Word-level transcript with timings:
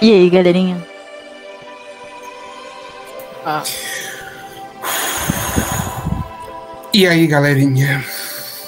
E 0.00 0.12
aí, 0.12 0.30
galerinha? 0.30 0.86
Ah. 3.44 3.62
E 6.94 7.06
aí, 7.06 7.26
galerinha? 7.26 8.04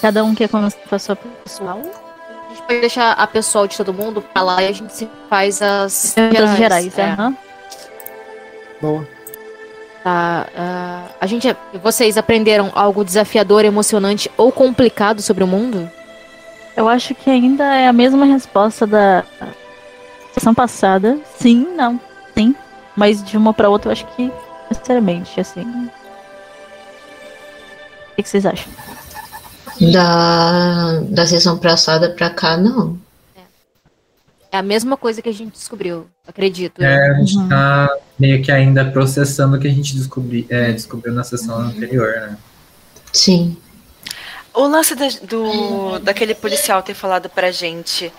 Cada 0.01 0.25
um 0.25 0.35
quer 0.35 0.49
começar 0.49 0.79
com 0.89 0.95
a 0.95 0.99
sua 0.99 1.17
pessoal? 1.17 1.81
A 1.81 2.49
gente 2.51 2.63
pode 2.63 2.81
deixar 2.81 3.13
a 3.13 3.27
pessoal 3.29 3.69
de 3.69 3.77
todo 3.77 3.95
mundo 3.95 4.21
pra 4.21 4.43
lá 4.43 4.63
e 4.63 4.67
a 4.67 4.73
gente 4.73 5.09
faz 5.29 5.63
as 5.63 6.15
Perguntas 6.15 6.57
gerais, 6.57 6.99
é. 6.99 7.05
aham. 7.05 7.37
Boa. 8.81 9.09
Tá, 10.03 10.49
ah, 10.57 11.05
a 11.21 11.27
gente, 11.27 11.55
vocês 11.81 12.17
aprenderam 12.17 12.73
algo 12.75 13.05
desafiador, 13.05 13.65
emocionante 13.65 14.31
ou 14.37 14.51
complicado 14.51 15.23
sobre 15.23 15.45
o 15.45 15.47
mundo? 15.47 15.89
Eu 16.77 16.89
acho 16.89 17.15
que 17.15 17.31
ainda 17.31 17.77
é 17.77 17.87
a 17.87 17.93
mesma 17.93 18.25
resposta 18.25 18.87
da 18.87 19.25
sessão 20.41 20.55
passada. 20.55 21.19
Sim, 21.39 21.67
não, 21.77 22.01
sim. 22.37 22.55
Mas 22.97 23.23
de 23.23 23.37
uma 23.37 23.53
pra 23.55 23.69
outra 23.69 23.89
eu 23.89 23.93
acho 23.93 24.07
que 24.17 24.33
necessariamente, 24.71 25.39
assim. 25.41 25.61
O 25.63 25.91
que, 28.17 28.23
que 28.23 28.29
vocês 28.29 28.45
acham? 28.47 28.73
Da, 29.93 31.01
da 31.09 31.27
sessão 31.27 31.57
passada 31.59 32.11
pra 32.11 32.31
cá, 32.31 32.57
não. 32.57 32.99
É 34.53 34.59
a 34.59 34.63
mesma 34.63 34.97
coisa 34.97 35.23
que 35.23 35.29
a 35.29 35.33
gente 35.33 35.53
descobriu, 35.53 36.09
acredito. 36.27 36.83
É, 36.83 37.11
a 37.11 37.15
gente 37.15 37.37
Uhum. 37.37 37.49
tá 37.49 37.89
meio 38.19 38.43
que 38.43 38.51
ainda 38.51 38.85
processando 38.85 39.57
o 39.57 39.61
que 39.61 39.69
a 39.69 39.71
gente 39.71 39.95
descobri, 39.97 40.45
é, 40.51 40.73
descobriu 40.73 41.15
na 41.15 41.23
sessão 41.23 41.57
anterior, 41.61 42.11
né? 42.21 42.37
Sim. 43.13 43.57
O 44.53 44.67
lance 44.67 44.97
da- 44.97 45.07
do, 45.23 46.01
daquele 46.01 46.35
policial 46.35 46.83
ter 46.83 46.95
falado 46.95 47.29
pra 47.31 47.53
gente 47.53 48.13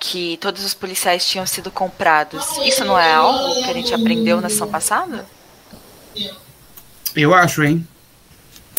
que 0.00 0.36
todos 0.40 0.64
os 0.64 0.74
policiais 0.74 1.26
tinham 1.26 1.46
sido 1.46 1.70
comprados, 1.70 2.46
isso 2.58 2.84
não 2.84 2.98
é 2.98 3.12
algo 3.12 3.54
que 3.62 3.70
a 3.70 3.72
gente 3.72 3.92
aprendeu 3.92 4.40
na 4.40 4.48
sessão 4.48 4.68
passada? 4.68 5.26
Eu 7.16 7.34
acho, 7.34 7.62
hein? 7.64 7.86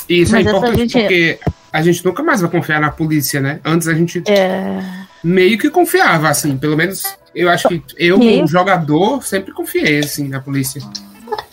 E 0.08 0.22
isso 0.22 0.32
Mas 0.32 0.46
é 0.46 0.50
importante 0.50 0.78
gente- 0.78 0.92
porque 1.00 1.40
a 1.72 1.82
gente 1.82 2.06
nunca 2.06 2.24
mais 2.24 2.42
vai 2.42 2.50
confiar 2.50 2.80
na 2.80 2.90
polícia, 2.92 3.40
né? 3.40 3.60
Antes 3.66 3.88
a 3.88 3.94
gente 3.94 4.24
É. 4.28 4.82
meio 5.24 5.58
que 5.58 5.70
confiava, 5.70 6.30
assim. 6.30 6.58
Pelo 6.58 6.76
menos 6.78 7.04
eu 7.36 7.50
acho 7.50 7.68
que 7.68 7.84
eu, 7.98 8.18
como 8.18 8.48
jogador, 8.48 9.24
sempre 9.24 9.52
confiei, 9.54 10.00
assim, 10.00 10.28
na 10.28 10.40
polícia. 10.40 10.82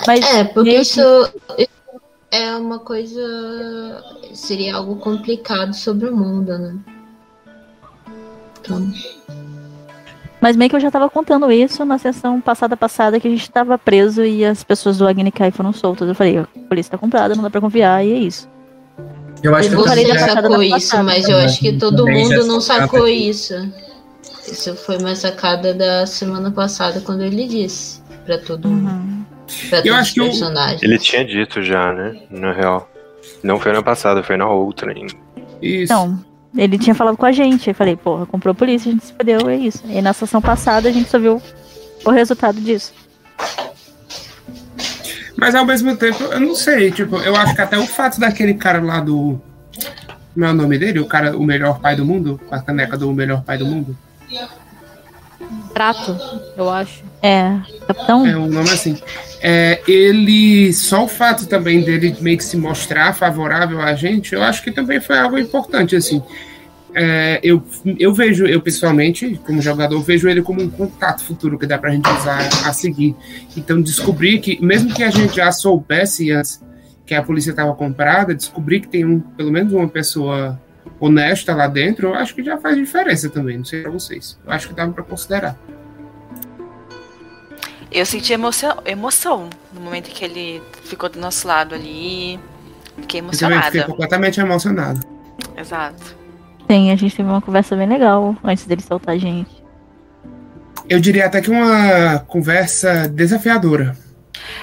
Mas 0.06 0.24
É, 0.24 0.44
porque 0.44 0.70
meio 0.70 0.82
isso 0.82 1.00
é 2.30 2.56
uma 2.56 2.78
coisa. 2.78 3.20
Seria 4.32 4.76
algo 4.76 4.96
complicado 4.96 5.74
sobre 5.74 6.08
o 6.08 6.16
mundo, 6.16 6.56
né? 6.58 6.76
Então, 8.60 8.92
Mas 10.40 10.54
meio 10.56 10.68
que 10.70 10.76
eu 10.76 10.80
já 10.80 10.90
tava 10.90 11.08
contando 11.08 11.50
isso 11.50 11.84
na 11.84 11.98
sessão 11.98 12.40
passada 12.40 12.76
passada 12.76 13.18
que 13.18 13.26
a 13.26 13.30
gente 13.30 13.50
tava 13.50 13.78
preso 13.78 14.22
e 14.24 14.44
as 14.44 14.62
pessoas 14.62 14.98
do 14.98 15.06
Agnikai 15.08 15.50
foram 15.50 15.72
soltas. 15.72 16.06
Eu 16.08 16.14
falei, 16.14 16.38
a 16.38 16.46
polícia 16.68 16.90
tá 16.92 16.98
comprada, 16.98 17.34
não 17.34 17.42
dá 17.42 17.50
pra 17.50 17.60
confiar, 17.60 18.04
e 18.04 18.12
é 18.12 18.18
isso. 18.18 18.48
Eu 19.42 19.54
acho 19.54 19.68
que 19.70 19.74
Eu 19.74 19.84
da 19.84 19.94
já 20.18 20.28
sacou 20.34 20.62
isso, 20.62 20.70
passada. 20.72 21.02
mas 21.02 21.28
eu 21.28 21.38
acho 21.38 21.58
que 21.60 21.72
todo 21.72 22.06
mundo 22.06 22.46
não 22.46 22.60
sacou 22.60 23.06
isso. 23.08 23.54
isso. 23.54 24.52
Isso 24.52 24.76
foi 24.76 24.98
uma 24.98 25.14
sacada 25.16 25.74
da 25.74 26.06
semana 26.06 26.50
passada 26.50 27.00
quando 27.00 27.22
ele 27.22 27.46
disse 27.48 28.00
pra 28.24 28.38
todo 28.38 28.68
mundo. 28.68 28.88
Uhum. 28.90 29.24
Pra 29.70 29.78
Eu 29.78 29.82
todos 29.84 29.98
acho 29.98 30.08
os 30.10 30.14
que 30.14 30.20
o- 30.20 30.24
personagens. 30.24 30.82
Ele 30.82 30.98
tinha 30.98 31.24
dito 31.24 31.62
já, 31.62 31.92
né? 31.92 32.16
Na 32.30 32.52
real. 32.52 32.88
Não 33.42 33.58
foi 33.58 33.72
na 33.72 33.82
passada, 33.82 34.22
foi 34.22 34.36
na 34.36 34.48
outra 34.48 34.92
ainda. 34.92 35.14
Isso. 35.60 35.92
Então, 35.92 36.18
ele 36.56 36.78
tinha 36.78 36.94
falado 36.94 37.16
com 37.16 37.26
a 37.26 37.32
gente. 37.32 37.68
Eu 37.68 37.74
falei, 37.74 37.96
porra, 37.96 38.26
comprou 38.26 38.52
a 38.52 38.54
polícia, 38.54 38.88
a 38.88 38.92
gente 38.92 39.04
se 39.04 39.12
fodeu, 39.12 39.48
é 39.48 39.56
isso. 39.56 39.82
E 39.86 40.00
na 40.00 40.12
sessão 40.12 40.40
passada 40.40 40.88
a 40.88 40.92
gente 40.92 41.08
só 41.08 41.18
viu 41.18 41.40
o 42.04 42.10
resultado 42.10 42.60
disso. 42.60 42.92
Mas 45.36 45.54
ao 45.54 45.66
mesmo 45.66 45.94
tempo, 45.96 46.22
eu 46.24 46.40
não 46.40 46.54
sei, 46.54 46.90
tipo, 46.90 47.16
eu 47.18 47.36
acho 47.36 47.54
que 47.54 47.60
até 47.60 47.78
o 47.78 47.86
fato 47.86 48.18
daquele 48.18 48.54
cara 48.54 48.80
lá 48.80 49.00
do. 49.00 49.38
Como 50.32 50.46
é 50.46 50.50
o 50.50 50.54
nome 50.54 50.78
dele? 50.78 50.98
O 50.98 51.06
cara, 51.06 51.36
o 51.36 51.44
melhor 51.44 51.78
pai 51.78 51.94
do 51.94 52.04
mundo? 52.04 52.40
Com 52.46 52.54
a 52.54 52.60
caneca 52.60 52.96
do 52.96 53.12
melhor 53.12 53.42
pai 53.42 53.58
do 53.58 53.66
mundo? 53.66 53.96
Trato, 55.76 56.16
eu 56.56 56.70
acho. 56.70 57.04
É, 57.22 57.60
capitão. 57.86 58.26
É 58.26 58.34
um 58.34 58.48
nome 58.48 58.70
assim. 58.70 58.98
É, 59.42 59.78
ele. 59.86 60.72
Só 60.72 61.04
o 61.04 61.08
fato 61.08 61.46
também 61.46 61.82
dele 61.82 62.16
meio 62.18 62.38
que 62.38 62.44
se 62.44 62.56
mostrar 62.56 63.12
favorável 63.12 63.82
a 63.82 63.92
gente, 63.92 64.34
eu 64.34 64.42
acho 64.42 64.62
que 64.62 64.70
também 64.70 65.02
foi 65.02 65.18
algo 65.18 65.38
importante, 65.38 65.94
assim. 65.94 66.22
É, 66.94 67.40
eu, 67.42 67.62
eu 67.98 68.14
vejo, 68.14 68.46
eu 68.46 68.58
pessoalmente, 68.62 69.38
como 69.44 69.60
jogador, 69.60 70.00
vejo 70.00 70.26
ele 70.30 70.40
como 70.40 70.62
um 70.62 70.70
contato 70.70 71.22
futuro 71.22 71.58
que 71.58 71.66
dá 71.66 71.76
pra 71.76 71.90
gente 71.90 72.08
usar 72.08 72.38
a 72.64 72.72
seguir. 72.72 73.14
Então, 73.54 73.82
descobrir 73.82 74.38
que, 74.38 74.58
mesmo 74.64 74.94
que 74.94 75.02
a 75.02 75.10
gente 75.10 75.36
já 75.36 75.52
soubesse 75.52 76.32
antes 76.32 76.58
que 77.04 77.14
a 77.14 77.22
polícia 77.22 77.50
estava 77.50 77.74
comprada, 77.74 78.34
descobrir 78.34 78.80
que 78.80 78.88
tem 78.88 79.04
um, 79.04 79.20
pelo 79.20 79.52
menos 79.52 79.74
uma 79.74 79.86
pessoa 79.86 80.58
honesta 81.00 81.54
lá 81.54 81.66
dentro, 81.66 82.08
eu 82.08 82.14
acho 82.14 82.34
que 82.34 82.42
já 82.42 82.56
faz 82.58 82.76
diferença 82.76 83.28
também. 83.28 83.58
Não 83.58 83.64
sei 83.64 83.82
pra 83.82 83.90
vocês. 83.90 84.38
Eu 84.44 84.52
acho 84.52 84.68
que 84.68 84.74
dava 84.74 84.92
pra 84.92 85.02
considerar. 85.04 85.56
Eu 87.90 88.04
senti 88.04 88.32
emoção, 88.32 88.76
emoção 88.84 89.48
no 89.72 89.80
momento 89.80 90.10
que 90.10 90.24
ele 90.24 90.62
ficou 90.84 91.08
do 91.08 91.18
nosso 91.18 91.46
lado 91.46 91.74
ali. 91.74 92.38
Fiquei 92.96 93.20
Eu 93.20 93.30
também 93.30 93.62
fiquei 93.62 93.80
emocionada. 93.80 93.84
completamente 93.84 94.40
emocionado. 94.40 95.00
Exato. 95.56 96.16
Tem, 96.66 96.90
a 96.90 96.96
gente 96.96 97.14
teve 97.14 97.28
uma 97.28 97.40
conversa 97.40 97.76
bem 97.76 97.86
legal 97.88 98.36
antes 98.42 98.66
dele 98.66 98.82
soltar 98.82 99.14
a 99.14 99.18
gente. 99.18 99.64
Eu 100.88 101.00
diria 101.00 101.26
até 101.26 101.40
que 101.40 101.50
uma 101.50 102.18
conversa 102.20 103.08
desafiadora 103.08 103.96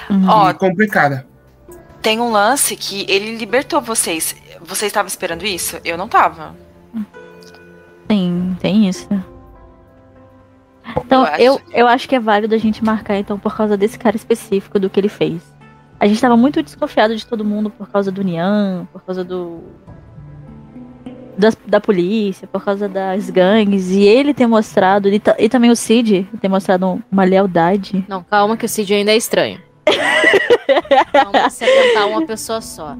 Uhum. 0.08 0.28
Ó, 0.28 0.50
e 0.50 0.54
complicada. 0.54 1.26
Tem 2.04 2.20
um 2.20 2.30
lance 2.30 2.76
que 2.76 3.04
ele 3.08 3.36
libertou 3.36 3.80
vocês. 3.80 4.36
Vocês 4.60 4.90
estavam 4.90 5.08
esperando 5.08 5.44
isso? 5.44 5.80
Eu 5.84 5.96
não 5.98 6.06
tava. 6.06 6.54
Tem, 8.06 8.56
tem 8.60 8.86
isso. 8.88 9.08
Então, 10.96 11.22
Eu 11.22 11.26
acho. 11.32 11.42
eu, 11.42 11.60
eu 11.72 11.88
acho 11.88 12.06
que 12.08 12.14
é 12.14 12.20
válido 12.20 12.54
a 12.54 12.58
gente 12.58 12.84
marcar, 12.84 13.16
então, 13.16 13.38
por 13.38 13.56
causa 13.56 13.74
desse 13.76 13.98
cara 13.98 14.14
específico 14.14 14.78
do 14.78 14.90
que 14.90 15.00
ele 15.00 15.08
fez. 15.08 15.40
A 15.98 16.06
gente 16.06 16.20
tava 16.20 16.36
muito 16.36 16.62
desconfiado 16.62 17.16
de 17.16 17.24
todo 17.26 17.42
mundo 17.44 17.70
por 17.70 17.88
causa 17.88 18.12
do 18.12 18.22
Nian, 18.22 18.86
por 18.92 19.02
causa 19.02 19.24
do. 19.24 19.62
das- 21.38 21.56
da 21.66 21.80
polícia, 21.80 22.46
por 22.46 22.62
causa 22.62 22.86
das 22.88 23.30
gangues. 23.30 23.90
E 23.90 24.02
ele 24.02 24.34
ter 24.34 24.46
mostrado, 24.46 25.08
e, 25.08 25.20
e 25.38 25.48
também 25.48 25.70
o 25.70 25.76
Cid 25.76 26.28
ter 26.40 26.48
mostrado 26.48 27.02
uma 27.10 27.24
lealdade. 27.24 28.04
Não, 28.06 28.22
calma 28.22 28.56
que 28.56 28.66
o 28.66 28.68
Cid 28.68 28.92
ainda 28.92 29.12
é 29.12 29.16
estranho. 29.16 29.58
Vamos 31.12 31.52
se 31.52 31.64
atentar 31.64 32.08
uma 32.08 32.26
pessoa 32.26 32.60
só. 32.60 32.96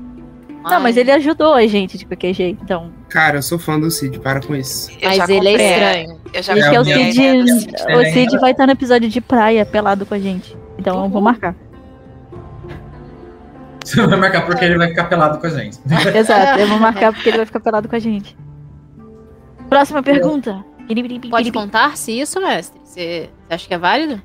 Não, 0.71 0.81
mas 0.81 0.97
ele 0.97 1.11
ajudou 1.12 1.53
a 1.53 1.67
gente 1.67 1.99
de 1.99 2.06
qualquer 2.06 2.33
jeito, 2.33 2.62
então. 2.62 2.91
Cara, 3.11 3.37
eu 3.39 3.43
sou 3.43 3.59
fã 3.59 3.78
do 3.78 3.91
Cid, 3.91 4.19
para 4.19 4.41
com 4.41 4.56
isso. 4.56 4.91
Eu 5.00 5.11
Mas 5.11 5.28
ele 5.28 5.49
é 5.49 5.53
estranho. 5.53 6.21
Eu 6.33 6.43
já 6.43 6.53
Acho 6.55 6.71
que 6.71 6.77
é 6.77 6.81
o 6.81 6.84
Cid. 6.84 7.71
O 7.94 8.12
Cid 8.12 8.39
vai 8.39 8.53
estar 8.53 8.67
no 8.67 8.73
episódio 8.73 9.09
de 9.09 9.21
praia 9.21 9.67
pelado 9.67 10.06
com 10.06 10.15
a 10.15 10.19
gente. 10.19 10.56
Então 10.78 11.05
eu 11.05 11.11
vou 11.11 11.21
marcar. 11.21 11.55
Você 13.84 14.00
vai 14.06 14.19
marcar 14.19 14.47
porque 14.47 14.65
ele 14.65 14.78
vai 14.78 14.89
ficar 14.89 15.05
pelado 15.05 15.39
com 15.39 15.47
a 15.47 15.50
gente. 15.50 15.78
Exato, 16.17 16.59
eu 16.59 16.67
vou 16.67 16.78
marcar 16.78 17.12
porque 17.12 17.28
ele 17.28 17.37
vai 17.37 17.47
ficar 17.47 17.61
pelado 17.61 17.87
com 17.87 17.97
a 17.97 17.99
gente. 17.99 18.34
Próxima 19.69 20.03
pergunta. 20.03 20.65
Pode 21.31 21.53
contar 21.53 21.97
se 21.97 22.19
isso, 22.19 22.41
mestre? 22.41 22.81
Você 22.84 23.31
acha 23.50 23.69
que 23.69 23.75
é 23.75 23.78
válido? 23.78 24.21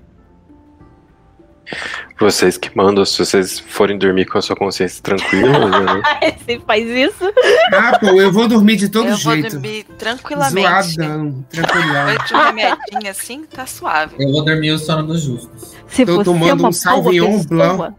Vocês 2.19 2.57
que 2.57 2.75
mandam, 2.75 3.05
se 3.05 3.17
vocês 3.17 3.59
forem 3.59 3.97
dormir 3.97 4.25
com 4.25 4.37
a 4.37 4.41
sua 4.41 4.55
consciência 4.55 5.01
tranquila, 5.01 5.67
né? 5.69 6.01
Você 6.45 6.59
faz 6.59 6.85
isso? 6.85 7.33
Ah, 7.73 7.97
pô, 7.97 8.07
eu 8.19 8.31
vou 8.31 8.47
dormir 8.47 8.75
de 8.75 8.89
todo 8.89 9.07
Eu 9.07 9.17
vou 9.17 9.33
jeito. 9.33 9.51
dormir 9.51 9.85
tranquilamente. 9.97 10.91
Zoadão, 10.95 11.45
tranquilão. 11.49 12.05
Depois 12.07 12.27
de 12.27 12.33
uma 12.33 12.43
remedinha 12.45 13.11
assim, 13.11 13.43
tá 13.45 13.65
suave. 13.65 14.15
Eu 14.19 14.31
vou 14.31 14.43
dormir 14.43 14.71
o 14.71 14.79
sono 14.79 15.07
dos 15.07 15.21
justos. 15.21 15.75
Se 15.87 16.05
Tô 16.05 16.15
você 16.17 16.23
tomando 16.25 16.49
é 16.49 16.53
uma 16.53 17.27
um 17.27 17.43
Blanc. 17.45 17.95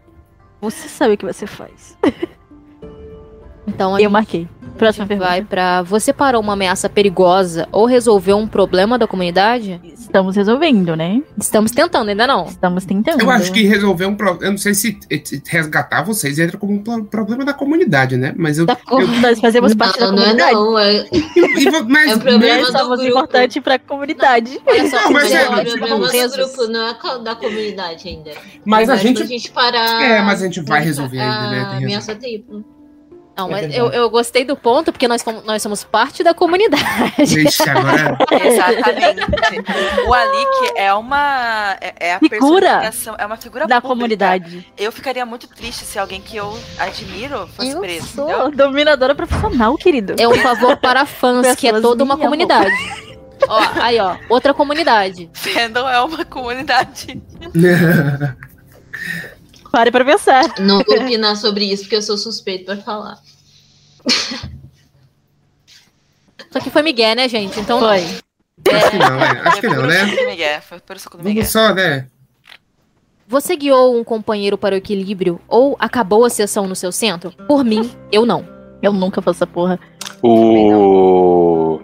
Você 0.61 0.87
sabe 0.87 1.15
o 1.15 1.17
que 1.17 1.25
você 1.25 1.47
faz. 1.47 1.97
Então 3.67 3.97
Eu 3.99 4.09
marquei. 4.09 4.47
Próxima 4.85 5.05
pergunta. 5.05 5.29
vai 5.29 5.41
pra. 5.43 5.81
Você 5.83 6.11
parou 6.11 6.41
uma 6.41 6.53
ameaça 6.53 6.89
perigosa 6.89 7.67
ou 7.71 7.85
resolveu 7.85 8.37
um 8.37 8.47
problema 8.47 8.97
da 8.97 9.07
comunidade? 9.07 9.79
Estamos 9.93 10.35
resolvendo, 10.35 10.95
né? 10.95 11.21
Estamos 11.39 11.71
tentando, 11.71 12.09
ainda 12.09 12.25
não. 12.27 12.45
Estamos 12.45 12.83
tentando. 12.85 13.21
Eu 13.21 13.29
acho 13.29 13.51
que 13.51 13.63
resolver 13.63 14.05
um 14.05 14.15
problema. 14.15 14.45
Eu 14.47 14.51
não 14.51 14.57
sei 14.57 14.73
se 14.73 14.97
eh, 15.09 15.15
eh, 15.15 15.41
resgatar 15.47 16.01
vocês 16.03 16.39
entra 16.39 16.57
como 16.57 16.73
um 16.73 16.79
pro- 16.83 17.05
problema 17.05 17.45
da 17.45 17.53
comunidade, 17.53 18.17
né? 18.17 18.33
Mas 18.37 18.57
eu. 18.57 18.65
Da 18.65 18.77
eu 18.91 19.07
Nós 19.07 19.39
fazemos 19.39 19.73
parte 19.75 19.99
da 19.99 20.07
Não, 20.11 20.15
não 20.15 20.23
é 20.23 20.25
comunidade. 20.25 20.53
não. 20.53 20.79
É, 20.79 21.05
e 21.59 21.69
vo- 21.69 21.85
mas, 21.87 22.11
É 22.11 22.15
o 22.15 22.19
problema 22.19 22.57
Nós 22.61 22.71
do 22.73 22.77
somos 22.79 22.99
grupo. 22.99 23.11
importantes 23.11 23.63
pra 23.63 23.79
comunidade. 23.79 24.59
Olha 24.65 24.89
só, 24.89 24.95
Não, 25.03 25.11
mas 25.11 25.31
é- 25.31 25.35
é 25.35 25.59
eles 25.59 25.73
problema 25.73 26.07
do 26.07 26.31
grupo, 26.37 26.67
não 26.67 26.87
é 26.87 27.23
da 27.23 27.35
comunidade 27.35 28.07
ainda. 28.09 28.31
mas 28.65 28.89
a 28.89 28.93
Mas 28.93 29.01
gente. 29.01 29.17
pra 29.17 29.25
gente 29.25 29.51
parar. 29.51 30.01
É, 30.01 30.21
mas 30.21 30.41
a 30.41 30.45
gente 30.45 30.61
vai 30.61 30.81
resolver 30.83 31.19
a 31.19 31.23
ainda, 31.23 31.51
né? 31.51 31.75
Tem 31.77 31.85
ameaça 31.85 32.15
tripla. 32.15 32.61
Não, 33.47 33.57
É 33.57 33.61
mas 33.67 33.75
eu, 33.75 33.87
eu 33.91 34.09
gostei 34.09 34.45
do 34.45 34.55
ponto 34.55 34.91
porque 34.91 35.07
nós, 35.07 35.23
fomos, 35.23 35.43
nós 35.45 35.61
somos 35.61 35.83
parte 35.83 36.23
da 36.23 36.33
comunidade. 36.33 36.83
Vixe, 37.25 37.67
agora. 37.67 38.17
Exatamente. 38.31 39.21
o 40.07 40.13
Alik 40.13 40.71
é 40.75 40.93
uma. 40.93 41.75
É, 41.81 41.93
é 42.09 42.13
a 42.15 42.19
Figura 42.19 42.91
é 43.17 43.25
uma 43.25 43.37
figura 43.37 43.65
Da 43.67 43.81
pública. 43.81 43.95
comunidade. 43.95 44.67
Eu 44.77 44.91
ficaria 44.91 45.25
muito 45.25 45.47
triste 45.47 45.85
se 45.85 45.97
alguém 45.97 46.21
que 46.21 46.37
eu 46.37 46.57
admiro 46.77 47.47
fosse 47.55 47.71
Eu 47.71 47.79
preso. 47.79 48.07
sou. 48.07 48.29
entendeu? 48.29 48.51
Dominadora 48.51 49.15
profissional, 49.15 49.75
querido. 49.77 50.15
É 50.19 50.27
um 50.27 50.35
favor 50.41 50.77
para 50.77 51.05
fãs, 51.05 51.55
que 51.55 51.67
é 51.67 51.71
Pessoas 51.71 51.81
toda 51.81 52.03
uma 52.03 52.17
comunidade. 52.17 52.71
ó, 53.47 53.59
aí, 53.81 53.99
ó, 53.99 54.17
outra 54.29 54.53
comunidade. 54.53 55.29
Fandom 55.33 55.87
é 55.89 55.99
uma 56.01 56.23
comunidade. 56.25 57.21
Pare 59.71 59.89
pra 59.91 60.03
pensar. 60.03 60.43
Não 60.59 60.81
vou 60.83 60.97
opinar 60.99 61.35
sobre 61.37 61.65
isso, 61.65 61.83
porque 61.83 61.95
eu 61.95 62.01
sou 62.01 62.17
suspeito 62.17 62.65
pra 62.65 62.77
falar. 62.77 63.17
Só 66.51 66.59
que 66.59 66.69
foi 66.69 66.81
Miguel, 66.81 67.15
né, 67.15 67.29
gente? 67.29 67.59
Então. 67.59 67.79
Foi. 67.79 68.03
Acho 68.73 68.91
que 68.91 68.97
não, 68.97 69.17
né? 69.17 69.41
Acho 69.45 69.61
que 69.61 69.67
Foi 69.67 69.77
não, 69.77 69.87
né? 69.87 70.05
Miguel, 70.25 70.61
Foi 70.61 70.79
por 70.79 70.97
Miguel. 71.23 71.45
Só, 71.45 71.73
né? 71.73 72.07
Você 73.27 73.55
guiou 73.55 73.97
um 73.97 74.03
companheiro 74.03 74.57
para 74.57 74.75
o 74.75 74.77
equilíbrio 74.77 75.39
ou 75.47 75.77
acabou 75.79 76.25
a 76.25 76.29
sessão 76.29 76.67
no 76.67 76.75
seu 76.75 76.91
centro? 76.91 77.31
Por 77.47 77.63
mim, 77.63 77.89
eu 78.11 78.25
não. 78.25 78.45
Eu 78.81 78.91
nunca 78.91 79.21
faço 79.21 79.37
essa 79.37 79.47
porra. 79.47 79.79
O. 80.21 81.79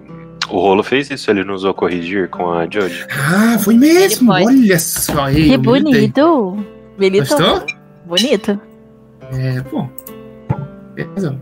O 0.49 0.59
Rolo 0.59 0.83
fez 0.83 1.09
isso, 1.09 1.29
ele 1.29 1.43
não 1.43 1.55
usou 1.55 1.73
corrigir 1.73 2.29
com 2.29 2.51
a 2.51 2.63
Jodie. 2.63 3.05
Ah, 3.11 3.57
foi 3.59 3.75
mesmo. 3.75 4.33
Ele 4.33 4.45
pode. 4.45 4.57
Olha 4.59 4.79
só. 4.79 5.29
Ei, 5.29 5.49
Que 5.49 5.57
bonito. 5.57 6.57
Bonito. 6.97 7.29
Gostou? 7.29 7.65
Bonito. 8.05 8.59
É, 9.33 9.61
pô. 9.61 9.87
Beleza. 10.93 11.37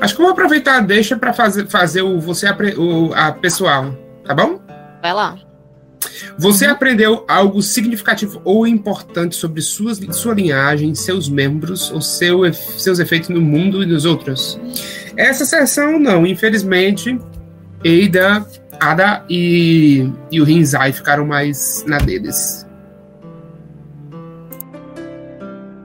Acho 0.00 0.14
que 0.14 0.20
eu 0.20 0.26
vou 0.26 0.32
aproveitar 0.32 0.76
a 0.78 0.80
deixa 0.80 1.16
pra 1.16 1.32
fazer, 1.32 1.66
fazer 1.68 2.02
o 2.02 2.18
você 2.20 2.46
apre- 2.46 2.74
o, 2.76 3.12
a 3.14 3.32
pessoal, 3.32 3.96
tá 4.24 4.34
bom? 4.34 4.60
Vai 5.00 5.12
lá. 5.12 5.38
Você 6.36 6.66
aprendeu 6.66 7.24
algo 7.28 7.62
significativo 7.62 8.40
ou 8.44 8.66
importante 8.66 9.36
sobre 9.36 9.60
suas, 9.62 9.98
sua 10.12 10.34
linhagem, 10.34 10.94
seus 10.94 11.28
membros 11.28 11.90
ou 11.92 12.00
seu, 12.00 12.52
seus 12.52 12.98
efeitos 12.98 13.28
no 13.28 13.40
mundo 13.40 13.82
e 13.82 13.86
nos 13.86 14.04
outros? 14.04 14.58
Essa 15.16 15.44
sessão 15.44 15.98
não, 15.98 16.26
infelizmente, 16.26 17.18
Eida, 17.84 18.44
Ada 18.80 19.24
e, 19.28 20.10
e 20.30 20.40
o 20.40 20.44
Rinzai 20.44 20.92
ficaram 20.92 21.26
mais 21.26 21.84
na 21.86 21.98
deles. 21.98 22.66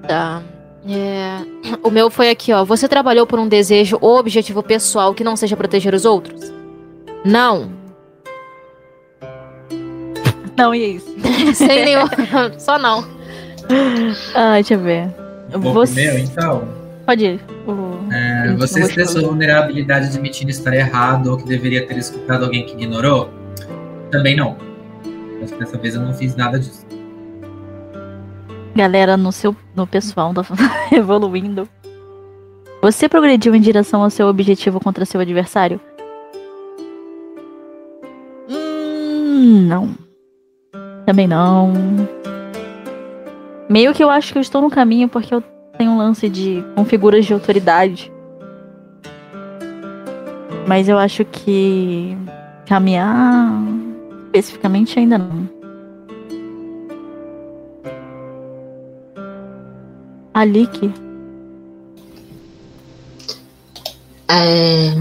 Tá. 0.08 0.42
É, 0.88 1.42
O 1.84 1.90
meu 1.90 2.10
foi 2.10 2.30
aqui, 2.30 2.52
ó. 2.54 2.64
Você 2.66 2.88
trabalhou 2.88 3.26
por 3.28 3.40
um 3.40 3.48
desejo 3.48 3.98
ou 4.02 4.18
objetivo 4.20 4.62
pessoal 4.64 5.14
que 5.14 5.24
não 5.24 5.36
seja 5.36 5.56
proteger 5.58 5.94
os 5.94 6.06
outros? 6.06 6.52
Não. 7.26 7.70
Não, 10.58 10.74
e 10.74 10.84
é 10.84 10.88
isso. 10.88 11.16
Sem 11.56 11.86
nenhum. 11.86 12.06
Só 12.58 12.78
não. 12.80 13.06
Ah, 14.34 14.54
deixa 14.56 14.74
eu 14.76 14.80
ver. 14.80 15.10
Vou 15.52 15.74
Você... 15.74 15.94
meu, 16.12 16.18
então. 16.20 16.68
Pode 17.06 17.26
ir. 17.26 17.40
O- 17.68 18.12
É, 18.12 18.54
você 18.58 18.80
expressou 18.82 19.22
vulnerabilidade 19.28 20.08
admitindo 20.08 20.50
estar 20.52 20.74
errado 20.74 21.28
ou 21.32 21.38
que 21.38 21.46
deveria 21.46 21.86
ter 21.86 21.98
escutado 21.98 22.46
alguém 22.46 22.66
que 22.66 22.74
ignorou? 22.74 23.30
Também 24.12 24.36
não. 24.36 24.58
Mas 25.40 25.52
dessa 25.52 25.78
vez 25.78 25.96
eu 25.96 26.02
não 26.02 26.14
fiz 26.14 26.36
nada 26.36 26.58
disso. 26.60 26.86
Galera, 28.78 29.18
no 29.18 29.32
seu 29.32 29.56
no 29.76 29.88
pessoal 29.88 30.32
tá 30.36 30.44
evoluindo. 30.96 31.68
Você 32.80 33.10
progrediu 33.10 33.56
em 33.56 33.60
direção 33.60 34.04
ao 34.04 34.10
seu 34.12 34.28
objetivo 34.28 34.80
contra 34.80 35.04
seu 35.04 35.20
adversário? 35.20 35.82
Hum, 38.48 39.66
não. 39.68 39.96
Também 41.08 41.28
não. 41.28 41.74
Meio 43.68 43.96
que 43.96 44.04
eu 44.04 44.12
acho 44.12 44.32
que 44.32 44.38
eu 44.38 44.44
estou 44.44 44.62
no 44.62 44.70
caminho 44.70 45.10
porque 45.10 45.34
eu 45.34 45.42
tenho 45.76 45.90
um 45.90 45.98
lance 45.98 46.30
de 46.30 46.64
com 46.76 46.86
figuras 46.86 47.26
de 47.26 47.34
autoridade. 47.34 48.14
Mas 50.68 50.88
eu 50.88 51.00
acho 51.00 51.26
que 51.26 52.16
caminhar 52.68 53.60
especificamente 54.26 55.00
ainda 55.00 55.18
não. 55.18 55.57
Alik, 60.38 60.94
É, 64.30 64.94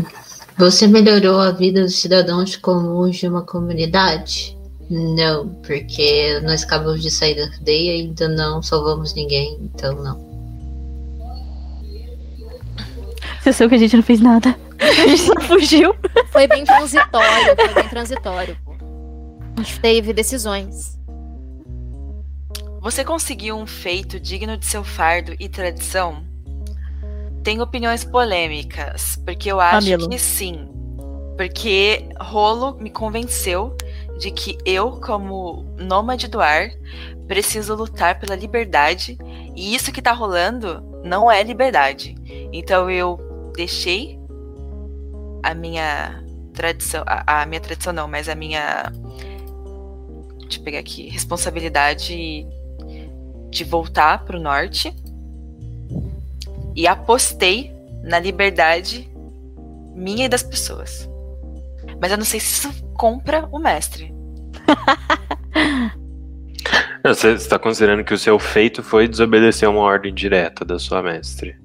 você 0.56 0.86
melhorou 0.86 1.38
a 1.38 1.50
vida 1.50 1.82
dos 1.82 2.00
cidadãos 2.00 2.56
comuns 2.56 3.16
de 3.16 3.28
uma 3.28 3.42
comunidade? 3.42 4.56
Não, 4.88 5.48
porque 5.66 6.40
nós 6.40 6.62
acabamos 6.62 7.02
de 7.02 7.10
sair 7.10 7.34
da 7.34 7.50
cadeia 7.50 7.98
e 7.98 8.00
ainda 8.06 8.28
não 8.28 8.62
salvamos 8.62 9.12
ninguém, 9.12 9.58
então 9.60 10.02
não. 10.02 10.24
você 13.42 13.52
sabe 13.52 13.68
que 13.68 13.74
a 13.74 13.78
gente 13.78 13.96
não 13.96 14.02
fez 14.02 14.20
nada. 14.20 14.56
A 14.80 15.06
gente 15.06 15.18
só 15.18 15.38
fugiu. 15.42 15.94
Foi 16.30 16.46
bem 16.46 16.64
transitório. 16.64 17.56
Foi 17.56 17.74
bem 17.74 17.88
transitório, 17.90 18.56
pô. 18.64 18.74
A 19.58 19.62
gente 19.62 19.80
teve 19.80 20.14
decisões. 20.14 20.95
Você 22.86 23.04
conseguiu 23.04 23.56
um 23.56 23.66
feito 23.66 24.20
digno 24.20 24.56
de 24.56 24.64
seu 24.64 24.84
fardo 24.84 25.34
e 25.40 25.48
tradição? 25.48 26.24
Tenho 27.42 27.60
opiniões 27.60 28.04
polêmicas, 28.04 29.20
porque 29.26 29.50
eu 29.50 29.58
acho 29.58 29.88
Camilo. 29.88 30.08
que 30.08 30.16
sim. 30.20 30.68
Porque 31.36 32.08
Rolo 32.20 32.76
me 32.78 32.88
convenceu 32.88 33.76
de 34.20 34.30
que 34.30 34.56
eu, 34.64 35.00
como 35.00 35.66
nômade 35.76 36.28
do 36.28 36.40
ar, 36.40 36.70
preciso 37.26 37.74
lutar 37.74 38.20
pela 38.20 38.36
liberdade, 38.36 39.18
e 39.56 39.74
isso 39.74 39.90
que 39.90 40.00
tá 40.00 40.12
rolando 40.12 40.80
não 41.02 41.28
é 41.28 41.42
liberdade. 41.42 42.14
Então 42.52 42.88
eu 42.88 43.18
deixei 43.56 44.16
a 45.42 45.52
minha 45.54 46.24
tradição, 46.54 47.02
a, 47.04 47.42
a 47.42 47.46
minha 47.46 47.60
tradição 47.60 47.92
não, 47.92 48.06
mas 48.06 48.28
a 48.28 48.36
minha 48.36 48.92
deixa 50.42 50.60
eu 50.60 50.62
pegar 50.62 50.78
aqui, 50.78 51.08
responsabilidade 51.08 52.46
de 53.50 53.64
voltar 53.64 54.24
pro 54.24 54.40
norte 54.40 54.94
e 56.74 56.86
apostei 56.86 57.72
na 58.02 58.18
liberdade 58.18 59.10
minha 59.94 60.26
e 60.26 60.28
das 60.28 60.42
pessoas. 60.42 61.08
Mas 62.00 62.10
eu 62.10 62.18
não 62.18 62.24
sei 62.24 62.40
se 62.40 62.66
isso 62.68 62.84
compra 62.94 63.48
o 63.50 63.58
mestre. 63.58 64.14
Você 67.04 67.32
está 67.34 67.58
considerando 67.58 68.02
que 68.04 68.12
o 68.12 68.18
seu 68.18 68.38
feito 68.38 68.82
foi 68.82 69.06
desobedecer 69.06 69.68
uma 69.68 69.80
ordem 69.80 70.12
direta 70.12 70.64
da 70.64 70.78
sua 70.78 71.02
mestre. 71.02 71.56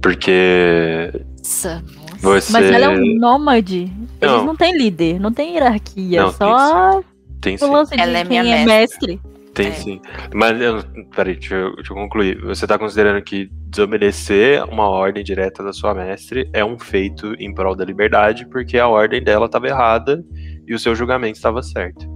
Porque 0.00 1.12
Nossa. 1.38 1.84
você. 2.20 2.52
Mas 2.52 2.64
ela 2.70 2.86
é 2.86 2.88
um 2.88 3.18
nômade. 3.18 3.92
Eles 4.20 4.34
Não. 4.34 4.46
não 4.46 4.56
têm 4.56 4.76
líder, 4.76 5.20
não 5.20 5.32
tem 5.32 5.52
hierarquia. 5.54 6.22
Não, 6.22 6.32
só 6.32 7.02
Tem 7.40 7.56
o 7.56 7.58
sim. 7.58 7.70
lance 7.70 7.94
de 7.94 8.00
Ela 8.00 8.18
é 8.18 8.24
minha 8.24 8.42
é 8.42 8.64
mestre. 8.64 9.20
Tem 9.62 9.68
É. 9.68 9.72
sim. 9.72 10.00
Mas, 10.32 10.60
eu, 10.60 10.82
peraí, 11.14 11.34
deixa 11.34 11.54
eu, 11.54 11.74
deixa 11.74 11.92
eu 11.92 11.96
concluir. 11.96 12.40
Você 12.42 12.66
tá 12.66 12.78
considerando 12.78 13.20
que 13.22 13.50
desobedecer 13.66 14.62
uma 14.64 14.88
ordem 14.88 15.24
direta 15.24 15.62
da 15.64 15.72
sua 15.72 15.92
mestre 15.94 16.48
é 16.52 16.64
um 16.64 16.78
feito 16.78 17.34
em 17.40 17.52
prol 17.52 17.74
da 17.74 17.84
liberdade, 17.84 18.46
porque 18.46 18.78
a 18.78 18.86
ordem 18.86 19.22
dela 19.22 19.46
estava 19.46 19.66
errada 19.66 20.24
e 20.66 20.72
o 20.74 20.78
seu 20.78 20.94
julgamento 20.94 21.36
estava 21.36 21.62
certo. 21.62 22.06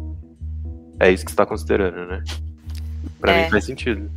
É 1.01 1.11
isso 1.11 1.25
que 1.25 1.33
você 1.33 1.37
tá 1.37 1.45
considerando, 1.45 2.07
né? 2.07 2.23
Pra 3.21 3.33
É. 3.33 3.45
mim 3.45 3.51
faz 3.51 3.65
sentido. 3.65 4.09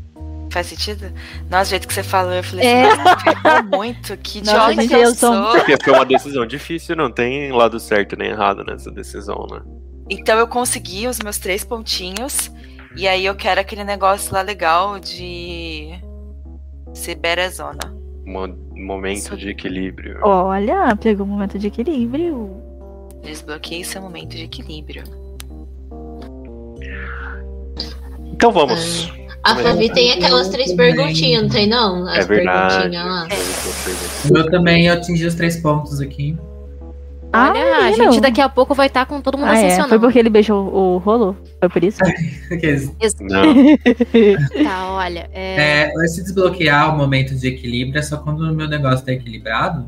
Faz 0.51 0.67
sentido? 0.67 1.11
Nossa, 1.49 1.65
do 1.65 1.69
jeito 1.71 1.87
que 1.87 1.93
você 1.93 2.03
falou, 2.03 2.31
eu 2.31 2.43
falei 2.43 2.65
É. 2.65 2.85
assim, 2.85 3.03
nossa, 3.03 3.19
ferrou 3.19 3.63
muito, 3.63 4.17
que 4.17 4.37
idiota 4.37 4.87
que 4.87 4.93
eu, 4.93 5.15
sou. 5.15 5.51
Porque 5.51 5.75
foi 5.83 5.93
uma 5.93 6.05
decisão 6.05 6.45
difícil, 6.45 6.95
não 6.95 7.11
tem 7.11 7.51
lado 7.51 7.79
certo 7.79 8.15
nem 8.15 8.29
errado 8.29 8.63
nessa 8.63 8.91
decisão, 8.91 9.47
né? 9.51 9.61
Então 10.09 10.37
eu 10.37 10.47
consegui 10.47 11.07
os 11.07 11.19
meus 11.19 11.39
três 11.39 11.63
pontinhos. 11.65 12.51
E 12.97 13.07
aí 13.07 13.25
eu 13.25 13.35
quero 13.35 13.59
aquele 13.59 13.83
negócio 13.83 14.33
lá 14.33 14.41
legal 14.41 14.99
de 14.99 15.89
Ciberazona. 16.93 17.93
Mo- 18.25 18.57
momento 18.75 19.35
de 19.37 19.49
equilíbrio. 19.49 20.19
Olha, 20.23 20.95
pegou 20.95 21.25
um 21.25 21.29
momento 21.29 21.59
de 21.59 21.67
equilíbrio. 21.67 22.51
Desbloqueei 23.23 23.83
seu 23.83 24.01
momento 24.01 24.29
de 24.29 24.43
equilíbrio. 24.43 25.03
Então 28.31 28.51
vamos. 28.51 29.11
A 29.43 29.55
Também. 29.55 29.63
Fabi 29.71 29.93
tem 29.93 30.11
aquelas 30.13 30.49
três 30.49 30.73
perguntinhas, 30.73 31.43
não 31.43 31.49
tem 31.49 31.67
não? 31.67 32.07
As 32.07 32.17
É 32.19 32.27
verdade. 32.27 32.75
perguntinhas 32.89 33.05
lá. 33.05 33.27
O 34.29 34.33
meu 34.33 34.49
também 34.49 34.87
eu 34.87 34.93
atingi 34.93 35.25
os 35.25 35.35
três 35.35 35.57
pontos 35.57 36.01
aqui. 36.01 36.35
Ah, 37.35 37.49
Olha, 37.51 37.77
a 37.77 37.83
menino. 37.91 38.11
gente 38.13 38.21
daqui 38.21 38.39
a 38.39 38.47
pouco 38.47 38.73
vai 38.73 38.87
estar 38.87 39.05
com 39.05 39.19
todo 39.19 39.37
mundo 39.37 39.49
Ah, 39.49 39.55
é. 39.55 39.57
ascensionando. 39.57 39.89
Foi 39.89 39.99
porque 39.99 40.19
ele 40.19 40.29
beijou 40.29 40.73
o 40.73 40.97
rolo? 40.97 41.35
Foi 41.59 41.69
por 41.69 41.83
isso? 41.83 41.99
Não. 43.21 43.43
Tá, 44.63 44.91
olha. 44.93 45.29
É... 45.33 45.91
É, 45.91 46.07
se 46.07 46.23
desbloquear 46.23 46.93
o 46.93 46.97
momento 46.97 47.35
de 47.35 47.47
equilíbrio 47.47 47.99
é 47.99 48.01
só 48.01 48.17
quando 48.17 48.41
o 48.41 48.53
meu 48.53 48.67
negócio 48.67 49.05
tá 49.05 49.11
equilibrado. 49.11 49.87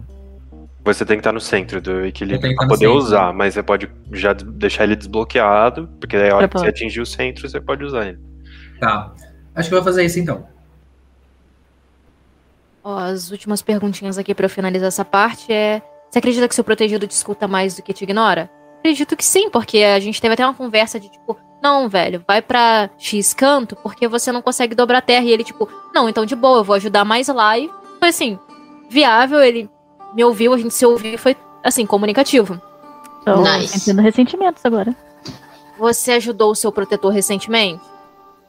Você 0.84 1.06
tem 1.06 1.18
que 1.18 1.22
estar 1.22 1.34
no 1.34 1.42
centro 1.42 1.82
do 1.82 2.06
equilíbrio 2.06 2.52
estar 2.52 2.64
no 2.66 2.70
poder 2.70 2.86
centro. 2.86 2.98
usar, 2.98 3.34
mas 3.34 3.54
você 3.54 3.62
pode 3.64 3.90
já 4.14 4.32
deixar 4.34 4.86
ele 4.86 4.96
desbloqueado, 4.96 5.90
porque 6.00 6.18
daí 6.18 6.30
a 6.30 6.36
hora 6.36 6.48
que 6.48 6.58
você 6.58 6.68
atingir 6.68 7.02
o 7.02 7.06
centro, 7.06 7.48
você 7.50 7.60
pode 7.60 7.84
usar 7.84 8.08
ele. 8.08 8.20
Tá. 8.80 9.14
Acho 9.54 9.68
que 9.70 9.76
eu 9.76 9.80
vou 9.80 9.86
fazer 9.86 10.06
isso 10.06 10.20
então. 10.20 10.46
Ó, 12.84 12.98
as 13.00 13.32
últimas 13.32 13.62
perguntinhas 13.62 14.18
aqui 14.18 14.34
pra 14.34 14.46
eu 14.46 14.50
finalizar 14.50 14.88
essa 14.88 15.04
parte 15.04 15.52
é: 15.52 15.82
você 16.10 16.20
acredita 16.20 16.48
que 16.48 16.56
seu 16.56 16.64
protegido 16.64 17.08
te 17.08 17.12
escuta 17.12 17.48
mais 17.48 17.76
do 17.76 17.82
que 17.82 17.94
te 17.94 18.04
ignora? 18.04 18.50
Acredito 18.80 19.16
que 19.16 19.26
sim, 19.26 19.50
porque 19.50 19.80
a 19.80 20.00
gente 20.00 20.22
teve 20.22 20.34
até 20.34 20.46
uma 20.46 20.54
conversa 20.54 21.00
de 21.00 21.10
tipo, 21.10 21.38
não, 21.62 21.90
velho, 21.90 22.24
vai 22.28 22.42
pra 22.42 22.90
X 22.98 23.34
canto 23.34 23.76
porque 23.76 24.08
você 24.08 24.32
não 24.32 24.42
consegue 24.42 24.76
dobrar 24.76 25.00
a 25.00 25.02
terra. 25.02 25.26
E 25.26 25.32
ele, 25.32 25.44
tipo, 25.44 25.68
não, 25.94 26.08
então 26.08 26.26
de 26.26 26.36
boa, 26.36 26.60
eu 26.60 26.64
vou 26.64 26.76
ajudar 26.76 27.04
mais 27.04 27.28
lá. 27.28 27.58
E 27.58 27.70
foi 28.00 28.10
assim, 28.10 28.40
viável, 28.90 29.42
ele 29.42 29.70
me 30.14 30.24
ouviu, 30.24 30.54
a 30.54 30.58
gente 30.58 30.74
se 30.74 30.86
ouviu 30.86 31.16
e 31.16 31.18
foi 31.18 31.36
assim, 31.64 31.86
comunicativo. 31.86 32.62
Tô 33.26 33.42
Nice. 33.42 33.80
sentindo 33.80 34.02
ressentimentos 34.02 34.64
agora. 34.64 34.96
Você 35.78 36.14
ajudou 36.14 36.52
o 36.52 36.56
seu 36.56 36.72
protetor 36.72 37.12
recentemente? 37.12 37.84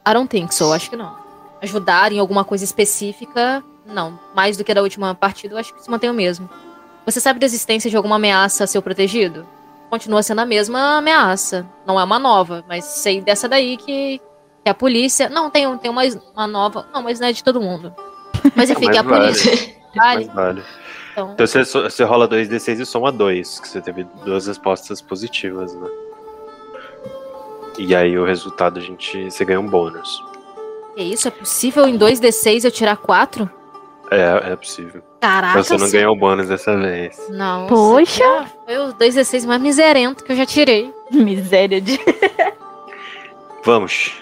I 0.07 0.13
don't 0.13 0.29
think 0.29 0.53
so, 0.55 0.71
acho 0.71 0.89
que 0.89 0.95
não. 0.95 1.15
Ajudar 1.61 2.11
em 2.11 2.19
alguma 2.19 2.45
coisa 2.45 2.63
específica, 2.63 3.63
não. 3.85 4.17
Mais 4.33 4.55
do 4.55 4.63
que 4.63 4.73
da 4.73 4.81
última 4.81 5.13
partida, 5.13 5.53
eu 5.55 5.57
acho 5.59 5.73
que 5.73 5.83
se 5.83 5.91
mantém 5.91 6.09
o 6.09 6.13
mesmo. 6.13 6.49
Você 7.09 7.19
sabe 7.19 7.39
da 7.39 7.45
existência 7.45 7.89
de 7.89 7.97
alguma 7.97 8.17
ameaça 8.17 8.63
a 8.63 8.67
seu 8.67 8.81
protegido? 8.81 9.45
Continua 9.89 10.21
sendo 10.21 10.41
a 10.41 10.45
mesma 10.45 10.97
ameaça. 10.97 11.65
Não 11.85 11.99
é 11.99 12.03
uma 12.03 12.19
nova, 12.19 12.63
mas 12.67 12.85
sei 12.85 13.21
dessa 13.21 13.49
daí 13.49 13.77
que, 13.77 14.21
que 14.63 14.69
a 14.69 14.73
polícia. 14.73 15.27
Não, 15.27 15.49
tem, 15.49 15.77
tem 15.79 15.89
uma, 15.89 16.03
uma 16.35 16.45
nova. 16.45 16.85
Não, 16.93 17.01
mas 17.01 17.19
não 17.19 17.27
é 17.27 17.31
de 17.31 17.43
todo 17.43 17.59
mundo. 17.59 17.93
Mas 18.55 18.69
enfim, 18.69 18.85
Mas 18.85 18.93
que 18.93 18.97
a 18.97 19.01
vale. 19.01 19.25
polícia. 19.25 19.75
Vale. 19.93 20.25
Vale. 20.25 20.63
Então, 21.11 21.31
Então 21.33 21.47
você, 21.47 21.63
você 21.65 22.03
rola 22.03 22.27
2d6 22.29 22.79
e 22.79 22.85
soma 22.85 23.11
2, 23.11 23.59
que 23.59 23.67
você 23.67 23.81
teve 23.81 24.05
duas 24.23 24.45
respostas 24.47 25.01
positivas, 25.01 25.73
né? 25.73 25.89
E 27.77 27.95
aí 27.95 28.17
o 28.17 28.23
resultado 28.23 28.77
a 28.79 28.81
gente. 28.81 29.29
Você 29.29 29.43
ganha 29.43 29.59
um 29.59 29.67
bônus. 29.67 30.23
que 30.95 31.01
isso? 31.01 31.27
É 31.27 31.31
possível 31.31 31.87
em 31.87 31.97
2d6 31.97 32.63
eu 32.65 32.71
tirar 32.71 32.97
4? 32.97 33.49
É, 34.11 34.51
é 34.51 34.55
possível. 34.55 35.03
Caraca, 35.19 35.61
você 35.63 35.77
não 35.77 35.87
sim. 35.87 35.97
ganhou 35.97 36.13
o 36.15 36.17
bônus 36.19 36.47
dessa 36.47 36.77
vez. 36.77 37.17
Não. 37.29 37.67
Poxa! 37.67 38.45
Foi 38.65 38.77
os 38.77 38.93
2d6 38.93 39.45
mais 39.45 39.61
miserento 39.61 40.23
que 40.23 40.31
eu 40.31 40.35
já 40.35 40.45
tirei. 40.45 40.93
Miséria 41.11 41.81
de. 41.81 41.99
Vamos. 43.63 44.13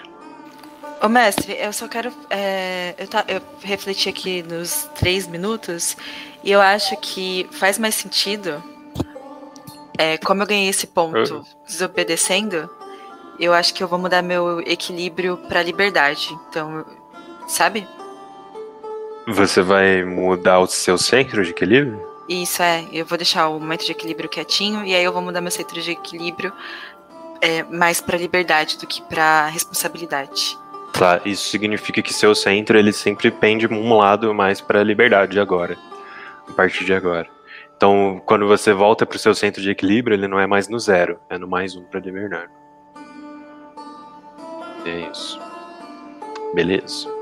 Ô, 1.00 1.08
mestre, 1.08 1.56
eu 1.60 1.72
só 1.72 1.86
quero. 1.86 2.12
é, 2.28 2.94
eu, 2.98 3.06
ta- 3.06 3.24
eu 3.28 3.40
refleti 3.62 4.08
aqui 4.08 4.42
nos 4.42 4.88
três 4.96 5.28
minutos 5.28 5.96
e 6.42 6.50
eu 6.50 6.60
acho 6.60 6.96
que 6.96 7.48
faz 7.52 7.78
mais 7.78 7.94
sentido. 7.94 8.60
é, 9.96 10.18
como 10.18 10.42
eu 10.42 10.46
ganhei 10.46 10.68
esse 10.68 10.86
ponto 10.88 11.44
desobedecendo, 11.66 12.68
eu 13.38 13.54
acho 13.54 13.72
que 13.72 13.82
eu 13.82 13.86
vou 13.88 13.98
mudar 13.98 14.22
meu 14.22 14.60
equilíbrio 14.62 15.36
pra 15.48 15.62
liberdade. 15.62 16.36
Então, 16.48 16.84
sabe? 17.46 17.86
Você 19.28 19.60
vai 19.60 20.02
mudar 20.04 20.58
o 20.58 20.66
seu 20.66 20.96
centro 20.96 21.44
de 21.44 21.50
equilíbrio? 21.50 22.02
Isso 22.26 22.62
é, 22.62 22.86
eu 22.90 23.04
vou 23.04 23.18
deixar 23.18 23.48
o 23.48 23.60
momento 23.60 23.84
de 23.84 23.92
equilíbrio 23.92 24.26
quietinho 24.26 24.84
e 24.86 24.94
aí 24.94 25.04
eu 25.04 25.12
vou 25.12 25.20
mudar 25.20 25.42
meu 25.42 25.50
centro 25.50 25.78
de 25.82 25.90
equilíbrio 25.90 26.50
é, 27.42 27.62
mais 27.64 28.00
pra 28.00 28.16
liberdade 28.16 28.78
do 28.78 28.86
que 28.86 29.02
pra 29.02 29.46
responsabilidade. 29.48 30.56
Claro, 30.94 31.22
isso 31.26 31.50
significa 31.50 32.00
que 32.00 32.12
seu 32.12 32.34
centro 32.34 32.78
ele 32.78 32.90
sempre 32.90 33.30
pende 33.30 33.66
um 33.66 33.98
lado 33.98 34.34
mais 34.34 34.62
para 34.62 34.80
a 34.80 34.84
liberdade 34.84 35.38
agora, 35.38 35.76
a 36.48 36.52
partir 36.52 36.86
de 36.86 36.94
agora. 36.94 37.28
Então, 37.76 38.22
quando 38.24 38.48
você 38.48 38.72
volta 38.72 39.04
para 39.04 39.16
o 39.16 39.20
seu 39.20 39.34
centro 39.34 39.60
de 39.60 39.70
equilíbrio, 39.70 40.14
ele 40.14 40.26
não 40.26 40.40
é 40.40 40.46
mais 40.46 40.68
no 40.68 40.78
zero, 40.78 41.20
é 41.28 41.36
no 41.36 41.46
mais 41.46 41.76
um 41.76 41.84
para 41.84 42.00
liberdade. 42.00 42.50
É 44.86 45.10
isso. 45.10 45.38
Beleza. 46.54 47.17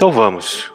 Então 0.00 0.10
vamos. 0.10 0.72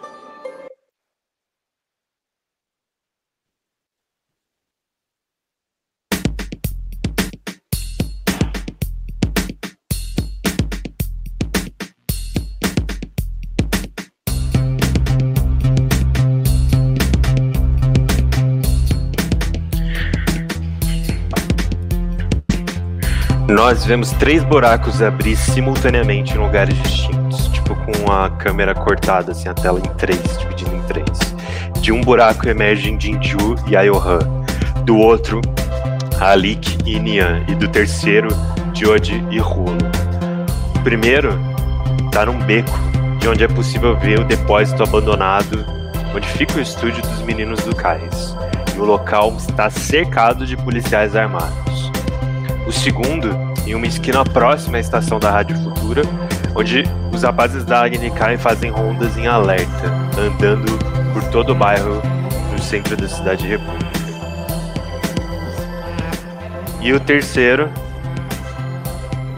Nós 23.50 23.84
vemos 23.84 24.12
três 24.12 24.44
buracos 24.44 25.02
abrir 25.02 25.36
simultaneamente 25.36 26.36
em 26.36 26.38
lugares 26.38 26.78
distintos, 26.84 27.25
tipo 27.66 27.76
com 27.76 28.12
a 28.12 28.30
câmera 28.30 28.76
cortada, 28.76 29.32
assim, 29.32 29.50
a 29.50 29.54
tela 29.54 29.80
em 29.80 29.94
três, 29.96 30.22
dividida 30.38 30.76
em 30.76 30.82
três. 30.84 31.20
De 31.82 31.92
um 31.92 32.02
buraco 32.02 32.48
emergem 32.48 33.00
Jinju 33.00 33.56
e 33.68 33.76
Ayohan, 33.76 34.20
do 34.84 34.98
outro, 34.98 35.42
Alik 36.20 36.78
e 36.86 37.00
Nian, 37.00 37.44
e 37.48 37.56
do 37.56 37.68
terceiro, 37.68 38.30
Jodi 38.74 39.24
e 39.32 39.40
Rulo. 39.40 39.78
O 40.76 40.80
primeiro 40.82 41.38
tá 42.12 42.26
num 42.26 42.40
beco, 42.40 42.78
de 43.20 43.28
onde 43.28 43.44
é 43.44 43.48
possível 43.48 43.98
ver 43.98 44.20
o 44.20 44.24
depósito 44.24 44.84
abandonado, 44.84 45.66
onde 46.16 46.28
fica 46.28 46.60
o 46.60 46.62
estúdio 46.62 47.02
dos 47.02 47.22
meninos 47.24 47.60
do 47.64 47.76
cais. 47.76 48.36
E 48.76 48.80
o 48.80 48.86
local 48.86 49.36
está 49.38 49.70
cercado 49.70 50.46
de 50.46 50.56
policiais 50.56 51.16
armados. 51.16 51.92
O 52.68 52.72
segundo, 52.72 53.30
em 53.66 53.74
uma 53.74 53.88
esquina 53.88 54.24
próxima 54.24 54.78
à 54.78 54.80
estação 54.80 55.20
da 55.20 55.32
Rádio 55.32 55.58
Futura, 55.58 56.04
onde 56.56 56.84
os 57.12 57.24
rapazes 57.24 57.66
da 57.66 57.84
Agnikai 57.84 58.38
fazem 58.38 58.72
rondas 58.72 59.18
em 59.18 59.28
alerta, 59.28 59.88
andando 60.18 60.78
por 61.14 61.24
todo 61.30 61.52
o 61.52 61.56
bairro 61.56 62.02
no 62.52 62.60
centro 62.60 62.96
da 62.96 63.08
cidade 63.08 63.46
república. 63.46 63.86
E 66.82 66.94
o 66.94 67.00
terceiro, 67.00 67.70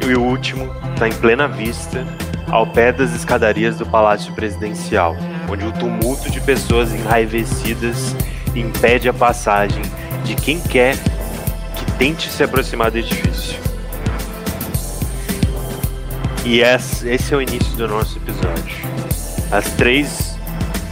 e 0.06 0.14
o 0.14 0.22
último, 0.22 0.72
está 0.94 1.08
em 1.08 1.14
plena 1.14 1.48
vista, 1.48 2.06
ao 2.50 2.68
pé 2.68 2.92
das 2.92 3.14
escadarias 3.14 3.78
do 3.78 3.86
Palácio 3.86 4.34
Presidencial, 4.34 5.16
onde 5.50 5.66
o 5.66 5.72
tumulto 5.72 6.30
de 6.30 6.40
pessoas 6.42 6.94
enraivecidas 6.94 8.16
impede 8.56 9.10
a 9.10 9.14
passagem 9.14 9.82
de 10.24 10.36
quem 10.36 10.60
quer 10.60 10.96
que 11.76 11.92
tente 11.98 12.30
se 12.30 12.44
aproximar 12.44 12.92
do 12.92 12.98
edifício. 12.98 13.67
E 16.50 16.62
esse 16.62 17.34
é 17.34 17.36
o 17.36 17.42
início 17.42 17.76
do 17.76 17.90
nosso 17.90 18.18
episódio. 18.20 18.78
As 19.52 19.70
três 19.74 20.38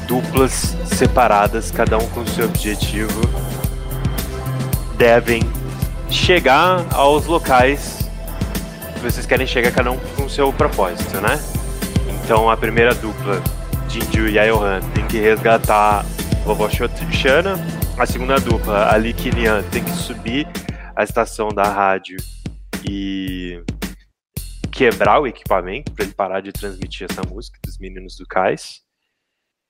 duplas 0.05 0.75
separadas, 0.85 1.71
cada 1.71 1.97
um 1.97 2.05
com 2.09 2.27
seu 2.27 2.43
objetivo, 2.43 3.21
devem 4.97 5.41
chegar 6.09 6.85
aos 6.91 7.25
locais 7.25 7.99
que 8.95 8.99
vocês 8.99 9.25
querem 9.25 9.47
chegar, 9.47 9.71
cada 9.71 9.91
um 9.91 9.97
com 10.17 10.27
seu 10.27 10.51
propósito, 10.51 11.21
né? 11.21 11.41
Então 12.09 12.49
a 12.49 12.57
primeira 12.57 12.93
dupla, 12.93 13.41
Jinju 13.87 14.27
e 14.27 14.37
Ayohan, 14.37 14.81
tem 14.93 15.07
que 15.07 15.21
resgatar 15.21 16.03
Vovó 16.43 16.67
Shana. 16.69 17.65
A 17.97 18.05
segunda 18.05 18.41
dupla, 18.41 18.91
a 18.91 18.97
Likinian, 18.97 19.63
tem 19.71 19.81
que 19.81 19.91
subir 19.91 20.45
a 20.93 21.01
estação 21.01 21.47
da 21.47 21.63
rádio 21.63 22.17
e 22.83 23.63
quebrar 24.75 25.21
o 25.21 25.25
equipamento 25.25 25.93
para 25.93 26.03
ele 26.03 26.13
parar 26.13 26.41
de 26.41 26.51
transmitir 26.51 27.07
essa 27.09 27.21
música 27.23 27.57
dos 27.63 27.77
meninos 27.77 28.17
do 28.17 28.27
Cais. 28.27 28.81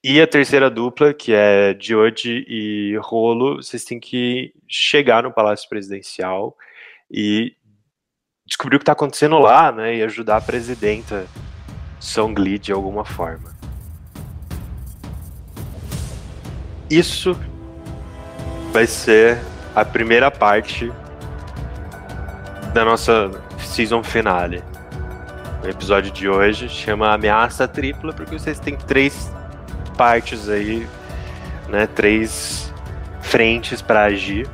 E 0.03 0.19
a 0.19 0.25
terceira 0.25 0.67
dupla, 0.67 1.13
que 1.13 1.31
é 1.31 1.77
Jodi 1.79 2.43
e 2.47 2.97
Rolo, 2.99 3.57
vocês 3.57 3.85
têm 3.85 3.99
que 3.99 4.51
chegar 4.67 5.21
no 5.23 5.31
Palácio 5.31 5.69
Presidencial 5.69 6.57
e 7.09 7.55
descobrir 8.47 8.77
o 8.77 8.79
que 8.79 8.83
está 8.83 8.93
acontecendo 8.93 9.37
lá, 9.37 9.71
né? 9.71 9.95
E 9.95 10.03
ajudar 10.03 10.37
a 10.37 10.41
presidenta 10.41 11.27
Songli 11.99 12.57
de 12.57 12.71
alguma 12.71 13.05
forma. 13.05 13.55
Isso 16.89 17.39
vai 18.71 18.87
ser 18.87 19.39
a 19.75 19.85
primeira 19.85 20.31
parte 20.31 20.91
da 22.73 22.83
nossa 22.83 23.29
season 23.59 24.03
finale. 24.03 24.63
O 25.65 25.67
episódio 25.67 26.11
de 26.11 26.29
hoje 26.29 26.69
chama 26.69 27.11
Ameaça 27.11 27.67
Tripla, 27.67 28.13
porque 28.13 28.37
vocês 28.37 28.59
têm 28.59 28.75
três 28.75 29.33
partes 29.97 30.47
aí, 30.47 30.87
né? 31.67 31.87
Três 31.87 32.71
frentes 33.19 33.81
para 33.81 34.03
agir. 34.03 34.47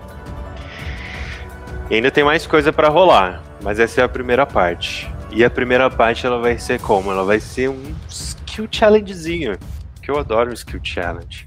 E 1.89 1.95
ainda 1.95 2.09
tem 2.09 2.23
mais 2.23 2.47
coisa 2.47 2.71
pra 2.71 2.87
rolar, 2.87 3.43
mas 3.61 3.77
essa 3.77 3.99
é 3.99 4.03
a 4.05 4.07
primeira 4.07 4.45
parte. 4.45 5.11
E 5.31 5.43
a 5.43 5.49
primeira 5.49 5.89
parte 5.89 6.25
ela 6.25 6.39
vai 6.39 6.57
ser 6.57 6.79
como? 6.79 7.11
Ela 7.11 7.25
vai 7.25 7.41
ser 7.41 7.69
um 7.69 7.93
skill 8.07 8.69
challengezinho, 8.71 9.57
que 10.01 10.09
eu 10.09 10.17
adoro 10.17 10.53
skill 10.53 10.79
challenge. 10.81 11.45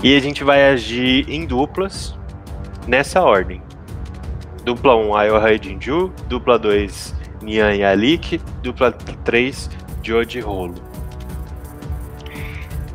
E 0.00 0.16
a 0.16 0.20
gente 0.20 0.44
vai 0.44 0.70
agir 0.70 1.28
em 1.28 1.44
duplas 1.44 2.16
nessa 2.86 3.20
ordem. 3.20 3.60
Dupla 4.66 4.96
1, 4.96 5.14
Ayoha 5.14 5.52
e 5.52 5.60
Jinju. 5.62 6.12
Dupla 6.28 6.58
2, 6.58 7.15
Nian 7.42 7.74
e 7.74 7.84
Alik. 7.84 8.40
Dupla 8.62 8.92
3, 8.92 9.70
Joji 10.02 10.38
e 10.38 10.40
Rolo. 10.40 10.74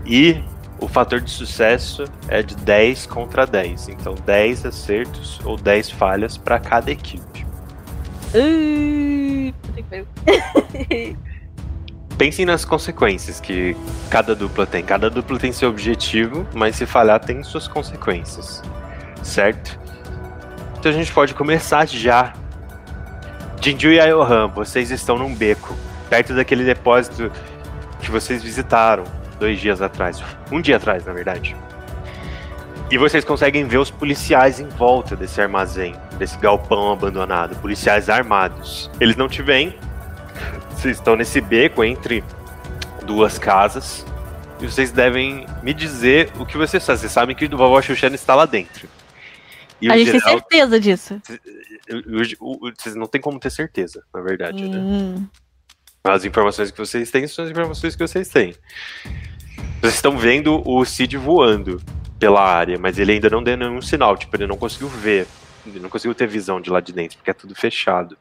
E 0.05 0.43
o 0.79 0.87
fator 0.87 1.21
de 1.21 1.29
sucesso 1.29 2.05
é 2.27 2.41
de 2.41 2.55
10 2.55 3.05
contra 3.05 3.45
10. 3.45 3.89
Então 3.89 4.15
10 4.25 4.65
acertos 4.65 5.39
ou 5.45 5.55
10 5.55 5.91
falhas 5.91 6.37
para 6.37 6.59
cada 6.59 6.91
equipe. 6.91 7.45
Uh. 8.33 9.53
Pensem 12.17 12.45
nas 12.45 12.63
consequências 12.63 13.39
que 13.39 13.75
cada 14.09 14.35
dupla 14.35 14.65
tem. 14.65 14.83
Cada 14.83 15.09
dupla 15.09 15.39
tem 15.39 15.51
seu 15.51 15.69
objetivo, 15.69 16.45
mas 16.53 16.75
se 16.75 16.85
falhar 16.85 17.19
tem 17.19 17.43
suas 17.43 17.67
consequências. 17.67 18.61
Certo? 19.23 19.79
Então 20.77 20.91
a 20.91 20.95
gente 20.95 21.11
pode 21.11 21.33
começar 21.33 21.87
já. 21.87 22.33
Jinju 23.61 23.91
e 23.91 23.99
Ayohan, 23.99 24.47
vocês 24.47 24.89
estão 24.89 25.19
num 25.19 25.35
beco, 25.35 25.77
perto 26.09 26.33
daquele 26.33 26.63
depósito 26.63 27.31
que 28.01 28.09
vocês 28.09 28.41
visitaram 28.41 29.03
dois 29.39 29.59
dias 29.59 29.83
atrás. 29.83 30.21
Um 30.51 30.59
dia 30.59 30.77
atrás, 30.77 31.05
na 31.05 31.13
verdade. 31.13 31.55
E 32.89 32.97
vocês 32.97 33.23
conseguem 33.23 33.67
ver 33.67 33.77
os 33.77 33.91
policiais 33.91 34.59
em 34.59 34.67
volta 34.67 35.15
desse 35.15 35.39
armazém, 35.39 35.95
desse 36.17 36.39
galpão 36.39 36.91
abandonado. 36.91 37.55
Policiais 37.57 38.09
armados. 38.09 38.89
Eles 38.99 39.15
não 39.15 39.29
te 39.29 39.43
veem. 39.43 39.77
Vocês 40.71 40.97
estão 40.97 41.15
nesse 41.15 41.39
beco 41.39 41.83
entre 41.83 42.23
duas 43.05 43.37
casas. 43.37 44.03
E 44.59 44.65
vocês 44.65 44.91
devem 44.91 45.45
me 45.61 45.71
dizer 45.71 46.31
o 46.39 46.47
que 46.47 46.57
vocês 46.57 46.83
fazem. 46.83 47.01
Vocês 47.01 47.11
sabem 47.11 47.35
que 47.35 47.45
o 47.45 47.57
vovó 47.57 47.79
Xuxana 47.79 48.15
está 48.15 48.33
lá 48.33 48.47
dentro. 48.47 48.89
A 49.89 49.97
gente 49.97 50.11
tem 50.11 50.19
certeza 50.19 50.79
disso. 50.79 51.21
vocês 52.77 52.95
não 52.95 53.07
tem 53.07 53.19
como 53.19 53.39
ter 53.39 53.49
certeza, 53.49 54.03
na 54.13 54.21
verdade, 54.21 54.67
né? 54.67 54.77
Hum. 54.77 55.27
As 56.03 56.25
informações 56.25 56.71
que 56.71 56.77
vocês 56.77 57.11
têm 57.11 57.27
são 57.27 57.45
as 57.45 57.51
informações 57.51 57.95
que 57.95 58.07
vocês 58.07 58.27
têm. 58.27 58.55
Vocês 59.79 59.95
estão 59.95 60.17
vendo 60.17 60.61
o 60.67 60.83
Cid 60.85 61.17
voando 61.17 61.81
pela 62.19 62.41
área, 62.41 62.77
mas 62.77 62.99
ele 62.99 63.13
ainda 63.13 63.29
não 63.29 63.43
deu 63.43 63.57
nenhum 63.57 63.81
sinal, 63.81 64.15
tipo, 64.15 64.35
ele 64.35 64.47
não 64.47 64.57
conseguiu 64.57 64.87
ver, 64.87 65.27
ele 65.65 65.79
não 65.79 65.89
conseguiu 65.89 66.13
ter 66.13 66.27
visão 66.27 66.61
de 66.61 66.69
lá 66.69 66.79
de 66.79 66.93
dentro, 66.93 67.17
porque 67.17 67.31
é 67.31 67.33
tudo 67.33 67.55
fechado 67.55 68.17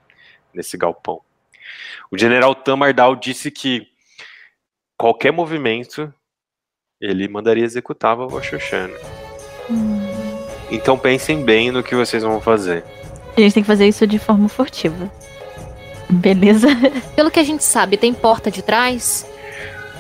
nesse 0.55 0.77
galpão. 0.77 1.21
O 2.11 2.19
general 2.19 2.55
Tamardal 2.55 3.15
disse 3.15 3.51
que 3.51 3.87
qualquer 4.97 5.33
movimento 5.33 6.13
ele 7.01 7.29
mandaria 7.29 7.65
executar 7.65 8.13
a 8.13 8.15
vovó 8.17 8.43
Xoxana. 8.43 8.97
Hum. 9.71 10.00
Então 10.71 10.97
pensem 10.99 11.43
bem 11.43 11.71
no 11.71 11.83
que 11.83 11.95
vocês 11.95 12.23
vão 12.23 12.41
fazer. 12.41 12.85
A 13.37 13.41
gente 13.41 13.55
tem 13.55 13.63
que 13.63 13.67
fazer 13.67 13.87
isso 13.89 14.07
de 14.07 14.19
forma 14.19 14.49
furtiva. 14.49 15.11
Beleza? 16.09 16.69
Pelo 17.17 17.31
que 17.31 17.39
a 17.41 17.45
gente 17.45 17.63
sabe, 17.65 17.97
tem 17.97 18.13
porta 18.13 18.51
de 18.51 18.63
trás. 18.63 19.27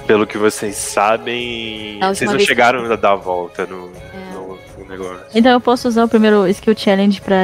Pelo 0.07 0.27
que 0.27 0.37
vocês 0.39 0.77
sabem, 0.77 1.99
vocês 2.01 2.23
não 2.29 2.33
vez 2.37 2.43
que- 2.43 2.49
chegaram 2.49 2.85
a 2.91 2.97
dar 2.97 3.13
a 3.13 3.17
volta 3.17 3.65
no, 3.67 3.91
É. 4.13 4.35
no- 4.35 4.59
no 4.79 4.89
negócio. 4.89 5.27
Então 5.35 5.53
eu 5.53 5.61
posso 5.61 5.87
usar 5.89 6.05
o 6.05 6.09
primeiro 6.09 6.47
skill 6.49 6.75
challenge 6.77 7.21
pra 7.21 7.37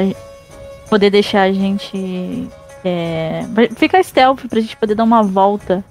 poder 0.91 1.11
deixar 1.11 1.43
a 1.43 1.53
gente. 1.53 2.49
É, 2.85 3.45
ficar 3.77 4.03
stealth, 4.03 4.47
pra 4.49 4.61
gente 4.61 4.77
poder 4.77 4.95
dar 4.95 5.05
uma 5.05 5.23
volta 5.23 5.85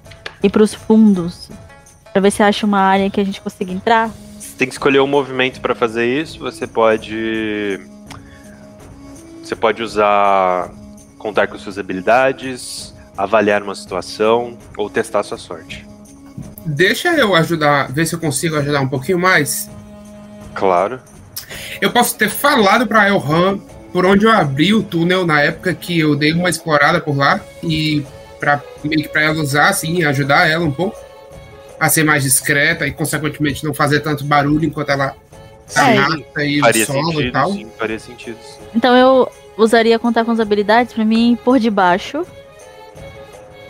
e 0.43 0.47
ir 0.47 0.49
pros 0.49 0.73
fundos. 0.73 1.49
Pra 2.13 2.21
ver 2.21 2.31
se 2.31 2.41
acha 2.43 2.65
uma 2.65 2.79
área 2.79 3.09
que 3.09 3.19
a 3.19 3.23
gente 3.23 3.41
consiga 3.41 3.71
entrar. 3.71 4.09
Você 4.55 4.59
tem 4.59 4.67
que 4.69 4.73
escolher 4.73 5.01
um 5.01 5.07
movimento 5.07 5.59
para 5.59 5.75
fazer 5.75 6.05
isso. 6.05 6.39
Você 6.39 6.65
pode. 6.65 7.77
Você 9.43 9.53
pode 9.53 9.83
usar. 9.83 10.71
contar 11.17 11.47
com 11.47 11.59
suas 11.59 11.77
habilidades, 11.77 12.95
avaliar 13.17 13.61
uma 13.61 13.75
situação 13.75 14.57
ou 14.77 14.89
testar 14.89 15.23
sua 15.23 15.37
sorte. 15.37 15.85
Deixa 16.65 17.09
eu 17.09 17.35
ajudar, 17.35 17.91
ver 17.91 18.05
se 18.05 18.15
eu 18.15 18.19
consigo 18.19 18.55
ajudar 18.55 18.79
um 18.79 18.87
pouquinho 18.87 19.19
mais. 19.19 19.69
Claro. 20.53 21.01
Eu 21.81 21.91
posso 21.91 22.17
ter 22.17 22.29
falado 22.29 22.87
pra 22.87 23.09
Elhan 23.09 23.59
por 23.91 24.05
onde 24.05 24.25
eu 24.25 24.31
abri 24.31 24.73
o 24.73 24.81
túnel 24.81 25.25
na 25.25 25.41
época 25.41 25.73
que 25.73 25.99
eu 25.99 26.15
dei 26.15 26.31
uma 26.31 26.49
explorada 26.49 27.01
por 27.01 27.17
lá 27.17 27.41
e 27.61 28.05
para 28.39 28.61
meio 28.85 29.01
que 29.01 29.09
para 29.09 29.23
ela 29.23 29.41
usar 29.41 29.67
assim, 29.67 30.05
ajudar 30.05 30.49
ela 30.49 30.63
um 30.63 30.71
pouco 30.71 31.04
a 31.79 31.89
ser 31.89 32.03
mais 32.03 32.23
discreta 32.23 32.85
e 32.87 32.91
consequentemente 32.91 33.63
não 33.63 33.73
fazer 33.73 33.99
tanto 34.01 34.23
barulho 34.23 34.65
enquanto 34.65 34.89
ela 34.89 35.15
tá 35.73 35.89
É, 35.89 35.95
nata 35.95 36.43
e 36.43 36.59
o 36.59 36.63
Faria 36.63 36.85
solo 36.85 37.05
sentido, 37.07 37.21
e 37.21 37.31
tal. 37.31 37.51
sim, 37.51 37.67
faria 37.77 37.99
sentido. 37.99 38.37
Então 38.75 38.95
eu 38.95 39.31
usaria 39.57 39.97
contar 39.99 40.23
com 40.25 40.31
as 40.31 40.39
habilidades 40.39 40.93
pra 40.93 41.03
mim 41.05 41.33
ir 41.33 41.37
por 41.37 41.59
debaixo 41.59 42.25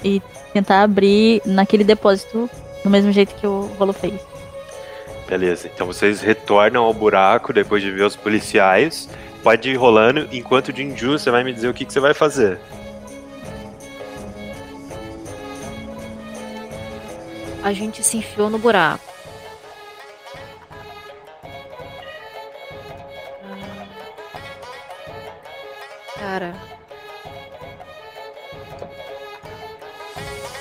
e 0.04 0.22
tentar 0.54 0.82
abrir 0.84 1.42
naquele 1.46 1.84
depósito 1.84 2.50
do 2.84 2.90
mesmo 2.90 3.12
jeito 3.12 3.34
que 3.36 3.48
o 3.48 3.70
Rolo 3.78 3.94
fez. 3.94 4.20
Beleza, 5.28 5.68
então 5.74 5.88
vocês 5.88 6.22
retornam 6.22 6.84
ao 6.84 6.94
buraco 6.94 7.52
depois 7.52 7.82
de 7.82 7.90
ver 7.92 8.04
os 8.04 8.16
policiais. 8.16 9.10
Pode 9.42 9.70
ir 9.70 9.76
rolando, 9.76 10.28
enquanto 10.32 10.70
o 10.70 10.76
Jinju, 10.76 11.14
você 11.18 11.32
vai 11.32 11.44
me 11.44 11.52
dizer 11.54 11.68
o 11.68 11.74
que, 11.74 11.86
que 11.86 11.92
você 11.94 12.00
vai 12.00 12.14
fazer. 12.14 12.60
A 17.66 17.74
gente 17.74 18.04
se 18.04 18.18
enfiou 18.18 18.48
no 18.48 18.60
buraco. 18.60 19.04
Ah. 23.44 23.88
Cara. 26.20 26.56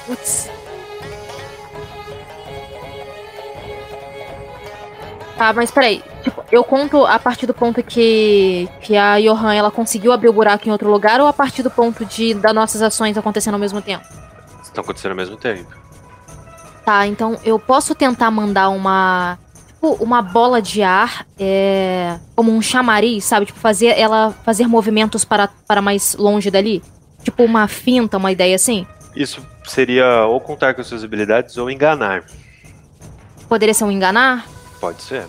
Putz. 0.07 0.49
Tá, 5.37 5.53
mas 5.53 5.71
peraí. 5.71 6.03
Tipo, 6.23 6.43
eu 6.51 6.65
conto 6.65 7.05
a 7.05 7.19
partir 7.19 7.45
do 7.45 7.53
ponto 7.53 7.83
que, 7.83 8.67
que 8.81 8.97
a 8.97 9.21
Johan 9.21 9.53
ela 9.53 9.71
conseguiu 9.71 10.11
abrir 10.11 10.31
o 10.31 10.33
buraco 10.33 10.67
em 10.67 10.73
outro 10.73 10.91
lugar 10.91 11.21
ou 11.21 11.27
a 11.27 11.35
partir 11.35 11.63
do 11.63 11.71
ponto 11.71 12.03
de 12.07 12.33
das 12.33 12.55
nossas 12.55 12.81
ações 12.81 13.19
acontecendo 13.19 13.53
ao 13.53 13.61
mesmo 13.61 13.83
tempo? 13.83 14.07
Estão 14.63 14.83
acontecendo 14.83 15.11
ao 15.11 15.19
mesmo 15.19 15.37
tempo. 15.37 15.85
Tá, 16.85 17.07
então 17.07 17.39
eu 17.45 17.59
posso 17.59 17.95
tentar 17.95 18.31
mandar 18.31 18.69
uma. 18.69 19.39
Tipo, 19.67 20.03
uma 20.03 20.23
bola 20.23 20.63
de 20.63 20.83
ar, 20.83 21.27
é, 21.39 22.19
como 22.35 22.53
um 22.53 22.63
chamariz, 22.63 23.25
sabe? 23.25 23.47
Tipo, 23.47 23.59
fazer 23.59 23.99
ela 23.99 24.33
fazer 24.45 24.67
movimentos 24.67 25.25
para, 25.25 25.49
para 25.67 25.83
mais 25.83 26.15
longe 26.15 26.51
dali? 26.51 26.83
Tipo, 27.23 27.45
uma 27.45 27.69
finta, 27.69 28.17
uma 28.17 28.33
ideia 28.33 28.55
assim? 28.55 28.87
Isso 29.15 29.45
seria 29.65 30.25
ou 30.27 30.41
contar 30.41 30.75
com 30.75 30.83
suas 30.83 31.05
habilidades 31.05 31.57
ou 31.57 31.71
enganar. 31.71 32.25
Poderia 33.49 33.75
ser 33.75 33.85
um 33.85 33.91
enganar? 33.91 34.47
Pode 34.81 35.03
ser. 35.03 35.27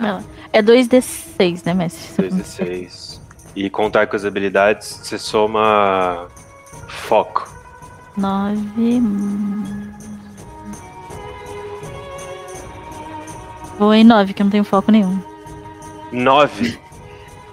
Não, 0.00 0.22
é 0.52 0.62
2d6, 0.62 1.62
né, 1.64 1.74
mestre? 1.74 2.28
2d6. 2.28 3.20
E 3.56 3.68
contar 3.70 4.06
com 4.06 4.14
as 4.14 4.24
habilidades, 4.24 5.00
você 5.02 5.18
soma 5.18 6.28
foco. 6.86 7.48
9. 8.16 9.87
Vou 13.78 13.94
em 13.94 14.04
9, 14.04 14.34
que 14.34 14.42
eu 14.42 14.44
não 14.44 14.50
tenho 14.50 14.64
foco 14.64 14.90
nenhum. 14.90 15.22
9. 16.10 16.78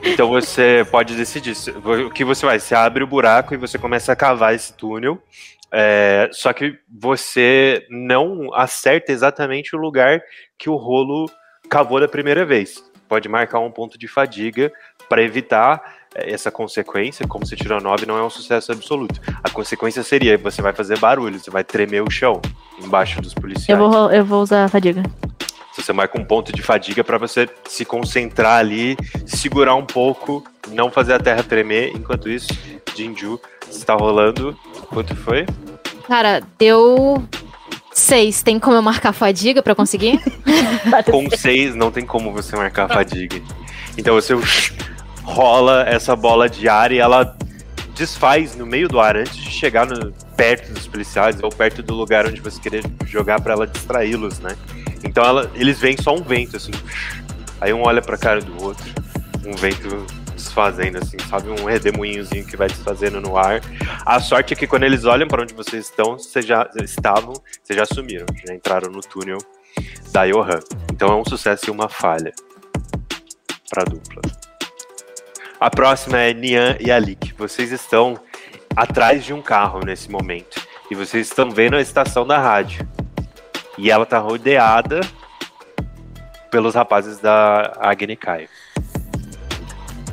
Então 0.04 0.28
você 0.28 0.86
pode 0.90 1.16
decidir. 1.16 1.56
O 2.06 2.10
que 2.10 2.24
você 2.24 2.46
vai? 2.46 2.60
Você 2.60 2.76
abre 2.76 3.04
o 3.04 3.08
buraco 3.08 3.54
e 3.54 3.58
você 3.58 3.78
começa 3.78 4.12
a 4.12 4.16
cavar 4.16 4.54
esse 4.54 4.74
túnel. 4.74 5.22
é, 5.72 6.30
só 6.32 6.54
que 6.54 6.78
você 6.90 7.86
não 7.90 8.54
acerta 8.54 9.12
exatamente 9.12 9.76
o 9.76 9.80
lugar 9.80 10.22
que 10.58 10.70
o 10.70 10.76
rolo 10.76 11.30
cavou 11.70 12.00
da 12.00 12.08
primeira 12.08 12.46
vez. 12.46 12.84
Pode 13.08 13.28
marcar 13.28 13.60
um 13.60 13.72
ponto 13.72 13.98
de 13.98 14.08
fadiga 14.08 14.72
para 15.10 15.22
evitar 15.22 15.82
é, 16.16 16.32
essa 16.32 16.50
consequência. 16.50 17.28
Como 17.28 17.46
você 17.46 17.56
tirou 17.56 17.82
9, 17.82 18.06
não 18.06 18.18
é 18.18 18.24
um 18.24 18.30
sucesso 18.30 18.72
absoluto. 18.72 19.20
A 19.44 19.50
consequência 19.50 20.02
seria: 20.02 20.38
você 20.38 20.62
vai 20.62 20.74
fazer 20.74 20.98
barulho, 20.98 21.40
você 21.40 21.52
vai 21.52 21.64
tremer 21.64 22.02
o 22.02 22.10
chão 22.10 22.42
embaixo 22.82 23.22
dos 23.22 23.34
policiais. 23.34 23.80
Eu 23.80 23.90
vou, 23.90 24.12
eu 24.12 24.26
vou 24.26 24.42
usar 24.42 24.66
a 24.66 24.70
fadiga. 24.70 25.04
Se 25.76 25.84
Você 25.84 25.92
marca 25.92 26.18
um 26.18 26.24
ponto 26.24 26.54
de 26.54 26.62
fadiga 26.62 27.04
para 27.04 27.18
você 27.18 27.50
se 27.68 27.84
concentrar 27.84 28.60
ali, 28.60 28.96
segurar 29.26 29.76
um 29.76 29.86
pouco, 29.86 30.42
não 30.72 30.90
fazer 30.90 31.14
a 31.14 31.20
terra 31.20 31.44
tremer. 31.44 31.92
Enquanto 31.94 32.30
isso, 32.30 32.48
Jinju 32.96 33.38
está 33.70 33.94
rolando. 33.94 34.58
Quanto 34.88 35.14
foi? 35.18 35.46
Cara, 36.08 36.42
deu. 36.58 37.22
Seis. 37.92 38.42
Tem 38.42 38.58
como 38.58 38.78
eu 38.78 38.82
marcar 38.82 39.12
fadiga 39.12 39.62
pra 39.62 39.76
conseguir? 39.76 40.20
Com 41.12 41.30
seis, 41.30 41.76
não 41.76 41.92
tem 41.92 42.06
como 42.06 42.32
você 42.32 42.56
marcar 42.56 42.86
a 42.86 42.94
fadiga. 42.94 43.42
Então 43.98 44.16
você 44.16 44.34
rola 45.24 45.84
essa 45.88 46.16
bola 46.16 46.48
de 46.50 46.70
ar 46.70 46.94
e 46.94 47.00
ela 47.00 47.36
desfaz 47.96 48.56
no 48.56 48.66
meio 48.66 48.88
do 48.88 49.00
ar 49.00 49.18
antes 49.18 49.36
de 49.36 49.52
chegar 49.52 49.86
no- 49.86 50.12
perto 50.38 50.72
dos 50.74 50.88
policiais 50.88 51.38
ou 51.42 51.50
perto 51.50 51.82
do 51.84 51.94
lugar 51.94 52.26
onde 52.28 52.40
você 52.40 52.60
queria 52.62 52.82
jogar 53.06 53.42
pra 53.42 53.54
ela 53.54 53.68
distraí-los, 53.68 54.40
né? 54.40 54.56
Então 55.06 55.24
ela- 55.24 55.50
eles 55.56 55.80
veem 55.80 55.96
só 56.02 56.14
um 56.14 56.22
vento 56.22 56.58
assim. 56.58 56.72
Aí 57.62 57.72
um 57.74 57.82
olha 57.84 58.02
pra 58.02 58.18
cara 58.18 58.42
do 58.42 58.62
outro, 58.64 58.84
um 59.46 59.56
vento 59.56 60.06
desfazendo 60.36 60.98
assim, 60.98 61.18
sabe, 61.30 61.50
um 61.50 61.66
redemoinhozinho 61.66 62.46
que 62.46 62.58
vai 62.58 62.68
desfazendo 62.68 63.22
no 63.22 63.38
ar. 63.38 63.62
A 64.06 64.20
sorte 64.20 64.54
é 64.54 64.56
que 64.56 64.68
quando 64.68 64.84
eles 64.84 65.06
olham 65.06 65.28
pra 65.28 65.42
onde 65.42 65.54
vocês 65.54 65.86
estão, 65.86 66.18
vocês 66.18 66.46
já 66.46 66.70
estavam, 66.84 67.34
vocês 67.64 67.78
já 67.78 67.86
sumiram, 67.86 68.26
já 68.46 68.54
entraram 68.54 68.92
no 68.92 69.00
túnel 69.02 69.38
da 70.12 70.26
Johan. 70.26 70.60
Então 70.92 71.10
é 71.10 71.16
um 71.16 71.26
sucesso 71.26 71.68
e 71.68 71.72
uma 71.72 71.88
falha 71.88 72.34
pra 73.70 73.84
dupla. 73.84 74.22
A 75.60 75.70
próxima 75.70 76.20
é 76.20 76.34
Nian 76.34 76.76
e 76.80 76.92
Alik. 76.92 77.34
Vocês 77.38 77.72
estão 77.72 78.20
atrás 78.76 79.24
de 79.24 79.34
um 79.34 79.42
carro 79.42 79.80
nesse 79.86 80.12
momento. 80.12 80.62
E 80.92 80.96
vocês 80.96 81.28
estão 81.28 81.50
vendo 81.50 81.76
a 81.76 81.82
estação 81.82 82.28
da 82.28 82.38
rádio. 82.38 82.88
E 83.78 83.92
ela 83.92 84.06
tá 84.06 84.20
rodeada 84.20 85.02
pelos 86.50 86.76
rapazes 86.76 87.20
da 87.20 87.74
Agni 87.80 88.16
Kai. 88.16 88.48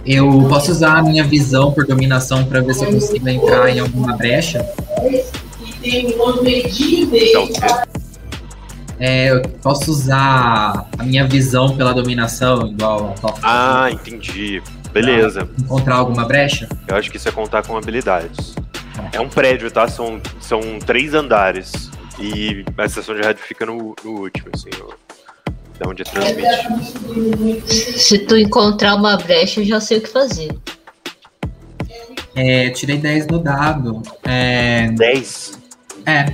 Eu 0.04 0.46
posso 0.48 0.72
usar 0.72 0.98
a 0.98 1.02
minha 1.02 1.22
visão 1.22 1.72
por 1.72 1.86
dominação 1.86 2.44
pra 2.44 2.60
ver 2.60 2.74
se 2.74 2.84
eu 2.84 2.92
consigo 2.92 3.28
entrar 3.28 3.70
em 3.70 3.78
alguma 3.78 4.16
brecha? 4.16 4.66
Então, 5.84 7.48
É, 8.98 9.30
eu 9.30 9.42
posso 9.62 9.90
usar 9.90 10.88
a 10.98 11.02
minha 11.02 11.26
visão 11.26 11.76
pela 11.76 11.92
dominação, 11.92 12.68
igual 12.68 13.14
a 13.42 13.84
ah, 13.84 13.90
entendi. 13.90 14.62
Beleza. 14.92 15.48
encontrar 15.58 15.96
alguma 15.96 16.24
brecha? 16.24 16.68
Eu 16.86 16.96
acho 16.96 17.10
que 17.10 17.16
isso 17.16 17.28
é 17.28 17.32
contar 17.32 17.62
com 17.64 17.76
habilidades. 17.76 18.54
É 19.12 19.20
um 19.20 19.28
prédio, 19.28 19.70
tá? 19.70 19.88
São, 19.88 20.20
são 20.40 20.60
três 20.84 21.14
andares. 21.14 21.90
E 22.22 22.64
a 22.78 22.84
estação 22.84 23.16
de 23.16 23.22
rádio 23.22 23.42
fica 23.42 23.66
no, 23.66 23.96
no 24.04 24.20
último, 24.20 24.48
assim, 24.54 24.70
ó, 24.80 24.92
da 25.76 25.90
onde 25.90 26.04
transmite. 26.04 27.74
Se 27.74 28.20
tu 28.20 28.36
encontrar 28.36 28.94
uma 28.94 29.16
brecha, 29.16 29.60
eu 29.60 29.64
já 29.64 29.80
sei 29.80 29.98
o 29.98 30.02
que 30.02 30.08
fazer. 30.08 30.56
É, 32.36 32.70
tirei 32.70 32.96
10 32.96 33.26
no 33.26 33.40
dado. 33.40 34.02
É, 34.22 34.86
10. 34.92 35.58
é, 36.06 36.26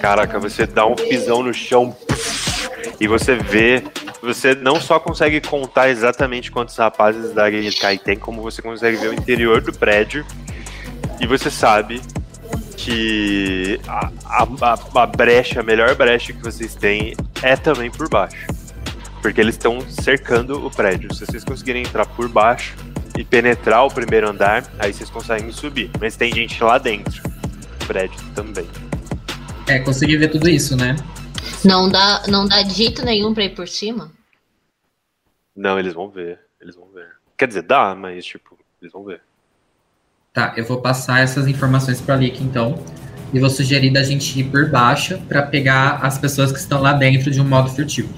Caraca, 0.00 0.40
você 0.40 0.66
dá 0.66 0.84
um 0.84 0.96
pisão 0.96 1.40
no 1.40 1.54
chão 1.54 1.96
e 3.00 3.06
você 3.06 3.36
vê. 3.36 3.84
Você 4.22 4.56
não 4.56 4.80
só 4.80 4.98
consegue 4.98 5.40
contar 5.40 5.88
exatamente 5.88 6.50
quantos 6.50 6.76
rapazes 6.76 7.32
da 7.32 7.44
Kai 7.80 7.96
tem, 7.96 8.16
como 8.16 8.42
você 8.42 8.60
consegue 8.60 8.96
ver 8.96 9.10
o 9.10 9.14
interior 9.14 9.60
do 9.60 9.72
prédio. 9.72 10.26
E 11.20 11.26
você 11.26 11.48
sabe 11.48 12.02
que 12.76 13.80
a, 13.88 14.10
a, 14.42 15.02
a- 15.02 15.06
brecha, 15.06 15.60
a 15.60 15.62
melhor 15.62 15.94
brecha 15.94 16.32
que 16.32 16.42
vocês 16.42 16.74
têm 16.74 17.14
é 17.42 17.56
também 17.56 17.90
por 17.90 18.08
baixo. 18.08 18.46
Porque 19.22 19.40
eles 19.40 19.54
estão 19.54 19.80
cercando 19.88 20.64
o 20.64 20.70
prédio. 20.70 21.12
Se 21.14 21.26
vocês 21.26 21.42
conseguirem 21.42 21.82
entrar 21.82 22.06
por 22.06 22.28
baixo 22.28 22.76
e 23.18 23.24
penetrar 23.24 23.84
o 23.84 23.88
primeiro 23.88 24.28
andar, 24.28 24.64
aí 24.78 24.92
vocês 24.92 25.10
conseguem 25.10 25.50
subir. 25.50 25.90
Mas 26.00 26.16
tem 26.16 26.32
gente 26.32 26.62
lá 26.62 26.78
dentro 26.78 27.22
do 27.22 27.86
prédio 27.86 28.18
também. 28.34 28.68
é, 29.66 29.78
consegui 29.80 30.16
ver 30.16 30.28
tudo 30.28 30.48
isso, 30.48 30.76
né? 30.76 30.94
Não 31.64 31.88
dá, 31.88 32.22
não 32.28 32.46
dá 32.46 32.62
dito 32.62 33.04
nenhum 33.04 33.34
pra 33.34 33.44
ir 33.44 33.54
por 33.54 33.66
cima? 33.66 34.12
Não, 35.56 35.78
eles 35.78 35.94
vão 35.94 36.08
ver. 36.08 36.38
Eles 36.60 36.76
vão 36.76 36.86
ver. 36.92 37.08
Quer 37.36 37.48
dizer, 37.48 37.62
dá, 37.62 37.94
mas 37.94 38.24
tipo, 38.24 38.56
eles 38.80 38.92
vão 38.92 39.02
ver. 39.04 39.20
Tá, 40.36 40.52
eu 40.54 40.66
vou 40.66 40.76
passar 40.76 41.22
essas 41.22 41.46
informações 41.48 41.98
pra 41.98 42.14
Lick, 42.14 42.44
então. 42.44 42.78
E 43.32 43.40
vou 43.40 43.48
sugerir 43.48 43.88
da 43.88 44.02
gente 44.02 44.38
ir 44.38 44.44
por 44.44 44.68
baixo 44.68 45.16
pra 45.26 45.40
pegar 45.40 45.98
as 46.02 46.18
pessoas 46.18 46.52
que 46.52 46.58
estão 46.58 46.82
lá 46.82 46.92
dentro 46.92 47.30
de 47.30 47.40
um 47.40 47.44
modo 47.44 47.70
furtivo. 47.70 48.10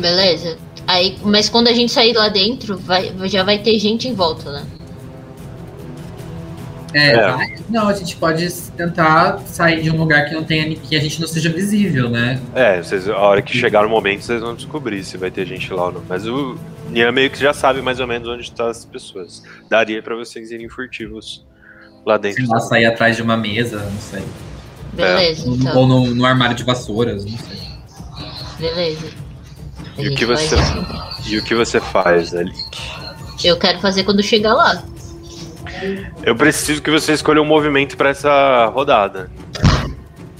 Beleza. 0.00 0.58
Aí, 0.84 1.16
mas 1.22 1.48
quando 1.48 1.68
a 1.68 1.72
gente 1.72 1.92
sair 1.92 2.12
lá 2.12 2.28
dentro, 2.28 2.76
vai, 2.76 3.12
já 3.26 3.44
vai 3.44 3.58
ter 3.58 3.78
gente 3.78 4.08
em 4.08 4.14
volta, 4.14 4.50
né? 4.50 4.66
É, 6.92 7.10
É. 7.12 7.30
vai- 7.30 7.54
não, 7.70 7.86
a 7.86 7.92
gente 7.92 8.16
pode 8.16 8.50
tentar 8.76 9.38
sair 9.46 9.80
de 9.82 9.90
um 9.92 9.96
lugar 9.96 10.24
que 10.28 10.34
não 10.34 10.42
tenha 10.42 10.74
que 10.74 10.96
a 10.96 11.00
gente 11.00 11.20
não 11.20 11.28
seja 11.28 11.50
visível, 11.50 12.10
né? 12.10 12.40
É, 12.52 12.82
vocês, 12.82 13.08
a 13.08 13.16
hora 13.16 13.42
que 13.42 13.56
chegar 13.56 13.86
o 13.86 13.88
momento, 13.88 14.22
vocês 14.22 14.40
vão 14.40 14.56
descobrir 14.56 15.04
se 15.04 15.16
vai 15.16 15.30
ter 15.30 15.46
gente 15.46 15.72
lá 15.72 15.84
ou 15.86 15.92
não. 15.92 16.02
Mas 16.08 16.26
o 16.26 16.56
Nian 16.88 17.12
meio 17.12 17.30
que 17.30 17.38
já 17.38 17.52
sabe 17.52 17.82
mais 17.82 18.00
ou 18.00 18.06
menos 18.06 18.28
onde 18.28 18.42
estão 18.42 18.66
as 18.68 18.84
pessoas. 18.84 19.42
Daria 19.68 20.02
pra 20.02 20.14
vocês 20.16 20.50
irem 20.50 20.68
furtivos 20.68 21.44
lá 22.04 22.16
dentro. 22.16 22.38
Sei 22.44 22.46
lá, 22.54 22.60
sair 22.60 22.86
atrás 22.86 23.16
de 23.16 23.22
uma 23.22 23.36
mesa, 23.36 23.78
não 23.78 24.00
sei. 24.00 24.24
Beleza, 24.94 25.48
Ou, 25.48 25.54
então. 25.56 25.76
ou 25.76 25.86
no, 25.86 26.06
no 26.14 26.24
armário 26.24 26.56
de 26.56 26.64
vassouras, 26.64 27.24
não 27.24 27.38
sei. 27.38 27.58
Beleza. 28.58 29.06
A 29.96 30.02
E 30.02 30.08
o 30.08 30.14
que 30.14 30.24
você- 30.24 30.54
assim. 30.54 30.86
E 31.28 31.38
o 31.38 31.44
que 31.44 31.54
você 31.54 31.80
faz, 31.80 32.34
Ali? 32.34 32.52
Eu 33.44 33.56
quero 33.58 33.78
fazer 33.80 34.02
quando 34.04 34.22
chegar 34.22 34.54
lá. 34.54 34.82
Eu 36.24 36.34
preciso 36.34 36.82
que 36.82 36.90
você 36.90 37.12
escolha 37.12 37.40
um 37.40 37.44
movimento 37.44 37.96
pra 37.96 38.08
essa 38.08 38.66
rodada. 38.66 39.30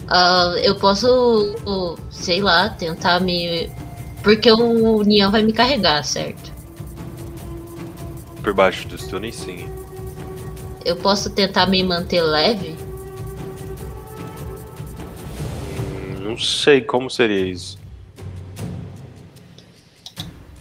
Ah, 0.09 0.55
eu 0.63 0.75
posso, 0.77 1.55
sei 2.11 2.41
lá, 2.41 2.71
tentar 2.71 3.21
me. 3.21 3.71
Porque 4.23 4.51
o 4.51 5.03
Nian 5.03 5.31
vai 5.31 5.43
me 5.43 5.53
carregar, 5.53 6.03
certo? 6.05 6.53
Por 8.43 8.53
baixo 8.55 8.87
dos 8.89 9.07
túneis, 9.07 9.37
sim. 9.37 9.69
Eu 10.85 10.97
posso 10.97 11.31
tentar 11.31 11.67
me 11.67 11.83
manter 11.83 12.23
leve? 12.23 12.75
Hum, 15.79 16.21
Não 16.21 16.39
sei 16.39 16.81
como 16.81 17.11
seria 17.11 17.47
isso. 17.47 17.79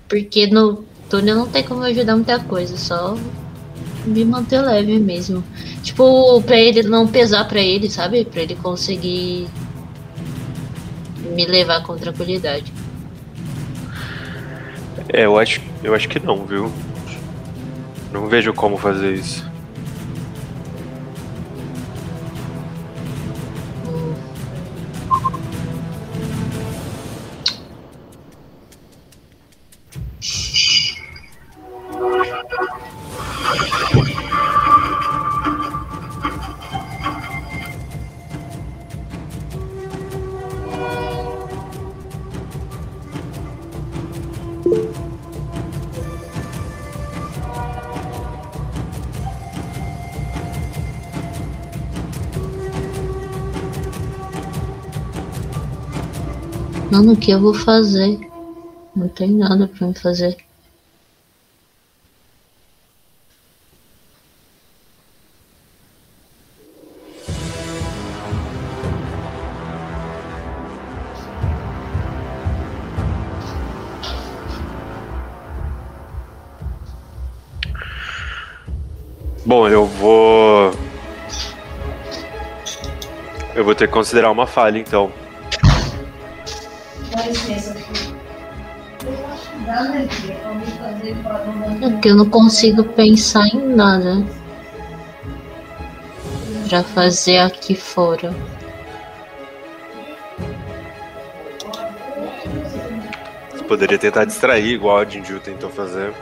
Porque 0.08 0.48
no 0.48 0.84
túnel 1.10 1.36
não 1.36 1.48
tem 1.48 1.64
como 1.64 1.82
ajudar 1.84 2.16
muita 2.16 2.40
coisa, 2.40 2.78
só 2.78 3.18
me 4.06 4.24
manter 4.24 4.62
leve 4.62 4.98
mesmo. 5.00 5.44
Tipo, 5.84 6.42
pra 6.44 6.58
ele 6.58 6.84
não 6.84 7.08
pesar 7.08 7.46
pra 7.46 7.60
ele, 7.62 7.90
sabe? 7.90 8.24
Pra 8.26 8.42
ele 8.42 8.56
conseguir 8.56 9.48
me 11.36 11.46
levar 11.46 11.84
com 11.84 11.98
tranquilidade. 11.98 12.72
É, 15.10 15.26
eu 15.26 15.38
acho, 15.38 15.62
eu 15.84 15.94
acho 15.96 16.10
que 16.10 16.20
não, 16.20 16.46
viu? 16.46 16.72
Não 18.12 18.28
vejo 18.28 18.54
como 18.54 18.78
fazer 18.78 19.14
isso. 19.14 19.47
Mano, 57.08 57.18
o 57.18 57.22
que 57.22 57.32
eu 57.32 57.40
vou 57.40 57.54
fazer? 57.54 58.20
Não 58.94 59.08
tem 59.08 59.32
nada 59.32 59.66
pra 59.66 59.88
me 59.88 59.98
fazer. 59.98 60.36
Bom, 79.46 79.70
eu 79.70 79.86
vou. 79.86 80.74
Eu 83.56 83.64
vou 83.64 83.74
ter 83.74 83.88
que 83.88 83.94
considerar 83.94 84.30
uma 84.30 84.46
falha, 84.46 84.78
então. 84.78 85.10
É 91.88 92.00
que 92.02 92.10
eu 92.10 92.16
não 92.16 92.30
consigo 92.30 92.84
pensar 92.84 93.48
em 93.48 93.66
nada 93.74 94.22
para 96.68 96.84
fazer 96.84 97.38
aqui 97.38 97.76
fora. 97.76 98.36
Você 103.52 103.64
poderia 103.64 103.98
tentar 103.98 104.26
distrair, 104.26 104.74
igual 104.74 104.98
a 104.98 105.06
Jinju 105.06 105.40
tentou 105.40 105.70
fazer. 105.70 106.14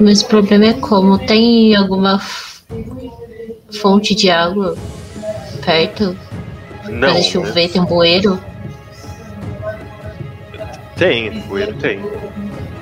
Mas 0.00 0.22
o 0.22 0.26
problema 0.26 0.64
é 0.64 0.72
como? 0.72 1.16
Tem 1.16 1.76
alguma 1.76 2.20
fonte 3.80 4.16
de 4.16 4.30
água 4.30 4.76
perto? 5.64 6.16
Não. 6.88 7.12
Para 7.12 7.22
chover, 7.22 7.68
né? 7.68 7.72
tem 7.72 7.80
um 7.80 7.84
bueiro? 7.84 8.49
Tem, 11.00 11.40
bueiro 11.48 11.72
tem. 11.76 11.98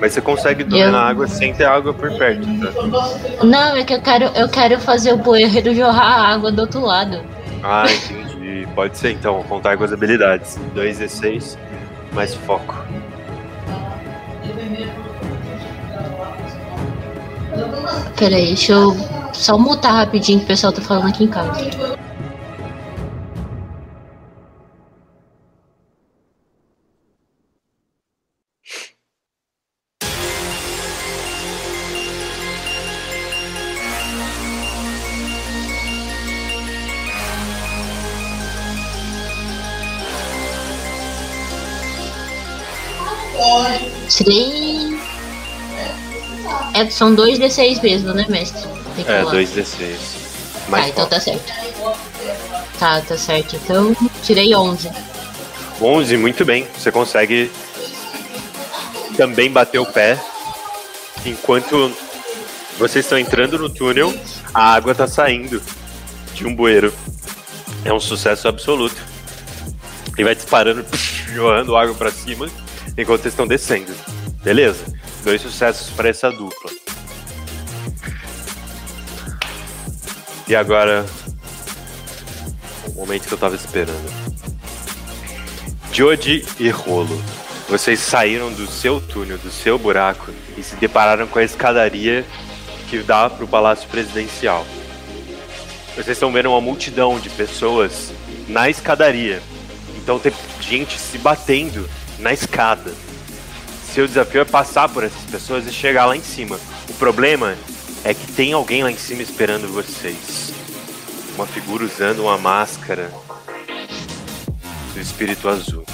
Mas 0.01 0.11
você 0.11 0.19
consegue 0.21 0.63
dormir 0.65 0.85
Eu- 0.85 0.91
na 0.91 1.03
água 1.03 1.25
sem 1.25 1.53
ter 1.53 1.63
água 1.63 1.93
por 1.93 2.11
perto, 2.17 2.45
tá? 2.59 3.45
Não, 3.45 3.77
é 3.77 3.83
que 3.83 3.93
eu 3.93 4.01
quero, 4.01 4.25
eu 4.35 4.49
quero 4.49 4.77
fazer 4.79 5.13
o 5.13 5.17
bueiro 5.17 5.73
jorrar 5.73 6.19
a 6.19 6.33
água 6.33 6.51
do 6.51 6.61
outro 6.61 6.81
lado. 6.81 7.21
Ah, 7.63 7.85
entendi. 7.89 8.67
Pode 8.75 8.97
ser 8.97 9.11
então, 9.11 9.41
contar 9.43 9.77
com 9.77 9.85
as 9.85 9.93
habilidades. 9.93 10.59
2 10.73 10.99
e 10.99 11.07
6, 11.07 11.57
mais 12.13 12.33
foco. 12.35 12.75
Peraí, 18.17 18.47
deixa 18.47 18.73
eu 18.73 18.95
só 19.33 19.57
mutar 19.57 19.93
rapidinho 19.93 20.39
que 20.39 20.45
o 20.45 20.47
pessoal 20.47 20.73
tá 20.73 20.81
falando 20.81 21.07
aqui 21.07 21.23
em 21.23 21.27
casa. 21.27 21.61
Tirei. 44.19 44.99
É, 46.73 46.89
são 46.89 47.15
dois 47.15 47.39
D6 47.39 47.81
mesmo, 47.81 48.13
né, 48.13 48.25
mestre? 48.27 48.67
É, 49.07 49.19
rolar. 49.19 49.31
2 49.31 49.55
e 49.55 49.65
6. 49.65 49.99
Tá, 50.69 50.89
então 50.89 51.07
tá 51.07 51.19
certo. 51.21 51.53
Tá, 52.77 53.01
tá 53.01 53.17
certo. 53.17 53.55
Então, 53.55 53.95
tirei 54.21 54.53
11. 54.53 54.91
11, 55.81 56.17
muito 56.17 56.43
bem. 56.43 56.67
Você 56.77 56.91
consegue 56.91 57.49
também 59.15 59.49
bater 59.49 59.79
o 59.79 59.85
pé. 59.85 60.21
Enquanto 61.25 61.89
vocês 62.77 63.05
estão 63.05 63.17
entrando 63.17 63.57
no 63.57 63.69
túnel, 63.69 64.13
a 64.53 64.73
água 64.73 64.93
tá 64.93 65.07
saindo 65.07 65.61
de 66.33 66.45
um 66.45 66.53
bueiro. 66.53 66.93
É 67.85 67.93
um 67.93 68.01
sucesso 68.01 68.49
absoluto. 68.49 69.01
E 70.17 70.23
vai 70.25 70.35
disparando, 70.35 70.85
joando 71.33 71.77
água 71.77 71.95
pra 71.95 72.11
cima, 72.11 72.49
enquanto 73.01 73.21
vocês 73.21 73.33
estão 73.33 73.47
descendo. 73.47 73.93
Beleza? 74.43 74.85
Dois 75.23 75.41
sucessos 75.41 75.89
para 75.91 76.09
essa 76.09 76.29
dupla. 76.29 76.71
E 80.47 80.55
agora. 80.55 81.05
O 82.87 82.91
momento 82.91 83.27
que 83.27 83.33
eu 83.33 83.37
tava 83.37 83.55
esperando. 83.55 84.19
Jody 85.93 86.45
e 86.59 86.69
Rolo, 86.69 87.21
vocês 87.67 87.99
saíram 87.99 88.51
do 88.51 88.67
seu 88.67 89.01
túnel, 89.01 89.37
do 89.37 89.51
seu 89.51 89.77
buraco 89.77 90.31
e 90.57 90.63
se 90.63 90.75
depararam 90.75 91.27
com 91.27 91.39
a 91.39 91.43
escadaria 91.43 92.25
que 92.89 92.99
dá 92.99 93.29
para 93.29 93.45
o 93.45 93.47
Palácio 93.47 93.87
Presidencial. 93.89 94.65
Vocês 95.93 96.09
estão 96.09 96.31
vendo 96.31 96.49
uma 96.49 96.61
multidão 96.61 97.19
de 97.19 97.29
pessoas 97.29 98.11
na 98.47 98.69
escadaria. 98.69 99.41
Então 99.97 100.17
tem 100.17 100.33
gente 100.61 100.97
se 100.97 101.17
batendo 101.17 101.87
na 102.19 102.33
escada. 102.33 102.93
Seu 103.93 104.07
desafio 104.07 104.41
é 104.41 104.45
passar 104.45 104.87
por 104.89 105.03
essas 105.03 105.23
pessoas 105.23 105.65
e 105.65 105.71
chegar 105.71 106.05
lá 106.05 106.15
em 106.15 106.21
cima. 106.21 106.59
O 106.87 106.93
problema 106.93 107.57
é 108.03 108.13
que 108.13 108.31
tem 108.31 108.53
alguém 108.53 108.83
lá 108.83 108.91
em 108.91 108.97
cima 108.97 109.21
esperando 109.21 109.67
vocês. 109.67 110.53
Uma 111.35 111.47
figura 111.47 111.83
usando 111.83 112.19
uma 112.19 112.37
máscara 112.37 113.11
do 114.93 114.99
espírito 114.99 115.49
azul. 115.49 115.85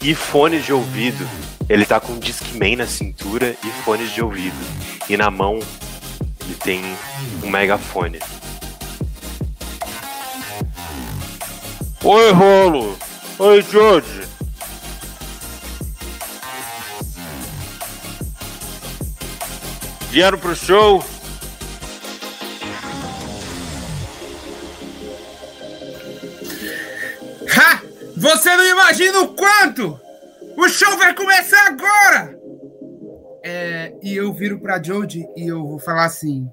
E 0.00 0.14
fones 0.14 0.64
de 0.64 0.72
ouvido. 0.72 1.28
Ele 1.68 1.86
tá 1.86 2.00
com 2.00 2.14
um 2.14 2.18
Discman 2.18 2.76
na 2.76 2.86
cintura 2.86 3.56
e 3.64 3.84
fones 3.84 4.10
de 4.12 4.20
ouvido. 4.20 4.56
E 5.08 5.16
na 5.16 5.30
mão 5.30 5.60
ele 6.44 6.54
tem 6.54 6.82
um 7.42 7.48
megafone. 7.48 8.18
Oi, 12.02 12.32
Rolo! 12.32 12.98
Oi, 13.38 13.62
George! 13.62 14.21
Vieram 20.12 20.36
pro 20.36 20.54
show? 20.54 21.02
Ha! 27.48 27.82
Você 28.14 28.54
não 28.54 28.66
imagina 28.66 29.22
o 29.22 29.28
quanto! 29.28 29.98
O 30.54 30.68
show 30.68 30.98
vai 30.98 31.14
começar 31.14 31.66
agora! 31.66 32.38
É, 33.42 33.94
e 34.02 34.14
eu 34.14 34.34
viro 34.34 34.60
pra 34.60 34.82
Jodie 34.82 35.24
e 35.34 35.50
eu 35.50 35.66
vou 35.66 35.78
falar 35.78 36.04
assim: 36.04 36.46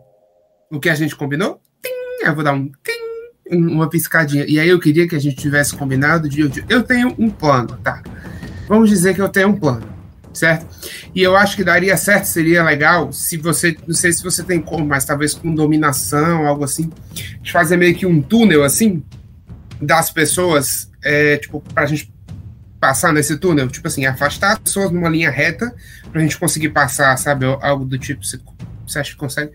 o 0.71 0.79
que 0.79 0.87
a 0.87 0.95
gente 0.95 1.13
combinou? 1.13 1.59
Tim! 1.83 2.25
Eu 2.25 2.33
vou 2.33 2.45
dar 2.45 2.53
um 2.53 2.65
tim, 2.65 3.57
uma 3.57 3.89
piscadinha. 3.89 4.45
E 4.47 4.57
aí 4.57 4.69
eu 4.69 4.79
queria 4.79 5.05
que 5.05 5.17
a 5.17 5.19
gente 5.19 5.35
tivesse 5.35 5.75
combinado 5.75 6.29
de 6.29 6.39
eu, 6.39 6.49
eu 6.69 6.81
tenho 6.81 7.13
um 7.19 7.29
plano, 7.29 7.77
tá? 7.83 8.01
Vamos 8.69 8.89
dizer 8.89 9.15
que 9.15 9.21
eu 9.21 9.27
tenho 9.27 9.49
um 9.49 9.59
plano, 9.59 9.85
certo? 10.39 10.65
E 11.13 11.21
eu 11.21 11.35
acho 11.35 11.55
que 11.55 11.63
daria 11.63 11.97
certo, 11.97 12.25
seria 12.25 12.63
legal 12.63 13.11
se 13.11 13.37
você, 13.37 13.77
não 13.85 13.93
sei 13.93 14.13
se 14.13 14.23
você 14.23 14.41
tem 14.43 14.61
como, 14.61 14.85
mas 14.85 15.03
talvez 15.03 15.33
com 15.33 15.53
dominação, 15.53 16.47
algo 16.47 16.63
assim, 16.63 16.89
de 17.41 17.51
fazer 17.51 17.75
meio 17.77 17.95
que 17.95 18.05
um 18.05 18.21
túnel 18.21 18.63
assim 18.63 19.03
das 19.81 20.09
pessoas, 20.09 20.89
é, 21.03 21.37
tipo, 21.37 21.61
pra 21.73 21.85
gente 21.85 22.11
passar 22.79 23.11
nesse 23.11 23.37
túnel, 23.37 23.67
tipo 23.67 23.87
assim, 23.87 24.05
afastar 24.05 24.53
as 24.53 24.59
pessoas 24.59 24.91
numa 24.91 25.09
linha 25.09 25.29
reta 25.29 25.73
pra 26.11 26.21
gente 26.21 26.37
conseguir 26.37 26.69
passar, 26.69 27.17
sabe, 27.17 27.45
algo 27.45 27.83
do 27.83 27.97
tipo, 27.97 28.23
você, 28.23 28.39
você 28.87 28.99
acha 28.99 29.11
que 29.11 29.17
consegue? 29.17 29.51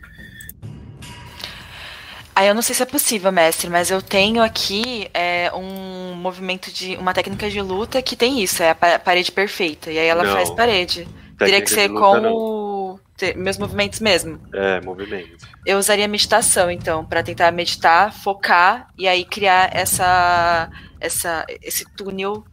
Ah, 2.37 2.45
eu 2.45 2.55
não 2.55 2.63
sei 2.63 2.75
se 2.75 2.83
é 2.83 2.87
possível, 2.87 3.31
mestre, 3.31 3.71
mas 3.71 3.91
eu 3.91 4.03
tenho 4.03 4.43
aqui 4.43 5.09
é, 5.15 5.53
um 5.55 6.15
movimento 6.15 6.73
de. 6.73 6.97
uma 6.97 7.15
técnica 7.15 7.49
de 7.49 7.61
luta 7.61 8.03
que 8.03 8.17
tem 8.17 8.43
isso, 8.43 8.63
é 8.63 8.71
a 8.71 8.75
pa- 8.75 8.99
parede 8.99 9.31
perfeita. 9.31 9.91
E 9.93 9.99
aí 9.99 10.07
ela 10.07 10.25
Não. 10.25 10.33
faz 10.33 10.51
parede. 10.51 11.07
Teria 11.39 11.61
que 11.63 11.69
Técnica 11.69 11.75
ser 11.75 11.89
com 11.91 12.29
o- 12.33 13.01
meus 13.37 13.57
movimentos 13.57 14.01
mesmo. 14.01 14.41
É, 14.53 14.81
movimento. 14.81 15.47
Eu 15.65 15.79
usaria 15.79 16.09
meditação, 16.09 16.71
então, 16.71 17.05
pra 17.05 17.23
tentar 17.23 17.53
meditar, 17.53 18.13
focar 18.13 18.89
e 18.99 19.07
aí 19.07 19.25
criar 19.25 19.71
essa, 19.73 20.69
essa, 21.01 21.45
esse 21.63 21.85
túnel. 21.97 22.45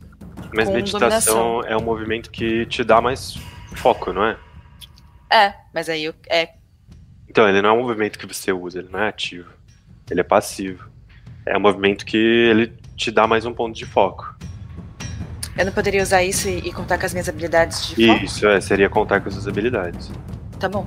Mas 0.54 0.70
meditação 0.70 1.00
dominação. 1.60 1.64
é 1.66 1.76
um 1.76 1.82
movimento 1.84 2.30
que 2.30 2.66
te 2.68 2.84
dá 2.84 3.02
mais 3.02 3.36
foco, 3.76 4.14
não 4.14 4.26
é? 4.26 4.38
É, 5.32 5.54
mas 5.74 5.90
aí 5.90 6.04
eu, 6.06 6.14
é, 6.30 6.50
Então, 7.28 7.48
ele 7.50 7.62
não 7.62 7.70
é 7.70 7.74
um 7.74 7.82
movimento 7.82 8.20
que 8.20 8.28
você 8.28 8.52
usa, 8.52 8.80
ele 8.80 8.90
não 8.92 9.00
é 9.00 9.08
ativo. 9.10 9.50
Ele 10.12 10.20
é 10.20 10.24
passivo. 10.24 10.90
É 11.46 11.58
um 11.58 11.62
movimento 11.62 12.06
que 12.06 12.18
ele 12.18 12.74
te 12.98 13.10
dá 13.10 13.26
mais 13.26 13.46
um 13.46 13.54
ponto 13.54 13.74
de 13.74 13.86
foco. 13.86 14.36
eu 15.58 15.66
não 15.66 15.72
poderia 15.72 16.04
usar 16.04 16.22
isso 16.22 16.50
e, 16.50 16.72
contar 16.74 16.98
com 16.98 17.06
as 17.06 17.14
minhas 17.14 17.30
habilidades 17.30 17.88
de 17.88 18.08
foco? 18.08 18.26
Isso, 18.26 18.46
é, 18.46 18.60
seria 18.60 18.90
contar 18.90 19.22
com 19.22 19.30
essas 19.30 19.48
habilidades. 19.48 20.12
Tá 20.60 20.68
bom. 20.68 20.86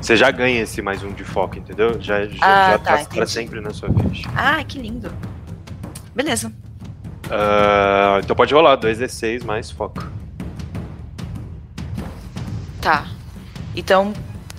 Você 0.00 0.16
já 0.16 0.28
ganha 0.32 0.60
esse 0.60 0.82
mais 0.82 1.04
um 1.04 1.12
de 1.12 1.22
foco, 1.22 1.56
entendeu? 1.56 2.00
Já, 2.00 2.26
já, 2.26 2.34
Ah, 2.40 2.70
já 2.72 2.78
tá, 2.78 2.98
tá, 2.98 3.04
pra 3.14 3.26
sempre 3.26 3.60
na 3.60 3.70
sua 3.70 3.88
ficha. 3.92 4.28
Ah, 4.34 4.62
que 4.64 4.78
lindo. 4.78 5.10
Beleza. 6.12 6.52
Ah, 7.30 8.18
então 8.22 8.34
pode 8.34 8.52
rolar, 8.52 8.76
2d6 8.76 9.44
mais 9.44 9.70
foco. 9.70 10.04
Tá. 12.80 13.06
Então, 13.74 14.12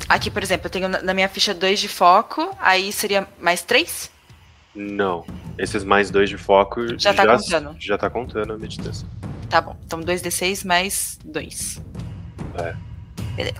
aqui, 0.07 0.29
por 0.29 0.43
exemplo, 0.43 0.67
eu 0.67 0.71
tenho 0.71 0.87
na 0.87 1.13
minha 1.13 1.29
ficha 1.29 1.53
2 1.53 1.79
de 1.79 1.87
foco, 1.87 2.55
aí 2.59 2.91
seria 2.91 3.27
mais 3.39 3.61
3? 3.61 4.11
Não. 4.75 5.25
Esses 5.57 5.85
mais 5.85 6.11
dois 6.11 6.29
de 6.29 6.37
foco 6.37 6.99
Já 6.99 7.13
tá 7.13 7.25
contando. 7.25 7.75
Já 7.79 7.97
tá 7.97 8.09
contando 8.09 8.53
a 8.53 8.57
meditação. 8.57 9.07
Tá 9.49 9.61
bom. 9.61 9.77
Então 9.85 10.01
2d6 10.01 10.65
mais 10.65 11.17
2. 11.23 11.81
É. 12.55 12.75
Beleza. 13.35 13.55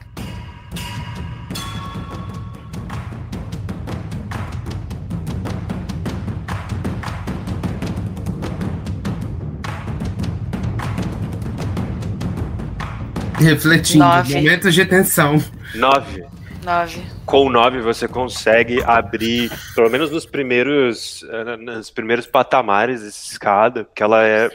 Refletindo, 13.38 13.99
Nove. 13.99 14.36
momentos 14.36 14.73
de 14.73 14.86
tensão. 14.86 15.41
9. 15.75 16.25
9. 16.65 17.01
Com 17.25 17.49
9 17.49 17.80
você 17.82 18.08
consegue 18.08 18.84
abrir, 18.84 19.51
pelo 19.75 19.89
menos 19.89 20.10
nos 20.10 20.25
primeiros, 20.25 21.23
eh, 21.30 21.58
nos 21.58 21.91
primeiros 21.91 22.25
patamares 22.25 23.04
dessa 23.04 23.32
escada, 23.32 23.88
que 23.93 24.01
ela 24.01 24.25
é 24.25 24.49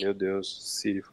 Meu 0.00 0.12
Deus, 0.12 0.78
Sírio. 0.78 1.04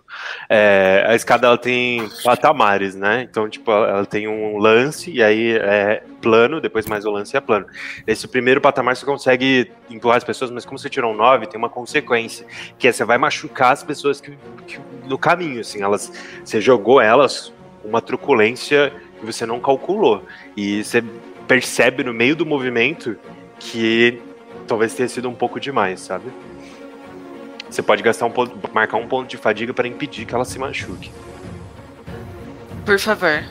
É, 0.49 1.05
a 1.07 1.15
escada 1.15 1.47
ela 1.47 1.57
tem 1.57 2.05
patamares, 2.21 2.95
né? 2.95 3.21
Então, 3.21 3.47
tipo, 3.47 3.71
ela 3.71 4.05
tem 4.05 4.27
um 4.27 4.57
lance 4.57 5.09
e 5.09 5.23
aí 5.23 5.53
é 5.53 6.03
plano, 6.21 6.59
depois 6.59 6.85
mais 6.85 7.05
o 7.05 7.11
lance 7.11 7.37
é 7.37 7.39
plano. 7.39 7.65
Esse 8.05 8.27
primeiro 8.27 8.59
patamar 8.59 8.97
você 8.97 9.05
consegue 9.05 9.71
empurrar 9.89 10.17
as 10.17 10.23
pessoas, 10.25 10.51
mas 10.51 10.65
como 10.65 10.77
você 10.77 10.89
tirou 10.89 11.13
um 11.13 11.15
9, 11.15 11.47
tem 11.47 11.57
uma 11.57 11.69
consequência, 11.69 12.45
que 12.77 12.87
é 12.87 12.91
você 12.91 13.05
vai 13.05 13.17
machucar 13.17 13.71
as 13.71 13.83
pessoas 13.83 14.19
que, 14.19 14.37
que 14.67 14.79
no 15.05 15.17
caminho, 15.17 15.61
assim, 15.61 15.81
elas 15.81 16.11
você 16.43 16.59
jogou 16.59 16.99
elas 16.99 17.53
uma 17.83 18.01
truculência 18.01 18.93
que 19.25 19.33
você 19.33 19.45
não 19.45 19.59
calculou. 19.59 20.23
E 20.55 20.83
você 20.83 21.03
percebe 21.47 22.03
no 22.03 22.13
meio 22.13 22.35
do 22.35 22.45
movimento 22.45 23.17
que 23.59 24.21
talvez 24.67 24.93
tenha 24.93 25.07
sido 25.07 25.29
um 25.29 25.33
pouco 25.33 25.59
demais, 25.59 26.01
sabe? 26.01 26.25
Você 27.69 27.81
pode 27.81 28.03
gastar 28.03 28.25
um 28.25 28.31
ponto, 28.31 28.57
marcar 28.73 28.97
um 28.97 29.07
ponto 29.07 29.27
de 29.27 29.37
fadiga 29.37 29.73
para 29.73 29.87
impedir 29.87 30.25
que 30.25 30.35
ela 30.35 30.45
se 30.45 30.59
machuque. 30.59 31.11
Por 32.85 32.99
favor. 32.99 33.43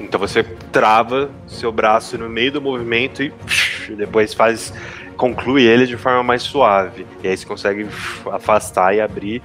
Então 0.00 0.18
você 0.18 0.42
trava 0.72 1.30
seu 1.46 1.70
braço 1.70 2.16
no 2.16 2.28
meio 2.28 2.52
do 2.52 2.60
movimento 2.60 3.22
e 3.22 3.32
depois 3.96 4.32
faz 4.32 4.72
conclui 5.16 5.64
ele 5.64 5.86
de 5.86 5.96
forma 5.96 6.22
mais 6.22 6.42
suave. 6.42 7.06
E 7.22 7.28
aí 7.28 7.36
você 7.36 7.44
consegue 7.44 7.86
afastar 8.32 8.94
e 8.94 9.00
abrir 9.00 9.42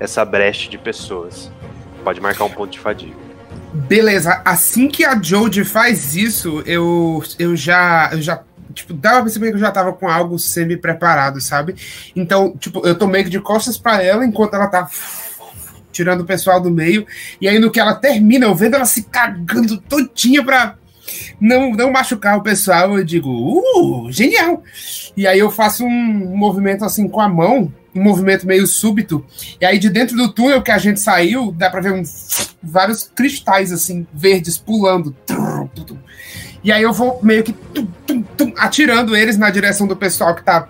essa 0.00 0.24
brecha 0.24 0.70
de 0.70 0.78
pessoas. 0.78 1.50
Pode 2.04 2.20
marcar 2.20 2.44
um 2.44 2.50
ponto 2.50 2.70
de 2.70 2.78
fadiga. 2.78 3.27
Beleza, 3.72 4.40
assim 4.44 4.88
que 4.88 5.04
a 5.04 5.20
Jodie 5.20 5.64
faz 5.64 6.14
isso, 6.14 6.62
eu, 6.64 7.22
eu 7.38 7.54
já 7.54 8.08
eu 8.12 8.22
já 8.22 8.42
tipo, 8.72 8.94
dava 8.94 9.16
pra 9.16 9.24
perceber 9.24 9.48
que 9.50 9.56
eu 9.56 9.60
já 9.60 9.70
tava 9.70 9.92
com 9.92 10.08
algo 10.08 10.38
semi-preparado, 10.38 11.40
sabe? 11.40 11.74
Então, 12.14 12.56
tipo, 12.58 12.86
eu 12.86 12.94
tô 12.94 13.06
meio 13.06 13.24
que 13.24 13.30
de 13.30 13.40
costas 13.40 13.76
para 13.76 14.02
ela 14.02 14.24
enquanto 14.24 14.54
ela 14.54 14.68
tá 14.68 14.88
tirando 15.92 16.20
o 16.20 16.26
pessoal 16.26 16.60
do 16.60 16.70
meio. 16.70 17.06
E 17.40 17.48
aí, 17.48 17.58
no 17.58 17.70
que 17.70 17.80
ela 17.80 17.94
termina, 17.94 18.46
eu 18.46 18.54
vendo 18.54 18.74
ela 18.74 18.84
se 18.84 19.02
cagando 19.04 19.78
todinha 19.78 20.44
pra 20.44 20.76
não, 21.40 21.72
não 21.72 21.90
machucar 21.90 22.36
o 22.36 22.42
pessoal, 22.42 22.96
eu 22.96 23.04
digo, 23.04 23.30
uh, 23.30 24.12
genial! 24.12 24.62
E 25.16 25.26
aí 25.26 25.38
eu 25.38 25.50
faço 25.50 25.84
um 25.84 26.36
movimento 26.36 26.84
assim 26.84 27.08
com 27.08 27.20
a 27.20 27.28
mão, 27.28 27.72
um 27.98 28.02
movimento 28.02 28.46
meio 28.46 28.66
súbito, 28.66 29.24
e 29.60 29.64
aí 29.64 29.78
de 29.78 29.90
dentro 29.90 30.16
do 30.16 30.32
túnel 30.32 30.62
que 30.62 30.70
a 30.70 30.78
gente 30.78 31.00
saiu, 31.00 31.52
dá 31.52 31.68
pra 31.68 31.80
ver 31.80 31.92
um, 31.92 32.02
vários 32.62 33.10
cristais 33.14 33.72
assim, 33.72 34.06
verdes 34.12 34.56
pulando. 34.58 35.14
E 36.62 36.72
aí 36.72 36.82
eu 36.82 36.92
vou 36.92 37.20
meio 37.22 37.44
que 37.44 37.54
atirando 38.56 39.16
eles 39.16 39.36
na 39.36 39.50
direção 39.50 39.86
do 39.86 39.96
pessoal 39.96 40.34
que 40.34 40.42
tá 40.42 40.68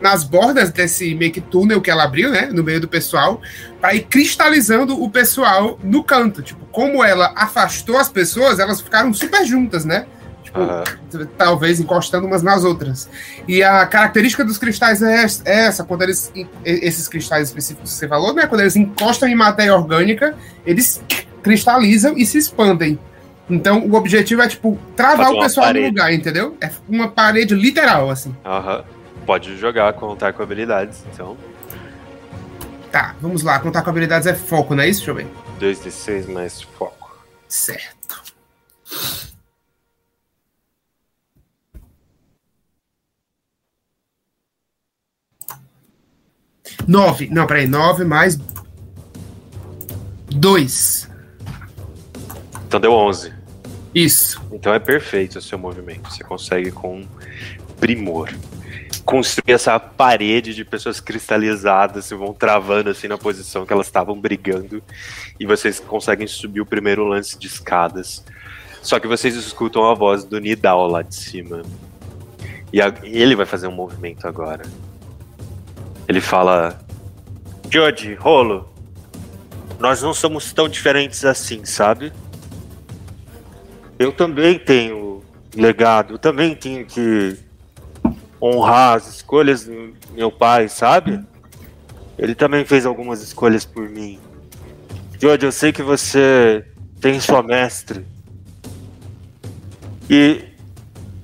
nas 0.00 0.24
bordas 0.24 0.70
desse 0.70 1.14
meio 1.14 1.32
que 1.32 1.40
túnel 1.40 1.80
que 1.80 1.90
ela 1.90 2.04
abriu, 2.04 2.30
né? 2.30 2.46
No 2.46 2.62
meio 2.62 2.80
do 2.80 2.88
pessoal, 2.88 3.40
para 3.80 3.94
ir 3.94 4.02
cristalizando 4.02 5.00
o 5.02 5.10
pessoal 5.10 5.78
no 5.82 6.04
canto. 6.04 6.42
Tipo, 6.42 6.64
como 6.66 7.02
ela 7.02 7.32
afastou 7.36 7.96
as 7.96 8.08
pessoas, 8.08 8.58
elas 8.58 8.80
ficaram 8.80 9.12
super 9.12 9.44
juntas, 9.44 9.84
né? 9.84 10.06
Tipo, 10.48 10.60
Aham. 10.60 10.84
talvez 11.36 11.78
encostando 11.78 12.26
umas 12.26 12.42
nas 12.42 12.64
outras. 12.64 13.08
E 13.46 13.62
a 13.62 13.84
característica 13.86 14.42
dos 14.44 14.56
cristais 14.56 15.02
é 15.02 15.26
é 15.44 15.66
essa, 15.66 15.84
quando 15.84 16.02
eles. 16.02 16.32
Esses 16.64 17.06
cristais 17.06 17.48
específicos 17.48 17.90
que 17.92 17.96
você 17.98 18.08
falou, 18.08 18.32
né? 18.32 18.46
Quando 18.46 18.62
eles 18.62 18.74
encostam 18.76 19.28
em 19.28 19.34
matéria 19.34 19.74
orgânica, 19.76 20.34
eles 20.64 21.02
cristalizam 21.42 22.16
e 22.16 22.24
se 22.24 22.38
expandem. 22.38 22.98
Então 23.50 23.86
o 23.86 23.94
objetivo 23.94 24.40
é, 24.42 24.48
tipo, 24.48 24.78
travar 24.96 25.32
o 25.32 25.40
pessoal 25.40 25.66
parede. 25.66 25.84
no 25.84 25.90
lugar, 25.90 26.12
entendeu? 26.12 26.56
É 26.60 26.70
uma 26.88 27.08
parede 27.08 27.54
literal, 27.54 28.08
assim. 28.10 28.34
Aham. 28.44 28.84
Pode 29.26 29.56
jogar, 29.58 29.92
contar 29.92 30.32
com 30.32 30.42
habilidades. 30.42 31.04
Então, 31.12 31.36
Tá, 32.90 33.14
vamos 33.20 33.42
lá. 33.42 33.58
Contar 33.58 33.82
com 33.82 33.90
habilidades 33.90 34.26
é 34.26 34.32
foco, 34.34 34.74
não 34.74 34.82
é 34.82 34.88
isso? 34.88 35.04
Deixa 35.04 35.10
eu 35.10 35.14
ver. 35.14 35.26
2d6 35.60 36.26
mais 36.32 36.62
foco. 36.62 37.14
Certo. 37.46 38.22
Nove. 46.88 47.28
Não, 47.30 47.46
peraí. 47.46 47.66
Nove 47.68 48.04
mais. 48.04 48.36
Dois. 50.30 51.08
Então 52.66 52.80
deu 52.80 52.92
11. 52.92 53.32
Isso. 53.94 54.40
Então 54.52 54.72
é 54.74 54.78
perfeito 54.78 55.38
o 55.38 55.42
seu 55.42 55.58
movimento. 55.58 56.10
Você 56.10 56.24
consegue 56.24 56.70
com 56.72 57.04
primor 57.78 58.30
construir 59.04 59.52
essa 59.54 59.78
parede 59.80 60.54
de 60.54 60.66
pessoas 60.66 61.00
cristalizadas 61.00 62.04
se 62.04 62.14
vão 62.14 62.34
travando 62.34 62.90
assim 62.90 63.08
na 63.08 63.16
posição 63.16 63.64
que 63.64 63.72
elas 63.72 63.86
estavam 63.86 64.18
brigando 64.20 64.82
e 65.40 65.46
vocês 65.46 65.80
conseguem 65.80 66.26
subir 66.26 66.60
o 66.60 66.66
primeiro 66.66 67.04
lance 67.06 67.38
de 67.38 67.46
escadas. 67.46 68.22
Só 68.82 69.00
que 69.00 69.06
vocês 69.06 69.34
escutam 69.34 69.84
a 69.90 69.94
voz 69.94 70.24
do 70.24 70.38
Nidal 70.38 70.86
lá 70.88 71.00
de 71.00 71.14
cima. 71.14 71.62
E 72.70 72.82
a- 72.82 72.92
ele 73.02 73.34
vai 73.34 73.46
fazer 73.46 73.66
um 73.66 73.72
movimento 73.72 74.28
agora. 74.28 74.64
Ele 76.08 76.20
fala: 76.22 76.78
Jodie, 77.70 78.14
rolo, 78.14 78.72
nós 79.78 80.02
não 80.02 80.14
somos 80.14 80.52
tão 80.52 80.68
diferentes 80.68 81.24
assim, 81.24 81.64
sabe? 81.66 82.12
Eu 83.98 84.10
também 84.10 84.58
tenho 84.58 85.22
legado, 85.54 86.14
eu 86.14 86.18
também 86.18 86.54
tenho 86.54 86.86
que 86.86 87.36
honrar 88.40 88.96
as 88.96 89.08
escolhas 89.08 89.64
do 89.64 89.92
meu 90.14 90.30
pai, 90.30 90.68
sabe? 90.68 91.22
Ele 92.18 92.34
também 92.34 92.64
fez 92.64 92.86
algumas 92.86 93.22
escolhas 93.22 93.64
por 93.64 93.88
mim. 93.88 94.18
George, 95.20 95.44
eu 95.44 95.52
sei 95.52 95.72
que 95.72 95.82
você 95.82 96.64
tem 97.00 97.20
sua 97.20 97.42
mestre. 97.42 98.06
E 100.08 100.44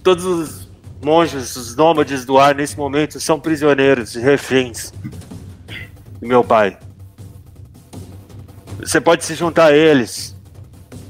todos 0.03 0.25
os 0.25 0.64
monges, 1.05 1.55
os 1.55 1.77
nômades 1.77 2.25
do 2.25 2.39
ar 2.39 2.55
nesse 2.55 2.77
momento 2.77 3.21
são 3.21 3.39
prisioneiros 3.39 4.15
reféns 4.15 4.93
do 6.21 6.27
meu 6.27 6.43
pai. 6.43 6.77
Você 8.79 9.01
pode 9.01 9.25
se 9.25 9.35
juntar 9.35 9.67
a 9.67 9.77
eles 9.77 10.35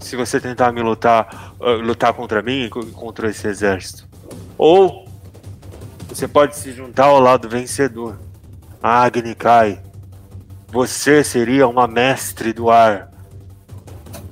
se 0.01 0.17
você 0.17 0.39
tentar 0.39 0.71
me 0.73 0.83
lutar, 0.83 1.55
uh, 1.59 1.81
lutar 1.81 2.13
contra 2.13 2.43
mim 2.43 2.65
e 2.65 2.69
co- 2.69 2.85
contra 2.87 3.31
esse 3.31 3.47
exército. 3.49 4.07
Ou 4.59 5.09
você 6.09 6.29
pode 6.29 6.57
se 6.57 6.73
juntar 6.73 7.07
ao 7.07 7.19
lado 7.19 7.49
vencedor. 7.49 8.19
Agni 8.83 9.35
Kai, 9.35 9.81
você 10.69 11.25
seria 11.25 11.67
uma 11.67 11.89
mestre 11.89 12.53
do 12.53 12.69
ar 12.69 13.11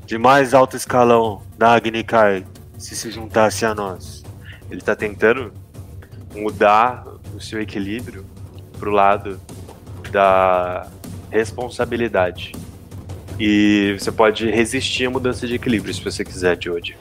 de 0.05 0.19
mais 0.19 0.53
alto 0.53 0.77
escalão 0.77 1.43
da 1.57 1.73
Agni 1.73 2.05
Kai 2.05 2.45
se 2.77 2.95
se 2.95 3.11
juntasse 3.11 3.65
a 3.65 3.75
nós. 3.75 4.22
Ele 4.73 4.81
tá 4.81 4.97
tentando 4.97 5.53
mudar 6.35 7.05
o 7.37 7.41
seu 7.41 7.61
equilíbrio 7.61 8.25
pro 8.79 8.91
lado 8.91 9.39
da 10.11 10.89
responsabilidade. 11.31 12.53
E 13.39 13.95
você 13.99 14.11
pode 14.11 14.51
resistir 14.51 15.05
à 15.05 15.11
mudança 15.11 15.47
de 15.47 15.57
equilíbrio 15.57 15.93
se 15.93 16.03
você 16.03 16.25
quiser, 16.25 16.57
Jodie. 16.59 16.97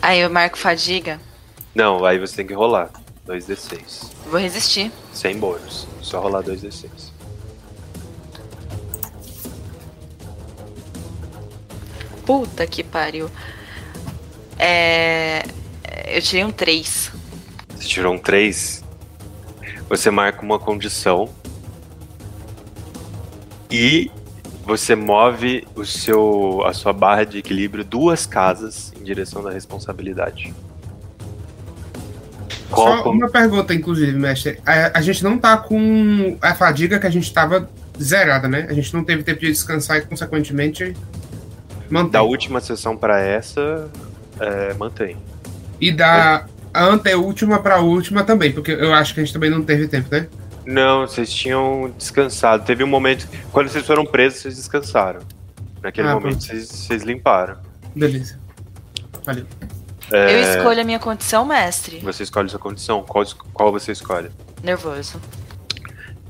Aí 0.00 0.20
eu 0.20 0.30
marco 0.30 0.56
fadiga. 0.56 1.20
Não, 1.74 2.02
aí 2.02 2.18
você 2.18 2.36
tem 2.36 2.46
que 2.46 2.54
rolar 2.54 2.90
2d6. 3.28 4.10
Vou 4.30 4.40
resistir. 4.40 4.90
Sem 5.12 5.38
bônus. 5.38 5.86
Só 6.00 6.18
rolar 6.18 6.42
2d6. 6.42 7.15
Puta 12.26 12.66
que 12.66 12.82
pariu. 12.82 13.30
É. 14.58 15.44
Eu 16.08 16.20
tirei 16.20 16.44
um 16.44 16.50
3. 16.50 17.12
Você 17.76 17.86
tirou 17.88 18.14
um 18.14 18.18
3. 18.18 18.84
Você 19.88 20.10
marca 20.10 20.42
uma 20.42 20.58
condição. 20.58 21.28
E 23.70 24.10
você 24.64 24.94
move 24.96 25.66
o 25.74 25.84
seu, 25.84 26.62
a 26.66 26.72
sua 26.72 26.92
barra 26.92 27.24
de 27.24 27.38
equilíbrio 27.38 27.84
duas 27.84 28.26
casas 28.26 28.92
em 28.98 29.04
direção 29.04 29.42
da 29.42 29.50
responsabilidade. 29.50 30.52
Qual 32.70 32.96
Só 32.96 33.02
com- 33.02 33.10
uma 33.10 33.28
pergunta, 33.28 33.72
inclusive, 33.72 34.12
mestre. 34.12 34.58
A, 34.66 34.98
a 34.98 35.00
gente 35.00 35.22
não 35.22 35.38
tá 35.38 35.56
com 35.56 36.36
a 36.42 36.54
fadiga 36.54 36.98
que 36.98 37.06
a 37.06 37.10
gente 37.10 37.32
tava 37.32 37.68
zerada, 38.00 38.48
né? 38.48 38.66
A 38.68 38.72
gente 38.72 38.92
não 38.92 39.04
teve 39.04 39.22
tempo 39.22 39.40
de 39.40 39.46
descansar 39.46 39.98
e, 39.98 40.02
consequentemente, 40.02 40.96
mantém. 41.90 42.10
Da 42.12 42.22
última 42.22 42.60
sessão 42.60 42.96
para 42.96 43.20
essa, 43.20 43.88
é, 44.40 44.74
mantém. 44.74 45.16
E 45.80 45.90
da 45.92 46.46
anteúltima 46.74 47.58
pra 47.58 47.80
última 47.80 48.22
também, 48.24 48.52
porque 48.52 48.70
eu 48.72 48.92
acho 48.94 49.14
que 49.14 49.20
a 49.20 49.24
gente 49.24 49.32
também 49.32 49.50
não 49.50 49.62
teve 49.62 49.88
tempo, 49.88 50.08
né? 50.10 50.28
Não, 50.64 51.06
vocês 51.06 51.32
tinham 51.32 51.92
descansado. 51.96 52.64
Teve 52.64 52.82
um 52.82 52.88
momento. 52.88 53.28
Quando 53.52 53.68
vocês 53.68 53.86
foram 53.86 54.04
presos, 54.04 54.40
vocês 54.40 54.56
descansaram. 54.56 55.20
Naquele 55.82 56.08
Ah, 56.08 56.14
momento, 56.14 56.30
pronto. 56.30 56.44
vocês, 56.44 56.68
vocês 56.68 57.02
limparam. 57.04 57.56
Beleza. 57.94 58.38
Valeu. 59.24 59.44
É, 60.12 60.34
Eu 60.34 60.40
escolho 60.58 60.80
a 60.80 60.84
minha 60.84 60.98
condição, 60.98 61.44
mestre. 61.44 61.98
Você 62.00 62.22
escolhe 62.24 62.48
sua 62.48 62.58
condição. 62.58 63.02
Qual, 63.04 63.24
qual 63.52 63.70
você 63.72 63.92
escolhe? 63.92 64.28
Nervoso. 64.62 65.20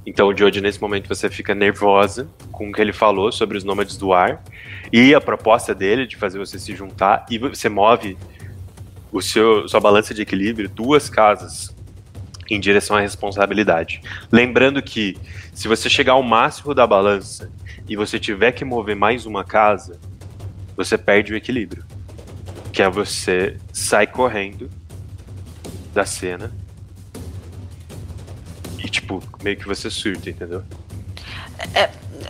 Então, 0.07 0.29
hoje, 0.29 0.61
nesse 0.61 0.81
momento, 0.81 1.09
você 1.09 1.29
fica 1.29 1.53
nervosa 1.53 2.29
com 2.53 2.71
o 2.71 2.73
que 2.73 2.81
ele 2.81 2.93
falou 2.93 3.33
sobre 3.33 3.59
os 3.59 3.65
nômades 3.65 3.97
do 3.97 4.13
ar 4.13 4.41
e 4.93 5.13
a 5.13 5.21
proposta 5.21 5.75
dele 5.75 6.07
de 6.07 6.17
fazer 6.17 6.39
você 6.39 6.61
se 6.61 6.77
juntar 6.77 7.27
e 7.29 7.39
você 7.39 7.69
move 7.69 8.17
o 9.11 9.21
seu 9.21 9.69
sua 9.69 9.81
balança 9.81 10.15
de 10.15 10.23
equilíbrio 10.23 10.69
duas 10.69 11.11
casas 11.11 11.75
em 12.49 12.61
direção 12.61 12.97
à 12.97 13.01
responsabilidade. 13.01 14.01
Lembrando 14.31 14.81
que 14.81 15.17
se 15.53 15.67
você 15.67 15.91
chegar 15.91 16.13
ao 16.13 16.23
máximo 16.23 16.73
da 16.73 16.87
balança 16.87 17.51
e 17.89 17.97
você 17.97 18.21
tiver 18.21 18.53
que 18.53 18.65
mover 18.65 18.95
mais 18.95 19.27
uma 19.27 19.43
casa, 19.43 19.99
você 20.77 20.97
perde 20.97 21.33
o 21.33 21.37
equilíbrio. 21.37 21.85
Que 22.73 22.83
é 22.83 22.89
você 22.89 23.57
sai 23.73 24.07
correndo 24.07 24.71
da 25.93 26.05
cena 26.05 26.53
tipo, 28.97 29.23
meio 29.43 29.57
que 29.57 29.67
você 29.67 29.89
surta, 29.91 30.29
entendeu? 30.31 30.63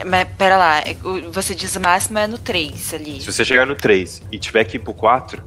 Mas 0.04 0.28
pera 0.36 0.56
lá, 0.56 0.78
é- 0.80 0.96
você 1.32 1.54
diz 1.54 1.74
o 1.76 1.80
máximo 1.80 2.18
é 2.18 2.26
no 2.26 2.38
3 2.38 2.92
ali. 2.94 3.20
Se 3.20 3.32
você 3.32 3.44
chegar 3.44 3.66
no 3.66 3.74
3 3.74 4.22
e 4.30 4.38
tiver 4.38 4.64
que 4.64 4.76
ir 4.76 4.80
pro 4.80 4.92
4, 4.92 5.42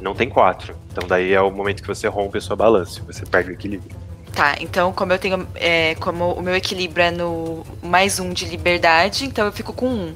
não 0.00 0.14
tem 0.14 0.28
4. 0.28 0.74
Então 0.90 1.06
daí 1.06 1.32
é 1.32 1.40
o 1.40 1.50
momento 1.50 1.82
que 1.82 1.88
você 1.88 2.08
rompe 2.08 2.38
a 2.38 2.40
sua 2.40 2.56
balança, 2.56 3.00
você 3.06 3.24
perde 3.24 3.50
o 3.50 3.52
equilíbrio. 3.54 3.90
Tá, 4.34 4.56
então 4.60 4.92
como 4.92 5.12
eu 5.12 5.18
tenho. 5.18 5.46
é, 5.54 5.94
como 5.96 6.32
o 6.32 6.42
meu 6.42 6.56
equilíbrio 6.56 7.04
é 7.04 7.10
no 7.10 7.64
mais 7.82 8.18
um 8.18 8.30
de 8.32 8.46
liberdade, 8.46 9.24
então 9.26 9.44
eu 9.46 9.52
fico 9.52 9.72
com 9.72 9.86
um. 9.88 10.14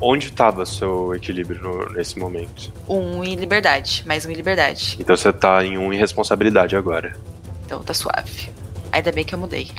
Onde 0.00 0.28
estava 0.28 0.64
seu 0.66 1.14
equilíbrio 1.14 1.60
no- 1.62 1.92
nesse 1.92 2.18
momento? 2.18 2.72
Um 2.88 3.24
em 3.24 3.34
liberdade, 3.34 4.04
mais 4.06 4.24
um 4.24 4.30
em 4.30 4.34
liberdade. 4.34 4.96
Então 5.00 5.16
você 5.16 5.32
tá 5.32 5.64
em 5.64 5.76
um 5.78 5.92
em 5.92 5.96
responsabilidade 5.96 6.76
agora. 6.76 7.16
Então 7.64 7.82
tá 7.82 7.92
suave. 7.92 8.50
Ainda 8.96 9.12
bem 9.12 9.26
que 9.26 9.34
eu 9.34 9.38
mudei. 9.38 9.70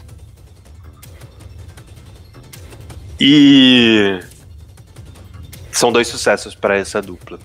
E 3.20 4.20
são 5.72 5.92
dois 5.92 6.08
sucessos 6.08 6.54
para 6.54 6.78
essa 6.78 7.02
dupla. 7.02 7.40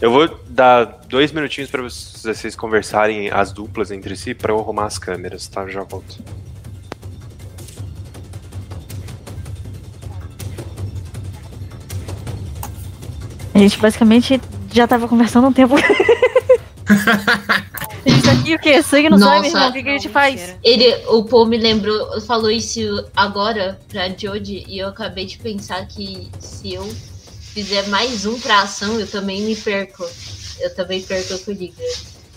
Eu 0.00 0.12
vou 0.12 0.28
dar 0.48 0.84
dois 1.08 1.32
minutinhos 1.32 1.68
para 1.68 1.82
vocês 1.82 2.54
conversarem 2.54 3.32
as 3.32 3.50
duplas 3.50 3.90
entre 3.90 4.16
si 4.16 4.32
para 4.32 4.52
eu 4.52 4.60
arrumar 4.60 4.86
as 4.86 4.96
câmeras, 4.96 5.48
tá? 5.48 5.62
Eu 5.62 5.70
já 5.70 5.82
volto. 5.82 6.22
A 13.52 13.58
gente 13.58 13.76
basicamente 13.78 14.40
já 14.72 14.86
tava 14.86 15.08
conversando 15.08 15.46
há 15.46 15.48
um 15.48 15.52
tempo. 15.52 15.74
Aqui 18.40 18.54
o 18.54 18.58
quê? 18.58 18.82
Sangue 18.82 19.08
no 19.10 19.18
Nossa. 19.18 19.34
sangue, 19.34 19.48
irmão? 19.48 19.68
O 19.68 19.72
que, 19.72 19.82
que 19.82 19.88
a 19.88 19.92
gente 19.92 20.08
faz? 20.08 20.56
Ele, 20.62 20.94
o 21.08 21.24
Paul 21.24 21.46
me 21.46 21.56
lembrou, 21.56 22.20
falou 22.22 22.50
isso 22.50 22.80
agora 23.16 23.78
pra 23.88 24.08
Jodie 24.08 24.64
e 24.68 24.78
eu 24.78 24.88
acabei 24.88 25.24
de 25.26 25.38
pensar 25.38 25.86
que 25.86 26.28
se 26.38 26.74
eu 26.74 26.84
fizer 27.52 27.86
mais 27.88 28.26
um 28.26 28.38
pra 28.40 28.62
ação, 28.62 28.98
eu 28.98 29.06
também 29.06 29.42
me 29.42 29.56
perco. 29.56 30.04
Eu 30.60 30.74
também 30.74 31.02
perco 31.02 31.32
o 31.32 31.36
equilíbrio. 31.36 31.86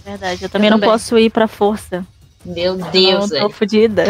Verdade, 0.05 0.43
eu 0.43 0.49
também 0.49 0.69
não 0.69 0.77
também. 0.79 0.89
posso 0.89 1.17
ir 1.19 1.29
pra 1.29 1.47
força. 1.47 2.05
Meu 2.45 2.79
eu 2.79 2.91
Deus, 2.91 3.29
tô 3.29 3.35
velho. 3.35 3.49
fodida. 3.49 4.03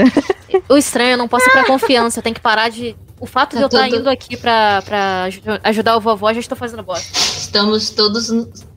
O 0.69 0.77
estranho, 0.77 1.11
eu 1.11 1.17
não 1.17 1.27
posso 1.27 1.47
ir 1.47 1.51
pra 1.51 1.65
confiança. 1.65 2.19
Eu 2.19 2.23
tenho 2.23 2.35
que 2.35 2.41
parar 2.41 2.69
de. 2.69 2.95
O 3.19 3.25
fato 3.25 3.51
de 3.51 3.57
Tá 3.57 3.61
eu 3.63 3.65
estar 3.67 3.83
tudo- 3.85 3.99
indo 4.01 4.09
aqui 4.09 4.37
pra, 4.37 4.81
pra 4.83 5.23
aju- 5.23 5.41
ajudar 5.63 5.97
o 5.97 5.99
vovó, 6.01 6.31
já 6.33 6.39
estou 6.39 6.55
fazendo 6.57 6.83
bosta. 6.83 7.17
Estamos 7.17 7.89
todos. 7.89 8.29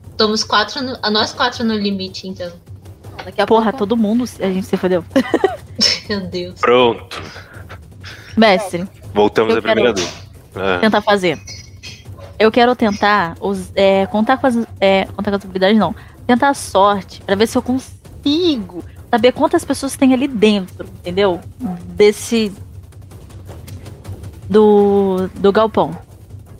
Estamos 0.09 0.43
quatro 0.43 0.81
no, 0.83 0.97
a 1.01 1.11
nós 1.11 1.31
quatro 1.31 1.63
no 1.63 1.75
limite, 1.75 2.27
então. 2.27 2.51
Daqui 3.25 3.41
a 3.41 3.45
Porra, 3.47 3.65
pouco. 3.71 3.77
todo 3.79 3.97
mundo 3.97 4.23
a 4.39 4.47
gente 4.47 4.65
se 4.65 4.77
fodeu. 4.77 5.03
Meu 6.09 6.21
Deus. 6.21 6.59
Pronto. 6.59 7.21
Mestre, 8.37 8.87
Voltamos 9.13 9.55
à 9.55 9.61
primeira 9.61 9.93
dupla. 9.93 10.09
Ah, 10.55 10.77
tentar 10.79 11.01
fazer. 11.01 11.39
Eu 12.39 12.51
quero 12.51 12.75
tentar 12.75 13.35
os- 13.39 13.71
é, 13.75 14.05
contar 14.07 14.37
com 14.37 14.47
as. 14.47 14.55
É, 14.79 15.05
contar 15.15 15.31
com 15.31 15.37
as 15.37 15.43
habilidades, 15.45 15.77
não. 15.77 15.93
Tentar 16.25 16.49
a 16.49 16.53
sorte 16.53 17.21
pra 17.21 17.35
ver 17.35 17.47
se 17.47 17.57
eu 17.57 17.61
consigo 17.61 18.83
saber 19.09 19.31
quantas 19.33 19.63
pessoas 19.65 19.95
tem 19.95 20.13
ali 20.13 20.27
dentro, 20.27 20.85
entendeu? 20.99 21.39
Desse. 21.85 22.51
Do. 24.49 25.29
Do 25.35 25.51
galpão. 25.51 25.95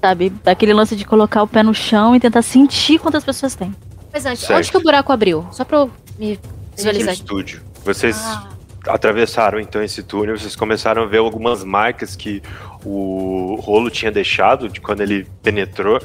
Sabe? 0.01 0.29
Daquele 0.43 0.73
lance 0.73 0.95
de 0.95 1.05
colocar 1.05 1.43
o 1.43 1.47
pé 1.47 1.61
no 1.63 1.73
chão 1.73 2.15
e 2.15 2.19
tentar 2.19 2.41
sentir 2.41 2.99
quantas 2.99 3.23
pessoas 3.23 3.55
tem. 3.55 3.73
Mas 4.11 4.25
antes, 4.25 4.41
Certo. 4.43 4.57
onde 4.59 4.71
que 4.71 4.77
o 4.77 4.81
buraco 4.81 5.11
abriu? 5.11 5.45
Só 5.51 5.63
pra 5.63 5.77
eu 5.79 5.91
me 6.21 6.39
visualizar 6.75 7.13
estúdio. 7.15 7.61
Vocês 7.83 8.15
Ah. 8.15 8.47
atravessaram 8.87 9.59
então 9.59 9.81
esse 9.83 10.03
túnel, 10.03 10.37
vocês 10.37 10.55
começaram 10.55 11.01
a 11.01 11.05
ver 11.07 11.17
algumas 11.17 11.63
marcas 11.63 12.15
que 12.15 12.43
o 12.85 13.55
rolo 13.59 13.89
tinha 13.89 14.11
deixado 14.11 14.69
de 14.69 14.79
quando 14.79 15.01
ele 15.01 15.27
penetrou 15.41 15.99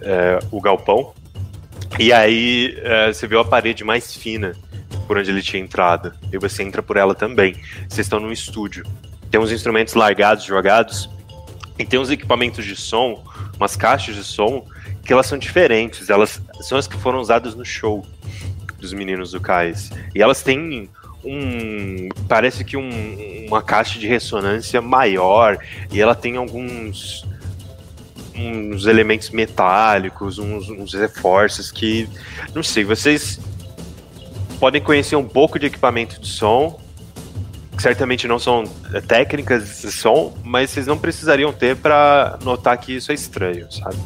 é, 0.00 0.38
o 0.50 0.60
galpão. 0.60 1.12
E 1.98 2.12
aí 2.12 2.78
é, 2.82 3.12
você 3.12 3.26
viu 3.26 3.40
a 3.40 3.44
parede 3.44 3.84
mais 3.84 4.14
fina 4.14 4.54
por 5.06 5.18
onde 5.18 5.30
ele 5.30 5.42
tinha 5.42 5.62
entrado. 5.62 6.12
E 6.32 6.38
você 6.38 6.62
entra 6.62 6.82
por 6.82 6.96
ela 6.96 7.14
também. 7.14 7.54
Vocês 7.88 8.06
estão 8.06 8.20
num 8.20 8.32
estúdio. 8.32 8.84
Tem 9.30 9.40
uns 9.40 9.50
instrumentos 9.50 9.94
largados, 9.94 10.44
jogados. 10.44 11.10
E 11.78 11.84
tem 11.84 11.98
uns 11.98 12.10
equipamentos 12.10 12.64
de 12.64 12.76
som, 12.76 13.22
umas 13.56 13.76
caixas 13.76 14.14
de 14.14 14.24
som, 14.24 14.66
que 15.04 15.12
elas 15.12 15.26
são 15.26 15.36
diferentes. 15.38 16.08
Elas 16.10 16.40
são 16.60 16.78
as 16.78 16.86
que 16.86 16.96
foram 16.96 17.20
usadas 17.20 17.54
no 17.54 17.64
show 17.64 18.04
dos 18.78 18.92
meninos 18.92 19.32
do 19.32 19.40
Cais. 19.40 19.90
E 20.14 20.22
elas 20.22 20.42
têm 20.42 20.88
um. 21.24 22.08
Parece 22.28 22.64
que 22.64 22.76
um- 22.76 23.46
uma 23.48 23.62
caixa 23.62 23.98
de 23.98 24.06
ressonância 24.06 24.80
maior. 24.80 25.58
E 25.92 26.00
ela 26.00 26.14
tem 26.14 26.36
alguns. 26.36 27.26
uns 28.40 28.86
elementos 28.86 29.30
metálicos, 29.30 30.38
uns, 30.38 30.68
uns 30.68 30.94
reforços 30.94 31.72
que. 31.72 32.08
Não 32.54 32.62
sei, 32.62 32.84
vocês 32.84 33.40
podem 34.60 34.80
conhecer 34.80 35.16
um 35.16 35.26
pouco 35.26 35.58
de 35.58 35.66
equipamento 35.66 36.20
de 36.20 36.28
som. 36.28 36.80
que 37.76 37.82
Certamente 37.82 38.26
não 38.28 38.38
são 38.38 38.64
é, 38.92 39.00
técnicas 39.00 39.80
de 39.82 39.90
som, 39.92 40.36
mas 40.44 40.70
vocês 40.70 40.86
não 40.86 40.98
precisariam 40.98 41.52
ter 41.52 41.76
para 41.76 42.38
notar 42.42 42.76
que 42.78 42.92
isso 42.92 43.10
é 43.10 43.14
estranho, 43.14 43.70
sabe? 43.72 43.96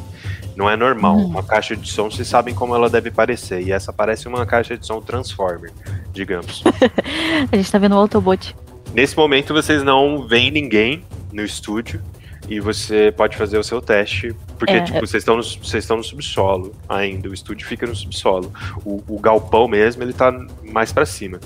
Não 0.55 0.69
é 0.69 0.75
normal. 0.75 1.17
Hum. 1.17 1.25
Uma 1.25 1.43
caixa 1.43 1.75
de 1.75 1.89
som, 1.89 2.09
vocês 2.09 2.27
sabem 2.27 2.53
como 2.53 2.75
ela 2.75 2.89
deve 2.89 3.09
parecer. 3.11 3.61
E 3.61 3.71
essa 3.71 3.91
parece 3.91 4.27
uma 4.27 4.45
caixa 4.45 4.77
de 4.77 4.85
som 4.85 5.01
Transformer, 5.01 5.71
digamos. 6.11 6.63
A 7.51 7.55
gente 7.55 7.71
tá 7.71 7.77
vendo 7.77 7.93
o 7.95 7.97
Autobot. 7.99 8.55
Nesse 8.93 9.17
momento, 9.17 9.53
vocês 9.53 9.83
não 9.83 10.27
veem 10.27 10.51
ninguém 10.51 11.03
no 11.31 11.43
estúdio. 11.43 12.01
E 12.49 12.59
você 12.59 13.11
pode 13.15 13.37
fazer 13.37 13.57
o 13.57 13.63
seu 13.63 13.81
teste. 13.81 14.35
Porque, 14.59 14.73
É, 14.73 14.81
tipo, 14.81 14.99
vocês 14.99 15.21
estão, 15.21 15.37
no, 15.37 15.43
vocês 15.43 15.83
estão 15.83 15.95
no 15.97 16.03
subsolo 16.03 16.73
ainda. 16.89 17.29
O 17.29 17.33
estúdio 17.33 17.65
fica 17.65 17.87
no 17.87 17.95
subsolo. 17.95 18.51
O, 18.85 19.01
o 19.07 19.17
galpão 19.19 19.65
mesmo, 19.67 20.03
ele 20.03 20.11
tá 20.13 20.29
mais 20.61 20.91
pra 20.91 21.05
cima. 21.05 21.39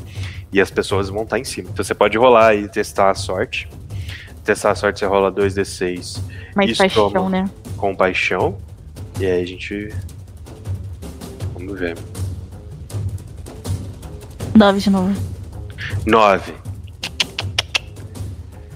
E 0.52 0.60
as 0.60 0.72
pessoas 0.72 1.08
vão 1.10 1.22
estar 1.24 1.38
em 1.38 1.44
cima. 1.44 1.70
Então 1.72 1.86
você 1.86 1.94
pode 1.94 2.18
rolar 2.18 2.56
e 2.56 2.68
testar 2.68 3.12
a 3.12 3.14
sorte. 3.14 3.70
Testar 4.44 4.72
a 4.72 4.76
sorte, 4.76 5.00
você 5.00 5.06
rola 5.06 5.32
2d6 5.32 6.20
Mais 6.56 6.76
paixão, 6.78 7.12
toma. 7.12 7.30
né? 7.30 7.50
com 7.76 7.94
paixão. 7.96 8.58
E 9.20 9.26
aí 9.26 9.42
a 9.42 9.46
gente. 9.46 9.90
Vamos 11.54 11.80
ver. 11.80 11.98
9 14.56 14.80
de 14.80 14.90
novo. 14.90 15.22
9. 16.06 16.54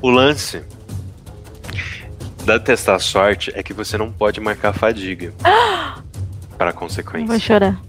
O 0.01 0.09
lance 0.09 0.63
da 2.43 2.59
testar 2.59 2.95
a 2.95 2.99
sorte 2.99 3.51
é 3.53 3.61
que 3.61 3.71
você 3.71 3.97
não 3.97 4.11
pode 4.11 4.39
marcar 4.39 4.73
fadiga 4.73 5.31
para 6.57 6.73
consequência. 6.73 7.27
vou 7.27 7.39
chorar. 7.39 7.79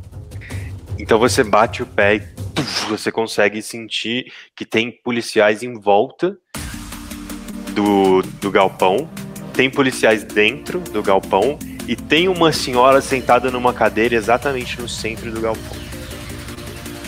Então 0.99 1.19
você 1.19 1.43
bate 1.43 1.83
o 1.83 1.87
pé 1.87 2.17
e 2.17 2.21
puf, 2.21 2.87
você 2.87 3.11
consegue 3.11 3.63
sentir 3.63 4.31
que 4.55 4.67
tem 4.67 4.91
policiais 4.91 5.63
em 5.63 5.73
volta 5.73 6.37
do, 7.75 8.21
do 8.41 8.51
galpão, 8.51 9.09
tem 9.55 9.71
policiais 9.71 10.23
dentro 10.23 10.81
do 10.81 11.03
galpão 11.03 11.59
e 11.87 11.97
tem 11.97 12.29
uma 12.29 12.53
senhora 12.53 13.01
sentada 13.01 13.51
numa 13.51 13.73
cadeira 13.73 14.15
exatamente 14.15 14.81
no 14.81 14.89
centro 14.89 15.31
do 15.31 15.41
galpão. 15.41 15.83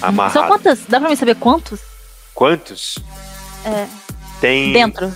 São 0.00 0.08
Amarrada. 0.08 0.48
quantas? 0.48 0.80
Dá 0.88 1.00
pra 1.00 1.08
mim 1.08 1.16
saber 1.16 1.36
quantos? 1.36 1.80
Quantos? 2.34 2.98
É, 3.64 3.86
Tem. 4.40 4.72
dentro. 4.72 5.12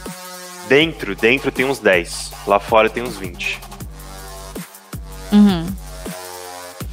Dentro, 0.68 1.16
dentro 1.16 1.50
tem 1.50 1.64
uns 1.64 1.78
10. 1.78 2.32
Lá 2.46 2.59
fora 2.61 2.88
tem 2.88 3.02
uns 3.02 3.16
20. 3.16 3.59
Uhum. 5.32 5.66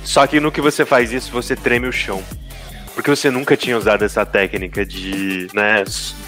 Só 0.04 0.26
que 0.28 0.40
no 0.40 0.52
que 0.52 0.62
você 0.62 0.86
faz 0.86 1.12
isso, 1.12 1.32
você 1.32 1.56
treme 1.56 1.88
o 1.88 1.92
chão. 1.92 2.24
Porque 2.94 3.10
você 3.10 3.30
nunca 3.30 3.58
tinha 3.58 3.78
usado 3.78 4.04
essa 4.04 4.26
técnica 4.26 4.86
de, 4.86 5.48
né, 5.54 5.84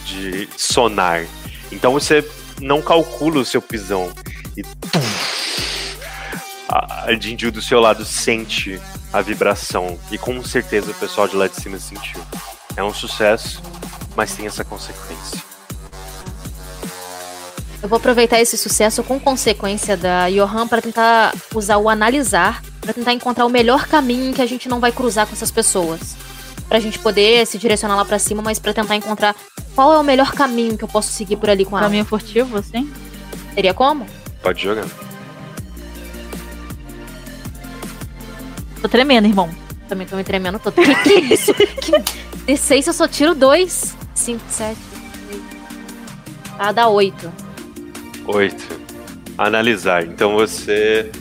de 0.05 0.49
sonar. 0.57 1.25
Então 1.71 1.93
você 1.93 2.25
não 2.61 2.81
calcula 2.81 3.39
o 3.39 3.45
seu 3.45 3.61
pisão. 3.61 4.11
E 4.55 4.63
a 6.67 7.05
a 7.07 7.13
Jinju 7.13 7.51
do 7.51 7.61
seu 7.61 7.79
lado 7.79 8.03
sente 8.03 8.79
a 9.13 9.21
vibração. 9.21 9.97
E 10.11 10.17
com 10.17 10.43
certeza 10.43 10.91
o 10.91 10.95
pessoal 10.95 11.27
de 11.27 11.35
lá 11.35 11.47
de 11.47 11.55
cima 11.55 11.79
sentiu. 11.79 12.21
É 12.75 12.83
um 12.83 12.93
sucesso, 12.93 13.61
mas 14.15 14.35
tem 14.35 14.45
essa 14.45 14.63
consequência. 14.63 15.41
Eu 17.81 17.87
vou 17.87 17.97
aproveitar 17.97 18.39
esse 18.41 18.57
sucesso 18.57 19.03
com 19.03 19.19
consequência 19.19 19.95
da 19.95 20.29
Johan 20.29 20.67
para 20.67 20.81
tentar 20.81 21.33
usar 21.53 21.77
o 21.77 21.87
analisar, 21.87 22.61
para 22.81 22.91
tentar 22.91 23.13
encontrar 23.13 23.45
o 23.45 23.49
melhor 23.49 23.87
caminho 23.87 24.29
em 24.29 24.33
que 24.33 24.41
a 24.41 24.45
gente 24.45 24.67
não 24.67 24.79
vai 24.79 24.91
cruzar 24.91 25.27
com 25.27 25.33
essas 25.33 25.51
pessoas. 25.51 26.15
Pra 26.67 26.79
gente 26.79 26.99
poder 26.99 27.45
se 27.47 27.57
direcionar 27.57 27.95
lá 27.95 28.03
pra 28.03 28.19
cima, 28.19 28.41
mas 28.41 28.59
pra 28.59 28.73
tentar 28.73 28.95
encontrar 28.95 29.35
qual 29.73 29.93
é 29.93 29.97
o 29.97 30.03
melhor 30.03 30.33
caminho 30.33 30.77
que 30.77 30.83
eu 30.83 30.87
posso 30.87 31.11
seguir 31.11 31.37
por 31.37 31.49
ali 31.49 31.63
com 31.63 31.77
ela. 31.77 31.85
Caminho 31.85 32.03
furtivo, 32.03 32.57
assim? 32.57 32.91
Teria 33.55 33.73
como? 33.73 34.05
Pode 34.41 34.61
jogar. 34.61 34.85
Tô 38.81 38.87
tremendo, 38.87 39.27
irmão. 39.27 39.49
Também 39.87 40.05
tô 40.05 40.15
me 40.15 40.23
tremendo 40.23 40.59
todo. 40.59 40.75
Que 40.81 40.95
que 41.03 41.13
é 41.13 41.19
isso? 41.33 41.53
Que... 41.53 41.91
D6 42.45 42.87
eu 42.87 42.93
só 42.93 43.07
tiro 43.07 43.33
dois. 43.35 43.95
5, 44.15 44.41
7, 44.49 44.77
8. 45.29 45.43
Ah, 46.57 46.71
dá 46.71 46.87
8. 46.87 47.31
8. 48.25 48.81
Analisar. 49.37 50.03
Então 50.03 50.33
você. 50.33 51.11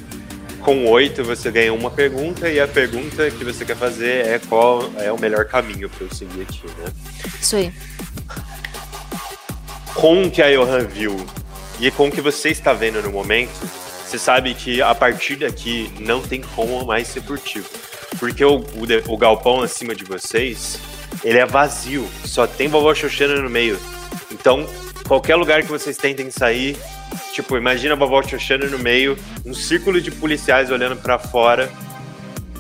Com 0.61 0.89
8 0.89 1.23
você 1.23 1.51
ganha 1.51 1.73
uma 1.73 1.91
pergunta 1.91 2.49
e 2.49 2.59
a 2.59 2.67
pergunta 2.67 3.31
que 3.31 3.45
você 3.45 3.65
quer 3.65 3.77
fazer 3.77 4.27
é 4.27 4.41
qual 4.49 4.91
é 4.97 5.13
o 5.13 5.21
melhor 5.21 5.45
caminho 5.45 5.89
para 5.89 6.05
eu 6.05 6.13
seguir 6.13 6.43
aqui, 6.43 6.67
né? 6.79 6.93
Isso 7.41 7.55
aí. 7.55 7.73
Com 9.95 10.25
o 10.25 10.31
que 10.31 10.43
a 10.43 10.51
Johan 10.51 10.85
viu 10.85 11.25
e 11.79 11.89
com 11.93 12.09
o 12.09 12.11
que 12.11 12.21
você 12.21 12.49
está 12.49 12.73
vendo 12.73 13.01
no 13.01 13.11
momento, 13.11 13.53
você 14.07 14.21
sabe 14.21 14.55
que 14.55 14.81
a 14.81 14.95
partir 14.95 15.35
daqui 15.35 15.93
não 15.99 16.23
tem 16.23 16.41
como 16.41 16.87
mais 16.87 17.09
ser 17.09 17.23
furtivo. 17.23 17.69
Porque 18.21 18.45
o, 18.45 18.59
o, 18.59 19.13
o 19.13 19.17
galpão 19.19 19.63
acima 19.63 19.97
de 19.97 20.05
vocês, 20.05 20.79
ele 21.25 21.39
é 21.39 21.45
vazio. 21.45 22.09
Só 22.25 22.47
tem 22.47 22.69
vovó 22.69 22.95
Xoxana 22.95 23.43
no 23.43 23.51
meio. 23.51 23.77
Então, 24.31 24.65
qualquer 25.09 25.35
lugar 25.35 25.63
que 25.63 25.69
vocês 25.69 25.97
tentem 25.97 26.31
sair, 26.31 26.77
tipo, 27.33 27.57
imagina 27.57 27.95
a 27.95 27.97
vovó 27.97 28.23
Xoxana 28.23 28.67
no 28.67 28.79
meio, 28.79 29.19
um 29.45 29.53
círculo 29.53 30.01
de 30.01 30.13
policiais 30.13 30.71
olhando 30.71 30.97
pra 30.97 31.19
fora, 31.19 31.69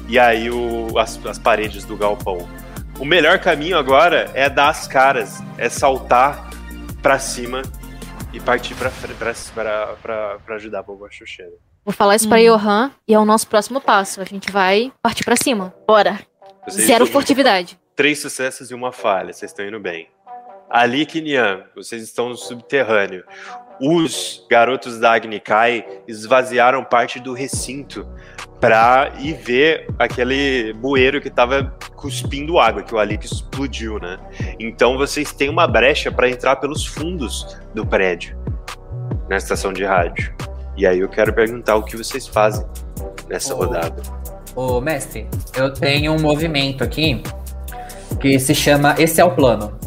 e 0.09 0.18
aí 0.18 0.51
o, 0.51 0.99
as, 0.99 1.24
as 1.24 1.38
paredes 1.38 1.84
do 1.84 1.97
galpão. 1.97 2.49
O 2.99 3.05
melhor 3.05 3.38
caminho 3.38 3.78
agora 3.78 4.32
é 4.34 4.51
dar 4.51 4.70
as 4.70 4.88
caras, 4.88 5.38
é 5.57 5.68
saltar 5.68 6.51
pra 7.01 7.20
cima 7.20 7.62
e 8.37 8.41
partir 8.41 8.74
pra 8.74 8.91
ajudar 10.57 10.80
a 10.80 10.82
vovó 10.82 11.09
Xoxana. 11.11 11.57
Vou 11.82 11.95
falar 11.95 12.16
isso 12.16 12.28
pra 12.28 12.39
Johan 12.39 12.91
e 13.09 13.14
é 13.14 13.18
o 13.18 13.24
nosso 13.24 13.49
próximo 13.49 13.80
passo. 13.80 14.20
A 14.20 14.24
gente 14.24 14.53
vai 14.53 14.93
partir 15.03 15.24
pra 15.24 15.37
cima. 15.37 15.74
Bora. 15.87 16.20
Vocês 16.66 16.87
Zero 16.87 17.07
furtividade. 17.07 17.78
Três 17.95 18.18
sucessos 18.18 18.70
e 18.70 18.74
uma 18.74 18.93
falha, 18.93 19.32
vocês 19.32 19.51
estão 19.51 19.66
indo 19.66 19.80
bem. 19.80 20.11
Ali, 20.68 21.07
Kinian, 21.07 21.64
vocês 21.74 22.03
estão 22.03 22.28
no 22.28 22.37
subterrâneo. 22.37 23.24
Os 23.80 24.44
garotos 24.50 24.98
da 24.98 25.12
Agnikai 25.12 25.84
esvaziaram 26.08 26.82
parte 26.84 27.20
do 27.20 27.32
recinto 27.32 28.06
pra 28.60 29.12
ir 29.18 29.34
ver 29.34 29.86
aquele 29.98 30.72
bueiro 30.74 31.20
que 31.20 31.28
tava 31.28 31.74
cuspindo 31.94 32.58
água, 32.58 32.82
que 32.82 32.94
o 32.94 32.98
Alik 32.98 33.26
explodiu, 33.26 33.98
né? 33.98 34.18
Então 34.58 34.96
vocês 34.96 35.32
têm 35.32 35.50
uma 35.50 35.66
brecha 35.66 36.10
pra 36.10 36.28
entrar 36.28 36.56
pelos 36.56 36.86
fundos 36.86 37.58
do 37.74 37.84
prédio, 37.86 38.36
na 39.28 39.36
estação 39.36 39.72
de 39.72 39.84
rádio. 39.84 40.34
E 40.76 40.86
aí 40.86 41.00
eu 41.00 41.08
quero 41.08 41.32
perguntar 41.34 41.76
o 41.76 41.82
que 41.82 41.96
vocês 41.96 42.26
fazem 42.26 42.66
nessa 43.28 43.54
Oh. 43.54 43.58
rodada. 43.58 44.02
Ô, 44.54 44.80
mestre, 44.80 45.26
eu 45.54 45.70
tenho 45.72 46.12
um 46.12 46.18
movimento 46.18 46.82
aqui 46.82 47.22
que 48.20 48.38
se 48.38 48.54
chama 48.54 48.94
Esse 48.98 49.20
é 49.20 49.24
o 49.24 49.30
plano. 49.34 49.78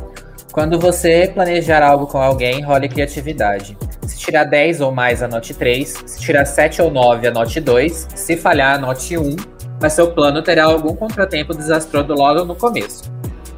Quando 0.52 0.80
você 0.80 1.30
planejar 1.32 1.84
algo 1.84 2.08
com 2.08 2.18
alguém, 2.18 2.62
role 2.64 2.89
criatividade. 2.89 3.78
Se 4.08 4.18
tirar 4.18 4.45
10 4.45 4.82
ou 4.82 4.91
mais, 4.91 5.22
anote 5.22 5.54
3. 5.54 6.04
Se 6.08 6.20
tirar 6.20 6.45
7 6.45 6.82
ou 6.82 6.89
9, 6.89 7.28
anote 7.28 7.62
2. 7.62 8.08
Se 8.16 8.36
falhar, 8.36 8.76
anote 8.76 9.16
1. 9.16 9.36
Mas 9.80 9.93
seu 9.93 10.12
plano 10.12 10.41
terá 10.41 10.66
algum 10.66 10.95
contratempo 10.95 11.54
desastroso 11.54 12.14
logo 12.14 12.43
no 12.45 12.56
começo. 12.56 13.12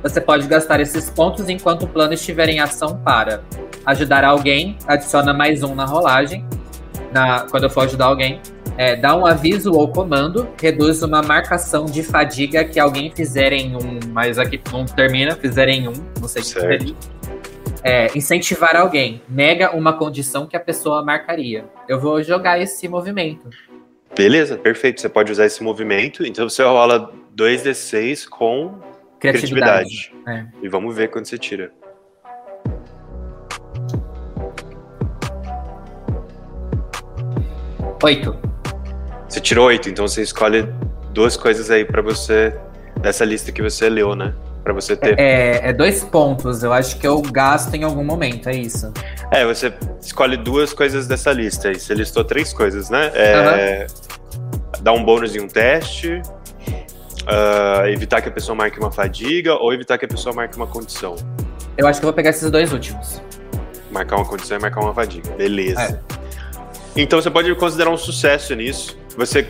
Você 0.03 0.19
pode 0.19 0.47
gastar 0.47 0.81
esses 0.81 1.09
pontos 1.09 1.47
enquanto 1.47 1.83
o 1.83 1.87
plano 1.87 2.13
estiver 2.13 2.49
em 2.49 2.59
ação 2.59 2.97
para 2.97 3.41
ajudar 3.85 4.25
alguém, 4.25 4.77
adiciona 4.85 5.33
mais 5.33 5.63
um 5.63 5.73
na 5.73 5.85
rolagem. 5.85 6.45
Na, 7.13 7.41
quando 7.49 7.63
eu 7.63 7.69
for 7.69 7.85
ajudar 7.85 8.05
alguém, 8.05 8.41
é, 8.81 8.95
dá 8.95 9.15
um 9.15 9.27
aviso 9.27 9.73
ou 9.73 9.87
comando, 9.89 10.49
reduz 10.59 11.03
uma 11.03 11.21
marcação 11.21 11.85
de 11.85 12.01
fadiga 12.01 12.65
que 12.65 12.79
alguém 12.79 13.11
fizer 13.11 13.53
em 13.53 13.75
um, 13.75 13.99
mas 14.07 14.39
aqui 14.39 14.59
não 14.73 14.85
termina, 14.85 15.35
fizer 15.35 15.69
em 15.69 15.87
um, 15.87 15.93
não 16.19 16.27
sei 16.27 16.41
se 16.41 16.59
seria. 16.59 16.95
É, 17.83 18.07
incentivar 18.17 18.75
alguém, 18.75 19.21
nega 19.29 19.75
uma 19.75 19.93
condição 19.93 20.47
que 20.47 20.57
a 20.57 20.59
pessoa 20.59 21.05
marcaria. 21.05 21.65
Eu 21.87 21.99
vou 21.99 22.23
jogar 22.23 22.59
esse 22.59 22.87
movimento. 22.87 23.47
Beleza, 24.17 24.57
perfeito. 24.57 24.99
Você 24.99 25.07
pode 25.07 25.31
usar 25.31 25.45
esse 25.45 25.61
movimento. 25.61 26.25
Então 26.25 26.49
você 26.49 26.63
rola 26.63 27.13
2d6 27.37 28.27
com 28.27 28.79
criatividade. 29.19 30.11
É. 30.27 30.45
E 30.63 30.67
vamos 30.67 30.95
ver 30.95 31.11
quando 31.11 31.25
você 31.25 31.37
tira. 31.37 31.71
Oito. 38.03 38.50
Você 39.31 39.39
tirou 39.39 39.67
8, 39.67 39.87
então 39.87 40.05
você 40.05 40.21
escolhe 40.21 40.67
duas 41.13 41.37
coisas 41.37 41.71
aí 41.71 41.85
pra 41.85 42.01
você. 42.01 42.53
Dessa 42.99 43.23
lista 43.23 43.49
que 43.49 43.61
você 43.61 43.89
leu, 43.89 44.13
né? 44.13 44.33
Pra 44.61 44.73
você 44.73 44.93
ter. 44.93 45.17
É, 45.17 45.69
é 45.69 45.73
dois 45.73 46.03
pontos, 46.03 46.63
eu 46.63 46.73
acho 46.73 46.97
que 46.99 47.07
eu 47.07 47.21
gasto 47.21 47.73
em 47.73 47.85
algum 47.85 48.03
momento, 48.03 48.49
é 48.49 48.55
isso. 48.55 48.91
É, 49.31 49.45
você 49.45 49.73
escolhe 50.01 50.35
duas 50.35 50.73
coisas 50.73 51.07
dessa 51.07 51.31
lista 51.31 51.69
aí. 51.69 51.79
Você 51.79 51.93
listou 51.93 52.25
três 52.25 52.51
coisas, 52.51 52.89
né? 52.89 53.09
É, 53.15 53.87
Dar 54.81 54.91
um 54.91 55.01
bônus 55.01 55.33
em 55.33 55.39
um 55.39 55.47
teste. 55.47 56.21
ah, 57.25 57.83
evitar 57.87 58.21
que 58.21 58.27
a 58.27 58.31
pessoa 58.33 58.53
marque 58.53 58.79
uma 58.79 58.91
fadiga 58.91 59.55
ou 59.55 59.73
evitar 59.73 59.97
que 59.97 60.03
a 60.03 60.09
pessoa 60.09 60.35
marque 60.35 60.57
uma 60.57 60.67
condição. 60.67 61.15
Eu 61.77 61.87
acho 61.87 62.01
que 62.01 62.05
eu 62.05 62.09
vou 62.09 62.13
pegar 62.13 62.31
esses 62.31 62.51
dois 62.51 62.73
últimos. 62.73 63.21
Marcar 63.89 64.17
uma 64.17 64.25
condição 64.25 64.57
e 64.57 64.61
marcar 64.61 64.81
uma 64.81 64.93
fadiga. 64.93 65.31
Beleza. 65.37 66.03
Então 66.97 67.21
você 67.21 67.31
pode 67.31 67.55
considerar 67.55 67.91
um 67.91 67.97
sucesso 67.97 68.53
nisso. 68.53 68.99
Você 69.17 69.49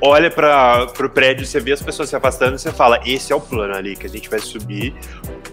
olha 0.00 0.30
para 0.30 0.92
o 0.98 1.08
prédio, 1.08 1.46
você 1.46 1.60
vê 1.60 1.72
as 1.72 1.82
pessoas 1.82 2.08
se 2.08 2.16
afastando 2.16 2.58
você 2.58 2.72
fala: 2.72 3.00
esse 3.06 3.32
é 3.32 3.36
o 3.36 3.40
plano 3.40 3.74
ali, 3.74 3.96
que 3.96 4.06
a 4.06 4.10
gente 4.10 4.28
vai 4.28 4.40
subir 4.40 4.94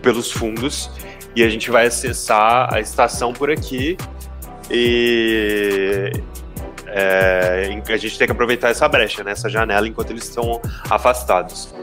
pelos 0.02 0.32
fundos 0.32 0.90
e 1.36 1.44
a 1.44 1.50
gente 1.50 1.70
vai 1.70 1.88
acessar 1.88 2.74
a 2.74 2.80
estação 2.80 3.32
por 3.32 3.52
aqui. 3.52 3.98
E 4.72 6.12
é, 6.88 7.82
a 7.88 7.98
gente 7.98 8.18
tem 8.18 8.28
que 8.28 8.32
aproveitar 8.32 8.70
essa 8.70 8.88
brecha, 8.88 9.24
né, 9.24 9.32
essa 9.32 9.50
janela, 9.50 9.88
enquanto 9.88 10.12
eles 10.12 10.24
estão 10.24 10.62
afastados. 10.90 11.74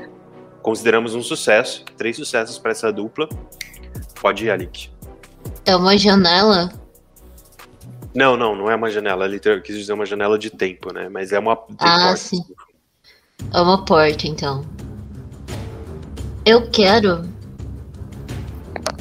Consideramos 0.63 1.15
um 1.15 1.23
sucesso, 1.23 1.85
três 1.97 2.17
sucessos 2.17 2.59
para 2.59 2.73
essa 2.73 2.93
dupla. 2.93 3.29
Pode 4.21 4.47
ir, 4.47 4.51
Alik. 4.51 4.91
É 5.65 5.77
uma 5.77 5.97
janela. 5.97 6.71
Não, 8.17 8.35
não, 8.35 8.57
não 8.57 8.71
é 8.71 8.75
uma 8.75 8.91
janela. 8.91 9.27
Ele 9.27 9.39
ter- 9.39 9.63
quis 9.63 9.77
dizer 9.77 9.93
uma 9.93 10.07
janela 10.07 10.39
de 10.39 10.49
tempo, 10.49 10.91
né? 10.93 11.09
Mas 11.11 11.33
é 11.33 11.39
uma. 11.39 11.53
Ah, 11.53 11.57
portas. 11.59 12.21
sim. 12.21 12.43
É 13.53 13.61
uma 13.61 13.85
porta, 13.85 14.27
então. 14.27 14.65
Eu 16.45 16.71
quero 16.71 17.29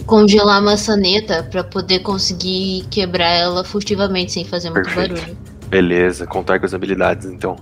congelar 0.05 0.57
a 0.57 0.61
maçaneta 0.61 1.43
pra 1.43 1.63
poder 1.63 1.99
conseguir 1.99 2.85
quebrar 2.91 3.29
ela 3.29 3.63
furtivamente 3.63 4.33
sem 4.33 4.43
fazer 4.43 4.69
muito 4.69 4.83
Perfeito. 4.83 5.15
barulho. 5.15 5.37
Beleza, 5.69 6.27
contar 6.27 6.59
com 6.59 6.65
as 6.65 6.73
habilidades, 6.73 7.25
então. 7.25 7.55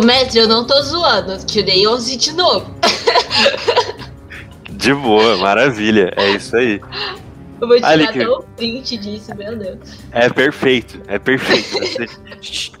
Ô 0.00 0.02
mestre, 0.02 0.40
eu 0.40 0.48
não 0.48 0.66
tô 0.66 0.80
zoando, 0.82 1.44
tirei 1.44 1.86
11 1.86 2.16
de 2.16 2.32
novo. 2.32 2.74
De 4.70 4.94
boa, 4.94 5.36
maravilha. 5.36 6.10
É 6.16 6.30
isso 6.30 6.56
aí. 6.56 6.80
Eu 7.60 7.68
vou 7.68 7.76
tirar 7.76 7.90
Ali, 7.90 8.04
até 8.04 8.26
o 8.26 8.42
print 8.56 8.96
disso, 8.96 9.34
meu 9.36 9.54
Deus. 9.58 9.78
É 10.10 10.30
perfeito, 10.30 11.02
é 11.06 11.18
perfeito. 11.18 12.80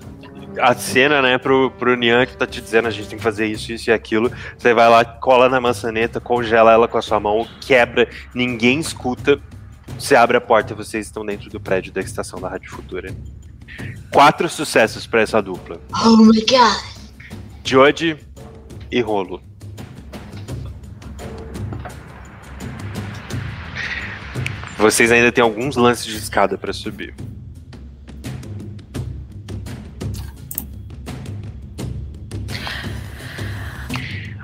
A 0.58 0.74
cena, 0.74 1.20
né, 1.20 1.36
pro, 1.36 1.70
pro 1.72 1.94
Nian 1.94 2.24
que 2.24 2.36
tá 2.36 2.46
te 2.46 2.60
dizendo 2.60 2.88
a 2.88 2.90
gente 2.90 3.08
tem 3.08 3.18
que 3.18 3.22
fazer 3.22 3.46
isso, 3.46 3.70
isso 3.70 3.90
e 3.90 3.92
aquilo. 3.92 4.32
Você 4.56 4.72
vai 4.72 4.88
lá, 4.88 5.04
cola 5.04 5.48
na 5.48 5.60
maçaneta, 5.60 6.20
congela 6.20 6.72
ela 6.72 6.88
com 6.88 6.96
a 6.96 7.02
sua 7.02 7.20
mão, 7.20 7.46
quebra, 7.60 8.08
ninguém 8.34 8.80
escuta. 8.80 9.38
Você 9.98 10.16
abre 10.16 10.38
a 10.38 10.40
porta 10.40 10.72
e 10.72 10.76
vocês 10.76 11.06
estão 11.06 11.24
dentro 11.24 11.50
do 11.50 11.60
prédio 11.60 11.92
da 11.92 12.00
estação 12.00 12.40
da 12.40 12.48
Rádio 12.48 12.70
Futura. 12.70 13.14
Quatro 14.10 14.48
sucessos 14.48 15.06
pra 15.06 15.20
essa 15.20 15.40
dupla. 15.42 15.78
Oh 16.02 16.16
my 16.16 16.40
god. 16.40 16.99
Jodie, 17.64 18.16
e 18.90 19.00
Rolo. 19.00 19.40
Vocês 24.76 25.12
ainda 25.12 25.30
têm 25.30 25.44
alguns 25.44 25.76
lances 25.76 26.06
de 26.06 26.16
escada 26.16 26.56
para 26.56 26.72
subir. 26.72 27.14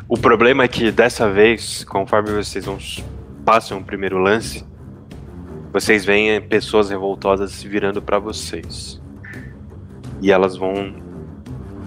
O 0.08 0.16
problema 0.16 0.62
é 0.62 0.68
que 0.68 0.92
dessa 0.92 1.30
vez, 1.30 1.82
conforme 1.84 2.30
vocês 2.30 2.64
vão 2.64 2.78
passam 3.44 3.78
o 3.78 3.84
primeiro 3.84 4.18
lance, 4.18 4.64
vocês 5.72 6.04
veem 6.04 6.40
pessoas 6.40 6.90
revoltosas 6.90 7.52
se 7.52 7.66
virando 7.66 8.00
para 8.00 8.18
vocês. 8.18 9.00
E 10.20 10.30
elas 10.30 10.56
vão 10.56 10.94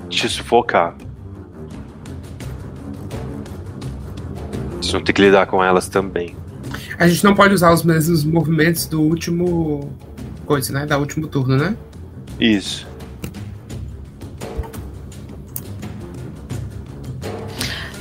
te 0.09 0.27
sufocar. 0.27 0.95
Vocês 4.89 4.93
vão 4.93 5.03
ter 5.03 5.13
que 5.13 5.21
lidar 5.21 5.45
com 5.45 5.63
elas 5.63 5.87
também. 5.87 6.35
A 6.97 7.07
gente 7.07 7.23
não 7.23 7.35
pode 7.35 7.53
usar 7.53 7.71
os 7.71 7.83
mesmos 7.83 8.23
movimentos 8.23 8.87
do 8.87 8.99
último. 8.99 9.95
coisa, 10.47 10.73
né? 10.73 10.87
Da 10.87 10.97
último 10.97 11.27
turno, 11.27 11.57
né? 11.57 11.77
Isso. 12.39 12.87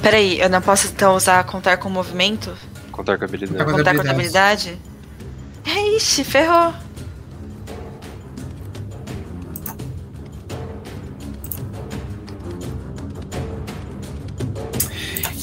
Peraí, 0.00 0.40
eu 0.40 0.48
não 0.48 0.62
posso 0.62 0.86
então 0.86 1.14
usar 1.14 1.44
contar 1.44 1.76
com 1.76 1.90
movimento? 1.90 2.56
Contar 2.90 3.18
com 3.18 3.24
habilidade. 3.26 3.64
Contar 3.64 3.76
Contar 3.76 3.94
com 3.94 4.10
habilidade? 4.10 4.78
É, 5.66 5.96
ixi, 5.96 6.24
ferrou. 6.24 6.72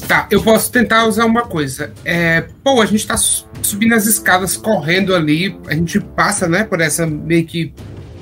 Tá, 0.08 0.28
eu 0.30 0.40
posso 0.42 0.70
tentar 0.70 1.04
usar 1.06 1.24
uma 1.24 1.42
coisa. 1.42 1.92
É, 2.04 2.44
pô, 2.62 2.80
a 2.80 2.86
gente 2.86 3.04
tá 3.06 3.16
su- 3.16 3.46
subindo 3.60 3.94
as 3.94 4.06
escadas 4.06 4.56
correndo 4.56 5.14
ali, 5.14 5.58
a 5.66 5.74
gente 5.74 5.98
passa, 6.00 6.48
né, 6.48 6.62
por 6.62 6.80
essa 6.80 7.04
meio 7.06 7.44
que 7.44 7.74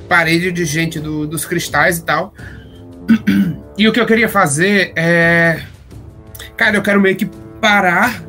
parede 0.09 0.51
de 0.51 0.64
gente 0.64 0.99
do- 0.99 1.26
dos 1.26 1.45
cristais 1.45 1.99
e 1.99 2.05
tal. 2.05 2.35
E 3.76 3.89
o 3.89 3.93
que 3.93 3.99
eu 3.99 4.07
queria 4.07 4.28
fazer 4.28 4.93
é. 4.95 5.61
Cara, 6.57 6.76
eu 6.76 6.82
quero 6.82 7.01
meio 7.01 7.16
que 7.16 7.26
parar, 7.61 8.22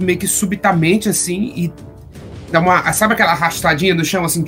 meio 0.00 0.16
que 0.16 0.28
subitamente 0.28 1.08
assim, 1.08 1.52
e 1.56 1.72
dar 2.52 2.60
uma. 2.60 2.92
Sabe 2.92 3.14
aquela 3.14 3.32
arrastadinha 3.32 3.96
do 3.96 4.04
chão 4.04 4.24
assim? 4.24 4.44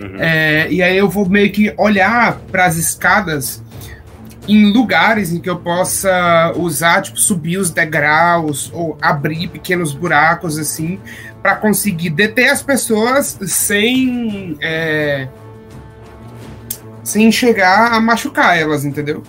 Uhum. 0.00 0.16
É, 0.18 0.66
e 0.72 0.82
aí 0.82 0.98
eu 0.98 1.08
vou 1.08 1.28
meio 1.28 1.52
que 1.52 1.72
olhar 1.78 2.36
para 2.50 2.64
as 2.66 2.76
escadas 2.76 3.62
em 4.46 4.72
lugares 4.72 5.32
em 5.32 5.40
que 5.40 5.48
eu 5.48 5.58
possa 5.58 6.52
usar, 6.56 7.02
tipo, 7.02 7.18
subir 7.18 7.56
os 7.58 7.70
degraus 7.70 8.70
ou 8.74 8.96
abrir 9.00 9.48
pequenos 9.48 9.92
buracos 9.92 10.58
assim, 10.58 11.00
para 11.42 11.56
conseguir 11.56 12.10
deter 12.10 12.50
as 12.50 12.62
pessoas 12.62 13.38
sem 13.46 14.56
é, 14.60 15.28
sem 17.02 17.30
chegar 17.30 17.92
a 17.92 18.00
machucar 18.00 18.58
elas, 18.58 18.84
entendeu? 18.84 19.22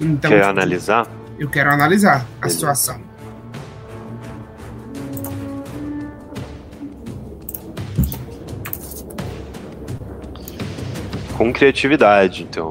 Então, 0.00 0.30
Quer 0.30 0.38
tipo, 0.38 0.50
analisar? 0.50 1.06
eu 1.38 1.48
quero 1.48 1.70
analisar 1.70 2.26
a 2.40 2.48
situação. 2.48 3.00
Com 11.36 11.52
criatividade, 11.52 12.42
então. 12.42 12.70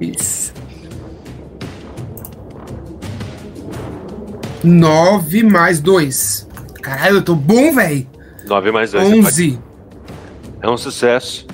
Isso. 0.00 0.47
9 4.64 5.42
mais 5.42 5.80
2. 5.80 6.48
Caralho, 6.82 7.16
eu 7.16 7.22
tô 7.22 7.34
bom, 7.34 7.74
velho. 7.74 8.06
9 8.46 8.72
mais 8.72 8.92
2. 8.92 9.26
11. 9.26 9.58
É 10.62 10.68
um 10.68 10.76
sucesso. 10.76 11.46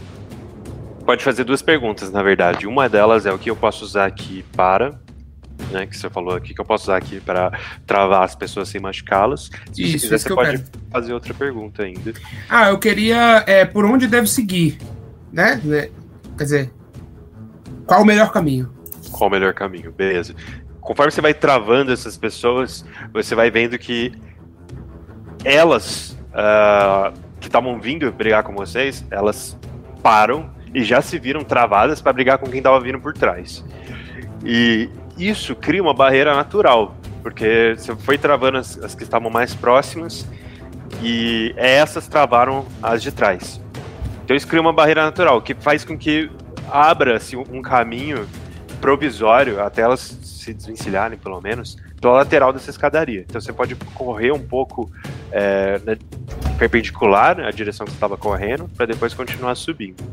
Pode 1.05 1.23
fazer 1.23 1.45
duas 1.45 1.61
perguntas, 1.61 2.11
na 2.11 2.23
verdade. 2.23 2.67
Uma 2.67 2.89
delas 2.89 3.27
é 3.27 3.33
o 3.33 3.39
que 3.39 3.51
eu 3.51 3.57
posso 3.57 3.85
usar 3.85 4.07
aqui 4.07 4.45
para. 4.57 4.99
Né, 5.71 5.87
que 5.87 5.97
você 5.97 6.11
falou 6.11 6.35
aqui, 6.35 6.53
que 6.53 6.61
eu 6.61 6.65
posso 6.65 6.85
usar 6.85 6.97
aqui 6.97 7.21
para 7.21 7.53
travar 7.87 8.23
as 8.25 8.35
pessoas 8.35 8.69
sem 8.69 8.81
machucá-las. 8.81 9.51
Se 9.73 9.83
Isso, 9.83 9.93
você 9.93 9.99
quiser, 9.99 10.17
isso 10.17 10.29
você 10.29 10.35
pode 10.35 10.51
quero. 10.59 10.65
fazer 10.91 11.13
outra 11.13 11.35
pergunta 11.35 11.83
ainda. 11.83 12.13
Ah, 12.49 12.71
eu 12.71 12.79
queria. 12.79 13.45
É, 13.47 13.65
por 13.65 13.85
onde 13.85 14.07
deve 14.07 14.27
seguir? 14.27 14.79
Né? 15.33 15.61
Quer 16.37 16.45
dizer. 16.45 16.73
Qual 17.87 18.03
o 18.03 18.05
melhor 18.05 18.33
caminho? 18.33 18.73
Qual 19.13 19.29
o 19.29 19.33
melhor 19.33 19.53
caminho? 19.53 19.93
Beleza. 19.93 20.35
Conforme 20.85 21.11
você 21.11 21.23
vai 21.23 21.33
travando 21.33 21.91
essas 21.91 22.17
pessoas, 22.17 22.85
você 23.13 23.35
vai 23.35 23.51
vendo 23.51 23.79
que 23.79 24.13
elas 25.43 26.17
ah, 26.33 27.13
que 27.41 27.47
estavam 27.49 27.81
vindo 27.81 28.13
brigar 28.13 28.43
com 28.43 28.55
vocês, 28.55 29.05
elas 29.11 29.59
param 30.03 30.51
e 30.75 30.85
já 30.85 31.01
se 31.01 31.19
viram 31.19 31.43
travadas 31.43 32.03
para 32.03 32.13
brigar 32.13 32.39
com 32.39 32.47
quem 32.47 32.59
estava 32.59 32.79
vindo 32.81 33.01
por 33.01 33.15
trás. 33.15 33.65
E 34.45 34.91
isso 35.17 35.57
cria 35.57 35.83
uma 35.83 35.95
barreira 35.95 36.35
natural, 36.35 36.95
porque 37.23 37.75
você 37.79 37.97
foi 37.97 38.19
travando 38.19 38.59
as, 38.59 38.77
as 38.79 38.95
que 38.95 39.05
estavam 39.05 39.31
mais 39.31 39.55
próximas 39.55 40.29
e 41.03 41.55
essas 41.57 42.07
travaram 42.09 42.67
as 42.83 43.03
de 43.03 43.11
trás. 43.11 43.59
Então 44.23 44.37
isso 44.37 44.47
cria 44.47 44.61
uma 44.61 44.73
barreira 44.73 45.03
natural, 45.03 45.41
que 45.41 45.55
faz 45.55 45.83
com 45.83 45.97
que 45.97 46.31
abra-se 46.71 47.37
um 47.37 47.63
caminho 47.63 48.27
provisório 48.85 49.63
até 49.63 49.81
elas 49.81 50.01
se 50.23 50.53
desvencilharem, 50.53 51.17
pelo 51.17 51.41
menos, 51.41 51.75
pela 51.99 52.17
lateral 52.17 52.53
dessa 52.53 52.69
escadaria. 52.69 53.25
Então 53.27 53.41
você 53.41 53.51
pode 53.51 53.75
correr 53.95 54.31
um 54.31 54.39
pouco 54.39 54.93
é, 55.33 55.81
né, 55.87 55.97
perpendicular 56.59 57.41
à 57.41 57.51
direção 57.51 57.87
que 57.87 57.93
você 57.93 57.97
estava 57.97 58.19
correndo, 58.19 58.69
para 58.77 58.85
depois 58.85 59.15
continuar 59.15 59.55
subindo. 59.55 60.05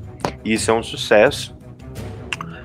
E 0.45 0.53
isso 0.53 0.71
é 0.71 0.73
um 0.73 0.81
sucesso. 0.81 1.53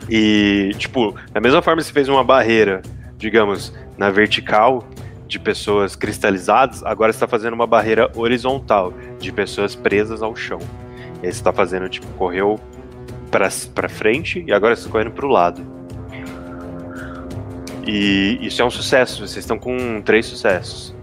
E, 0.08 0.70
tipo, 0.78 1.12
da 1.32 1.40
mesma 1.40 1.60
forma 1.60 1.80
que 1.80 1.88
você 1.88 1.92
fez 1.92 2.08
uma 2.08 2.22
barreira, 2.22 2.82
digamos, 3.18 3.74
na 3.98 4.08
vertical 4.08 4.84
de 5.26 5.40
pessoas 5.40 5.96
cristalizadas, 5.96 6.84
agora 6.84 7.10
está 7.10 7.26
fazendo 7.26 7.54
uma 7.54 7.66
barreira 7.66 8.12
horizontal 8.14 8.94
de 9.18 9.32
pessoas 9.32 9.74
presas 9.74 10.22
ao 10.22 10.36
chão. 10.36 10.60
Aí 11.16 11.22
você 11.22 11.26
está 11.30 11.52
fazendo, 11.52 11.88
tipo, 11.88 12.06
correu 12.12 12.60
para 13.28 13.88
frente 13.88 14.44
e 14.46 14.52
agora 14.52 14.76
você 14.76 14.82
está 14.82 14.92
correndo 14.92 15.10
para 15.10 15.26
o 15.26 15.28
lado. 15.28 15.75
E 17.86 18.38
isso 18.40 18.60
é 18.60 18.64
um 18.64 18.70
sucesso. 18.70 19.26
Vocês 19.26 19.44
estão 19.44 19.58
com 19.58 20.02
três 20.02 20.26
sucessos. 20.26 20.94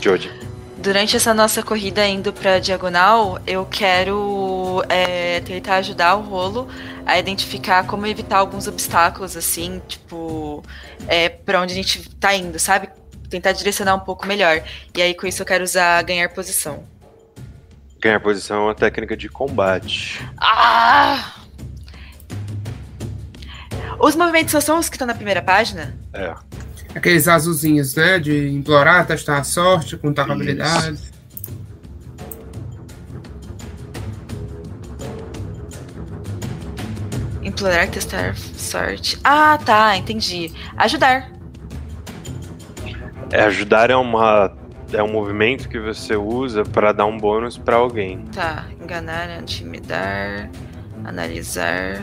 Jodie. 0.00 0.30
Durante 0.78 1.16
essa 1.16 1.34
nossa 1.34 1.62
corrida 1.62 2.06
indo 2.06 2.32
pra 2.32 2.60
diagonal, 2.60 3.40
eu 3.44 3.66
quero 3.66 4.84
é, 4.88 5.40
tentar 5.40 5.76
ajudar 5.76 6.14
o 6.14 6.20
rolo 6.20 6.68
a 7.04 7.18
identificar 7.18 7.84
como 7.86 8.06
evitar 8.06 8.38
alguns 8.38 8.68
obstáculos, 8.68 9.36
assim, 9.36 9.82
tipo, 9.88 10.62
é, 11.08 11.28
para 11.28 11.60
onde 11.60 11.72
a 11.72 11.76
gente 11.76 12.08
tá 12.16 12.34
indo, 12.34 12.58
sabe? 12.58 12.88
Tentar 13.28 13.50
direcionar 13.52 13.96
um 13.96 14.00
pouco 14.00 14.26
melhor. 14.26 14.62
E 14.94 15.02
aí, 15.02 15.12
com 15.12 15.26
isso, 15.26 15.42
eu 15.42 15.46
quero 15.46 15.64
usar 15.64 16.00
ganhar 16.02 16.28
posição. 16.28 16.84
Ganhar 18.00 18.20
posição 18.20 18.58
é 18.58 18.60
uma 18.66 18.74
técnica 18.74 19.16
de 19.16 19.28
combate. 19.28 20.24
Ah! 20.38 21.45
Os 23.98 24.14
movimentos 24.14 24.52
só 24.52 24.60
são 24.60 24.78
os 24.78 24.88
que 24.88 24.96
estão 24.96 25.06
na 25.06 25.14
primeira 25.14 25.42
página? 25.42 25.96
É. 26.12 26.34
Aqueles 26.94 27.28
azulzinhos, 27.28 27.94
né? 27.94 28.18
De 28.18 28.48
implorar, 28.48 29.06
testar 29.06 29.38
a 29.38 29.44
sorte, 29.44 29.96
contar 29.96 30.26
com 30.26 30.32
habilidades. 30.32 31.12
Implorar, 37.42 37.88
testar, 37.88 38.36
sorte. 38.36 39.18
Ah, 39.22 39.58
tá, 39.58 39.96
entendi. 39.96 40.52
Ajudar. 40.76 41.30
É, 43.30 43.42
ajudar 43.42 43.90
é 43.90 43.96
uma 43.96 44.52
é 44.92 45.02
um 45.02 45.10
movimento 45.10 45.68
que 45.68 45.78
você 45.78 46.16
usa 46.16 46.64
para 46.64 46.92
dar 46.92 47.06
um 47.06 47.18
bônus 47.18 47.58
para 47.58 47.76
alguém. 47.76 48.24
Tá, 48.32 48.66
enganar, 48.80 49.40
intimidar, 49.40 50.48
analisar. 51.04 52.02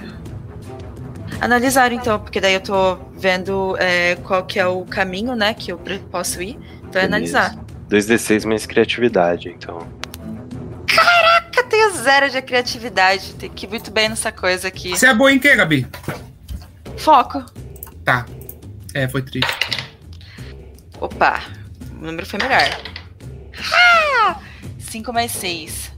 Analisar 1.43 1.91
então, 1.91 2.21
porque 2.21 2.39
daí 2.39 2.53
eu 2.53 2.61
tô 2.61 2.95
vendo 3.17 3.75
é, 3.77 4.15
qual 4.15 4.45
que 4.45 4.57
é 4.57 4.65
o 4.65 4.85
caminho, 4.85 5.35
né, 5.35 5.53
que 5.53 5.73
eu 5.73 5.81
posso 6.09 6.41
ir. 6.41 6.57
Então 6.85 7.01
é 7.01 7.03
analisar. 7.03 7.53
2d6 7.89 8.45
mais 8.45 8.65
criatividade, 8.65 9.49
então. 9.49 9.85
Caraca, 10.87 11.59
eu 11.59 11.63
tenho 11.65 11.91
zero 11.97 12.29
de 12.29 12.41
criatividade. 12.41 13.33
Tem 13.33 13.49
que 13.49 13.65
ir 13.65 13.69
muito 13.69 13.91
bem 13.91 14.07
nessa 14.07 14.31
coisa 14.31 14.69
aqui. 14.69 14.91
Você 14.91 15.05
é 15.05 15.13
boa 15.13 15.33
em 15.33 15.37
quê, 15.37 15.53
Gabi? 15.53 15.85
Foco. 16.95 17.43
Tá. 18.05 18.25
É, 18.93 19.05
foi 19.09 19.21
triste. 19.21 19.53
Opa, 20.97 21.43
o 21.91 22.05
número 22.05 22.25
foi 22.25 22.39
melhor. 22.39 22.69
5 24.79 25.11
mais 25.11 25.29
6. 25.33 25.91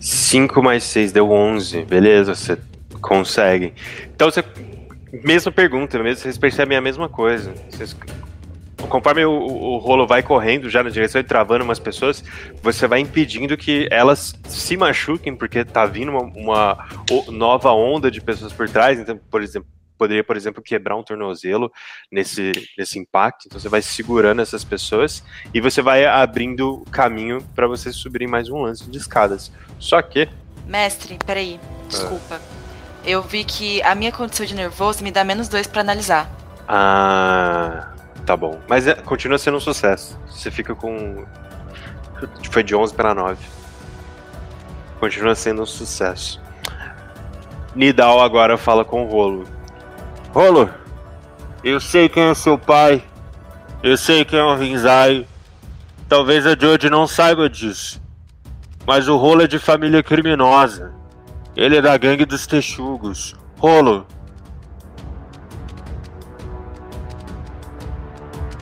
5 0.00 0.62
mais 0.62 0.84
6 0.84 1.10
deu 1.10 1.32
11, 1.32 1.82
beleza, 1.86 2.36
você 2.36 2.56
consegue. 3.08 3.72
Então 4.14 4.30
você 4.30 4.44
mesma 5.24 5.50
pergunta, 5.50 5.98
mesmo, 6.02 6.22
vocês 6.22 6.36
percebem 6.36 6.76
a 6.76 6.80
mesma 6.80 7.08
coisa. 7.08 7.54
Vocês, 7.70 7.96
conforme 8.88 9.24
o, 9.24 9.32
o, 9.32 9.78
rolo 9.78 10.06
vai 10.06 10.22
correndo 10.22 10.68
já 10.68 10.82
na 10.82 10.90
direção 10.90 11.18
e 11.18 11.24
travando 11.24 11.64
umas 11.64 11.78
pessoas, 11.78 12.22
você 12.62 12.86
vai 12.86 13.00
impedindo 13.00 13.56
que 13.56 13.88
elas 13.90 14.38
se 14.44 14.76
machuquem, 14.76 15.34
porque 15.34 15.64
tá 15.64 15.86
vindo 15.86 16.10
uma, 16.10 16.22
uma 16.22 16.88
nova 17.28 17.72
onda 17.72 18.10
de 18.10 18.20
pessoas 18.20 18.52
por 18.52 18.68
trás. 18.68 19.00
Então, 19.00 19.18
por 19.30 19.42
exemplo, 19.42 19.68
poderia, 19.96 20.22
por 20.22 20.36
exemplo, 20.36 20.62
quebrar 20.62 20.94
um 20.94 21.02
tornozelo 21.02 21.72
nesse, 22.12 22.52
nesse 22.76 22.98
impacto. 22.98 23.46
Então 23.46 23.58
você 23.58 23.70
vai 23.70 23.80
segurando 23.80 24.42
essas 24.42 24.62
pessoas 24.62 25.24
e 25.54 25.60
você 25.60 25.80
vai 25.80 26.04
abrindo 26.04 26.84
caminho 26.90 27.42
para 27.54 27.66
vocês 27.66 27.96
subirem 27.96 28.28
mais 28.28 28.50
um 28.50 28.60
lance 28.60 28.88
de 28.88 28.98
escadas. 28.98 29.50
Só 29.78 30.02
que 30.02 30.28
Mestre, 30.66 31.16
peraí. 31.24 31.58
Desculpa. 31.88 32.38
Eu 33.04 33.22
vi 33.22 33.44
que 33.44 33.82
a 33.82 33.94
minha 33.94 34.12
condição 34.12 34.44
de 34.44 34.54
nervoso 34.54 35.02
me 35.02 35.10
dá 35.10 35.24
menos 35.24 35.48
dois 35.48 35.66
pra 35.66 35.80
analisar. 35.80 36.28
Ah, 36.66 37.92
tá 38.26 38.36
bom. 38.36 38.60
Mas 38.68 38.86
é- 38.86 38.94
continua 38.94 39.38
sendo 39.38 39.56
um 39.56 39.60
sucesso. 39.60 40.18
Você 40.28 40.50
fica 40.50 40.74
com. 40.74 41.24
Foi 42.50 42.62
de 42.62 42.74
11 42.74 42.92
para 42.94 43.14
9. 43.14 43.38
Continua 45.00 45.34
sendo 45.34 45.62
um 45.62 45.66
sucesso. 45.66 46.40
Nidal 47.74 48.20
agora 48.20 48.58
fala 48.58 48.84
com 48.84 49.04
o 49.04 49.08
Rolo. 49.08 49.46
Rolo, 50.34 50.68
eu 51.62 51.80
sei 51.80 52.08
quem 52.08 52.24
é 52.24 52.34
seu 52.34 52.58
pai. 52.58 53.02
Eu 53.82 53.96
sei 53.96 54.24
quem 54.24 54.38
é 54.38 54.42
o 54.44 54.56
Rinzai. 54.56 55.26
Talvez 56.08 56.44
a 56.46 56.56
Jodie 56.58 56.90
não 56.90 57.06
saiba 57.06 57.48
disso. 57.48 58.02
Mas 58.86 59.06
o 59.08 59.16
Rolo 59.16 59.42
é 59.42 59.46
de 59.46 59.58
família 59.58 60.02
criminosa. 60.02 60.92
Ele 61.58 61.76
é 61.76 61.82
da 61.82 61.98
gangue 61.98 62.24
dos 62.24 62.46
texugos. 62.46 63.34
Rolo, 63.58 64.06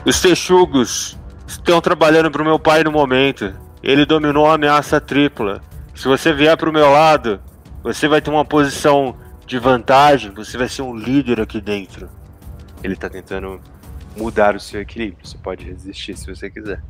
Os 0.06 0.20
texugos 0.20 1.18
estão 1.48 1.80
trabalhando 1.80 2.30
pro 2.30 2.44
meu 2.44 2.60
pai 2.60 2.84
no 2.84 2.92
momento. 2.92 3.52
Ele 3.82 4.06
dominou 4.06 4.46
a 4.46 4.54
ameaça 4.54 5.00
tripla. 5.00 5.60
Se 5.96 6.06
você 6.06 6.32
vier 6.32 6.56
pro 6.56 6.72
meu 6.72 6.88
lado, 6.90 7.40
você 7.82 8.06
vai 8.06 8.20
ter 8.20 8.30
uma 8.30 8.44
posição 8.44 9.16
de 9.44 9.58
vantagem, 9.58 10.30
você 10.30 10.56
vai 10.56 10.68
ser 10.68 10.82
um 10.82 10.94
líder 10.94 11.40
aqui 11.40 11.60
dentro. 11.60 12.08
Ele 12.84 12.94
tá 12.94 13.10
tentando 13.10 13.60
mudar 14.16 14.54
o 14.54 14.60
seu 14.60 14.80
equilíbrio. 14.80 15.26
Você 15.26 15.36
pode 15.36 15.64
resistir 15.64 16.16
se 16.16 16.32
você 16.32 16.48
quiser. 16.48 16.80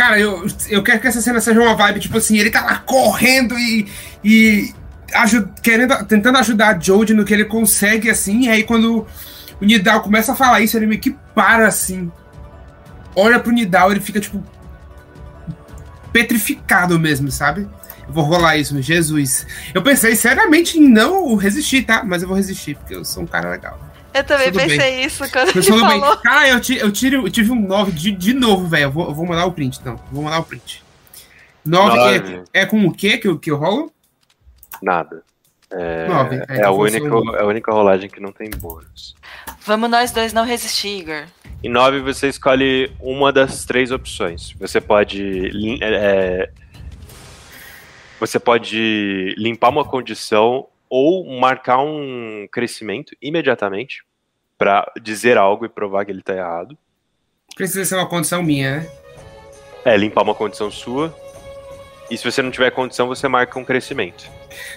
Cara, 0.00 0.18
eu, 0.18 0.46
eu 0.70 0.82
quero 0.82 0.98
que 0.98 1.08
essa 1.08 1.20
cena 1.20 1.40
seja 1.42 1.60
uma 1.60 1.74
vibe, 1.74 2.00
tipo 2.00 2.16
assim, 2.16 2.38
ele 2.38 2.50
tá 2.50 2.64
lá 2.64 2.78
correndo 2.78 3.58
e. 3.58 3.86
e 4.24 4.72
aju- 5.12 5.50
querendo, 5.62 5.94
tentando 6.06 6.38
ajudar 6.38 6.74
a 6.74 6.80
Jodie 6.80 7.12
no 7.12 7.22
que 7.22 7.34
ele 7.34 7.44
consegue, 7.44 8.08
assim, 8.08 8.44
e 8.44 8.48
aí 8.48 8.62
quando 8.64 9.06
o 9.60 9.64
Nidal 9.64 10.00
começa 10.00 10.32
a 10.32 10.34
falar 10.34 10.62
isso, 10.62 10.74
ele 10.74 10.86
meio 10.86 11.02
que 11.02 11.14
para 11.34 11.66
assim. 11.68 12.10
Olha 13.14 13.38
pro 13.38 13.52
Nidal, 13.52 13.90
ele 13.90 14.00
fica, 14.00 14.18
tipo. 14.20 14.42
petrificado 16.14 16.98
mesmo, 16.98 17.30
sabe? 17.30 17.68
Eu 18.08 18.14
vou 18.14 18.24
rolar 18.24 18.56
isso, 18.56 18.80
Jesus. 18.80 19.46
Eu 19.74 19.82
pensei 19.82 20.16
seriamente 20.16 20.78
em 20.78 20.88
não 20.88 21.34
resistir, 21.36 21.82
tá? 21.82 22.02
Mas 22.04 22.22
eu 22.22 22.28
vou 22.28 22.36
resistir, 22.38 22.74
porque 22.74 22.94
eu 22.94 23.04
sou 23.04 23.22
um 23.22 23.26
cara 23.26 23.50
legal. 23.50 23.78
Eu 24.12 24.24
também 24.24 24.46
Tudo 24.50 24.60
pensei 24.60 24.78
bem. 24.78 25.04
isso 25.04 25.30
quando 25.30 25.52
Mas 25.54 25.66
ele 25.68 25.76
tudo 25.76 25.88
bem. 25.88 26.00
falou. 26.00 26.16
Cara, 26.16 26.48
eu, 26.48 26.60
ti- 26.60 26.76
eu, 26.78 26.90
tiro, 26.92 27.26
eu 27.26 27.30
tive 27.30 27.50
um 27.52 27.60
9 27.66 27.92
de, 27.92 28.10
de 28.10 28.32
novo, 28.34 28.66
velho. 28.66 28.84
Eu 28.84 28.90
vou, 28.90 29.06
eu 29.08 29.14
vou 29.14 29.26
mandar 29.26 29.46
o 29.46 29.52
print, 29.52 29.78
então. 29.80 30.00
Vou 30.10 30.24
mandar 30.24 30.40
o 30.40 30.44
print. 30.44 30.82
9 31.64 31.96
Nove. 31.96 32.42
é, 32.52 32.62
é 32.62 32.66
com 32.66 32.84
o 32.86 32.92
quê 32.92 33.18
que 33.18 33.28
eu, 33.28 33.38
que 33.38 33.50
eu 33.50 33.56
rolo? 33.56 33.92
Nada. 34.82 35.22
É, 35.70 36.08
Nove. 36.08 36.36
é, 36.48 36.56
então 36.56 36.72
a 36.72 36.74
foi 36.76 36.90
única, 36.90 37.36
é 37.38 37.42
a 37.42 37.46
única 37.46 37.72
rolagem 37.72 38.10
que 38.10 38.18
não 38.20 38.32
tem 38.32 38.50
bônus. 38.50 39.14
Vamos 39.64 39.88
nós 39.90 40.10
dois 40.10 40.32
não 40.32 40.44
resistir, 40.44 41.00
Igor. 41.00 41.24
Em 41.62 41.68
9 41.68 42.00
você 42.00 42.28
escolhe 42.28 42.90
uma 42.98 43.30
das 43.32 43.64
três 43.64 43.90
opções. 43.92 44.52
Você 44.58 44.80
pode. 44.80 45.22
lim- 45.50 45.78
é, 45.82 46.50
você 48.18 48.38
pode 48.40 49.34
limpar 49.38 49.68
uma 49.68 49.84
condição 49.84 50.66
ou 50.90 51.24
marcar 51.40 51.78
um 51.78 52.46
crescimento 52.50 53.16
imediatamente 53.22 54.02
pra 54.58 54.90
dizer 55.00 55.38
algo 55.38 55.64
e 55.64 55.68
provar 55.68 56.04
que 56.04 56.10
ele 56.10 56.20
tá 56.22 56.34
errado. 56.34 56.76
Precisa 57.56 57.84
ser 57.84 57.94
uma 57.94 58.06
condição 58.08 58.42
minha, 58.42 58.80
né? 58.80 58.90
É, 59.84 59.96
limpar 59.96 60.22
uma 60.22 60.34
condição 60.34 60.70
sua. 60.70 61.14
E 62.10 62.18
se 62.18 62.24
você 62.30 62.42
não 62.42 62.50
tiver 62.50 62.70
condição, 62.72 63.06
você 63.06 63.28
marca 63.28 63.56
um 63.58 63.64
crescimento. 63.64 64.28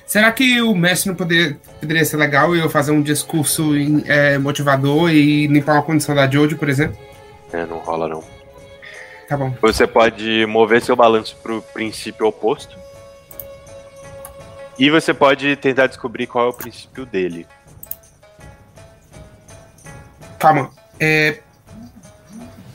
Será 0.06 0.32
que 0.32 0.62
o 0.62 0.76
mestre 0.76 1.10
não 1.10 1.16
poderia, 1.16 1.58
poderia 1.80 2.06
ser 2.06 2.16
legal 2.18 2.56
e 2.56 2.60
eu 2.60 2.70
fazer 2.70 2.92
um 2.92 3.02
discurso 3.02 3.76
em- 3.76 4.04
é, 4.08 4.38
motivador 4.38 5.10
e 5.12 5.48
limpar 5.48 5.74
uma 5.74 5.82
condição 5.84 6.14
da 6.14 6.30
Jojo, 6.30 6.58
por 6.58 6.70
exemplo? 6.70 6.96
É, 7.52 7.66
não 7.66 7.80
rola 7.80 8.08
não. 8.08 8.24
Tá 9.28 9.36
bom. 9.36 9.52
Você 9.62 9.88
pode 9.88 10.46
mover 10.46 10.82
seu 10.82 10.96
balanço 10.96 11.36
pro 11.42 11.62
princípio 11.74 12.28
oposto. 12.28 12.78
E 14.78 14.90
você 14.90 15.14
pode 15.14 15.56
tentar 15.58 15.88
descobrir 15.88 16.28
qual 16.28 16.48
é 16.48 16.50
o 16.50 16.54
princípio 16.54 17.06
dele. 17.06 17.46
Calma. 20.40 20.72
É... 21.00 21.40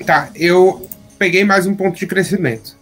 Tá, 0.06 0.30
eu 0.34 0.88
peguei 1.18 1.44
mais 1.44 1.66
um 1.66 1.74
ponto 1.74 1.98
de 1.98 2.06
crescimento. 2.06 2.76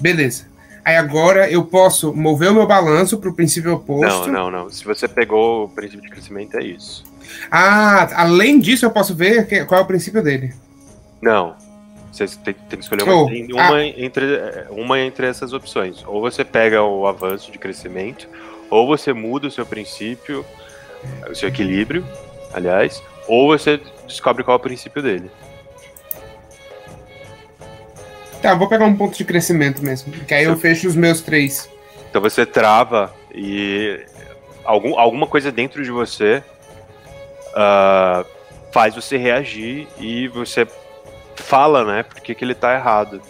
Beleza. 0.00 0.46
Aí 0.84 0.96
agora 0.96 1.50
eu 1.50 1.64
posso 1.64 2.14
mover 2.14 2.50
o 2.50 2.54
meu 2.54 2.66
balanço 2.66 3.18
pro 3.18 3.34
princípio 3.34 3.70
Não, 3.70 3.76
oposto. 3.78 4.28
não, 4.28 4.50
não. 4.50 4.70
Se 4.70 4.84
você 4.84 5.06
pegou 5.06 5.64
o 5.64 5.68
princípio 5.68 6.02
de 6.02 6.10
crescimento, 6.10 6.56
é 6.56 6.64
isso. 6.64 7.04
Ah, 7.50 8.08
além 8.22 8.58
disso 8.58 8.86
eu 8.86 8.90
posso 8.90 9.14
ver 9.14 9.66
qual 9.66 9.80
é 9.80 9.84
o 9.84 9.86
princípio 9.86 10.22
dele. 10.22 10.54
Não. 11.20 11.54
Você 12.10 12.26
tem, 12.26 12.54
que 12.54 12.76
escolher 12.76 13.08
Oh, 13.08 13.22
uma, 13.22 13.30
tem 13.30 13.52
uma 13.52 13.84
entre, 13.84 14.34
é, 14.34 14.66
uma 14.70 14.98
entre 15.00 15.26
essas 15.26 15.52
opções. 15.52 16.04
Ou 16.06 16.20
você 16.20 16.44
pega 16.44 16.82
o 16.82 17.06
avanço 17.06 17.52
de 17.52 17.58
crescimento, 17.58 18.28
ou 18.68 18.86
você 18.86 19.12
muda 19.12 19.48
o 19.48 19.50
seu 19.50 19.64
princípio, 19.64 20.44
o 21.28 21.34
seu 21.34 21.48
equilíbrio, 21.48 22.04
aliás, 22.52 23.02
ou 23.28 23.48
você 23.48 23.80
descobre 24.06 24.42
qual 24.42 24.56
é 24.56 24.58
o 24.58 24.62
princípio 24.62 25.02
dele. 25.02 25.30
Tá, 28.42 28.54
vou 28.54 28.68
pegar 28.68 28.86
um 28.86 28.96
ponto 28.96 29.16
de 29.16 29.24
crescimento 29.24 29.82
mesmo. 29.82 30.12
Que 30.12 30.34
aí 30.34 30.44
eu 30.44 30.56
fecho 30.56 30.88
os 30.88 30.96
meus 30.96 31.20
três. 31.20 31.68
Então 32.08 32.20
você 32.20 32.46
trava 32.46 33.14
e 33.34 34.00
algum, 34.64 34.98
alguma 34.98 35.26
coisa 35.26 35.52
dentro 35.52 35.84
de 35.84 35.90
você 35.90 36.42
ah, 37.54 38.24
faz 38.72 38.94
você 38.94 39.16
reagir 39.16 39.86
e 39.98 40.28
você 40.28 40.66
fala, 41.50 41.84
né, 41.84 42.04
porque 42.04 42.32
que 42.32 42.44
ele 42.44 42.54
tá 42.54 42.72
errado. 42.74 43.20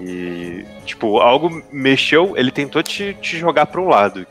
E, 0.00 0.64
tipo, 0.86 1.18
algo 1.18 1.62
mexeu, 1.70 2.34
ele 2.34 2.50
tentou 2.50 2.82
te, 2.82 3.14
te 3.20 3.36
jogar 3.36 3.66
para 3.66 3.82
um 3.82 3.88
lado 3.88 4.26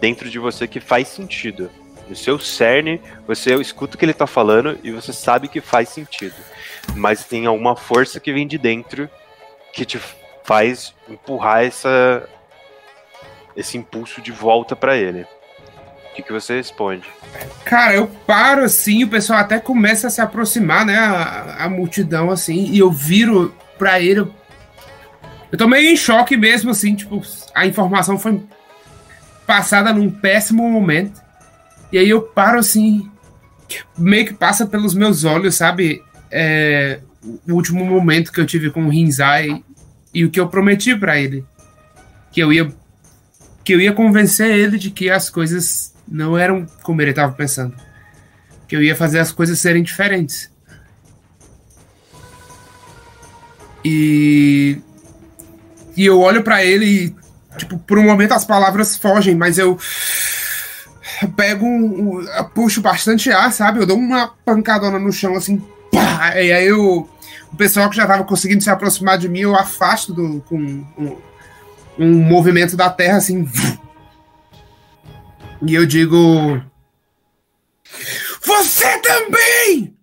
dentro 0.00 0.28
de 0.28 0.40
você 0.40 0.66
que 0.66 0.80
faz 0.80 1.06
sentido. 1.06 1.70
No 2.08 2.16
seu 2.16 2.36
cerne, 2.36 3.00
você 3.28 3.54
escuta 3.54 3.94
o 3.94 3.98
que 3.98 4.04
ele 4.04 4.14
tá 4.14 4.26
falando 4.26 4.76
e 4.82 4.90
você 4.90 5.12
sabe 5.12 5.46
que 5.46 5.60
faz 5.60 5.90
sentido. 5.90 6.34
Mas 6.96 7.24
tem 7.24 7.46
alguma 7.46 7.76
força 7.76 8.18
que 8.18 8.32
vem 8.32 8.46
de 8.46 8.58
dentro 8.58 9.08
que 9.72 9.84
te 9.84 10.00
faz 10.42 10.92
empurrar 11.08 11.64
essa, 11.64 12.28
esse 13.54 13.78
impulso 13.78 14.20
de 14.20 14.32
volta 14.32 14.74
pra 14.74 14.96
ele. 14.96 15.26
Que, 16.18 16.22
que 16.24 16.32
você 16.32 16.56
responde? 16.56 17.08
Cara, 17.64 17.94
eu 17.94 18.08
paro 18.08 18.64
assim, 18.64 19.04
o 19.04 19.08
pessoal 19.08 19.38
até 19.38 19.60
começa 19.60 20.08
a 20.08 20.10
se 20.10 20.20
aproximar, 20.20 20.84
né? 20.84 20.96
A, 20.96 21.64
a 21.64 21.68
multidão, 21.68 22.28
assim, 22.28 22.72
e 22.72 22.78
eu 22.80 22.90
viro 22.90 23.54
pra 23.78 24.00
ele. 24.00 24.26
Eu, 25.52 25.56
tô 25.56 25.68
meio 25.68 25.88
em 25.88 25.96
choque 25.96 26.36
mesmo, 26.36 26.72
assim, 26.72 26.96
tipo, 26.96 27.22
a 27.54 27.66
informação 27.66 28.18
foi 28.18 28.42
passada 29.46 29.92
num 29.92 30.10
péssimo 30.10 30.68
momento. 30.68 31.22
E 31.92 31.98
aí 31.98 32.10
eu 32.10 32.20
paro 32.20 32.58
assim, 32.58 33.08
meio 33.96 34.26
que 34.26 34.34
passa 34.34 34.66
pelos 34.66 34.94
meus 34.94 35.22
olhos, 35.22 35.54
sabe? 35.54 36.02
É, 36.32 36.98
o 37.48 37.52
último 37.52 37.84
momento 37.84 38.32
que 38.32 38.40
eu 38.40 38.46
tive 38.46 38.70
com 38.72 38.86
o 38.86 38.90
Rinzai 38.90 39.62
e 40.12 40.24
o 40.24 40.30
que 40.30 40.40
eu 40.40 40.48
prometi 40.48 40.96
pra 40.96 41.16
ele. 41.16 41.44
Que 42.32 42.40
eu 42.40 42.52
ia 42.52 42.68
que 43.62 43.74
eu 43.74 43.80
ia 43.80 43.92
convencer 43.92 44.50
ele 44.50 44.78
de 44.78 44.90
que 44.90 45.10
as 45.10 45.28
coisas 45.28 45.94
não 46.10 46.36
eram 46.36 46.66
como 46.82 47.00
ele 47.02 47.10
estava 47.10 47.32
pensando. 47.32 47.74
Que 48.66 48.76
eu 48.76 48.82
ia 48.82 48.96
fazer 48.96 49.18
as 49.18 49.32
coisas 49.32 49.58
serem 49.58 49.82
diferentes. 49.82 50.50
E 53.84 54.78
e 55.96 56.04
eu 56.06 56.20
olho 56.20 56.42
pra 56.42 56.64
ele 56.64 56.86
e 56.86 57.16
tipo, 57.56 57.78
por 57.78 57.98
um 57.98 58.04
momento 58.04 58.32
as 58.32 58.44
palavras 58.44 58.96
fogem, 58.96 59.34
mas 59.34 59.58
eu 59.58 59.78
pego 61.36 61.66
um, 61.66 62.24
puxo 62.54 62.80
bastante 62.80 63.30
ar, 63.30 63.52
sabe? 63.52 63.80
Eu 63.80 63.86
dou 63.86 63.96
uma 63.96 64.28
pancadona 64.44 64.98
no 64.98 65.12
chão 65.12 65.34
assim, 65.34 65.62
pá! 65.90 66.34
E 66.36 66.52
aí 66.52 66.66
eu 66.66 67.08
o 67.52 67.56
pessoal 67.56 67.88
que 67.88 67.96
já 67.96 68.06
tava 68.06 68.24
conseguindo 68.24 68.62
se 68.62 68.70
aproximar 68.70 69.18
de 69.18 69.28
mim, 69.28 69.40
eu 69.40 69.56
afasto 69.56 70.12
do, 70.12 70.40
com 70.48 70.56
um, 70.56 71.16
um 71.98 72.14
movimento 72.22 72.76
da 72.76 72.90
terra 72.90 73.16
assim. 73.16 73.48
E 75.66 75.74
eu 75.74 75.86
digo. 75.86 76.62
Você 78.44 78.98
também! 79.00 79.96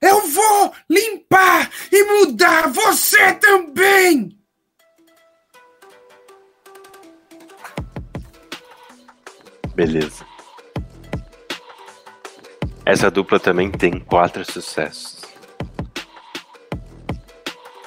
Eu 0.00 0.26
vou 0.28 0.72
limpar 0.88 1.70
e 1.90 2.04
mudar 2.04 2.68
você 2.68 3.34
também! 3.34 4.38
Beleza. 9.74 10.26
Essa 12.84 13.10
dupla 13.10 13.38
também 13.38 13.70
tem 13.70 14.00
quatro 14.00 14.44
sucessos. 14.44 15.22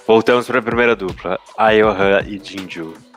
Voltamos 0.08 0.48
para 0.48 0.60
a 0.60 0.62
primeira 0.62 0.96
dupla, 0.96 1.40
Ayoha 1.58 2.26
e 2.28 2.38
Jinju. 2.38 3.11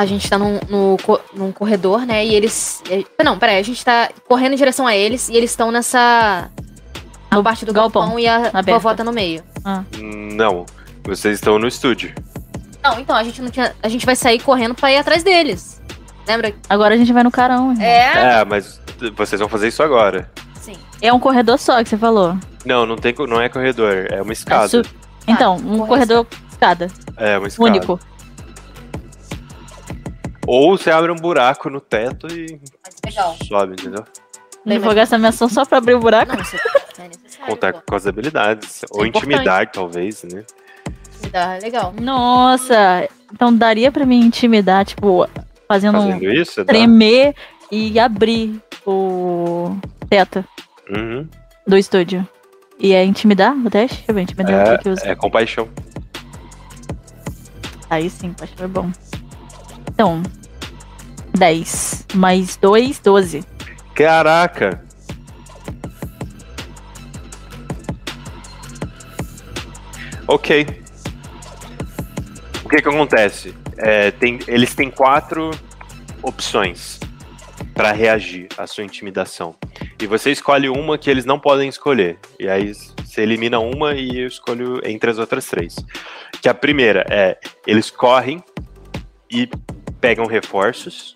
A 0.00 0.06
gente 0.06 0.28
tá 0.28 0.38
num, 0.38 0.58
no, 0.68 0.96
num 1.34 1.52
corredor, 1.52 2.06
né? 2.06 2.24
E 2.24 2.34
eles. 2.34 2.82
Não, 3.24 3.38
peraí, 3.38 3.58
a 3.58 3.62
gente 3.62 3.84
tá 3.84 4.08
correndo 4.28 4.52
em 4.54 4.56
direção 4.56 4.86
a 4.86 4.94
eles 4.96 5.28
e 5.28 5.36
eles 5.36 5.50
estão 5.50 5.70
nessa. 5.70 6.50
Na 7.30 7.38
No 7.38 7.42
parte 7.42 7.64
do 7.64 7.72
galpão, 7.72 8.02
galpão, 8.02 8.18
e 8.18 8.26
a 8.28 8.50
vovó 8.66 8.94
tá 8.94 9.02
no 9.04 9.12
meio. 9.12 9.42
Não, 10.34 10.64
vocês 11.04 11.34
estão 11.34 11.58
no 11.58 11.66
estúdio. 11.66 12.14
Não, 12.82 13.00
então, 13.00 13.16
a 13.16 13.24
gente 13.24 13.42
não 13.42 13.50
tinha. 13.50 13.74
A 13.82 13.88
gente 13.88 14.06
vai 14.06 14.14
sair 14.14 14.38
correndo 14.40 14.74
pra 14.74 14.92
ir 14.92 14.96
atrás 14.98 15.22
deles. 15.22 15.82
Lembra? 16.26 16.54
Agora 16.68 16.94
a 16.94 16.96
gente 16.96 17.12
vai 17.12 17.22
no 17.22 17.30
carão. 17.30 17.72
irmão. 17.72 17.84
É. 17.84 18.40
É, 18.40 18.44
mas 18.44 18.80
vocês 19.16 19.40
vão 19.40 19.48
fazer 19.48 19.68
isso 19.68 19.82
agora. 19.82 20.30
Sim. 20.60 20.76
É 21.02 21.12
um 21.12 21.18
corredor 21.20 21.58
só 21.58 21.82
que 21.82 21.88
você 21.88 21.96
falou. 21.96 22.36
Não, 22.64 22.84
não, 22.86 22.96
tem, 22.96 23.14
não 23.28 23.40
é 23.40 23.48
corredor, 23.48 24.06
é 24.10 24.20
uma 24.22 24.32
escada. 24.32 24.64
É 24.64 24.68
su- 24.68 24.82
Então, 25.28 25.54
um 25.56 25.60
correção. 25.60 25.86
corredor 25.86 26.26
escada. 26.50 26.88
É 27.16 27.38
uma 27.38 27.46
escada. 27.48 27.70
Único. 27.70 28.00
Ou 30.46 30.76
você 30.78 30.90
abre 30.90 31.10
um 31.10 31.16
buraco 31.16 31.68
no 31.68 31.80
teto 31.80 32.26
e 32.28 32.60
Legal. 33.04 33.36
sobe, 33.46 33.72
entendeu? 33.72 34.04
Não 34.64 34.80
vou 34.80 34.94
gastar 34.94 35.18
minha 35.18 35.28
ação 35.30 35.48
só 35.48 35.64
pra 35.64 35.78
abrir 35.78 35.94
o 35.94 36.00
buraco. 36.00 36.32
Não, 36.34 36.42
isso 36.42 36.56
é 36.98 37.08
necessário. 37.08 37.46
Contar 37.46 37.72
pô. 37.72 37.82
com 37.88 37.94
as 37.94 38.06
habilidades. 38.06 38.84
Ou 38.90 39.04
É 39.04 39.08
intimidar, 39.08 39.70
talvez, 39.70 40.24
né? 40.24 40.44
Intimidar, 41.18 41.60
legal. 41.60 41.94
Nossa, 42.00 43.08
então 43.32 43.54
daria 43.54 43.90
pra 43.92 44.04
me 44.04 44.16
intimidar, 44.16 44.84
tipo, 44.84 45.28
fazendo, 45.68 45.98
um 45.98 46.12
Fazendo 46.12 46.32
isso, 46.32 46.64
dá. 46.64 46.72
tremer 46.72 47.34
e 47.70 47.98
abrir 47.98 48.60
o 48.86 49.76
teto 50.08 50.44
Uhum. 50.90 51.28
do 51.66 51.76
estúdio. 51.76 52.26
E 52.78 52.92
é 52.92 53.04
intimidar 53.04 53.56
o 53.56 53.70
teste? 53.70 53.96
Deixa 53.98 54.10
eu 54.10 54.14
ver, 54.14 54.20
intimidar 54.22 54.66
o 54.74 54.76
que 54.78 54.82
que 54.84 54.88
usa. 54.90 55.06
É, 55.06 55.10
é 55.12 55.14
compaixão. 55.14 55.68
Aí 57.88 58.10
sim, 58.10 58.34
acho 58.40 58.52
que 58.54 58.62
é 58.64 58.66
bom. 58.66 58.90
Então, 59.96 60.22
10 61.38 62.04
mais 62.16 62.54
2, 62.56 62.98
12. 62.98 63.42
Caraca! 63.94 64.84
Ok. 70.28 70.66
O 72.62 72.68
que 72.68 72.82
que 72.82 72.88
acontece? 72.90 73.54
É, 73.78 74.10
tem- 74.10 74.38
eles 74.46 74.74
têm 74.74 74.90
quatro 74.90 75.50
opções 76.22 77.00
para 77.72 77.90
reagir 77.92 78.48
à 78.58 78.66
sua 78.66 78.84
intimidação. 78.84 79.54
E 79.98 80.06
você 80.06 80.30
escolhe 80.30 80.68
uma 80.68 80.98
que 80.98 81.08
eles 81.08 81.24
não 81.24 81.38
podem 81.38 81.70
escolher. 81.70 82.18
E 82.38 82.46
aí 82.50 82.74
você 82.74 83.22
elimina 83.22 83.58
uma 83.60 83.94
e 83.94 84.18
eu 84.20 84.26
escolho 84.26 84.78
entre 84.84 85.10
as 85.10 85.18
outras 85.18 85.46
três. 85.46 85.74
Que 86.42 86.50
a 86.50 86.54
primeira 86.54 87.06
é 87.08 87.38
eles 87.66 87.90
correm 87.90 88.44
e 89.30 89.48
pegam 90.00 90.26
reforços. 90.26 91.14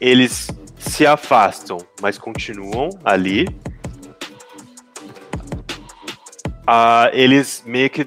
Eles 0.00 0.48
se 0.78 1.06
afastam, 1.06 1.78
mas 2.00 2.18
continuam 2.18 2.90
ali. 3.04 3.46
Ah, 6.66 7.10
eles 7.12 7.62
meio 7.66 7.90
que 7.90 8.06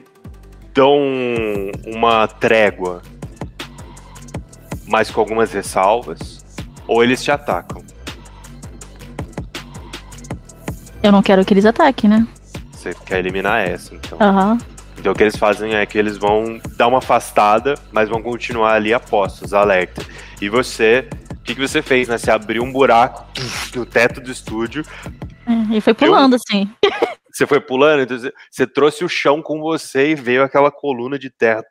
dão 0.73 0.97
uma 1.85 2.27
trégua, 2.27 3.01
mas 4.87 5.09
com 5.09 5.19
algumas 5.19 5.51
ressalvas. 5.51 6.45
Ou 6.87 7.03
eles 7.03 7.23
te 7.23 7.31
atacam. 7.31 7.83
Eu 11.01 11.11
não 11.11 11.21
quero 11.21 11.43
que 11.43 11.53
eles 11.53 11.65
ataquem, 11.65 12.09
né? 12.09 12.27
Você 12.71 12.93
quer 12.93 13.19
eliminar 13.19 13.67
essa, 13.67 13.95
então. 13.95 14.17
Aham. 14.21 14.57
Então 15.01 15.13
o 15.13 15.15
que 15.15 15.23
eles 15.23 15.35
fazem 15.35 15.73
é 15.73 15.83
que 15.83 15.97
eles 15.97 16.15
vão 16.15 16.61
dar 16.77 16.87
uma 16.87 16.99
afastada, 16.99 17.73
mas 17.91 18.07
vão 18.07 18.21
continuar 18.21 18.73
ali 18.73 18.93
a 18.93 18.99
postos, 18.99 19.51
alerta. 19.51 20.05
E 20.39 20.47
você, 20.47 21.07
o 21.31 21.37
que, 21.37 21.55
que 21.55 21.59
você 21.67 21.81
fez, 21.81 22.07
né? 22.07 22.19
Você 22.19 22.29
abriu 22.29 22.61
um 22.61 22.71
buraco 22.71 23.25
no 23.75 23.83
teto 23.83 24.21
do 24.21 24.31
estúdio, 24.31 24.83
É, 25.47 25.75
e 25.75 25.81
foi 25.81 25.95
pulando, 25.95 26.35
assim. 26.35 26.69
você 27.33 27.47
foi 27.47 27.59
pulando, 27.59 28.03
então 28.03 28.15
você- 28.51 28.67
trouxe 28.67 29.03
o 29.03 29.09
chão 29.09 29.41
com 29.41 29.59
você 29.59 30.11
e 30.11 30.15
veio 30.15 30.43
aquela 30.43 30.69
coluna 30.69 31.17
de 31.17 31.31
terra. 31.31 31.63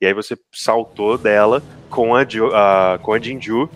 E 0.00 0.06
aí 0.06 0.14
você 0.14 0.36
saltou 0.52 1.18
dela 1.18 1.60
com 1.90 2.14
a, 2.14 2.22
a- 2.22 2.98
com 3.02 3.12
a 3.12 3.18
Jinju. 3.18 3.68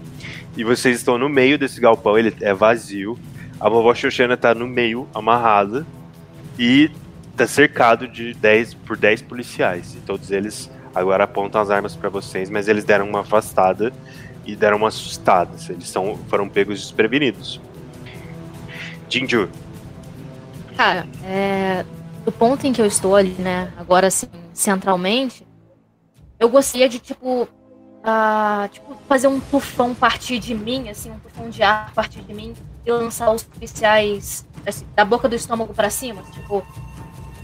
E 0.57 0.63
vocês 0.63 0.97
estão 0.99 1.19
no 1.19 1.29
meio 1.29 1.59
desse 1.59 1.81
galpão, 1.81 2.17
ele 2.17 2.33
é 2.41 2.55
vazio. 2.55 3.19
A 3.59 3.69
vovó 3.69 3.93
Xoxana 3.97 4.37
tá 4.37 4.55
no 4.55 4.69
meio, 4.69 5.09
amarrada. 5.13 5.85
E 6.57 6.89
tá 7.45 7.47
cercado 7.47 8.07
de 8.07 8.35
10 8.35 8.75
por 8.75 8.97
10 8.97 9.23
policiais. 9.23 9.95
E 9.95 9.99
todos 9.99 10.31
eles 10.31 10.71
agora 10.95 11.25
apontam 11.25 11.61
as 11.61 11.71
armas 11.71 11.97
pra 11.97 12.09
vocês, 12.09 12.51
mas 12.51 12.69
eles 12.69 12.85
deram 12.85 13.09
uma 13.09 13.21
afastada 13.21 13.93
e 14.45 14.55
deram 14.55 14.77
uma 14.77 14.89
assustada. 14.89 15.53
Eles 15.69 15.89
são, 15.89 16.19
foram 16.29 16.49
pegos 16.49 16.81
desprevenidos. 16.81 17.61
Jinju, 19.09 19.49
Cara, 20.77 21.07
é, 21.25 21.85
do 22.25 22.33
ponto 22.33 22.67
em 22.67 22.73
que 22.73 22.81
eu 22.81 22.87
estou 22.87 23.15
ali, 23.15 23.35
né, 23.39 23.71
agora 23.77 24.07
assim, 24.07 24.29
centralmente, 24.55 25.47
eu 26.39 26.49
gostaria 26.49 26.89
de, 26.89 26.99
tipo, 26.99 27.47
ah, 28.03 28.67
tipo, 28.73 28.97
fazer 29.07 29.27
um 29.27 29.41
tufão 29.41 29.95
partir 29.95 30.39
de 30.39 30.55
mim, 30.55 30.89
assim, 30.89 31.11
um 31.11 31.19
tufão 31.19 31.51
de 31.51 31.63
ar 31.63 31.93
partir 31.93 32.23
de 32.23 32.33
mim 32.33 32.55
e 32.87 32.91
lançar 32.91 33.31
os 33.31 33.43
policiais 33.43 34.47
assim, 34.65 34.87
da 34.95 35.05
boca 35.05 35.29
do 35.29 35.35
estômago 35.35 35.75
pra 35.75 35.91
cima, 35.91 36.23
tipo, 36.33 36.65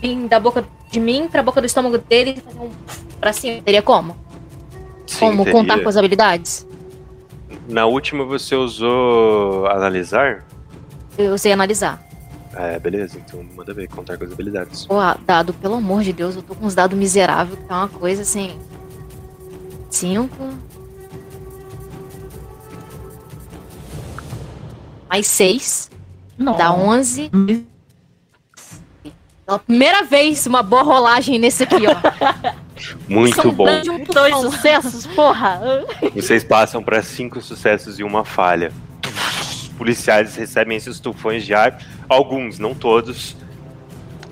vir 0.00 0.28
da 0.28 0.38
boca 0.40 0.64
de 0.90 1.00
mim 1.00 1.28
pra 1.28 1.42
boca 1.42 1.60
do 1.60 1.66
estômago 1.66 1.98
dele 1.98 2.36
e 2.36 2.40
fazer 2.40 2.58
um 2.58 2.70
pra 3.20 3.32
cima. 3.32 3.62
Teria 3.62 3.82
como? 3.82 4.16
sim, 5.06 5.20
como 5.20 5.44
teria. 5.44 5.52
contar 5.52 5.80
com 5.80 5.88
as 5.88 5.96
habilidades? 5.96 6.66
Na 7.68 7.86
última 7.86 8.24
você 8.24 8.54
usou 8.54 9.66
analisar? 9.66 10.44
Eu 11.16 11.34
usei 11.34 11.52
analisar. 11.52 12.04
É, 12.54 12.78
beleza, 12.78 13.18
então 13.18 13.44
manda 13.54 13.74
ver, 13.74 13.88
contar 13.88 14.16
com 14.16 14.24
as 14.24 14.32
habilidades. 14.32 14.86
Pô, 14.86 14.94
dado, 15.26 15.52
pelo 15.54 15.74
amor 15.74 16.02
de 16.02 16.12
Deus, 16.12 16.36
eu 16.36 16.42
tô 16.42 16.54
com 16.54 16.64
uns 16.64 16.74
dados 16.74 16.96
miseráveis, 16.96 17.58
que 17.58 17.64
tá 17.66 17.78
uma 17.78 17.88
coisa 17.88 18.22
assim. 18.22 18.58
Cinco. 19.90 20.54
Mais 25.08 25.26
seis. 25.26 25.90
Não. 26.38 26.56
Dá 26.56 26.72
onze. 26.72 27.30
Pela 29.46 29.60
primeira 29.60 30.02
vez, 30.02 30.44
uma 30.44 30.60
boa 30.60 30.82
rolagem 30.82 31.38
nesse 31.38 31.62
aqui, 31.62 31.84
ó. 31.86 32.52
Muito 33.08 33.40
São 33.40 33.52
bom. 33.52 33.80
de 33.80 33.88
um 33.88 34.02
Dois 34.02 34.36
sucessos, 34.38 35.06
porra! 35.06 35.60
Vocês 36.14 36.42
passam 36.42 36.82
para 36.82 37.00
cinco 37.00 37.40
sucessos 37.40 38.00
e 38.00 38.02
uma 38.02 38.24
falha. 38.24 38.72
Os 39.40 39.68
policiais 39.78 40.34
recebem 40.34 40.76
esses 40.76 40.98
tufões 40.98 41.46
de 41.46 41.54
ar, 41.54 41.78
alguns, 42.08 42.58
não 42.58 42.74
todos, 42.74 43.36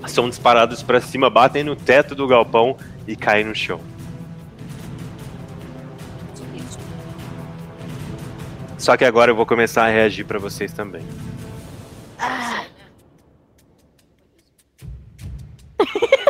são 0.05 0.29
disparados 0.29 0.83
para 0.83 0.99
cima, 0.99 1.29
batem 1.29 1.63
no 1.63 1.77
teto 1.77 2.13
do 2.13 2.27
galpão 2.27 2.75
e 3.07 3.15
caem 3.15 3.45
no 3.45 3.55
chão. 3.55 3.79
Só 8.77 8.97
que 8.97 9.05
agora 9.05 9.31
eu 9.31 9.35
vou 9.35 9.45
começar 9.45 9.85
a 9.85 9.89
reagir 9.89 10.25
para 10.25 10.37
vocês 10.37 10.73
também. 10.73 11.03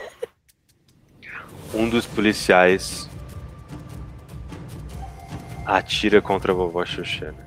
Um 1.74 1.90
dos 1.90 2.06
policiais 2.06 3.10
atira 5.66 6.22
contra 6.22 6.54
a 6.54 6.56
vovó 6.56 6.86
Xoxana. 6.86 7.46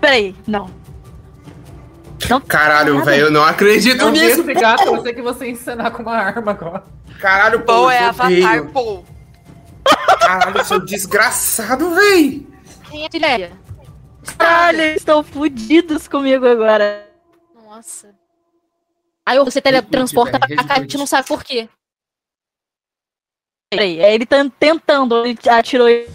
Peraí, 0.00 0.34
não. 0.46 0.70
Caralho, 2.46 3.04
velho, 3.04 3.24
eu 3.24 3.30
não 3.32 3.42
acredito 3.42 4.02
Eu 4.02 4.10
nisso. 4.12 4.44
eu 4.48 5.02
sei 5.02 5.12
que 5.12 5.22
você 5.22 5.46
ia 5.46 5.50
encenar 5.50 5.90
com 5.90 6.02
uma 6.02 6.14
arma 6.14 6.52
agora. 6.52 6.84
Caralho, 7.18 7.60
pô, 7.60 7.66
Paul 7.66 7.90
é. 7.90 7.98
Avatar, 8.04 8.66
Paul. 8.72 9.04
Caralho, 10.20 10.64
seu 10.64 10.78
desgraçado, 10.78 11.92
véi. 11.94 12.46
Quem 12.88 13.04
é 13.04 13.08
a? 13.08 13.50
Caralho, 14.38 14.80
eles 14.80 14.98
estão 14.98 15.24
fudidos 15.24 16.06
comigo 16.06 16.46
agora. 16.46 17.08
Nossa. 17.68 18.14
Aí 19.30 19.38
você 19.38 19.60
teletransporta 19.60 20.40
pra 20.40 20.64
cá 20.64 20.74
a 20.74 20.80
gente 20.80 20.98
não 20.98 21.06
sabe 21.06 21.28
por 21.28 21.44
quê. 21.44 21.68
Peraí, 23.72 24.00
é 24.00 24.12
ele 24.12 24.26
tá 24.26 24.44
tentando, 24.58 25.24
ele 25.24 25.38
atirou 25.48 25.88
ele. 25.88 26.10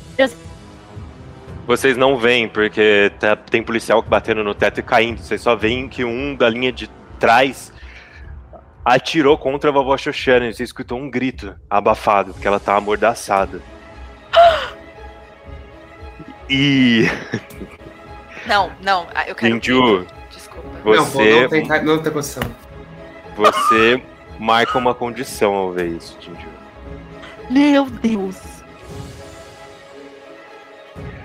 Vocês 1.66 1.96
não 1.96 2.18
veem, 2.18 2.50
porque 2.50 3.10
tá- 3.18 3.38
tem 3.38 3.64
policial 3.64 4.02
batendo 4.02 4.44
no 4.44 4.54
teto 4.54 4.82
e 4.82 4.84
caindo. 4.84 5.22
Vocês 5.22 5.40
só 5.40 5.56
veem 5.56 5.88
que 5.88 6.04
um 6.04 6.36
da 6.36 6.50
linha 6.50 6.74
de 6.74 6.90
trás 7.18 7.72
atirou 8.84 9.38
contra 9.38 9.70
a 9.70 9.74
vovó 9.74 9.96
Xoxana. 9.96 10.48
E 10.48 10.54
você 10.54 10.64
escutou 10.64 11.00
um 11.00 11.10
grito 11.10 11.56
abafado, 11.70 12.34
porque 12.34 12.46
ela 12.46 12.60
tá 12.60 12.76
amordaçada. 12.76 13.62
E, 16.48 17.06
Não, 18.46 18.72
não, 18.84 19.08
ah, 19.16 19.28
eu 19.28 19.34
quero. 19.34 19.56
Inju, 19.56 20.06
Desculpa. 20.30 20.70
Não, 20.70 20.84
pô, 20.84 20.96
você, 20.96 21.42
não 21.42 21.50
tem, 21.50 21.84
não 21.84 22.04
tem 22.04 22.14
condição. 22.14 22.44
Você 23.36 24.02
marca 24.40 24.78
uma 24.78 24.96
condição 24.96 25.54
ao 25.54 25.72
ver 25.72 25.88
isso, 25.88 26.18
Jinju. 26.20 26.48
Meu 27.50 27.86
Deus. 27.86 28.38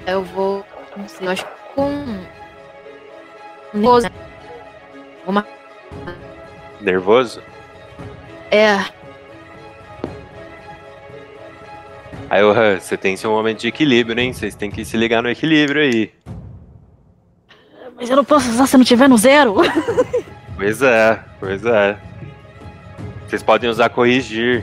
Eu 0.06 0.22
vou. 0.24 0.64
Não 0.96 1.08
sei, 1.08 1.26
eu 1.26 1.32
acho 1.32 1.44
que 1.44 1.50
com. 1.74 2.24
Nervoso. 3.72 4.08
Uma... 5.26 5.46
Nervoso? 6.80 7.42
É. 8.50 8.78
Aí, 12.28 12.44
Ohan, 12.44 12.78
você 12.78 12.96
tem 12.96 13.16
seu 13.16 13.30
momento 13.30 13.60
de 13.60 13.68
equilíbrio, 13.68 14.20
hein? 14.20 14.32
Vocês 14.32 14.54
têm 14.54 14.70
que 14.70 14.84
se 14.84 14.96
ligar 14.96 15.22
no 15.22 15.30
equilíbrio 15.30 15.82
aí. 15.82 16.12
Mas 17.96 18.08
eu 18.08 18.16
não 18.16 18.24
posso 18.24 18.48
usar 18.50 18.66
se 18.66 18.76
não 18.76 18.84
tiver 18.84 19.08
no 19.08 19.18
zero. 19.18 19.56
Pois 20.60 20.82
é, 20.82 21.18
pois 21.38 21.64
é. 21.64 21.96
Vocês 23.26 23.42
podem 23.42 23.70
usar 23.70 23.88
corrigir 23.88 24.62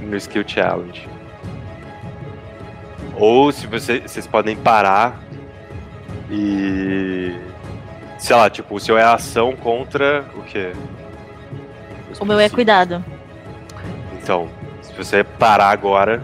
no 0.00 0.16
Skill 0.16 0.44
Challenge. 0.48 1.06
Ou 3.16 3.52
se 3.52 3.66
você, 3.66 4.00
vocês 4.00 4.26
podem 4.26 4.56
parar 4.56 5.20
e. 6.30 7.38
Sei 8.16 8.34
lá, 8.34 8.48
tipo, 8.48 8.76
o 8.76 8.80
seu 8.80 8.96
é 8.96 9.02
ação 9.02 9.54
contra 9.54 10.24
o 10.34 10.42
quê? 10.44 10.72
Os 12.10 12.18
O 12.18 12.24
meu 12.24 12.40
é 12.40 12.48
cuidado. 12.48 13.04
Então, 14.22 14.48
se 14.80 14.94
você 14.94 15.22
parar 15.22 15.68
agora, 15.68 16.22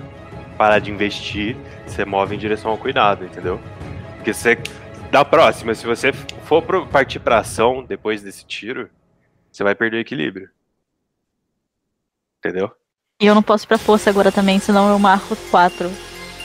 parar 0.56 0.78
de 0.78 0.90
investir, 0.90 1.54
você 1.86 2.02
move 2.06 2.34
em 2.34 2.38
direção 2.38 2.70
ao 2.70 2.78
cuidado, 2.78 3.26
entendeu? 3.26 3.60
Porque 4.14 4.32
você. 4.32 4.58
Da 5.16 5.24
próxima, 5.24 5.74
se 5.74 5.86
você 5.86 6.12
for 6.12 6.60
pro, 6.60 6.86
partir 6.88 7.18
pra 7.20 7.38
ação 7.38 7.82
depois 7.82 8.20
desse 8.22 8.44
tiro, 8.44 8.90
você 9.50 9.64
vai 9.64 9.74
perder 9.74 9.96
o 9.96 10.00
equilíbrio. 10.00 10.50
Entendeu? 12.38 12.70
E 13.22 13.24
eu 13.24 13.34
não 13.34 13.42
posso 13.42 13.64
ir 13.64 13.68
pra 13.68 13.78
força 13.78 14.10
agora 14.10 14.30
também, 14.30 14.58
senão 14.58 14.90
eu 14.90 14.98
marco 14.98 15.34
4. 15.50 15.90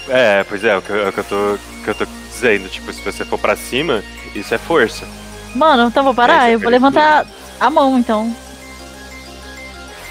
É, 0.08 0.46
pois 0.46 0.64
é, 0.64 0.70
é 0.70 0.78
o 0.78 0.82
que, 0.82 0.90
eu- 0.90 1.06
é 1.06 1.10
o 1.10 1.12
que 1.12 1.20
eu 1.20 1.24
tô, 1.26 1.58
que 1.84 1.90
eu 1.90 1.96
tô 1.96 2.06
dizendo. 2.30 2.70
Tipo, 2.70 2.94
se 2.94 3.02
você 3.02 3.26
for 3.26 3.38
pra 3.38 3.58
cima, 3.58 4.02
isso 4.34 4.56
é 4.56 4.58
força. 4.58 5.06
Mano, 5.54 5.90
então 5.90 6.02
vou 6.06 6.16
parar, 6.16 6.50
É, 6.50 6.56
eu 6.56 6.60
vou 6.62 6.70
levantar 6.72 7.28
a 7.60 7.70
mão 7.70 8.00
então. 8.00 8.34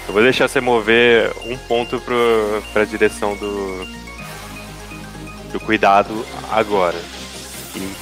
Eu 0.07 0.13
vou 0.13 0.21
deixar 0.21 0.47
você 0.47 0.61
mover 0.61 1.33
um 1.47 1.57
ponto 1.57 1.99
pro, 2.01 2.61
pra 2.73 2.85
direção 2.85 3.35
do. 3.35 3.87
do 5.51 5.59
cuidado 5.61 6.23
agora. 6.51 6.99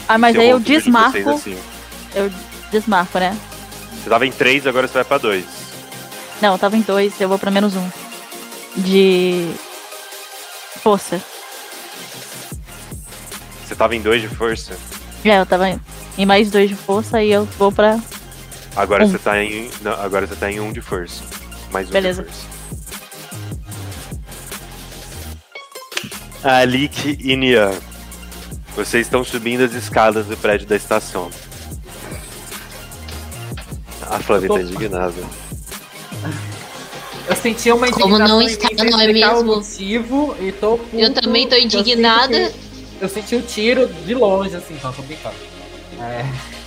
Ah, 0.07 0.17
mas 0.17 0.35
aí 0.35 0.49
eu 0.49 0.59
de 0.59 0.65
desmarco. 0.77 1.11
vocês, 1.11 1.27
assim. 1.27 1.57
Eu 2.15 2.31
desmarco, 2.71 3.19
né? 3.19 3.37
Você 4.03 4.09
tava 4.09 4.25
em 4.25 4.31
3, 4.31 4.65
agora 4.67 4.87
você 4.87 4.93
vai 4.95 5.03
pra 5.03 5.17
2. 5.17 5.45
Não, 6.41 6.53
eu 6.53 6.57
tava 6.59 6.77
em 6.77 6.81
2, 6.81 7.19
eu 7.21 7.29
vou 7.29 7.37
pra 7.37 7.51
menos 7.51 7.75
1. 7.75 7.79
Um. 7.79 7.89
De. 8.77 9.51
Força. 10.81 11.21
Você 13.67 13.75
tava 13.75 13.95
em 13.95 14.01
2 14.01 14.21
de 14.21 14.27
força, 14.29 14.75
É, 15.23 15.37
eu 15.39 15.45
tava 15.45 15.69
em 16.17 16.25
mais 16.25 16.49
2 16.49 16.69
de 16.69 16.75
força 16.75 17.21
e 17.21 17.31
eu 17.31 17.45
vou 17.57 17.71
pra. 17.71 17.99
agora 18.75 19.05
Um. 19.05 19.11
você 19.11 19.17
tá 19.19 19.43
em. 19.43 19.69
Não, 19.81 19.91
agora 20.01 20.25
você 20.25 20.35
tá 20.35 20.49
em 20.51 20.59
1 20.59 20.65
um 20.65 20.71
de 20.71 20.81
força. 20.81 21.23
Mais 21.71 21.87
um 21.87 21.91
Beleza. 21.91 22.23
de 22.23 22.29
força. 22.29 22.47
Alik 26.43 27.17
e 27.19 27.35
Nian. 27.35 27.71
Vocês 28.79 29.07
estão 29.07 29.25
subindo 29.25 29.61
as 29.61 29.73
escadas 29.73 30.25
do 30.27 30.37
prédio 30.37 30.65
da 30.65 30.77
estação. 30.77 31.29
A 34.09 34.19
Flavia 34.19 34.47
Eu 34.47 34.53
tá 34.53 34.61
indignada. 34.61 35.21
Eu 37.27 37.35
senti 37.35 37.69
uma 37.73 37.91
Como 37.91 38.15
indignação 38.15 38.27
não 38.37 38.41
em 38.41 38.45
mim 38.45 38.51
está, 38.53 38.83
não 38.85 39.01
é 39.01 39.07
mesmo? 39.11 39.39
O 39.41 39.45
motivo, 39.57 40.35
e 40.39 40.53
tô 40.53 40.77
puto, 40.77 40.95
Eu 40.95 41.13
também 41.13 41.45
tô 41.45 41.55
eu 41.55 41.63
indignada. 41.63 42.53
Eu 43.01 43.09
senti 43.09 43.35
o 43.35 43.41
tiro 43.41 43.85
de 43.85 44.15
longe, 44.15 44.55
assim, 44.55 44.75
então 44.75 44.93
tô 44.93 45.01
brincando. 45.01 45.35
É... 45.99 46.58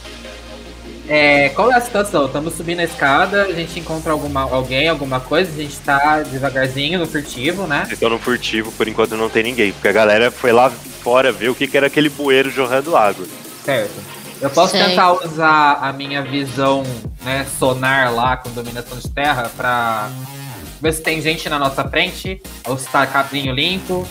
É, 1.09 1.48
qual 1.50 1.70
é 1.72 1.74
a 1.74 1.80
situação? 1.80 2.26
Estamos 2.26 2.55
subindo 2.55 2.80
a 2.80 2.84
escada, 2.84 3.42
a 3.42 3.53
gente 3.53 3.78
encontra 3.80 4.12
alguma, 4.12 4.42
alguém, 4.42 4.88
alguma 4.88 5.18
coisa, 5.18 5.50
a 5.50 5.62
gente 5.62 5.76
tá 5.80 6.22
devagarzinho 6.22 6.98
no 6.98 7.07
furtivo, 7.07 7.66
né? 7.66 7.86
Estão 7.90 8.09
no 8.09 8.18
furtivo, 8.18 8.70
por 8.72 8.86
enquanto 8.86 9.16
não 9.16 9.28
tem 9.28 9.42
ninguém. 9.42 9.72
Porque 9.72 9.88
a 9.88 9.92
galera 9.92 10.30
foi 10.30 10.53
lá 10.53 10.70
fora 10.70 11.32
ver 11.32 11.50
o 11.50 11.55
que, 11.55 11.66
que 11.66 11.76
era 11.76 11.88
aquele 11.88 12.09
bueiro 12.09 12.50
jorrando 12.50 12.96
água. 12.96 13.26
Certo. 13.64 14.00
Eu 14.40 14.50
posso 14.50 14.72
Sei. 14.72 14.82
tentar 14.82 15.12
usar 15.12 15.78
a 15.80 15.92
minha 15.92 16.22
visão, 16.22 16.82
né, 17.22 17.46
sonar 17.59 18.12
lá 18.12 18.36
com 18.36 18.50
dominação 18.50 18.98
de 18.98 19.09
terra 19.09 19.50
pra 19.57 20.11
ver 20.80 20.92
se 20.92 21.00
tem 21.00 21.20
gente 21.20 21.48
na 21.48 21.61
nossa 21.61 21.88
frente, 21.88 22.42
ou 22.66 22.76
se 22.76 22.88
tá 22.88 23.07
caminho 23.07 23.55
limpo. 23.55 24.07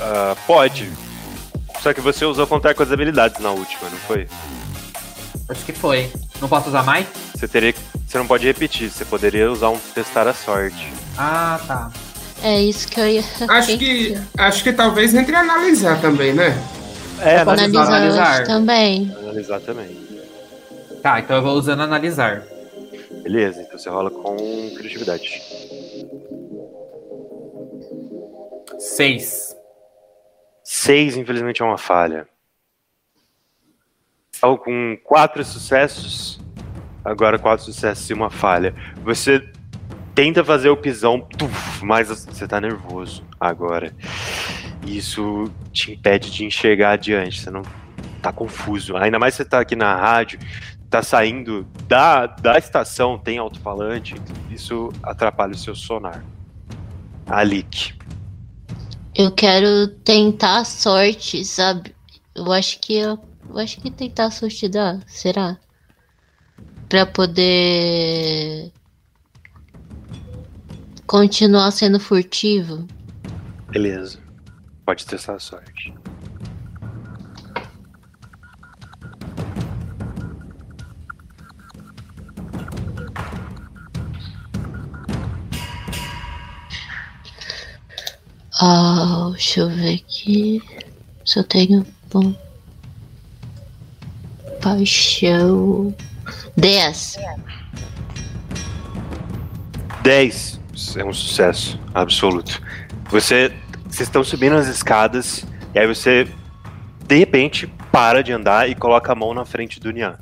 Ah, 0.00 0.34
pode. 0.46 0.90
Só 1.82 1.92
que 1.92 2.00
você 2.00 2.24
usou 2.24 2.46
contar 2.46 2.74
com 2.74 2.82
as 2.82 2.90
habilidades 2.90 3.40
na 3.40 3.50
última, 3.50 3.90
não 3.90 3.98
foi? 3.98 4.26
Acho 5.52 5.64
que 5.66 5.72
foi. 5.72 6.10
Não 6.40 6.48
posso 6.48 6.68
usar 6.68 6.82
mais? 6.82 7.06
Você 7.34 7.46
teria. 7.46 7.74
Você 8.06 8.18
não 8.18 8.26
pode 8.26 8.46
repetir, 8.46 8.90
você 8.90 9.04
poderia 9.04 9.50
usar 9.50 9.68
um 9.68 9.78
testar 9.94 10.26
a 10.26 10.32
sorte. 10.34 10.92
Ah, 11.16 11.60
tá. 11.66 11.90
É 12.42 12.60
isso 12.60 12.88
que 12.88 12.98
eu 13.00 13.06
ia. 13.06 13.22
Acho 13.48 13.78
que, 13.78 14.18
acho 14.36 14.64
que 14.64 14.72
talvez 14.72 15.14
entre 15.14 15.34
analisar 15.36 16.00
também, 16.00 16.32
né? 16.32 16.50
É, 17.20 17.38
Analisar, 17.38 17.86
analisar. 17.86 18.44
também. 18.46 19.14
analisar 19.16 19.60
também. 19.60 19.96
Tá, 21.02 21.20
então 21.20 21.36
eu 21.36 21.42
vou 21.42 21.52
usando 21.54 21.82
analisar. 21.82 22.42
Beleza, 23.22 23.62
então 23.62 23.78
você 23.78 23.88
rola 23.88 24.10
com 24.10 24.36
criatividade. 24.76 25.40
Seis. 28.78 29.54
Seis, 30.64 31.16
infelizmente, 31.16 31.62
é 31.62 31.64
uma 31.64 31.78
falha. 31.78 32.26
Com 34.42 34.98
quatro 35.04 35.44
sucessos, 35.44 36.40
agora 37.04 37.38
quatro 37.38 37.64
sucessos 37.64 38.10
e 38.10 38.12
uma 38.12 38.28
falha. 38.28 38.74
Você 39.04 39.48
tenta 40.14 40.44
fazer 40.44 40.68
o 40.68 40.76
pisão, 40.76 41.20
tuf, 41.20 41.84
mas 41.84 42.08
você 42.08 42.46
tá 42.46 42.60
nervoso 42.60 43.24
agora. 43.38 43.94
Isso 44.86 45.50
te 45.72 45.92
impede 45.92 46.30
de 46.30 46.44
enxergar 46.44 46.92
adiante, 46.92 47.40
você 47.40 47.50
não 47.50 47.62
tá 48.20 48.32
confuso. 48.32 48.96
Ainda 48.96 49.18
mais 49.18 49.34
você 49.34 49.44
tá 49.44 49.60
aqui 49.60 49.76
na 49.76 49.94
rádio, 49.94 50.38
tá 50.90 51.02
saindo 51.02 51.66
da, 51.86 52.26
da 52.26 52.58
estação, 52.58 53.18
tem 53.18 53.38
alto-falante, 53.38 54.14
isso 54.50 54.92
atrapalha 55.02 55.52
o 55.52 55.58
seu 55.58 55.74
sonar. 55.74 56.24
Alik. 57.26 57.94
Eu 59.14 59.30
quero 59.30 59.88
tentar 60.04 60.58
a 60.58 60.64
sorte, 60.64 61.44
sabe? 61.44 61.94
Eu 62.34 62.50
acho 62.50 62.80
que 62.80 62.96
eu, 62.96 63.18
eu 63.48 63.58
acho 63.58 63.80
que 63.80 63.90
tentar 63.90 64.30
dá, 64.68 65.00
será? 65.06 65.58
Pra 66.88 67.06
poder 67.06 68.72
continuar 71.06 71.70
sendo 71.70 72.00
furtivo. 72.00 72.86
Beleza. 73.70 74.18
Pode 74.84 75.06
testar 75.06 75.34
a 75.34 75.38
sorte. 75.38 75.94
Ah, 88.60 89.30
deixa 89.32 89.60
eu 89.60 89.68
ver 89.70 89.94
aqui. 89.94 90.62
Se 91.24 91.38
eu 91.38 91.44
tenho 91.44 91.86
bom. 92.12 92.34
Paixão. 94.62 95.94
10. 96.56 97.16
10 100.02 100.60
é 100.96 101.04
um 101.04 101.12
sucesso 101.12 101.80
absoluto. 101.94 102.60
Você, 103.10 103.52
vocês 103.84 104.08
estão 104.08 104.24
subindo 104.24 104.54
as 104.56 104.66
escadas 104.68 105.44
e 105.74 105.78
aí 105.78 105.86
você 105.86 106.26
de 107.06 107.16
repente 107.18 107.66
para 107.90 108.22
de 108.22 108.32
andar 108.32 108.68
e 108.70 108.74
coloca 108.74 109.12
a 109.12 109.14
mão 109.14 109.34
na 109.34 109.44
frente 109.44 109.78
do 109.78 109.90
Nian. 109.90 110.18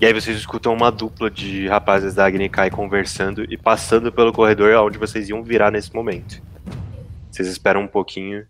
E 0.00 0.06
aí 0.06 0.12
vocês 0.12 0.36
escutam 0.36 0.74
uma 0.74 0.90
dupla 0.90 1.30
de 1.30 1.68
rapazes 1.68 2.14
da 2.14 2.26
Agnikai 2.26 2.70
conversando 2.70 3.44
e 3.50 3.56
passando 3.56 4.10
pelo 4.12 4.32
corredor 4.32 4.74
onde 4.84 4.98
vocês 4.98 5.28
iam 5.28 5.42
virar 5.42 5.70
nesse 5.70 5.94
momento. 5.94 6.42
Vocês 7.30 7.48
esperam 7.48 7.82
um 7.82 7.86
pouquinho, 7.88 8.44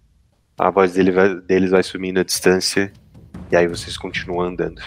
a 0.59 0.70
voz 0.70 0.94
dele 0.94 1.12
vai- 1.12 1.34
deles 1.34 1.70
vai 1.70 1.82
sumindo 1.82 2.20
à 2.20 2.24
distância, 2.24 2.92
e 3.55 3.57
aí 3.57 3.68
vocês 3.68 3.96
continuam 3.96 4.48
andando. 4.48 4.82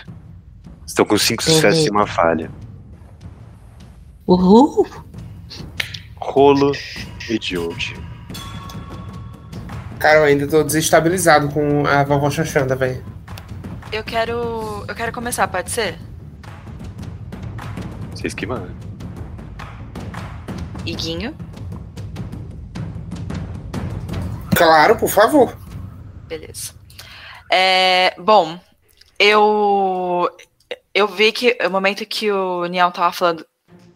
Estão 0.85 1.05
com 1.05 1.17
cinco 1.17 1.41
sucessos 1.41 1.85
e 1.85 1.89
uma 1.89 2.05
falha. 2.05 2.51
Uhul! 4.27 4.85
Rolo 6.17 6.73
e 7.29 7.39
Geode. 7.41 7.95
Cara, 9.99 10.19
eu 10.19 10.23
ainda 10.25 10.45
tô 10.45 10.65
desestabilizado 10.65 11.47
com 11.47 11.87
a 11.87 12.03
vovó 12.03 12.29
Xaxanda, 12.29 12.75
velho. 12.75 13.01
Eu 13.89 14.03
quero. 14.03 14.83
Eu 14.85 14.93
quero 14.93 15.13
começar, 15.13 15.47
pode 15.47 15.71
ser? 15.71 15.97
Vocês 18.11 18.33
que 18.33 18.45
mandam. 18.45 18.75
Iguinho. 20.85 21.33
Claro, 24.53 24.97
por 24.97 25.09
favor. 25.09 25.57
Beleza. 26.27 26.76
É, 27.49 28.13
bom, 28.17 28.59
eu 29.19 30.29
eu 30.93 31.07
vi 31.07 31.31
que 31.31 31.57
o 31.65 31.69
momento 31.69 32.05
que 32.05 32.31
o 32.31 32.65
Niel 32.65 32.91
tava 32.91 33.11
falando, 33.11 33.45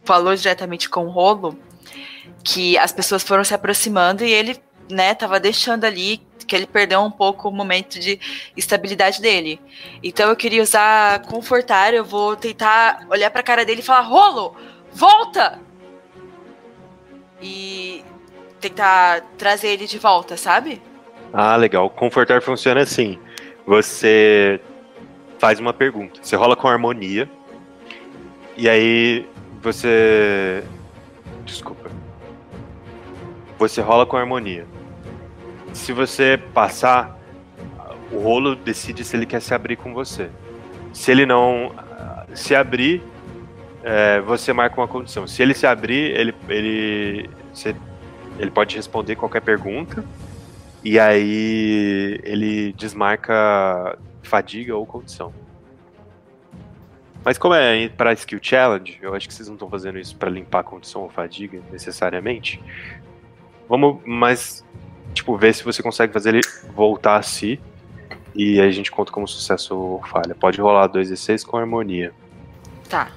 falou 0.04 0.36
diretamente 0.36 0.90
com 0.90 1.06
o 1.06 1.10
Rolo, 1.10 1.58
que 2.44 2.78
as 2.78 2.92
pessoas 2.92 3.24
foram 3.24 3.44
se 3.44 3.54
aproximando 3.54 4.24
e 4.24 4.32
ele, 4.32 4.58
né, 4.90 5.14
tava 5.16 5.40
deixando 5.40 5.86
ali 5.86 6.22
que 6.48 6.56
ele 6.56 6.68
perdeu 6.68 7.02
um 7.02 7.12
pouco 7.12 7.48
o 7.50 7.52
momento 7.52 8.00
de 8.00 8.20
estabilidade 8.58 9.22
dele. 9.22 9.60
Então 10.04 10.30
eu 10.30 10.36
queria 10.36 10.62
usar 10.62 11.22
confortar, 11.24 11.94
eu 11.94 12.04
vou 12.04 12.36
tentar 12.36 13.06
olhar 13.10 13.32
pra 13.32 13.42
cara 13.44 13.66
dele 13.66 13.80
e 13.82 13.84
falar: 13.84 14.02
"Rolo, 14.02 14.56
volta!" 14.92 15.60
E 17.42 18.04
tentar 18.60 19.22
trazer 19.38 19.70
ele 19.70 19.88
de 19.88 19.98
volta, 19.98 20.38
sabe? 20.38 20.82
Ah, 21.34 21.56
legal. 21.56 21.90
Confortar 21.90 22.42
funciona 22.42 22.82
assim. 22.82 23.18
Você 23.66 24.60
faz 25.40 25.60
uma 25.60 25.74
pergunta. 25.74 26.20
Você 26.22 26.36
rola 26.36 26.56
com 26.56 26.68
harmonia. 26.68 27.30
E 28.58 28.70
aí 28.70 29.28
você. 29.62 30.64
Desculpa. 31.46 31.90
Você 33.58 33.82
rola 33.82 34.06
com 34.06 34.18
harmonia. 34.18 34.66
Se 35.74 35.94
você 35.94 36.40
passar, 36.54 37.18
o 38.12 38.20
rolo 38.20 38.56
decide 38.56 39.04
se 39.04 39.16
ele 39.16 39.26
quer 39.26 39.42
se 39.42 39.54
abrir 39.54 39.78
com 39.78 39.94
você. 39.94 40.30
Se 40.94 41.12
ele 41.12 41.26
não 41.26 41.74
se 42.34 42.56
abrir, 42.56 43.02
é, 43.84 44.20
você 44.22 44.54
marca 44.54 44.80
uma 44.80 44.88
condição. 44.88 45.28
Se 45.28 45.42
ele 45.42 45.54
se 45.54 45.66
abrir, 45.66 46.16
ele, 46.18 46.36
ele, 46.50 47.30
ele 48.38 48.52
pode 48.52 48.76
responder 48.76 49.16
qualquer 49.16 49.42
pergunta. 49.42 50.04
E 50.84 51.00
aí 51.00 52.20
ele 52.24 52.74
desmarca 52.74 53.98
fadiga 54.24 54.76
ou 54.76 54.86
condição. 54.86 55.34
Mas 57.24 57.38
como 57.38 57.54
é 57.54 57.88
para 57.90 58.14
skill 58.14 58.40
challenge, 58.42 58.98
eu 59.02 59.14
acho 59.14 59.28
que 59.28 59.34
vocês 59.34 59.48
não 59.48 59.56
estão 59.56 59.70
fazendo 59.70 60.00
isso 60.00 60.16
para 60.16 60.30
limpar 60.30 60.64
condição 60.64 61.04
ou 61.04 61.10
fadiga 61.10 61.62
necessariamente. 61.72 62.60
Vamos 63.70 64.02
mais 64.06 64.66
tipo 65.14 65.38
ver 65.38 65.54
se 65.54 65.64
você 65.64 65.84
consegue 65.84 66.12
fazer 66.12 66.34
ele 66.36 66.42
voltar 66.74 67.18
a 67.18 67.22
si 67.22 67.60
e 68.34 68.60
aí 68.60 68.68
a 68.68 68.72
gente 68.72 68.90
conta 68.90 69.12
como 69.12 69.28
sucesso 69.28 69.76
ou 69.76 70.04
falha. 70.08 70.34
Pode 70.34 70.60
rolar 70.60 70.88
2 70.88 71.12
e 71.12 71.18
6 71.18 71.44
com 71.44 71.58
harmonia. 71.58 72.12
Tá. 72.90 73.12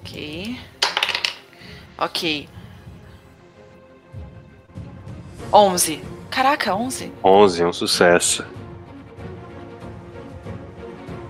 Ok. 0.00 0.58
Ok. 1.98 2.48
11. 5.52 6.00
Caraca, 6.30 6.74
11? 6.74 7.12
11 7.24 7.62
é 7.62 7.66
um 7.66 7.72
sucesso. 7.72 8.44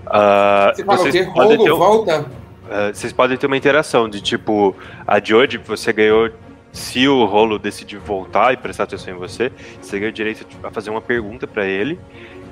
Ah, 0.05 0.71
Você 0.75 0.83
fala 0.83 0.99
o 0.99 1.01
vocês 1.03 1.25
quê? 1.25 1.31
podem 1.33 1.57
Rolo, 1.57 1.63
ter 1.63 1.71
um- 1.71 1.77
volta? 1.77 2.19
Uh, 2.21 2.93
vocês 2.93 3.13
podem 3.13 3.37
ter 3.37 3.47
uma 3.47 3.57
interação 3.57 4.07
de 4.07 4.21
tipo, 4.21 4.75
a 5.07 5.19
Jodie, 5.23 5.57
você 5.57 5.91
ganhou. 5.93 6.29
Se 6.71 7.07
o 7.07 7.25
rolo 7.25 7.57
decidir 7.57 7.97
voltar 7.97 8.53
e 8.53 8.57
prestar 8.57 8.83
atenção 8.83 9.15
em 9.15 9.17
você, 9.17 9.51
você 9.81 9.97
ganha 9.97 10.11
o 10.11 10.13
direito 10.13 10.45
a 10.63 10.69
fazer 10.69 10.91
uma 10.91 11.01
pergunta 11.01 11.47
pra 11.47 11.65
ele. 11.65 11.99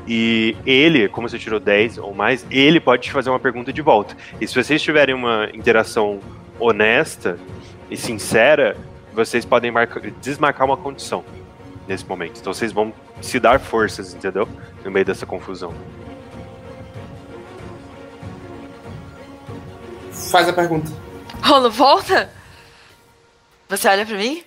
E 0.07 0.55
ele, 0.65 1.07
como 1.07 1.29
você 1.29 1.37
tirou 1.37 1.59
10 1.59 1.99
ou 1.99 2.15
mais, 2.15 2.43
ele 2.49 2.79
pode 2.79 3.03
te 3.03 3.11
fazer 3.11 3.29
uma 3.29 3.39
pergunta 3.39 3.71
de 3.71 3.81
volta. 3.81 4.15
E 4.41 4.47
se 4.47 4.55
vocês 4.55 4.81
tiverem 4.81 5.13
uma 5.13 5.47
interação 5.53 6.19
honesta 6.59 7.37
e 7.91 7.97
sincera, 7.97 8.75
vocês 9.13 9.45
podem 9.45 9.69
marcar- 9.69 10.01
desmarcar 10.19 10.65
uma 10.65 10.77
condição 10.77 11.23
nesse 11.87 12.05
momento. 12.05 12.39
Então 12.39 12.53
vocês 12.53 12.71
vão 12.71 12.93
se 13.21 13.39
dar 13.39 13.59
forças, 13.59 14.13
entendeu? 14.13 14.47
No 14.83 14.91
meio 14.91 15.05
dessa 15.05 15.25
confusão. 15.25 15.73
Faz 20.31 20.47
a 20.49 20.53
pergunta. 20.53 20.91
Rolo, 21.41 21.69
volta! 21.69 22.29
Você 23.69 23.87
olha 23.87 24.05
pra 24.05 24.17
mim? 24.17 24.43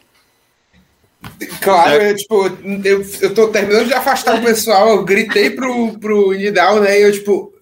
Claro, 1.61 2.03
eu, 2.03 2.16
tipo, 2.16 2.47
eu, 2.84 3.05
eu 3.20 3.34
tô 3.34 3.49
terminando 3.49 3.86
de 3.86 3.95
afastar 3.95 4.36
o 4.36 4.43
pessoal, 4.43 4.88
eu 4.88 5.05
gritei 5.05 5.51
pro, 5.51 5.99
pro 5.99 6.32
Nidal, 6.32 6.80
né? 6.80 6.99
E 6.99 7.03
eu, 7.03 7.12
tipo. 7.12 7.53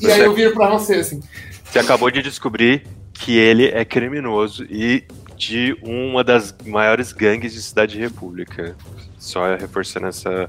E 0.00 0.10
aí 0.10 0.20
eu 0.20 0.34
viro 0.34 0.52
pra 0.52 0.68
você, 0.70 0.96
assim. 0.96 1.20
Você 1.64 1.78
acabou 1.78 2.10
de 2.10 2.22
descobrir 2.22 2.84
que 3.12 3.38
ele 3.38 3.68
é 3.68 3.84
criminoso 3.84 4.64
e 4.68 5.04
de 5.42 5.76
uma 5.82 6.22
das 6.22 6.54
maiores 6.64 7.10
gangues 7.12 7.52
de 7.52 7.60
Cidade 7.60 7.98
República. 7.98 8.76
Só 9.18 9.56
reforçando 9.56 10.06
essa, 10.06 10.48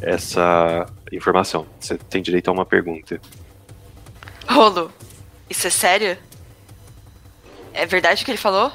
essa 0.00 0.86
informação. 1.12 1.64
Você 1.78 1.96
tem 1.96 2.20
direito 2.20 2.48
a 2.48 2.52
uma 2.52 2.66
pergunta. 2.66 3.20
Rolo, 4.48 4.90
isso 5.48 5.68
é 5.68 5.70
sério? 5.70 6.18
É 7.72 7.86
verdade 7.86 8.22
o 8.22 8.24
que 8.24 8.32
ele 8.32 8.38
falou? 8.38 8.72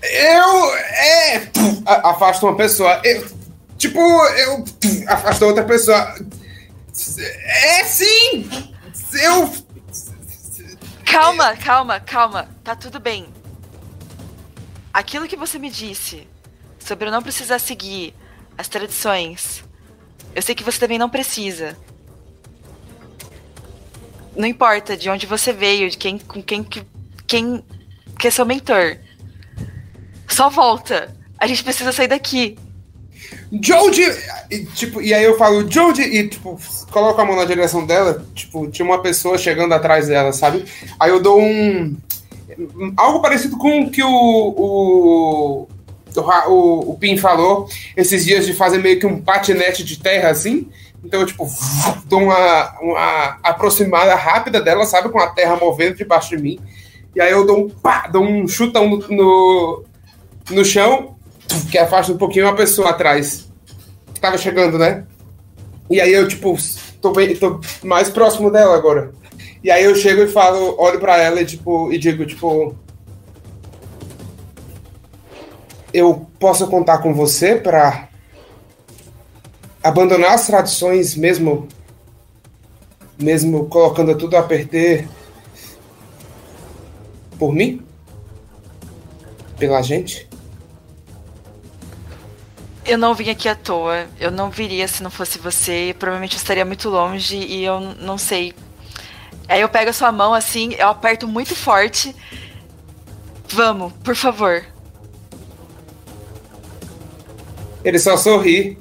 Eu. 0.00 0.74
É. 0.76 1.40
pum, 1.52 1.82
a- 1.84 2.10
Afasto 2.10 2.46
uma 2.46 2.56
pessoa. 2.56 3.00
Eu, 3.02 3.26
tipo, 3.76 3.98
eu. 3.98 4.62
pum, 4.80 5.04
Afasto 5.08 5.44
outra 5.44 5.64
pessoa. 5.64 6.14
É 7.44 7.82
sim! 7.84 8.48
Eu. 9.20 9.52
Calma, 11.04 11.56
calma, 11.56 11.98
calma. 11.98 12.48
Tá 12.62 12.76
tudo 12.76 13.00
bem. 13.00 13.26
Aquilo 14.94 15.26
que 15.26 15.34
você 15.34 15.58
me 15.58 15.68
disse 15.68 16.24
sobre 16.78 17.08
eu 17.08 17.12
não 17.12 17.20
precisar 17.20 17.58
seguir 17.58 18.14
as 18.56 18.68
tradições. 18.68 19.64
Eu 20.32 20.40
sei 20.40 20.54
que 20.54 20.62
você 20.62 20.78
também 20.78 21.00
não 21.00 21.10
precisa. 21.10 21.76
Não 24.36 24.46
importa 24.46 24.96
de 24.96 25.10
onde 25.10 25.26
você 25.26 25.52
veio, 25.52 25.90
de 25.90 25.98
quem 25.98 26.16
com 26.16 26.40
quem 26.40 26.62
que 26.62 26.86
quem 27.26 27.64
que 28.20 28.28
é 28.28 28.30
seu 28.30 28.46
mentor. 28.46 28.98
Só 30.28 30.48
volta. 30.48 31.12
A 31.38 31.48
gente 31.48 31.64
precisa 31.64 31.90
sair 31.90 32.08
daqui. 32.08 32.56
Jodie! 33.60 34.06
E, 34.50 34.64
tipo, 34.66 35.02
e 35.02 35.12
aí 35.12 35.24
eu 35.24 35.36
falo, 35.36 35.68
Jodie, 35.68 36.02
e 36.02 36.28
tipo, 36.28 36.58
coloco 36.92 37.20
a 37.20 37.24
mão 37.24 37.34
na 37.34 37.44
direção 37.44 37.84
dela, 37.84 38.24
tipo, 38.34 38.68
tinha 38.68 38.86
uma 38.86 39.02
pessoa 39.02 39.36
chegando 39.38 39.72
atrás 39.74 40.06
dela, 40.06 40.32
sabe? 40.32 40.64
Aí 41.00 41.10
eu 41.10 41.20
dou 41.20 41.40
um. 41.40 41.96
Algo 42.96 43.20
parecido 43.20 43.56
com 43.56 43.82
o 43.82 43.90
que 43.90 44.02
o. 44.02 44.08
o 44.08 45.68
o, 46.46 46.92
o 46.92 46.96
Pim 46.96 47.16
falou 47.16 47.68
esses 47.96 48.24
dias 48.24 48.46
de 48.46 48.52
fazer 48.52 48.78
meio 48.78 49.00
que 49.00 49.06
um 49.06 49.20
patinete 49.20 49.82
de 49.82 49.98
terra 49.98 50.30
assim. 50.30 50.68
Então 51.04 51.20
eu, 51.20 51.26
tipo, 51.26 51.46
dou 52.06 52.22
uma, 52.22 52.78
uma 52.80 53.38
aproximada 53.42 54.14
rápida 54.14 54.60
dela, 54.60 54.86
sabe? 54.86 55.08
Com 55.08 55.18
a 55.18 55.28
terra 55.28 55.56
movendo 55.56 55.96
debaixo 55.96 56.30
de 56.30 56.42
mim. 56.42 56.60
E 57.14 57.20
aí 57.20 57.30
eu 57.30 57.46
dou 57.46 57.64
um 57.64 57.68
pá, 57.68 58.08
dou 58.08 58.22
um 58.22 58.46
chutão 58.48 58.88
no, 58.88 58.98
no, 59.08 59.84
no 60.50 60.64
chão, 60.64 61.16
que 61.70 61.78
afasta 61.78 62.12
um 62.12 62.16
pouquinho 62.16 62.48
a 62.48 62.54
pessoa 62.54 62.90
atrás. 62.90 63.48
Que 64.12 64.20
tava 64.20 64.38
chegando, 64.38 64.78
né? 64.78 65.04
E 65.90 66.00
aí 66.00 66.12
eu, 66.12 66.26
tipo, 66.26 66.56
tô, 67.00 67.12
bem, 67.12 67.36
tô 67.36 67.60
mais 67.82 68.08
próximo 68.08 68.50
dela 68.50 68.74
agora. 68.74 69.12
E 69.64 69.70
aí 69.70 69.82
eu 69.82 69.94
chego 69.96 70.20
e 70.20 70.28
falo, 70.28 70.78
olho 70.78 71.00
pra 71.00 71.16
ela 71.16 71.40
e, 71.40 71.46
tipo, 71.46 71.90
e 71.90 71.96
digo, 71.96 72.26
tipo. 72.26 72.76
Eu 75.90 76.26
posso 76.38 76.66
contar 76.68 76.98
com 76.98 77.14
você 77.14 77.56
pra 77.56 78.10
abandonar 79.82 80.34
as 80.34 80.46
tradições 80.46 81.16
mesmo. 81.16 81.66
Mesmo 83.18 83.66
colocando 83.66 84.14
tudo 84.18 84.36
a 84.36 84.42
perder 84.42 85.08
por 87.38 87.54
mim? 87.54 87.80
Pela 89.58 89.80
gente? 89.80 90.28
Eu 92.84 92.98
não 92.98 93.14
vim 93.14 93.30
aqui 93.30 93.48
à 93.48 93.54
toa. 93.54 94.06
Eu 94.20 94.30
não 94.30 94.50
viria 94.50 94.86
se 94.86 95.02
não 95.02 95.10
fosse 95.10 95.38
você. 95.38 95.96
Provavelmente 95.98 96.36
estaria 96.36 96.66
muito 96.66 96.90
longe 96.90 97.36
e 97.36 97.64
eu 97.64 97.80
não 97.80 98.18
sei. 98.18 98.52
Aí 99.48 99.60
eu 99.60 99.68
pego 99.68 99.90
a 99.90 99.92
sua 99.92 100.10
mão 100.10 100.32
assim, 100.32 100.74
eu 100.78 100.88
aperto 100.88 101.28
muito 101.28 101.54
forte. 101.54 102.14
Vamos, 103.48 103.92
por 104.02 104.16
favor. 104.16 104.64
Ele 107.84 107.98
só 107.98 108.16
sorri. 108.16 108.78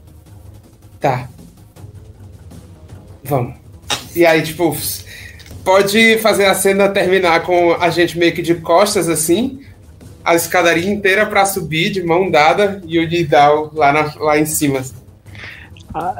Tá. 0.99 1.27
Vamos. 3.23 3.55
E 4.15 4.25
aí, 4.25 4.41
tipo, 4.41 4.75
pode 5.63 6.17
fazer 6.19 6.45
a 6.45 6.55
cena 6.55 6.87
terminar 6.89 7.41
com 7.43 7.73
a 7.73 7.89
gente 7.89 8.17
meio 8.17 8.33
que 8.33 8.41
de 8.41 8.55
costas 8.55 9.09
assim, 9.09 9.61
a 10.23 10.35
escadaria 10.35 10.89
inteira 10.89 11.25
pra 11.25 11.45
subir 11.45 11.89
de 11.91 12.01
mão 12.03 12.29
dada 12.31 12.81
e 12.85 12.97
o 12.99 13.07
Nidal 13.07 13.69
lá, 13.73 13.91
na- 13.91 14.13
lá 14.15 14.39
em 14.39 14.45
cima. 14.45 14.81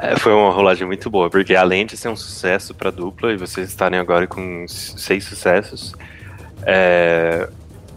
É, 0.00 0.16
Foi 0.18 0.32
uma 0.32 0.52
rolagem 0.52 0.86
muito 0.86 1.10
boa, 1.10 1.28
porque 1.28 1.54
além 1.54 1.84
de 1.86 1.96
ser 1.96 2.08
um 2.08 2.16
sucesso 2.16 2.74
pra 2.74 2.90
dupla 2.90 3.32
e 3.32 3.36
vocês 3.36 3.68
estarem 3.68 3.98
agora 3.98 4.26
com 4.26 4.64
seis 4.68 5.24
sucessos, 5.24 5.92
é, 6.64 7.48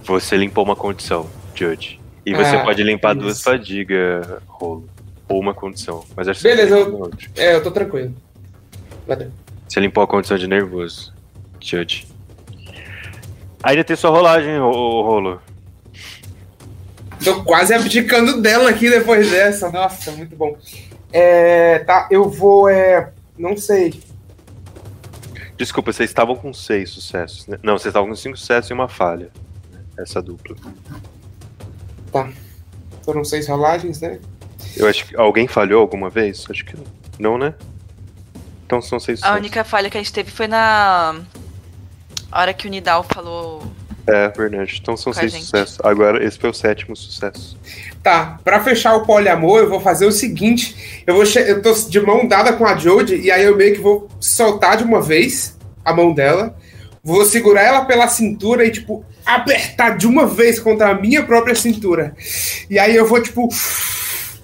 você 0.04 0.36
limpou 0.38 0.64
uma 0.64 0.76
condição, 0.76 1.28
Judge. 1.54 1.99
E 2.26 2.34
você 2.34 2.56
Ah, 2.58 2.64
pode 2.64 2.84
limpar 2.84 3.14
isso. 3.16 3.22
duas 3.24 3.41
fadigas, 3.41 4.26
rolo. 4.48 4.88
Ou 5.30 5.40
uma 5.40 5.54
condição. 5.54 6.04
Mas 6.16 6.28
acho 6.28 6.41
que 6.41 6.48
Beleza, 6.48 6.76
você 6.86 6.90
eu-. 6.90 7.12
É, 7.36 7.56
eu 7.56 7.64
tô 7.64 7.70
tranquilo. 7.72 8.14
Valeu. 9.06 9.30
Você 9.68 9.80
limpou 9.80 10.04
a 10.04 10.08
condição 10.08 10.38
de 10.38 10.48
nervoso, 10.48 11.14
Judge. 11.60 12.08
Ainda 13.62 13.84
tem 13.84 13.95
sua 13.95 14.10
rolagem, 14.10 14.58
ô, 14.60 14.70
ô, 14.72 15.02
Rolo. 15.04 15.41
Tô 17.24 17.44
quase 17.44 17.74
abdicando 17.74 18.41
dela 18.41 18.70
aqui 18.70 18.90
depois 18.90 19.30
dessa. 19.30 19.70
Nossa, 19.72 20.12
muito 20.12 20.36
bom. 20.36 20.56
É, 21.11 21.79
tá, 21.79 22.07
eu 22.11 22.29
vou. 22.29 22.67
É, 22.69 23.11
não 23.38 23.55
sei. 23.57 24.01
Desculpa, 25.57 25.91
vocês 25.91 26.09
estavam 26.09 26.35
com 26.35 26.53
seis 26.53 26.89
sucessos, 26.91 27.47
né? 27.47 27.57
Não, 27.63 27.73
vocês 27.77 27.88
estavam 27.88 28.09
com 28.09 28.15
cinco 28.15 28.38
sucessos 28.38 28.69
e 28.69 28.73
uma 28.73 28.88
falha. 28.88 29.31
né? 29.71 29.79
Essa 29.97 30.21
dupla. 30.21 30.55
Tá. 32.11 32.29
Foram 33.03 33.23
seis 33.23 33.47
rolagens, 33.47 33.99
né? 34.01 34.19
Eu 34.75 34.88
acho 34.88 35.05
que 35.07 35.15
alguém 35.15 35.47
falhou 35.47 35.81
alguma 35.81 36.09
vez? 36.09 36.45
Acho 36.49 36.63
que 36.65 36.75
não. 36.77 36.84
Não, 37.19 37.38
né? 37.38 37.55
Então 38.65 38.81
são 38.81 38.99
seis 38.99 39.19
A 39.19 39.21
sucessos. 39.21 39.39
única 39.39 39.63
falha 39.63 39.89
que 39.89 39.97
a 39.97 40.01
gente 40.01 40.13
teve 40.13 40.29
foi 40.29 40.45
na 40.47 41.15
hora 42.31 42.53
que 42.53 42.67
o 42.67 42.69
Nidal 42.69 43.03
falou. 43.03 43.63
É, 44.07 44.29
verdade. 44.29 44.79
Então 44.81 44.95
são 44.95 45.11
Com 45.11 45.19
seis 45.19 45.34
sucessos. 45.34 45.77
Agora, 45.84 46.23
esse 46.25 46.38
foi 46.39 46.49
o 46.49 46.53
sétimo 46.53 46.95
sucesso. 46.95 47.57
Tá, 48.01 48.39
pra 48.43 48.61
fechar 48.63 48.95
o 48.95 49.05
poliamor, 49.05 49.59
eu 49.59 49.69
vou 49.69 49.81
fazer 49.81 50.05
o 50.05 50.11
seguinte: 50.11 51.03
eu 51.05 51.13
vou 51.15 51.25
che- 51.25 51.39
eu 51.45 51.61
tô 51.61 51.73
de 51.73 51.99
mão 51.99 52.25
dada 52.27 52.53
com 52.53 52.65
a 52.65 52.77
Jodie, 52.77 53.19
e 53.21 53.29
aí 53.31 53.43
eu 53.43 53.55
meio 53.57 53.75
que 53.75 53.81
vou 53.81 54.07
soltar 54.19 54.77
de 54.77 54.84
uma 54.84 55.01
vez 55.01 55.57
a 55.84 55.93
mão 55.93 56.13
dela, 56.13 56.55
vou 57.03 57.25
segurar 57.25 57.63
ela 57.63 57.85
pela 57.85 58.07
cintura 58.07 58.65
e, 58.65 58.71
tipo, 58.71 59.03
apertar 59.25 59.97
de 59.97 60.07
uma 60.07 60.25
vez 60.25 60.57
contra 60.59 60.89
a 60.89 60.93
minha 60.93 61.23
própria 61.23 61.53
cintura. 61.55 62.15
E 62.69 62.79
aí 62.79 62.95
eu 62.95 63.05
vou, 63.05 63.21
tipo, 63.21 63.49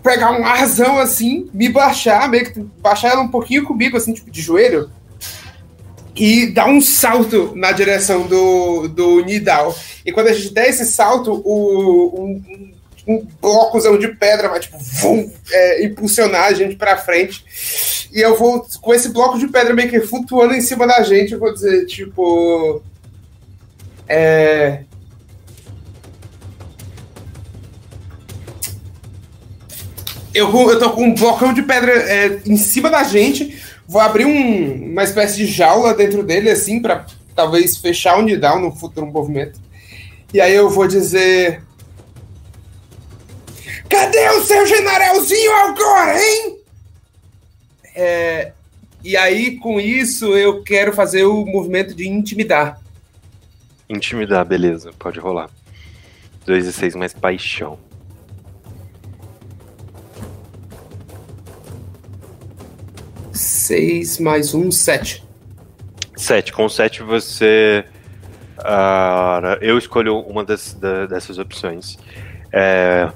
pegar 0.04 0.32
um 0.32 0.46
arzão 0.46 1.00
assim, 1.00 1.50
me 1.54 1.70
baixar, 1.70 2.28
meio 2.30 2.52
que 2.52 2.60
baixar 2.82 3.10
ela 3.12 3.22
um 3.22 3.30
pouquinho 3.30 3.64
comigo, 3.64 3.96
assim, 3.96 4.14
tipo, 4.14 4.30
de 4.30 4.42
joelho. 4.42 4.90
E 6.16 6.48
dar 6.48 6.68
um 6.68 6.80
salto 6.80 7.54
na 7.56 7.72
direção 7.72 8.28
do, 8.28 8.88
do 8.88 9.26
Nidal. 9.26 9.76
E 10.06 10.12
quando 10.12 10.28
a 10.28 10.34
gente 10.34 10.54
der 10.54 10.70
esse 10.70 10.86
salto, 10.86 11.42
o, 11.44 12.24
um, 12.24 12.74
um 13.08 13.28
blocozão 13.42 13.98
de 13.98 14.10
pedra 14.10 14.48
vai, 14.48 14.60
tipo, 14.60 14.78
vum, 14.78 15.32
é, 15.52 15.86
impulsionar 15.86 16.46
a 16.46 16.54
gente 16.54 16.76
pra 16.76 16.98
frente. 16.98 17.44
E 18.14 18.22
eu 18.22 18.38
vou, 18.38 18.66
com 18.80 18.94
esse 18.94 19.10
bloco 19.10 19.40
de 19.40 19.48
pedra 19.48 19.74
meio 19.74 19.90
que 19.90 20.00
flutuando 20.02 20.54
em 20.54 20.62
cima 20.62 20.86
da 20.86 21.02
gente, 21.02 21.34
eu 21.34 21.40
vou 21.40 21.52
dizer, 21.52 21.86
tipo. 21.88 22.82
É. 24.08 24.84
Eu, 30.34 30.52
eu 30.70 30.80
tô 30.80 30.92
com 30.92 31.06
um 31.06 31.14
blocão 31.14 31.54
de 31.54 31.62
pedra 31.62 31.92
é, 31.92 32.40
em 32.46 32.58
cima 32.58 32.90
da 32.90 33.04
gente, 33.04 33.63
vou 33.88 34.02
abrir 34.02 34.26
um- 34.26 34.92
uma 34.92 35.04
espécie 35.04 35.38
de 35.38 35.46
jaula 35.46 35.94
dentro 35.94 36.24
dele, 36.24 36.50
assim, 36.50 36.82
pra 36.82 37.06
talvez 37.36 37.78
fechar 37.78 38.18
onde 38.18 38.38
dá 38.38 38.58
no 38.58 38.72
futuro 38.72 39.06
movimento. 39.06 39.60
E 40.34 40.40
aí 40.42 40.54
eu 40.54 40.70
vou 40.70 40.88
dizer. 40.88 41.62
Cadê 43.90 44.30
o 44.30 44.44
seu 44.44 44.66
generalzinho 44.66 45.56
agora, 45.56 46.20
hein? 46.20 46.58
É, 47.96 48.52
e 49.04 49.16
aí, 49.16 49.58
com 49.58 49.80
isso, 49.80 50.36
eu 50.36 50.64
quero 50.64 50.94
fazer 50.94 51.26
o 51.26 51.46
movimento 51.46 51.94
de 51.94 52.08
intimidar. 52.08 52.82
Intimidar, 53.88 54.44
beleza. 54.46 54.92
Pode 54.98 55.20
rolar. 55.20 55.50
2 56.46 56.66
e 56.66 56.74
6 56.74 56.96
mais 56.96 57.14
paixão. 57.14 57.78
Seis 63.44 64.20
mais 64.20 64.54
um, 64.54 64.72
sete. 64.72 65.22
7. 66.16 66.54
Com 66.54 66.70
7 66.70 67.04
você. 67.04 67.84
ah, 68.60 69.58
eu 69.60 69.78
escolho 69.78 70.20
uma 70.20 70.46
das, 70.46 70.74
da- 70.74 71.08
dessas 71.08 71.38
opções. 71.38 71.98
É, 72.54 73.10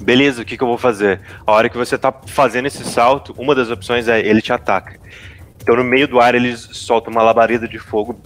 Beleza, 0.00 0.42
o 0.42 0.44
que, 0.44 0.56
que 0.58 0.62
eu 0.62 0.68
vou 0.68 0.76
fazer? 0.76 1.20
A 1.46 1.52
hora 1.52 1.68
que 1.70 1.76
você 1.78 1.96
tá 1.96 2.12
fazendo 2.26 2.66
esse 2.66 2.84
salto, 2.84 3.34
uma 3.38 3.54
das 3.54 3.70
opções 3.70 4.06
é 4.06 4.20
ele 4.20 4.42
te 4.42 4.52
ataca. 4.52 5.00
Então 5.62 5.74
no 5.74 5.82
meio 5.82 6.06
do 6.06 6.20
ar 6.20 6.34
ele 6.34 6.54
solta 6.56 7.08
uma 7.08 7.22
labareda 7.22 7.66
de 7.66 7.78
fogo 7.78 8.20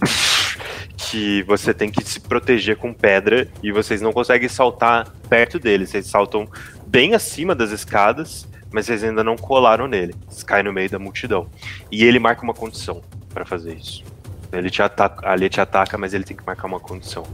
que 0.97 1.41
você 1.43 1.73
tem 1.73 1.89
que 1.89 2.03
se 2.03 2.19
proteger 2.19 2.75
com 2.75 2.93
pedra 2.93 3.47
e 3.63 3.71
vocês 3.71 4.01
não 4.01 4.11
conseguem 4.11 4.49
saltar 4.49 5.07
perto 5.29 5.57
dele. 5.57 5.87
Vocês 5.87 6.05
saltam 6.05 6.47
bem 6.91 7.15
acima 7.15 7.55
das 7.55 7.71
escadas, 7.71 8.45
mas 8.69 8.85
vocês 8.85 9.03
ainda 9.03 9.23
não 9.23 9.37
colaram 9.37 9.87
nele. 9.87 10.13
Caem 10.45 10.65
no 10.65 10.73
meio 10.73 10.89
da 10.89 10.99
multidão. 10.99 11.47
E 11.89 12.03
ele 12.03 12.19
marca 12.19 12.43
uma 12.43 12.53
condição 12.53 13.01
para 13.33 13.45
fazer 13.45 13.75
isso. 13.75 14.03
Ele 14.51 14.69
te 14.69 14.81
ataca, 14.81 15.29
ali 15.29 15.49
te 15.49 15.61
ataca, 15.61 15.97
mas 15.97 16.13
ele 16.13 16.25
tem 16.25 16.35
que 16.35 16.45
marcar 16.45 16.67
uma 16.67 16.79
condição. 16.79 17.25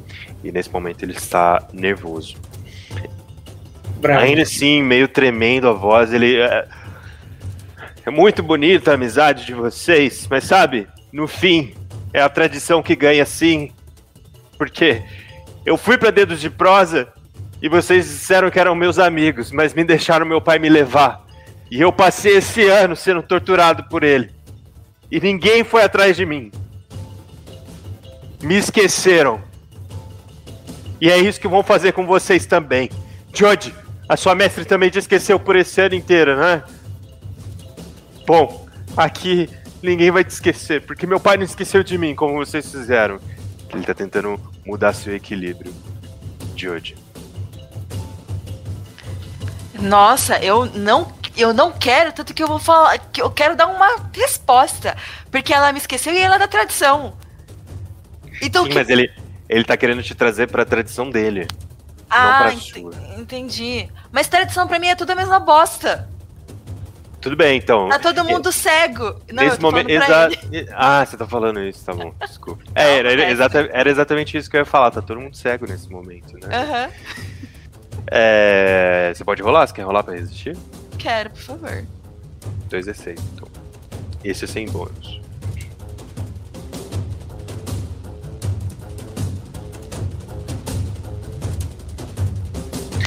E 0.43 0.51
nesse 0.51 0.71
momento 0.71 1.01
ele 1.01 1.13
está 1.13 1.67
nervoso. 1.73 2.37
Bravo. 3.99 4.23
Ainda 4.23 4.43
assim, 4.43 4.83
meio 4.83 5.07
tremendo 5.07 5.67
a 5.67 5.73
voz, 5.73 6.13
ele. 6.13 6.37
É, 6.39 6.67
é 8.05 8.11
muito 8.11 8.43
bonita 8.43 8.91
a 8.91 8.93
amizade 8.93 9.43
de 9.43 9.55
vocês, 9.55 10.27
mas 10.29 10.43
sabe, 10.43 10.87
no 11.11 11.27
fim, 11.27 11.73
é 12.13 12.21
a 12.21 12.29
tradição 12.29 12.83
que 12.83 12.95
ganha 12.95 13.25
sim. 13.25 13.71
Porque 14.55 15.03
eu 15.65 15.75
fui 15.75 15.97
pra 15.97 16.11
dedos 16.11 16.39
de 16.39 16.49
prosa 16.51 17.11
e 17.61 17.67
vocês 17.67 18.05
disseram 18.05 18.51
que 18.51 18.59
eram 18.59 18.75
meus 18.75 18.99
amigos, 18.99 19.51
mas 19.51 19.73
me 19.73 19.83
deixaram 19.83 20.25
meu 20.25 20.39
pai 20.39 20.59
me 20.59 20.69
levar. 20.69 21.25
E 21.71 21.81
eu 21.81 21.91
passei 21.91 22.37
esse 22.37 22.65
ano 22.67 22.95
sendo 22.95 23.23
torturado 23.23 23.83
por 23.85 24.03
ele. 24.03 24.31
E 25.11 25.19
ninguém 25.19 25.63
foi 25.63 25.83
atrás 25.83 26.15
de 26.15 26.25
mim. 26.25 26.51
Me 28.41 28.55
esqueceram. 28.55 29.41
E 31.01 31.09
é 31.09 31.17
isso 31.17 31.39
que 31.39 31.47
vão 31.47 31.63
fazer 31.63 31.93
com 31.93 32.05
vocês 32.05 32.45
também. 32.45 32.89
Jodie, 33.33 33.73
a 34.07 34.15
sua 34.15 34.35
mestre 34.35 34.65
também 34.65 34.89
te 34.89 34.99
esqueceu 34.99 35.39
por 35.39 35.55
esse 35.55 35.81
ano 35.81 35.95
inteiro, 35.95 36.37
né? 36.37 36.63
Bom, 38.25 38.67
aqui 38.95 39.49
ninguém 39.81 40.11
vai 40.11 40.23
te 40.23 40.31
esquecer, 40.31 40.81
porque 40.85 41.07
meu 41.07 41.19
pai 41.19 41.37
não 41.37 41.43
esqueceu 41.43 41.83
de 41.83 41.97
mim, 41.97 42.15
como 42.15 42.33
vocês 42.35 42.69
fizeram. 42.71 43.19
Ele 43.73 43.83
tá 43.83 43.93
tentando 43.93 44.39
mudar 44.65 44.93
seu 44.93 45.15
equilíbrio. 45.15 45.73
Jodie. 46.55 47.06
Nossa, 49.79 50.37
eu 50.43 50.65
não, 50.65 51.11
eu 51.35 51.53
não 51.53 51.71
quero, 51.71 52.11
tanto 52.11 52.33
que 52.33 52.41
eu 52.43 52.47
vou 52.47 52.59
falar, 52.59 52.97
que 52.97 53.21
eu 53.21 53.29
quero 53.29 53.55
dar 53.55 53.67
uma 53.67 53.87
resposta, 54.13 54.95
porque 55.31 55.53
ela 55.53 55.71
me 55.71 55.77
esqueceu 55.79 56.13
e 56.13 56.19
ela 56.19 56.35
é 56.35 56.39
da 56.39 56.47
tradição. 56.47 57.13
Então 58.41 58.63
Sim, 58.63 58.69
que... 58.69 58.75
mas 58.75 58.89
ele, 58.89 59.11
ele 59.49 59.63
tá 59.63 59.75
querendo 59.77 60.03
te 60.03 60.13
trazer 60.15 60.47
pra 60.47 60.65
tradição 60.65 61.09
dele. 61.09 61.47
ah, 62.09 62.51
ent- 62.51 62.75
entendi. 63.17 63.89
Mas 64.11 64.27
tradição 64.27 64.67
pra 64.67 64.79
mim 64.79 64.87
é 64.87 64.95
tudo 64.95 65.11
a 65.11 65.15
mesma 65.15 65.39
bosta. 65.39 66.07
Tudo 67.19 67.35
bem, 67.35 67.57
então. 67.57 67.89
Tá 67.89 67.97
todo 67.99 68.23
mundo 68.23 68.51
cego. 68.51 69.19
Não, 69.33 69.43
eu 69.43 69.49
Nesse 69.49 69.59
momento. 69.61 69.89
exa-. 69.89 70.29
Ah, 70.73 71.03
você 71.05 71.17
tá 71.17 71.27
falando 71.27 71.59
isso, 71.61 71.83
tá 71.83 71.93
bom. 71.93 72.13
Desculpa. 72.21 72.63
É, 72.75 72.99
era, 72.99 73.11
era 73.11 73.31
exata- 73.31 73.69
era 73.73 73.89
exatamente 73.89 74.37
isso 74.37 74.49
que 74.49 74.55
eu 74.55 74.59
ia 74.61 74.65
falar. 74.65 74.91
Tá 74.91 75.01
todo 75.01 75.19
mundo 75.19 75.35
cego 75.35 75.65
nesse 75.67 75.89
momento, 75.89 76.33
né? 76.35 76.55
Aham. 76.55 76.89
É, 78.09 79.11
Você 79.15 79.23
pode 79.23 79.41
rolar? 79.41 79.67
Você 79.67 79.73
quer 79.73 79.83
rolar 79.83 80.03
pra 80.03 80.13
resistir? 80.13 80.55
Quero, 80.97 81.29
por 81.31 81.41
favor. 81.41 81.85
2 82.69 82.87
e 82.87 82.93
6, 82.93 83.19
então. 83.33 83.47
Esse 84.23 84.45
é 84.45 84.47
sem 84.47 84.67
bônus. 84.67 85.19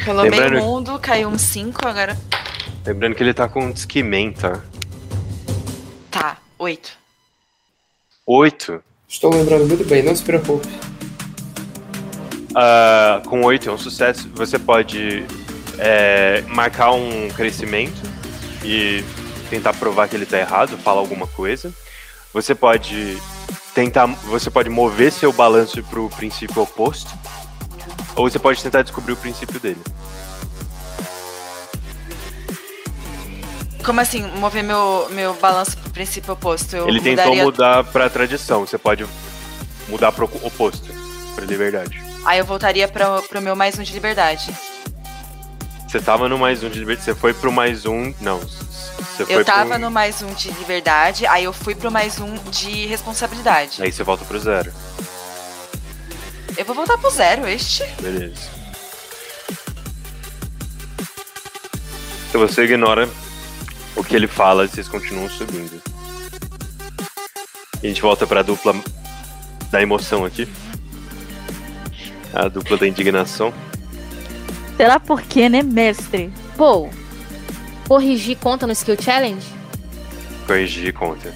Pelo 0.04 0.22
Lembrando- 0.22 0.50
meio 0.52 0.64
mundo, 0.64 0.98
caiu 0.98 1.28
um 1.28 1.38
5, 1.38 1.86
agora 1.86 2.16
Lembrando 2.86 3.14
que 3.14 3.22
ele 3.22 3.34
tá 3.34 3.48
com 3.48 3.70
disquimen, 3.70 4.32
tá? 4.32 4.60
tá. 6.10 6.38
Oito. 6.58 6.90
Oito. 8.26 8.82
Estou 9.08 9.30
lembrando 9.32 9.66
muito 9.66 9.84
bem, 9.84 10.02
não 10.02 10.14
se 10.16 10.22
preocupe. 10.22 10.66
Ah, 12.54 13.22
com 13.26 13.42
8 13.44 13.68
é 13.68 13.72
um 13.72 13.78
sucesso. 13.78 14.28
Você 14.34 14.58
pode 14.58 15.24
é, 15.78 16.42
marcar 16.48 16.92
um 16.92 17.28
crescimento 17.30 18.00
e 18.64 19.04
tentar 19.48 19.72
provar 19.74 20.08
que 20.08 20.16
ele 20.16 20.26
tá 20.26 20.38
errado, 20.38 20.76
falar 20.78 21.00
alguma 21.00 21.26
coisa. 21.26 21.72
Você 22.32 22.54
pode 22.54 23.18
tentar. 23.74 24.06
Você 24.06 24.50
pode 24.50 24.68
mover 24.68 25.10
seu 25.12 25.32
balanço 25.32 25.82
pro 25.84 26.08
princípio 26.10 26.62
oposto. 26.62 27.10
Ou 28.16 28.28
você 28.28 28.38
pode 28.38 28.62
tentar 28.62 28.82
descobrir 28.82 29.12
o 29.12 29.16
princípio 29.16 29.58
dele. 29.60 29.80
Como 33.84 34.00
assim, 34.00 34.22
mover 34.36 34.62
meu, 34.62 35.08
meu 35.10 35.34
balanço 35.34 35.76
pro 35.78 35.90
princípio 35.90 36.34
oposto? 36.34 36.76
Eu 36.76 36.88
ele 36.88 37.00
tentou 37.00 37.24
mudaria- 37.26 37.44
mudar 37.44 37.84
pra 37.84 38.10
tradição. 38.10 38.60
Você 38.66 38.76
pode 38.76 39.06
mudar 39.88 40.12
pro 40.12 40.26
oposto, 40.42 40.88
pra 41.34 41.44
liberdade. 41.46 42.02
Aí 42.24 42.38
eu 42.38 42.44
voltaria 42.44 42.86
pra, 42.86 43.22
pro 43.22 43.40
meu 43.40 43.56
mais 43.56 43.78
um 43.78 43.82
de 43.82 43.92
liberdade. 43.92 44.54
Você 45.86 46.00
tava 46.00 46.28
no 46.28 46.38
mais 46.38 46.62
um 46.62 46.68
de 46.68 46.78
liberdade. 46.78 47.04
Você 47.04 47.14
foi 47.14 47.32
pro 47.34 47.50
mais 47.50 47.86
um. 47.86 48.14
Não. 48.20 48.38
Você 48.38 49.24
foi 49.26 49.34
Eu 49.34 49.44
tava 49.44 49.70
pro... 49.70 49.78
no 49.78 49.90
mais 49.90 50.22
um 50.22 50.32
de 50.34 50.50
liberdade, 50.52 51.26
aí 51.26 51.44
eu 51.44 51.52
fui 51.52 51.74
pro 51.74 51.90
mais 51.90 52.18
um 52.20 52.34
de 52.50 52.86
responsabilidade. 52.86 53.82
Aí 53.82 53.90
você 53.90 54.02
volta 54.02 54.24
pro 54.24 54.38
zero. 54.38 54.72
Eu 56.56 56.64
vou 56.64 56.74
voltar 56.74 56.98
pro 56.98 57.10
zero, 57.10 57.46
este. 57.46 57.84
Beleza. 58.00 58.60
Se 62.30 62.36
você 62.36 62.64
ignora 62.64 63.08
o 63.96 64.04
que 64.04 64.14
ele 64.14 64.28
fala, 64.28 64.66
vocês 64.68 64.86
continuam 64.88 65.28
subindo. 65.28 65.82
E 67.82 67.86
a 67.86 67.88
gente 67.88 68.02
volta 68.02 68.26
pra 68.26 68.42
dupla 68.42 68.74
da 69.70 69.82
emoção 69.82 70.24
aqui. 70.24 70.48
A 72.32 72.48
dupla 72.48 72.76
da 72.76 72.86
indignação. 72.86 73.52
Será 74.76 74.98
por 75.00 75.20
quê, 75.22 75.48
né, 75.48 75.62
mestre? 75.62 76.32
Pô, 76.56 76.88
corrigir 77.88 78.36
conta 78.38 78.66
no 78.66 78.72
Skill 78.72 78.96
Challenge? 79.00 79.46
Corrigir 80.46 80.92
conta. 80.94 81.34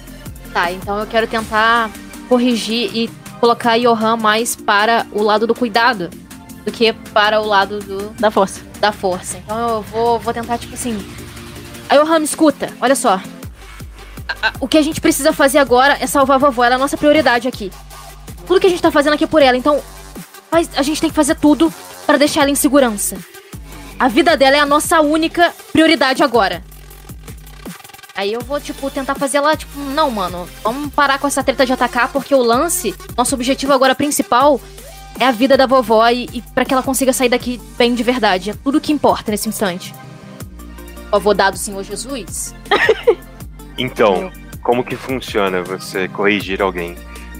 Tá, 0.53 0.71
então 0.71 0.97
eu 0.99 1.05
quero 1.05 1.27
tentar 1.27 1.89
corrigir 2.29 2.89
e 2.95 3.09
colocar 3.39 3.77
Johan 3.77 4.15
mais 4.17 4.55
para 4.55 5.05
o 5.11 5.21
lado 5.21 5.45
do 5.45 5.53
cuidado 5.53 6.09
do 6.65 6.71
que 6.71 6.91
para 7.13 7.39
o 7.41 7.45
lado 7.45 7.79
do, 7.79 8.09
Da 8.19 8.31
força. 8.31 8.61
da 8.79 8.91
força. 8.91 9.37
Então 9.37 9.69
eu 9.69 9.81
vou, 9.83 10.19
vou 10.19 10.33
tentar, 10.33 10.57
tipo 10.57 10.73
assim. 10.73 10.97
Aí, 11.89 11.99
Johan, 11.99 12.19
me 12.19 12.25
escuta, 12.25 12.69
olha 12.81 12.95
só. 12.95 13.21
A- 14.27 14.47
a- 14.47 14.53
o 14.59 14.67
que 14.67 14.77
a 14.77 14.81
gente 14.81 14.99
precisa 14.99 15.31
fazer 15.31 15.59
agora 15.59 15.97
é 15.99 16.07
salvar 16.07 16.35
a 16.37 16.39
vovó, 16.39 16.63
ela 16.63 16.75
é 16.75 16.77
a 16.77 16.79
nossa 16.79 16.97
prioridade 16.97 17.47
aqui. 17.47 17.71
Tudo 18.47 18.59
que 18.59 18.65
a 18.65 18.69
gente 18.69 18.81
tá 18.81 18.89
fazendo 18.89 19.13
aqui 19.13 19.25
é 19.25 19.27
por 19.27 19.41
ela, 19.43 19.55
então. 19.57 19.79
Faz- 20.55 20.69
a 20.77 20.81
gente 20.81 21.01
tem 21.01 21.09
que 21.09 21.15
fazer 21.15 21.35
tudo 21.35 21.73
para 22.05 22.17
deixar 22.17 22.41
ela 22.41 22.49
em 22.51 22.55
segurança. 22.55 23.17
A 23.99 24.07
vida 24.07 24.37
dela 24.37 24.55
é 24.55 24.59
a 24.59 24.65
nossa 24.65 25.01
única 25.01 25.53
prioridade 25.73 26.23
agora. 26.23 26.63
Aí 28.15 28.31
eu 28.31 28.39
vou, 28.39 28.61
tipo, 28.61 28.89
tentar 28.89 29.15
fazer 29.15 29.37
ela, 29.37 29.55
tipo, 29.57 29.77
não, 29.77 30.09
mano, 30.09 30.47
vamos 30.63 30.93
parar 30.93 31.19
com 31.19 31.27
essa 31.27 31.43
treta 31.43 31.65
de 31.65 31.73
atacar, 31.73 32.09
porque 32.13 32.33
o 32.33 32.41
lance, 32.41 32.95
nosso 33.17 33.35
objetivo 33.35 33.73
agora 33.73 33.93
principal 33.93 34.59
é 35.19 35.25
a 35.25 35.31
vida 35.31 35.57
da 35.57 35.65
vovó 35.65 36.07
e, 36.09 36.29
e 36.31 36.41
para 36.41 36.63
que 36.63 36.73
ela 36.73 36.83
consiga 36.83 37.11
sair 37.11 37.27
daqui 37.29 37.59
bem 37.77 37.93
de 37.93 38.03
verdade. 38.03 38.51
É 38.51 38.53
tudo 38.53 38.79
que 38.79 38.93
importa 38.93 39.31
nesse 39.31 39.49
instante. 39.49 39.93
Ó, 41.11 41.19
vou 41.19 41.33
dar 41.33 41.51
do 41.51 41.57
Senhor 41.57 41.83
Jesus. 41.83 42.53
Então, 43.77 44.31
como 44.63 44.85
que 44.85 44.95
funciona 44.95 45.61
você 45.61 46.07
corrigir 46.07 46.61
alguém? 46.61 46.95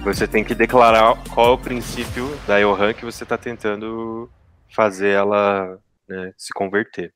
Você 0.06 0.28
tem 0.28 0.44
que 0.44 0.54
declarar 0.54 1.18
qual 1.34 1.48
é 1.48 1.52
o 1.54 1.58
princípio 1.58 2.30
da 2.46 2.60
Johan 2.62 2.94
que 2.94 3.04
você 3.04 3.26
tá 3.26 3.40
tentando 3.40 4.30
fazer 4.70 5.10
ela 5.10 5.80
né, 6.08 6.32
se 6.38 6.54
converter. 6.54 7.12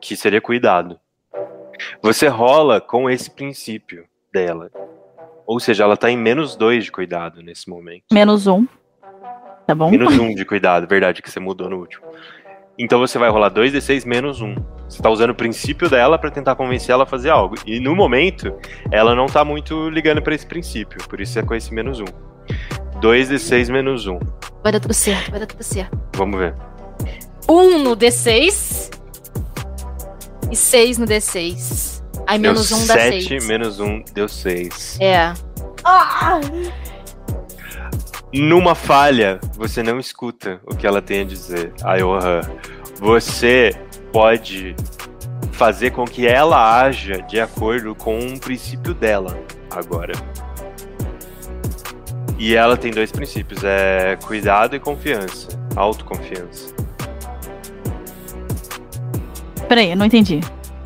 Que 0.00 0.14
seria 0.14 0.40
cuidado. 0.40 0.98
Você 2.00 2.28
rola 2.28 2.80
com 2.80 3.10
esse 3.10 3.28
princípio 3.28 4.06
dela. 4.32 4.70
Ou 5.44 5.58
seja, 5.58 5.82
ela 5.82 5.96
tá 5.96 6.08
em 6.08 6.16
menos 6.16 6.54
dois 6.54 6.84
de 6.84 6.92
cuidado 6.92 7.42
nesse 7.42 7.68
momento. 7.68 8.04
Menos 8.12 8.46
um. 8.46 8.64
Tá 9.66 9.74
bom? 9.74 9.90
Menos 9.90 10.16
um 10.16 10.32
de 10.32 10.44
cuidado, 10.44 10.86
verdade, 10.86 11.22
que 11.22 11.30
você 11.30 11.40
mudou 11.40 11.68
no 11.68 11.78
último. 11.78 12.06
Então 12.82 12.98
você 12.98 13.18
vai 13.18 13.28
rolar 13.28 13.50
2d6 13.50 14.06
menos 14.06 14.40
um. 14.40 14.54
Você 14.88 15.02
tá 15.02 15.10
usando 15.10 15.30
o 15.30 15.34
princípio 15.34 15.88
dela 15.90 16.18
pra 16.18 16.30
tentar 16.30 16.54
convencer 16.56 16.94
ela 16.94 17.02
a 17.02 17.06
fazer 17.06 17.28
algo. 17.28 17.54
E 17.66 17.78
no 17.78 17.94
momento, 17.94 18.54
ela 18.90 19.14
não 19.14 19.26
tá 19.26 19.44
muito 19.44 19.90
ligando 19.90 20.22
pra 20.22 20.34
esse 20.34 20.46
princípio. 20.46 20.98
Por 21.06 21.20
isso 21.20 21.38
é 21.38 21.42
com 21.42 21.54
esse 21.54 21.74
menos 21.74 22.00
um. 22.00 22.06
2d6 23.02 23.70
menos 23.70 24.06
um. 24.06 24.18
Vai 24.62 24.72
dar 24.72 24.80
tudo 24.80 24.94
certo, 24.94 25.30
vai 25.30 25.40
dar 25.40 25.46
tudo 25.46 25.62
certo. 25.62 25.98
Vamos 26.16 26.38
ver. 26.38 26.54
Um 27.46 27.82
no 27.82 27.94
D6 27.94 28.96
e 30.50 30.56
seis 30.56 30.96
no 30.96 31.06
D6. 31.06 32.02
Aí 32.26 32.38
menos 32.38 32.70
deu 32.70 32.78
um 32.78 32.86
dá 32.86 32.94
7 32.94 33.28
seis. 33.28 33.46
menos 33.46 33.78
um 33.78 34.02
deu 34.14 34.26
6. 34.26 34.98
É. 35.00 35.34
Numa 38.32 38.76
falha, 38.76 39.40
você 39.56 39.82
não 39.82 39.98
escuta 39.98 40.60
o 40.64 40.76
que 40.76 40.86
ela 40.86 41.02
tem 41.02 41.22
a 41.22 41.24
dizer, 41.24 41.72
a 41.82 41.96
Johan. 41.96 42.42
Você 43.00 43.74
pode 44.12 44.76
fazer 45.52 45.90
com 45.90 46.04
que 46.04 46.26
ela 46.26 46.80
haja 46.80 47.22
de 47.22 47.40
acordo 47.40 47.94
com 47.94 48.18
um 48.18 48.38
princípio 48.38 48.94
dela 48.94 49.36
agora. 49.70 50.12
E 52.38 52.54
ela 52.54 52.76
tem 52.76 52.90
dois 52.92 53.10
princípios, 53.10 53.64
é 53.64 54.16
cuidado 54.24 54.76
e 54.76 54.80
confiança, 54.80 55.48
autoconfiança. 55.76 56.74
Peraí, 59.68 59.90
eu 59.90 59.96
não 59.96 60.06
entendi. 60.06 60.40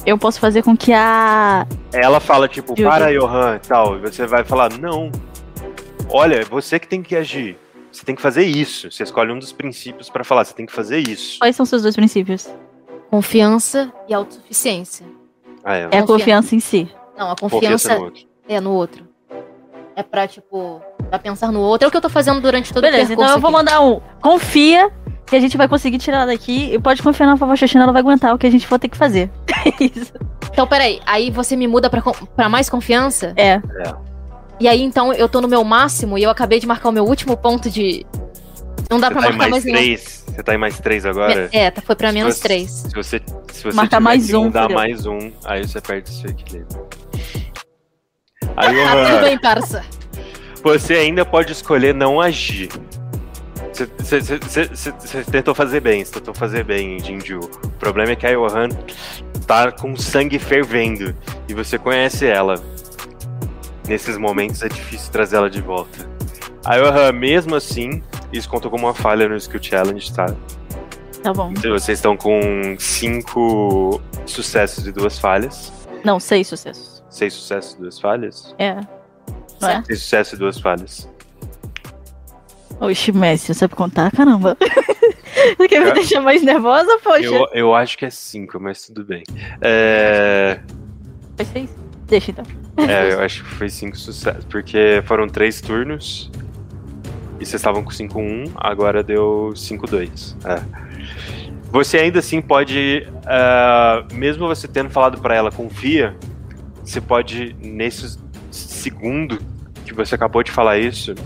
Eu 0.05 0.19
posso 0.19 0.41
fazer 0.41 0.63
com 0.63 0.77
que 0.77 0.93
a. 0.93 1.67
Ela 1.93 2.21
fala 2.21 2.49
tipo, 2.49 2.75
para 2.75 3.13
Johan, 3.13 3.59
tal, 3.67 3.97
e 3.97 4.01
você 4.01 4.27
vai 4.27 4.45
falar, 4.45 4.73
não. 4.79 5.11
Olha, 6.09 6.37
é 6.37 6.45
você 6.45 6.79
que 6.79 6.87
tem 6.89 7.03
que 7.03 7.17
agir. 7.17 7.57
Você 7.91 8.05
tem 8.05 8.15
que 8.15 8.23
fazer 8.23 8.45
isso. 8.45 8.91
Você 8.91 9.03
escolhe 9.03 9.33
um 9.33 9.39
dos 9.39 9.53
princípios 9.53 10.11
pra 10.11 10.25
falar, 10.25 10.45
você 10.45 10.55
tem 10.55 10.67
que 10.67 10.73
fazer 10.73 10.99
isso. 10.99 11.39
Quais 11.39 11.55
são 11.57 11.65
seus 11.65 11.83
dois 11.83 11.95
princípios? 11.95 12.49
Confiança 13.11 13.93
e 14.09 14.15
autossuficiência. 14.15 15.07
Ah, 15.65 15.77
é. 15.77 15.89
É 15.93 15.99
a 15.99 16.03
Confiança. 16.03 16.55
em 16.55 16.61
si. 16.61 16.89
Não, 17.17 17.31
a 17.31 17.37
Confiança 17.37 17.89
confiança 17.91 17.95
no 17.99 18.05
outro. 18.05 18.27
é 18.49 18.61
no 18.61 18.73
outro. 18.73 19.09
É 19.97 20.03
pra, 20.03 20.27
tipo, 20.27 20.83
pra 21.09 21.19
pensar 21.21 21.53
no 21.53 21.61
outro. 21.61 21.85
É 21.85 21.89
o 21.89 21.91
que 21.91 21.97
eu 21.97 22.01
tô 22.01 22.09
fazendo 22.09 22.41
durante 22.41 22.73
todo 22.73 22.83
Beleza, 22.83 23.11
o 23.11 23.13
então 23.15 23.17
percurso 23.25 23.37
eu 23.37 23.41
vou 23.41 23.49
aqui. 23.51 23.57
mandar 23.59 23.81
um. 23.81 24.01
Confia 24.21 24.91
que 25.25 25.37
a 25.37 25.41
gente 25.41 25.57
vai 25.57 25.69
conseguir 25.69 25.99
tirar 25.99 26.19
ela 26.23 26.27
daqui. 26.27 26.75
E 26.75 26.79
pode 26.81 27.01
confiar 27.01 27.27
na 27.29 27.37
vovó 27.37 27.55
Xoxina, 27.55 27.85
ela 27.85 27.93
vai 27.93 28.03
aguentar 28.03 28.35
o 28.35 28.39
que 28.39 28.47
a 28.47 28.51
gente 28.51 28.67
for 28.67 28.79
ter 28.79 28.89
que 28.89 28.97
fazer. 28.97 29.31
Isso. 29.81 30.13
Então, 30.53 30.67
peraí. 30.67 31.01
Aí 31.07 31.31
você 31.31 31.55
me 31.55 31.69
muda 31.69 31.89
pra, 31.89 32.03
pra 32.03 32.49
mais 32.49 32.69
confiança? 32.69 33.33
É. 33.37 33.63
E 34.61 34.69
aí, 34.69 34.83
então, 34.83 35.13
eu 35.13 35.29
tô 35.29 35.41
no 35.41 35.49
meu 35.49 35.65
máximo 35.65 36.17
e 36.17 36.23
eu 36.23 36.31
acabei 36.31 36.61
de 36.61 36.67
marcar 36.67 36.89
o 36.89 36.93
meu 36.93 37.05
último 37.05 37.37
ponto 37.37 37.69
de... 37.69 38.07
Não 38.91 39.01
dá 39.01 39.09
Você 39.09 39.15
pra 39.15 39.23
tá 39.23 39.29
marcar 39.31 39.37
mais 39.39 39.51
mais, 39.51 39.65
nenhum. 39.65 39.79
três. 39.79 40.25
Você 40.29 40.43
tá 40.43 40.55
em 40.55 40.59
mais 40.59 40.79
três 40.79 41.07
agora? 41.07 41.49
É, 41.53 41.71
tá, 41.71 41.81
foi 41.83 41.97
pra 41.97 42.09
Se 42.09 42.15
menos 42.15 42.35
você- 42.37 42.43
três. 42.43 42.71
Se 42.71 42.95
você, 42.95 43.21
se 43.53 43.65
você 43.65 43.77
Marcar 43.77 44.01
mais 44.01 44.33
um, 44.35 44.45
fudeu. 44.53 44.69
mais 44.71 45.07
um, 45.07 45.33
aí 45.45 45.67
você 45.67 45.81
perde 45.81 46.11
seu 46.11 46.31
equilíbrio. 46.31 46.87
Aí, 48.57 48.75
Johan, 48.75 49.05
tudo 49.11 49.21
bem, 49.25 49.39
parça. 49.39 49.85
você 50.63 50.95
ainda 50.95 51.25
pode 51.25 51.53
escolher 51.53 51.95
não 51.95 52.21
agir. 52.21 52.69
Você 53.73 55.23
tentou 55.33 55.55
fazer 55.55 55.81
bem, 55.81 56.05
você 56.05 56.13
tentou 56.13 56.33
fazer 56.35 56.63
bem, 56.63 57.01
Jinju. 57.01 57.41
O 57.65 57.69
problema 57.71 58.13
é 58.13 58.17
que 58.17 58.27
a 58.27 58.31
Johan 58.33 58.69
tá 59.47 59.73
com 59.73 59.97
sangue 59.97 60.39
fervendo 60.39 61.15
e 61.49 61.55
você 61.55 61.77
conhece 61.79 62.25
ela. 62.27 62.63
Nesses 63.87 64.17
momentos 64.17 64.63
é 64.63 64.69
difícil 64.69 65.13
trazer 65.13 65.37
ela 65.37 65.51
de 65.51 65.61
volta. 65.61 66.09
A 66.65 66.79
Johan, 66.79 67.13
mesmo 67.13 67.55
assim, 67.55 68.03
isso 68.33 68.49
conta 68.49 68.71
como 68.71 68.87
uma 68.87 68.95
falha 68.95 69.29
no 69.29 69.37
Skill 69.37 69.63
Challenge, 69.63 70.13
tá? 70.15 70.35
Tá 71.23 71.33
bom. 71.33 71.53
Vocês 71.55 71.99
estão 71.99 72.17
com 72.17 72.41
cinco 72.79 74.01
sucessos 74.27 74.87
e 74.87 74.93
duas 74.93 75.19
falhas. 75.19 75.73
Não, 76.05 76.19
seis 76.19 76.47
sucessos. 76.49 77.03
Seis 77.11 77.33
sucessos 77.35 77.75
e 77.75 77.79
duas 77.81 78.01
falhas? 78.01 78.55
É. 78.59 78.75
Não 79.61 79.69
é? 79.69 79.83
Seis 79.85 80.01
sucessos 80.01 80.33
e 80.33 80.37
duas 80.37 80.59
falhas. 80.59 81.09
Oxe, 82.81 83.13
Messi, 83.13 83.47
você 83.47 83.55
sabe 83.55 83.75
contar? 83.75 84.11
Caramba. 84.11 84.57
Você 85.59 85.69
quer 85.69 85.81
me 85.81 85.87
Cara, 85.87 85.95
deixar 85.97 86.21
mais 86.23 86.43
nervosa, 86.43 86.99
poxa? 87.03 87.25
Eu, 87.25 87.47
eu 87.53 87.75
acho 87.75 87.99
que 87.99 88.07
é 88.07 88.11
cinco, 88.11 88.59
mas 88.59 88.87
tudo 88.87 89.05
bem. 89.05 89.23
É, 89.61 90.59
Foi 91.37 91.45
seis? 91.45 91.71
Deixa 92.15 92.31
então. 92.31 92.45
é, 92.77 93.13
eu 93.13 93.21
acho 93.21 93.43
que 93.43 93.51
foi 93.51 93.69
cinco 93.69 93.97
sucessos. 93.97 94.45
Porque 94.45 95.03
foram 95.05 95.29
três 95.29 95.61
turnos. 95.61 96.31
E 97.41 97.45
vocês 97.45 97.55
estavam 97.55 97.83
com 97.83 97.91
5-1, 97.91 98.53
agora 98.55 99.03
deu 99.03 99.51
5-2. 99.57 100.37
É. 100.47 100.63
Você 101.73 101.99
ainda 101.99 102.21
assim 102.21 102.41
pode. 102.41 103.05
ah, 103.27 104.05
mesmo 104.13 104.47
você 104.47 104.69
tendo 104.69 104.91
falado 104.91 105.21
pra 105.21 105.35
ela, 105.35 105.51
confia, 105.51 106.17
você 106.85 107.01
pode, 107.01 107.57
nesses 107.61 108.17
segundo 108.53 109.41
que 109.85 109.93
você 109.93 110.15
acabou 110.15 110.45
de 110.45 110.53
falar 110.53 110.79
isso, 110.79 111.17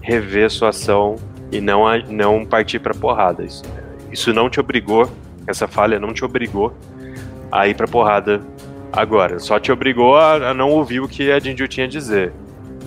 rever 0.00 0.48
sua 0.48 0.68
ação 0.68 1.16
e 1.50 1.60
não, 1.60 1.82
não 2.08 2.46
partir 2.46 2.78
pra 2.78 2.94
porrada. 2.94 3.42
Isso, 3.44 3.64
isso 4.12 4.32
não 4.32 4.48
te 4.48 4.60
obrigou, 4.60 5.10
essa 5.48 5.66
falha 5.66 5.98
não 5.98 6.12
te 6.12 6.24
obrigou 6.24 6.72
a 7.50 7.66
ir 7.66 7.74
pra 7.74 7.88
porrada 7.88 8.40
agora. 8.92 9.38
Só 9.38 9.58
te 9.58 9.70
obrigou 9.70 10.16
a, 10.16 10.50
a 10.50 10.54
não 10.54 10.70
ouvir 10.70 11.00
o 11.00 11.08
que 11.08 11.30
a 11.30 11.38
Jinju 11.38 11.68
tinha 11.68 11.86
a 11.86 11.88
dizer. 11.88 12.32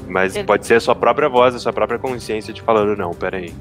Mas 0.08 0.34
Beleza. 0.34 0.48
pode 0.48 0.68
ser 0.68 0.76
a 0.76 0.80
sua 0.80 0.96
própria 0.96 1.30
voz, 1.30 1.56
a 1.56 1.60
sua 1.60 1.72
própria 1.72 1.98
consciência 1.98 2.54
te 2.54 2.62
falando, 2.62 2.98
não, 2.98 3.12
peraí. 3.12 3.54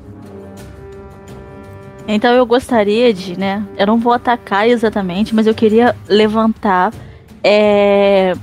Então 2.09 2.33
eu 2.33 2.45
gostaria 2.45 3.15
de, 3.15 3.39
né? 3.39 3.65
Eu 3.79 3.87
não 3.87 3.99
vou 3.99 4.13
atacar 4.13 4.69
exatamente, 4.69 5.35
mas 5.35 5.47
eu 5.47 5.55
queria 5.55 5.95
levantar 6.09 6.93
é, 7.43 8.35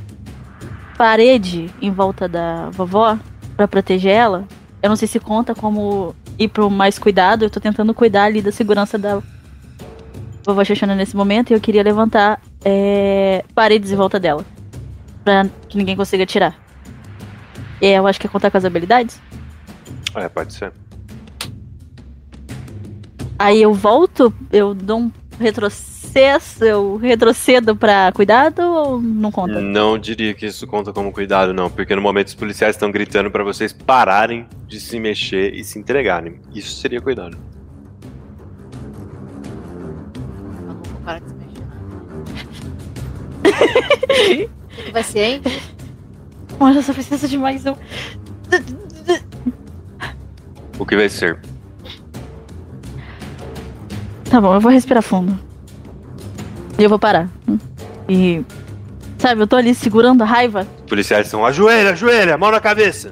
parede 0.97 1.69
em 1.81 1.91
volta 1.91 2.29
da 2.29 2.69
vovó 2.69 3.17
pra 3.57 3.67
proteger 3.67 4.13
ela. 4.13 4.45
Eu 4.81 4.89
não 4.89 4.95
sei 4.95 5.07
se 5.07 5.19
conta 5.19 5.53
como 5.53 6.15
ir 6.39 6.47
pro 6.47 6.69
mais 6.69 6.97
cuidado. 6.97 7.43
Eu 7.43 7.49
tô 7.49 7.59
tentando 7.59 7.93
cuidar 7.93 8.25
ali 8.25 8.41
da 8.41 8.51
segurança 8.51 8.97
da 8.97 9.21
vovó 10.45 10.63
Xoxana 10.63 10.95
nesse 10.95 11.15
momento 11.15 11.51
e 11.51 11.53
eu 11.53 11.59
queria 11.59 11.83
levantar 11.83 12.39
é, 12.63 13.43
paredes 13.53 13.91
em 13.91 13.95
volta 13.95 14.19
dela. 14.19 14.45
Pra 15.23 15.45
que 15.67 15.77
ninguém 15.77 15.95
consiga 15.95 16.25
tirar. 16.25 16.57
É, 17.81 17.93
eu 17.93 18.07
acho 18.07 18.19
que 18.19 18.27
é 18.27 18.29
contar 18.29 18.49
com 18.49 18.57
as 18.57 18.65
habilidades. 18.65 19.21
É, 20.15 20.27
pode 20.29 20.53
ser. 20.53 20.71
Aí 23.39 23.61
eu 23.61 23.73
volto, 23.73 24.33
eu 24.51 24.73
dou 24.73 24.99
um 24.99 25.11
retrocesso, 25.39 26.65
eu 26.65 26.97
retrocedo 26.97 27.75
pra 27.75 28.11
cuidado 28.11 28.61
ou 28.61 28.99
não 28.99 29.31
conta? 29.31 29.61
Não 29.61 29.99
diria 29.99 30.33
que 30.33 30.47
isso 30.47 30.65
conta 30.65 30.91
como 30.91 31.11
cuidado, 31.11 31.53
não, 31.53 31.69
porque 31.69 31.95
no 31.95 32.01
momento 32.01 32.27
os 32.27 32.35
policiais 32.35 32.75
estão 32.75 32.89
gritando 32.89 33.29
pra 33.29 33.43
vocês 33.43 33.71
pararem 33.71 34.47
de 34.67 34.79
se 34.79 34.99
mexer 34.99 35.53
e 35.53 35.63
se 35.63 35.77
entregarem. 35.77 36.39
Isso 36.53 36.71
seria 36.77 36.99
cuidado. 36.99 37.37
Eu 40.55 40.61
não 40.65 40.75
vou 40.75 41.01
parar 41.05 41.19
de 41.19 41.29
se 41.29 41.35
mexer. 41.35 41.36
O 43.47 44.83
que 44.85 44.91
vai 44.91 45.03
ser, 45.03 45.19
hein? 45.23 45.41
Eu 46.59 46.83
só 46.83 46.93
preciso 46.93 47.27
de 47.27 47.37
mais 47.37 47.65
um. 47.65 47.75
O 50.79 50.85
que 50.85 50.95
vai 50.95 51.09
ser? 51.09 51.39
Tá 54.29 54.41
bom, 54.41 54.53
eu 54.53 54.59
vou 54.61 54.71
respirar 54.71 55.01
fundo. 55.03 55.37
E 56.77 56.83
eu 56.83 56.89
vou 56.89 56.99
parar. 56.99 57.29
E. 58.09 58.43
Sabe, 59.17 59.41
eu 59.41 59.47
tô 59.47 59.55
ali 59.55 59.73
segurando 59.73 60.21
a 60.21 60.25
raiva. 60.25 60.67
Os 60.83 60.89
policiais 60.89 61.25
estão 61.27 61.45
ajoelha, 61.45 61.91
ajoelha, 61.91 62.37
mão 62.37 62.51
na 62.51 62.59
cabeça. 62.59 63.11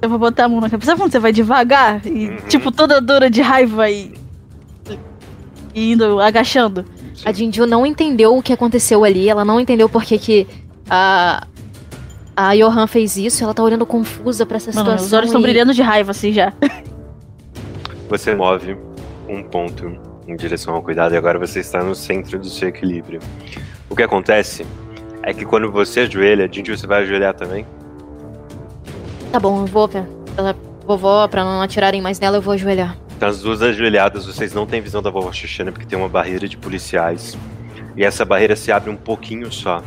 Eu 0.00 0.08
vou 0.08 0.18
botar 0.18 0.44
a 0.44 0.48
mão 0.48 0.60
na 0.60 0.70
cabeça. 0.70 0.90
Sabe 0.92 1.00
quando 1.00 1.10
você 1.12 1.18
vai 1.18 1.32
devagar? 1.32 2.06
E, 2.06 2.28
Uhum. 2.28 2.36
tipo, 2.48 2.70
toda 2.70 3.00
dura 3.00 3.28
de 3.28 3.40
raiva 3.42 3.90
e. 3.90 4.14
E 5.74 5.92
indo 5.92 6.20
agachando. 6.20 6.84
A 7.24 7.32
Jinju 7.32 7.66
não 7.66 7.84
entendeu 7.84 8.36
o 8.36 8.42
que 8.42 8.52
aconteceu 8.52 9.04
ali, 9.04 9.28
ela 9.28 9.44
não 9.44 9.60
entendeu 9.60 9.88
por 9.88 10.02
que 10.04 10.18
que 10.18 10.46
a, 10.88 11.46
a 12.36 12.54
Johan 12.56 12.86
fez 12.86 13.16
isso, 13.16 13.44
ela 13.44 13.52
tá 13.54 13.62
olhando 13.62 13.84
confusa 13.86 14.44
pra 14.46 14.56
essa 14.56 14.70
Mano, 14.72 14.84
situação. 14.86 15.06
os 15.06 15.12
olhos 15.12 15.26
estão 15.26 15.40
e- 15.40 15.44
brilhando 15.44 15.72
de 15.74 15.82
raiva, 15.82 16.10
assim 16.10 16.32
já. 16.32 16.52
Você 18.08 18.34
move 18.34 18.76
um 19.28 19.42
ponto 19.42 19.96
em 20.26 20.36
direção 20.36 20.74
ao 20.74 20.82
cuidado 20.82 21.14
e 21.14 21.16
agora 21.18 21.38
você 21.38 21.60
está 21.60 21.82
no 21.82 21.94
centro 21.94 22.38
do 22.38 22.48
seu 22.48 22.68
equilíbrio. 22.68 23.20
O 23.88 23.96
que 23.96 24.02
acontece 24.02 24.66
é 25.22 25.32
que 25.32 25.44
quando 25.44 25.70
você 25.70 26.00
ajoelha, 26.00 26.48
Jinju, 26.50 26.76
você 26.76 26.86
vai 26.86 27.02
ajoelhar 27.02 27.34
também? 27.34 27.66
Tá 29.32 29.38
bom, 29.40 29.60
eu 29.62 29.66
vou, 29.66 29.88
pra- 29.88 30.04
ela, 30.36 30.54
vovó, 30.86 31.26
pra 31.28 31.44
não 31.44 31.60
atirarem 31.62 32.00
mais 32.02 32.20
nela, 32.20 32.36
eu 32.38 32.42
vou 32.42 32.54
ajoelhar. 32.54 32.96
Então, 33.16 33.28
as 33.28 33.40
duas 33.40 33.62
ajoelhadas, 33.62 34.26
vocês 34.26 34.52
não 34.52 34.66
têm 34.66 34.80
visão 34.80 35.00
da 35.00 35.08
vovó 35.08 35.32
Xuxana 35.32 35.70
porque 35.70 35.86
tem 35.86 35.98
uma 35.98 36.08
barreira 36.08 36.48
de 36.48 36.56
policiais. 36.56 37.38
E 37.96 38.04
essa 38.04 38.24
barreira 38.24 38.56
se 38.56 38.72
abre 38.72 38.90
um 38.90 38.96
pouquinho 38.96 39.52
só. 39.52 39.82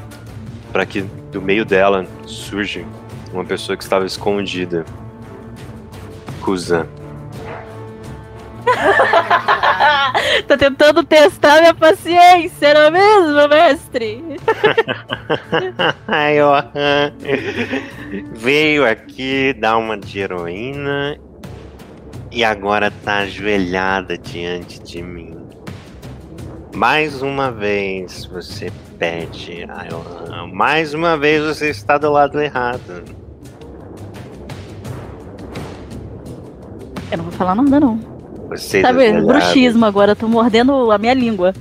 Para 0.72 0.86
que 0.86 1.02
do 1.32 1.42
meio 1.42 1.66
dela 1.66 2.06
surge 2.26 2.86
uma 3.34 3.44
pessoa 3.44 3.78
que 3.78 3.84
estava 3.84 4.06
escondida. 4.06 4.86
Kuzan. 6.42 6.88
tá 10.48 10.58
tentando 10.58 11.04
testar 11.04 11.60
minha 11.60 11.74
paciência, 11.74 12.74
não 12.74 12.82
é 12.82 12.92
mesmo, 12.92 13.48
mestre? 13.48 14.24
Ai, 16.08 16.38
Johan. 16.38 17.14
Veio 18.34 18.86
aqui 18.86 19.54
dar 19.54 19.78
uma 19.78 19.98
de 19.98 20.20
heroína 20.20 21.18
e 22.32 22.44
agora 22.44 22.92
tá 22.92 23.20
ajoelhada 23.20 24.18
diante 24.18 24.82
de 24.82 25.02
mim. 25.02 25.36
Mais 26.76 27.22
uma 27.22 27.52
vez 27.52 28.26
você 28.26 28.72
pede 29.00 29.66
a 29.70 29.84
Johan. 29.86 30.48
Mais 30.54 30.94
uma 30.94 31.18
vez 31.18 31.44
você 31.44 31.70
está 31.70 31.98
do 31.98 32.12
lado 32.12 32.40
errado. 32.40 33.04
Eu 37.12 37.18
não 37.18 37.26
vou 37.26 37.34
falar 37.34 37.56
nada, 37.56 37.80
não. 37.80 37.98
Vocês 38.50 38.82
Sabe, 38.82 39.06
ajoelhados. 39.06 39.28
bruxismo 39.28 39.86
agora, 39.86 40.12
eu 40.12 40.16
tô 40.16 40.28
mordendo 40.28 40.92
a 40.92 40.98
minha 40.98 41.14
língua. 41.14 41.54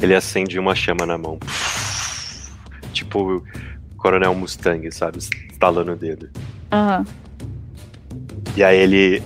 Ele 0.00 0.14
acende 0.14 0.58
uma 0.58 0.74
chama 0.74 1.04
na 1.04 1.18
mão. 1.18 1.38
Tipo 2.92 3.42
Coronel 3.96 4.34
Mustang, 4.34 4.90
sabe? 4.92 5.18
Estalando 5.18 5.92
o 5.92 5.96
dedo. 5.96 6.30
Aham. 6.72 7.04
E 8.56 8.64
aí 8.64 8.78
ele 8.78 9.22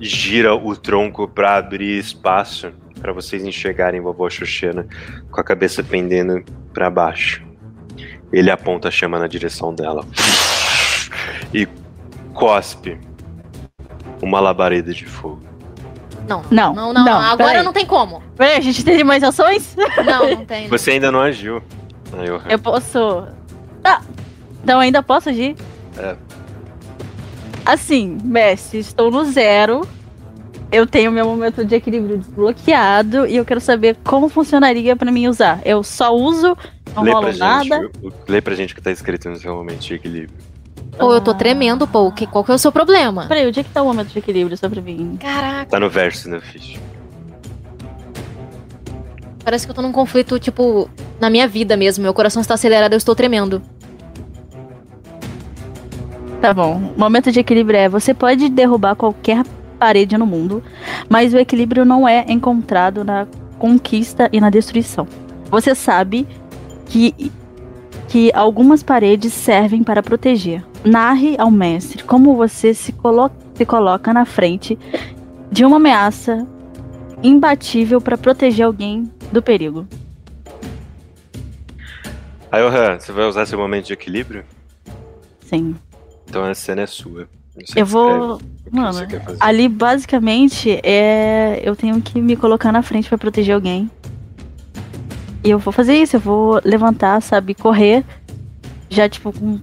gira 0.00 0.54
o 0.54 0.74
tronco 0.76 1.28
pra 1.28 1.56
abrir 1.56 1.98
espaço 1.98 2.72
pra 3.00 3.12
vocês 3.12 3.44
enxergarem 3.44 4.00
vovó 4.00 4.28
Xuxena 4.28 4.86
com 5.30 5.40
a 5.40 5.44
cabeça 5.44 5.82
pendendo 5.82 6.42
pra 6.72 6.90
baixo. 6.90 7.42
Ele 8.32 8.50
aponta 8.50 8.88
a 8.88 8.90
chama 8.90 9.18
na 9.18 9.26
direção 9.26 9.74
dela 9.74 10.04
e 11.52 11.66
cospe 12.32 12.98
uma 14.22 14.38
labareda 14.40 14.92
de 14.92 15.04
fogo. 15.06 15.42
Não, 16.28 16.44
Não, 16.50 16.74
não, 16.74 16.92
não, 16.92 17.04
não, 17.04 17.20
agora 17.20 17.48
peraí. 17.50 17.64
não 17.64 17.72
tem 17.72 17.84
como. 17.86 18.22
Peraí, 18.36 18.56
a 18.56 18.60
gente 18.60 18.84
tem 18.84 19.02
mais 19.02 19.22
ações? 19.24 19.74
Não, 20.04 20.30
não 20.30 20.44
tem. 20.46 20.68
Você 20.68 20.92
ainda 20.92 21.10
não 21.10 21.20
agiu. 21.20 21.60
Aí 22.16 22.28
eu- 22.28 22.40
Eu 22.48 22.58
posso. 22.58 23.26
Tá. 23.82 24.00
Então 24.62 24.76
eu 24.76 24.80
ainda 24.80 25.02
posso 25.02 25.28
agir? 25.30 25.56
É. 25.98 26.14
Assim, 27.72 28.18
mestre, 28.24 28.78
estou 28.80 29.10
no 29.10 29.24
zero. 29.26 29.86
Eu 30.72 30.86
tenho 30.86 31.10
meu 31.12 31.24
momento 31.24 31.64
de 31.64 31.74
equilíbrio 31.74 32.18
desbloqueado 32.18 33.26
e 33.26 33.36
eu 33.36 33.44
quero 33.44 33.60
saber 33.60 33.96
como 34.04 34.28
funcionaria 34.28 34.94
pra 34.96 35.10
mim 35.12 35.28
usar. 35.28 35.60
Eu 35.64 35.82
só 35.84 36.14
uso, 36.14 36.56
não 36.94 37.02
Lê 37.04 37.12
rolo 37.12 37.26
gente, 37.30 37.38
nada. 37.38 37.90
o- 38.02 38.12
lê 38.28 38.40
pra 38.40 38.54
gente 38.54 38.72
o 38.72 38.76
que 38.76 38.82
tá 38.82 38.90
escrito 38.90 39.28
no 39.28 39.36
seu 39.36 39.54
momento 39.54 39.80
de 39.80 39.94
equilíbrio. 39.94 40.36
Pô, 40.98 41.12
eu 41.14 41.20
tô 41.20 41.32
tremendo, 41.34 41.86
pô. 41.86 42.10
que- 42.12 42.26
Qual 42.26 42.42
que 42.44 42.50
é 42.50 42.54
o 42.54 42.58
seu 42.58 42.70
problema? 42.72 43.26
Peraí, 43.26 43.46
onde 43.46 43.60
é 43.60 43.62
que 43.64 43.70
tá 43.70 43.82
o 43.82 43.86
momento 43.86 44.08
de 44.08 44.18
equilíbrio 44.18 44.56
só 44.56 44.68
pra 44.68 44.80
mim? 44.82 45.16
Caraca, 45.20 45.70
Tá 45.70 45.80
no 45.80 45.88
verso 45.88 46.28
da 46.28 46.40
ficha. 46.40 46.78
parece 49.44 49.64
que 49.66 49.70
eu 49.70 49.74
tô 49.74 49.82
num 49.82 49.92
conflito, 49.92 50.38
tipo, 50.38 50.88
na 51.20 51.30
minha 51.30 51.48
vida 51.48 51.76
mesmo. 51.76 52.02
Meu 52.02 52.12
coração 52.14 52.40
está 52.42 52.54
acelerado, 52.54 52.92
eu 52.92 52.98
estou 52.98 53.14
tremendo. 53.14 53.62
Tá 56.40 56.54
bom. 56.54 56.94
O 56.96 56.98
momento 56.98 57.30
de 57.30 57.38
equilíbrio 57.38 57.78
é: 57.78 57.88
você 57.88 58.14
pode 58.14 58.48
derrubar 58.48 58.96
qualquer 58.96 59.44
parede 59.78 60.16
no 60.16 60.26
mundo, 60.26 60.62
mas 61.08 61.34
o 61.34 61.38
equilíbrio 61.38 61.84
não 61.84 62.08
é 62.08 62.24
encontrado 62.28 63.04
na 63.04 63.26
conquista 63.58 64.28
e 64.32 64.40
na 64.40 64.48
destruição. 64.48 65.06
Você 65.50 65.74
sabe 65.74 66.26
que, 66.86 67.30
que 68.08 68.32
algumas 68.32 68.82
paredes 68.82 69.34
servem 69.34 69.82
para 69.82 70.02
proteger. 70.02 70.64
Narre 70.82 71.36
ao 71.38 71.50
mestre 71.50 72.02
como 72.04 72.34
você 72.34 72.72
se, 72.72 72.92
colo 72.92 73.30
se 73.54 73.66
coloca 73.66 74.14
na 74.14 74.24
frente 74.24 74.78
de 75.52 75.64
uma 75.64 75.76
ameaça 75.76 76.46
imbatível 77.22 78.00
para 78.00 78.16
proteger 78.16 78.64
alguém 78.64 79.10
do 79.30 79.42
perigo. 79.42 79.86
Aí, 82.50 82.62
você 82.98 83.12
vai 83.12 83.26
usar 83.26 83.44
seu 83.44 83.58
momento 83.58 83.86
de 83.86 83.92
equilíbrio? 83.92 84.42
Sim. 85.40 85.76
Então 86.30 86.44
a 86.44 86.54
cena 86.54 86.82
é 86.82 86.86
sua. 86.86 87.28
Eu 87.74 87.84
vou. 87.84 88.40
Mano. 88.70 88.98
Ali, 89.40 89.68
basicamente, 89.68 90.80
é. 90.84 91.60
Eu 91.64 91.74
tenho 91.74 92.00
que 92.00 92.20
me 92.22 92.36
colocar 92.36 92.70
na 92.70 92.82
frente 92.82 93.08
pra 93.08 93.18
proteger 93.18 93.56
alguém. 93.56 93.90
E 95.42 95.50
eu 95.50 95.58
vou 95.58 95.72
fazer 95.72 95.94
isso, 95.94 96.16
eu 96.16 96.20
vou 96.20 96.60
levantar, 96.64 97.20
sabe, 97.20 97.52
correr. 97.52 98.04
Já, 98.88 99.08
tipo, 99.08 99.32
com 99.32 99.60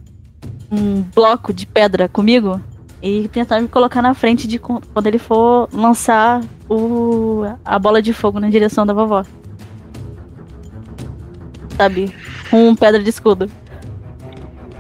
um 0.69 1.01
bloco 1.15 1.53
de 1.53 1.65
pedra 1.65 2.09
comigo. 2.09 2.61
E 3.01 3.29
tentar 3.29 3.61
me 3.61 3.69
colocar 3.69 4.01
na 4.01 4.13
frente 4.13 4.45
de 4.45 4.59
quando 4.59 5.07
ele 5.07 5.19
for 5.19 5.69
lançar 5.71 6.43
o, 6.67 7.43
a 7.63 7.79
bola 7.79 8.01
de 8.01 8.11
fogo 8.11 8.41
na 8.41 8.49
direção 8.49 8.85
da 8.85 8.93
vovó. 8.93 9.23
Sabe? 11.77 12.13
Com 12.49 12.75
pedra 12.75 13.01
de 13.01 13.09
escudo. 13.09 13.49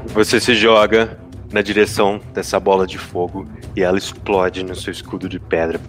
Você 0.07 0.39
se 0.39 0.55
joga 0.55 1.17
na 1.57 1.63
direção 1.63 2.21
dessa 2.35 2.59
bola 2.59 2.85
de 2.85 2.99
fogo 2.99 3.47
e 3.75 3.81
ela 3.81 3.97
explode 3.97 4.63
no 4.63 4.75
seu 4.75 4.91
escudo 4.91 5.27
de 5.27 5.39
pedra. 5.39 5.81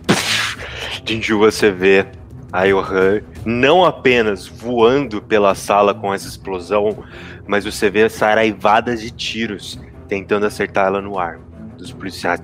Jinju, 1.05 1.39
você 1.39 1.71
vê 1.71 2.07
a 2.51 2.65
Yohan 2.65 3.21
não 3.45 3.85
apenas 3.85 4.47
voando 4.47 5.21
pela 5.21 5.55
sala 5.55 5.93
com 5.93 6.15
essa 6.15 6.27
explosão, 6.27 7.05
mas 7.47 7.67
você 7.67 7.91
vê 7.91 8.09
saraivadas 8.09 9.03
de 9.03 9.11
tiros 9.11 9.79
tentando 10.09 10.47
acertar 10.47 10.87
ela 10.87 11.03
no 11.03 11.19
ar. 11.19 11.39
Dos 11.77 11.93
policiais. 11.93 12.41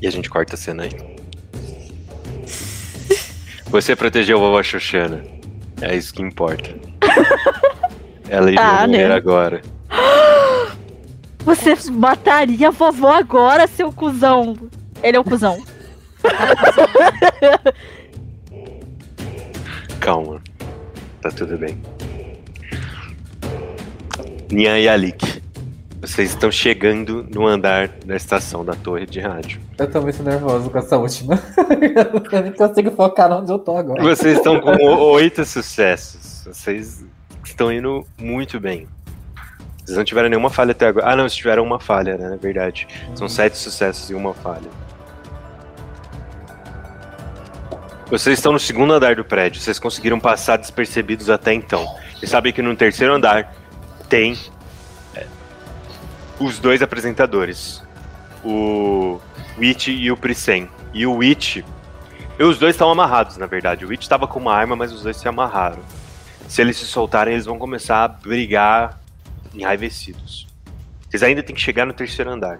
E 0.00 0.06
a 0.06 0.10
gente 0.10 0.30
corta 0.30 0.54
a 0.54 0.56
cena 0.56 0.84
aí. 0.84 0.90
Você 3.66 3.94
protegeu 3.94 4.38
a 4.38 4.40
vovó 4.40 4.62
Xoxana. 4.62 5.22
É 5.82 5.94
isso 5.94 6.14
que 6.14 6.22
importa. 6.22 6.70
Ela 8.32 8.50
iria 8.50 8.62
Ah, 8.62 8.86
morrer 8.86 9.08
né? 9.08 9.14
agora. 9.14 9.60
Você 11.44 11.74
mataria 11.90 12.68
a 12.68 12.70
vovó 12.70 13.12
agora, 13.12 13.66
seu 13.66 13.92
cuzão. 13.92 14.56
Ele 15.02 15.18
é 15.18 15.20
o 15.20 15.24
cuzão. 15.24 15.62
Calma. 20.00 20.40
Tá 21.20 21.30
tudo 21.30 21.58
bem. 21.58 21.78
Nian 24.50 24.78
e 24.78 24.88
Alik. 24.88 25.42
Vocês 26.00 26.30
estão 26.30 26.50
chegando 26.50 27.26
no 27.34 27.46
andar 27.46 27.88
da 28.06 28.16
estação 28.16 28.64
da 28.64 28.74
torre 28.74 29.04
de 29.04 29.20
rádio. 29.20 29.60
Eu 29.78 29.90
tô 29.90 30.00
muito 30.00 30.22
nervoso 30.22 30.70
com 30.70 30.78
essa 30.78 30.96
última. 30.96 31.34
eu 32.32 32.42
nem 32.42 32.52
consigo 32.52 32.92
focar 32.92 33.30
onde 33.30 33.52
eu 33.52 33.58
tô 33.58 33.76
agora. 33.76 34.02
Vocês 34.02 34.38
estão 34.38 34.58
com 34.58 34.72
oito 35.12 35.44
sucessos. 35.44 36.44
Vocês 36.46 37.04
estão 37.50 37.72
indo 37.72 38.06
muito 38.18 38.58
bem. 38.60 38.88
Vocês 39.84 39.96
não 39.96 40.04
tiveram 40.04 40.28
nenhuma 40.28 40.50
falha 40.50 40.72
até 40.72 40.86
agora. 40.86 41.10
Ah, 41.10 41.16
não, 41.16 41.24
vocês 41.24 41.36
tiveram 41.36 41.64
uma 41.64 41.80
falha, 41.80 42.16
né? 42.16 42.28
Na 42.28 42.36
verdade. 42.36 42.86
São 43.14 43.28
sete 43.28 43.58
sucessos 43.58 44.10
e 44.10 44.14
uma 44.14 44.32
falha. 44.32 44.70
Vocês 48.08 48.38
estão 48.38 48.52
no 48.52 48.60
segundo 48.60 48.92
andar 48.92 49.16
do 49.16 49.24
prédio. 49.24 49.60
Vocês 49.60 49.78
conseguiram 49.78 50.20
passar 50.20 50.56
despercebidos 50.56 51.28
até 51.30 51.52
então. 51.52 51.86
Vocês 52.14 52.30
sabem 52.30 52.52
que 52.52 52.62
no 52.62 52.76
terceiro 52.76 53.14
andar 53.14 53.54
tem 54.08 54.38
é, 55.14 55.26
os 56.38 56.58
dois 56.58 56.82
apresentadores. 56.82 57.82
O 58.44 59.18
Witch 59.58 59.88
e 59.88 60.12
o 60.12 60.16
Prisen. 60.16 60.68
E 60.94 61.06
o 61.06 61.14
Witch 61.16 61.62
e 62.38 62.44
os 62.44 62.58
dois 62.58 62.74
estão 62.74 62.90
amarrados, 62.90 63.36
na 63.36 63.46
verdade. 63.46 63.84
O 63.84 63.88
Witch 63.88 64.02
estava 64.02 64.26
com 64.26 64.40
uma 64.40 64.54
arma, 64.54 64.74
mas 64.74 64.92
os 64.92 65.02
dois 65.02 65.16
se 65.16 65.28
amarraram. 65.28 65.78
Se 66.48 66.60
eles 66.60 66.76
se 66.76 66.86
soltarem, 66.86 67.34
eles 67.34 67.46
vão 67.46 67.58
começar 67.58 68.04
a 68.04 68.08
brigar 68.08 69.00
enraivecidos. 69.54 70.46
Vocês 71.08 71.22
ainda 71.22 71.42
têm 71.42 71.54
que 71.54 71.60
chegar 71.60 71.86
no 71.86 71.92
terceiro 71.92 72.30
andar. 72.30 72.58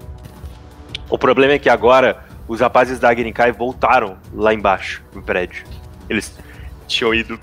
O 1.09 1.19
problema 1.19 1.55
é 1.55 1.59
que 1.59 1.69
agora 1.69 2.25
os 2.49 2.61
rapazes 2.61 2.99
da 2.99 3.11
Agnikai 3.11 3.53
voltaram 3.53 4.19
lá 4.33 4.53
embaixo, 4.53 5.03
no 5.15 5.23
prédio. 5.23 5.65
Eles 6.09 6.39
tinham 6.87 7.15
ido 7.15 7.39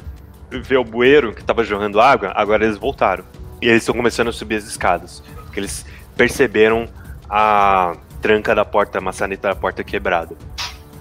ver 0.50 0.78
o 0.78 0.84
bueiro 0.84 1.34
que 1.34 1.42
estava 1.42 1.64
jorrando 1.64 2.00
água, 2.00 2.32
agora 2.36 2.64
eles 2.66 2.78
voltaram. 2.78 3.24
E 3.62 3.68
eles 3.68 3.84
estão 3.84 3.96
começando 3.96 4.30
a 4.30 4.34
subir 4.34 4.56
as 4.56 4.66
escadas. 4.66 5.24
Porque 5.36 5.60
eles 5.60 5.86
perceberam 6.16 6.88
a 7.30 7.96
tranca 8.22 8.54
da 8.56 8.66
porta, 8.66 8.98
a 8.98 9.02
maçaneta 9.02 9.50
da 9.50 9.56
porta 9.56 9.84
quebrada. 9.84 10.36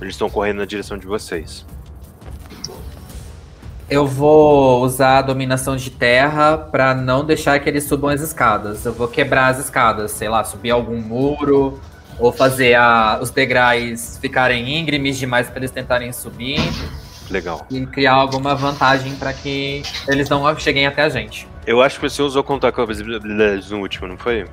Eles 0.00 0.14
estão 0.14 0.30
correndo 0.30 0.58
na 0.58 0.64
direção 0.64 0.96
de 0.96 1.06
vocês. 1.06 1.66
Eu 3.90 4.06
vou 4.06 4.82
usar 4.82 5.18
a 5.18 5.22
dominação 5.22 5.74
de 5.74 5.90
terra 5.90 6.58
pra 6.58 6.94
não 6.94 7.24
deixar 7.24 7.58
que 7.58 7.68
eles 7.68 7.84
subam 7.84 8.10
as 8.10 8.20
escadas. 8.20 8.84
Eu 8.84 8.92
vou 8.92 9.08
quebrar 9.08 9.48
as 9.48 9.58
escadas, 9.58 10.10
sei 10.10 10.28
lá, 10.28 10.44
subir 10.44 10.70
algum 10.70 11.00
muro, 11.00 11.80
ou 12.18 12.30
fazer 12.30 12.74
a- 12.74 13.18
os 13.22 13.30
degraus 13.30 14.18
ficarem 14.20 14.78
íngremes 14.78 15.16
demais 15.18 15.48
pra 15.48 15.58
eles 15.58 15.70
tentarem 15.70 16.12
subir, 16.12 16.58
Legal. 17.30 17.64
e 17.70 17.86
criar 17.86 18.12
alguma 18.14 18.54
vantagem 18.54 19.14
pra 19.14 19.32
que 19.32 19.82
eles 20.06 20.28
não 20.28 20.54
cheguem 20.58 20.86
até 20.86 21.02
a 21.04 21.08
gente. 21.08 21.48
Eu 21.66 21.80
acho 21.80 21.98
que 21.98 22.10
você 22.10 22.20
usou 22.20 22.42
contar 22.44 22.72
com 22.72 22.82
a 22.82 22.86
visibilidade 22.86 23.70
no 23.70 23.80
último, 23.80 24.06
não 24.06 24.18
foi? 24.18 24.46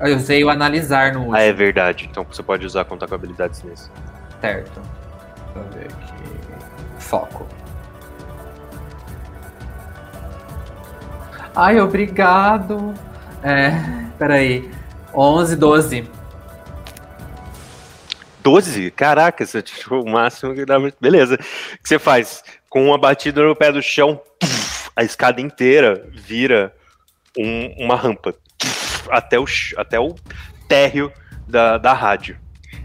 Eu 0.00 0.16
usei 0.16 0.42
o 0.42 0.48
analisar 0.48 1.12
no 1.12 1.18
último, 1.20 1.36
Ah, 1.36 1.42
é 1.42 1.52
verdade. 1.52 2.08
Então 2.10 2.24
você 2.30 2.42
pode 2.42 2.64
usar 2.64 2.84
contar 2.86 3.06
com 3.06 3.14
habilidades 3.14 3.62
nesse. 3.62 3.90
certo. 4.40 4.80
Deixa 5.54 5.68
eu 5.68 5.78
ver 5.78 5.86
aqui. 5.86 6.30
Foco. 6.98 7.46
Ai, 11.54 11.80
obrigado. 11.80 12.94
É, 13.42 13.70
peraí. 14.18 14.70
11, 15.14 15.56
12. 15.56 16.08
12? 18.42 18.90
Caraca, 18.92 19.44
você 19.44 19.60
tirou 19.60 20.04
o 20.04 20.10
máximo 20.10 20.54
que 20.54 20.64
dá. 20.64 20.76
Beleza. 21.00 21.34
O 21.34 21.38
que 21.82 21.88
você 21.88 21.98
faz? 21.98 22.42
Com 22.68 22.86
uma 22.86 22.98
batida 22.98 23.42
no 23.42 23.54
pé 23.56 23.72
do 23.72 23.82
chão, 23.82 24.20
a 24.94 25.02
escada 25.02 25.40
inteira 25.40 26.06
vira 26.12 26.72
um- 27.36 27.84
uma 27.84 27.96
rampa 27.96 28.34
até 29.10 29.38
o, 29.38 29.44
até 29.76 29.98
o 29.98 30.14
térreo 30.68 31.12
da, 31.48 31.76
da 31.78 31.92
rádio. 31.92 32.38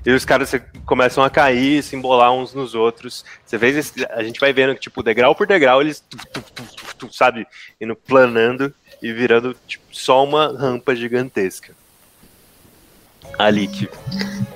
E 0.05 0.11
os 0.11 0.23
caras 0.23 0.51
começam 0.85 1.23
a 1.23 1.29
cair, 1.29 1.81
se 1.81 1.95
embolar 1.95 2.31
uns 2.31 2.53
nos 2.53 2.75
outros. 2.75 3.25
Você 3.43 3.57
vê, 3.57 3.73
a 4.11 4.23
gente 4.23 4.39
vai 4.39 4.53
vendo 4.53 4.75
que, 4.75 4.81
tipo, 4.81 5.01
degrau 5.01 5.33
por 5.33 5.47
degrau, 5.47 5.81
eles, 5.81 6.03
sabe, 7.11 7.47
indo 7.81 7.95
planando 7.95 8.73
e 9.01 9.11
virando 9.11 9.55
tipo, 9.67 9.83
só 9.91 10.23
uma 10.23 10.55
rampa 10.57 10.95
gigantesca. 10.95 11.73
Alik. 13.39 13.89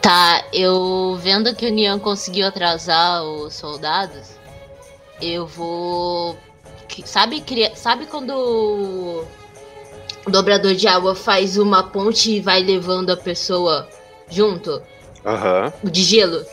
Tá, 0.02 0.46
eu 0.54 1.20
vendo 1.22 1.56
que 1.56 1.66
o 1.66 1.72
Nian 1.72 2.00
conseguiu 2.00 2.48
atrasar 2.48 3.24
os 3.24 3.56
soldados, 3.56 4.32
eu 5.22 5.48
vou. 5.48 6.38
Sabe, 7.06 7.44
sabe 7.76 8.06
quando 8.06 8.34
o 10.26 10.30
dobrador 10.30 10.76
de 10.76 10.88
água 10.88 11.16
faz 11.16 11.58
uma 11.58 11.84
ponte 11.84 12.32
e 12.32 12.40
vai 12.40 12.62
levando 12.62 13.12
a 13.12 13.18
pessoa 13.18 13.88
junto? 14.30 14.82
Aham, 15.26 15.74
O 15.84 15.90
de 15.90 16.04
gelo? 16.04 16.46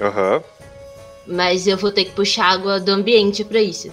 aham, 0.00 0.42
Mas 1.26 1.66
eu 1.66 1.76
vou 1.76 1.90
ter 1.92 2.04
que 2.06 2.12
puxar 2.12 2.46
água 2.46 2.80
do 2.80 2.90
ambiente 2.90 3.44
pra 3.44 3.60
isso. 3.60 3.90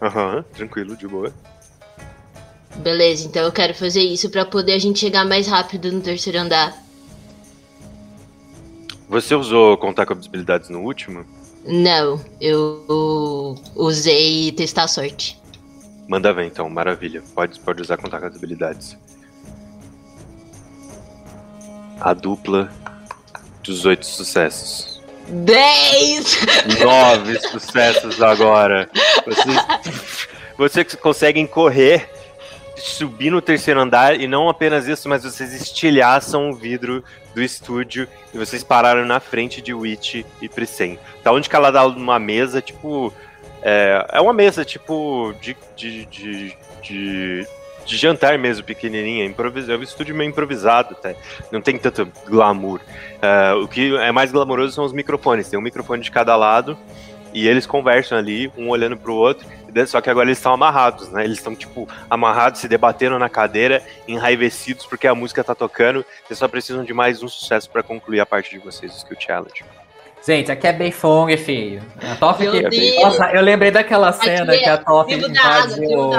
aham, 0.00 0.44
tranquilo, 0.54 0.96
de 0.96 1.06
boa. 1.08 1.32
Beleza, 2.76 3.26
então 3.26 3.42
eu 3.44 3.52
quero 3.52 3.74
fazer 3.74 4.00
isso 4.02 4.30
pra 4.30 4.44
poder 4.44 4.72
a 4.74 4.78
gente 4.78 4.98
chegar 4.98 5.24
mais 5.24 5.46
rápido 5.46 5.90
no 5.92 6.00
terceiro 6.00 6.38
andar. 6.38 6.76
Você 9.08 9.34
usou 9.34 9.76
contar 9.76 10.06
com 10.06 10.12
habilidades 10.14 10.68
no 10.70 10.80
último? 10.82 11.26
Não, 11.64 12.24
eu 12.40 13.56
usei 13.74 14.52
testar 14.52 14.84
a 14.84 14.88
sorte. 14.88 15.38
Manda 16.08 16.32
ver 16.32 16.46
então, 16.46 16.70
maravilha. 16.70 17.22
Pode, 17.34 17.58
pode 17.60 17.82
usar 17.82 17.96
contar 17.96 18.20
com 18.20 18.26
as 18.26 18.36
habilidades. 18.36 18.96
A 22.00 22.14
dupla 22.14 22.72
dos 23.70 23.84
oito 23.84 24.04
sucessos. 24.04 25.00
10! 25.28 26.38
Nove 26.82 27.38
sucessos 27.40 28.20
agora. 28.20 28.90
Vocês, 29.24 30.26
vocês 30.58 30.94
conseguem 30.96 31.46
correr, 31.46 32.10
subir 32.76 33.30
no 33.30 33.40
terceiro 33.40 33.80
andar 33.80 34.20
e 34.20 34.26
não 34.26 34.48
apenas 34.48 34.88
isso, 34.88 35.08
mas 35.08 35.22
vocês 35.22 35.54
estilhaçam 35.54 36.50
o 36.50 36.54
vidro 36.54 37.04
do 37.32 37.40
estúdio 37.40 38.08
e 38.34 38.38
vocês 38.38 38.64
pararam 38.64 39.06
na 39.06 39.20
frente 39.20 39.62
de 39.62 39.72
Witch 39.72 40.24
e 40.42 40.48
Prisen. 40.48 40.98
Tá 41.22 41.30
onde 41.30 41.48
que 41.48 41.54
ela 41.54 41.70
dá 41.70 41.86
uma 41.86 42.18
mesa, 42.18 42.60
tipo. 42.60 43.12
É, 43.62 44.06
é 44.14 44.20
uma 44.20 44.32
mesa, 44.32 44.64
tipo, 44.64 45.32
de, 45.40 45.56
de, 45.76 46.06
de, 46.06 46.56
de, 46.82 47.46
de 47.84 47.96
jantar 47.96 48.38
mesmo, 48.38 48.64
pequenininha. 48.64 49.24
Improvisa, 49.24 49.72
é 49.72 49.76
um 49.76 49.82
estúdio 49.82 50.14
meio 50.14 50.30
improvisado, 50.30 50.96
até. 50.98 51.16
Não 51.50 51.60
tem 51.60 51.78
tanto 51.78 52.08
glamour. 52.26 52.80
É, 53.20 53.52
o 53.54 53.68
que 53.68 53.96
é 53.96 54.12
mais 54.12 54.32
glamouroso 54.32 54.74
são 54.74 54.84
os 54.84 54.92
microfones. 54.92 55.48
Tem 55.48 55.58
um 55.58 55.62
microfone 55.62 56.02
de 56.02 56.10
cada 56.10 56.36
lado 56.36 56.76
e 57.32 57.46
eles 57.46 57.66
conversam 57.66 58.18
ali, 58.18 58.50
um 58.56 58.68
olhando 58.68 58.96
pro 58.96 59.14
outro. 59.14 59.46
Só 59.86 60.00
que 60.00 60.10
agora 60.10 60.26
eles 60.26 60.38
estão 60.38 60.52
amarrados, 60.52 61.10
né? 61.10 61.24
Eles 61.24 61.38
estão, 61.38 61.54
tipo, 61.54 61.88
amarrados, 62.08 62.60
se 62.60 62.66
debatendo 62.66 63.18
na 63.18 63.28
cadeira, 63.28 63.82
enraivecidos 64.08 64.84
porque 64.84 65.06
a 65.06 65.14
música 65.14 65.44
tá 65.44 65.54
tocando. 65.54 66.04
Vocês 66.26 66.38
só 66.38 66.48
precisam 66.48 66.84
de 66.84 66.92
mais 66.92 67.22
um 67.22 67.28
sucesso 67.28 67.70
pra 67.70 67.82
concluir 67.82 68.18
a 68.18 68.26
parte 68.26 68.50
de 68.50 68.58
vocês, 68.58 68.92
o 68.92 68.96
Skill 68.96 69.16
Challenge. 69.20 69.64
Gente, 70.26 70.52
aqui 70.52 70.66
é 70.66 70.72
Beifong, 70.72 71.34
filho. 71.36 71.82
A 72.02 72.16
Toff 72.16 72.44
que-! 72.44 73.00
Nossa, 73.00 73.30
eu 73.32 73.40
lembrei 73.40 73.70
daquela 73.70 74.12
cena 74.12 74.52
Aqui 74.52 74.60
é 74.60 74.64
que 74.64 74.68
a 74.68 74.78
Toff 74.78 75.14
Vivo 75.14 76.10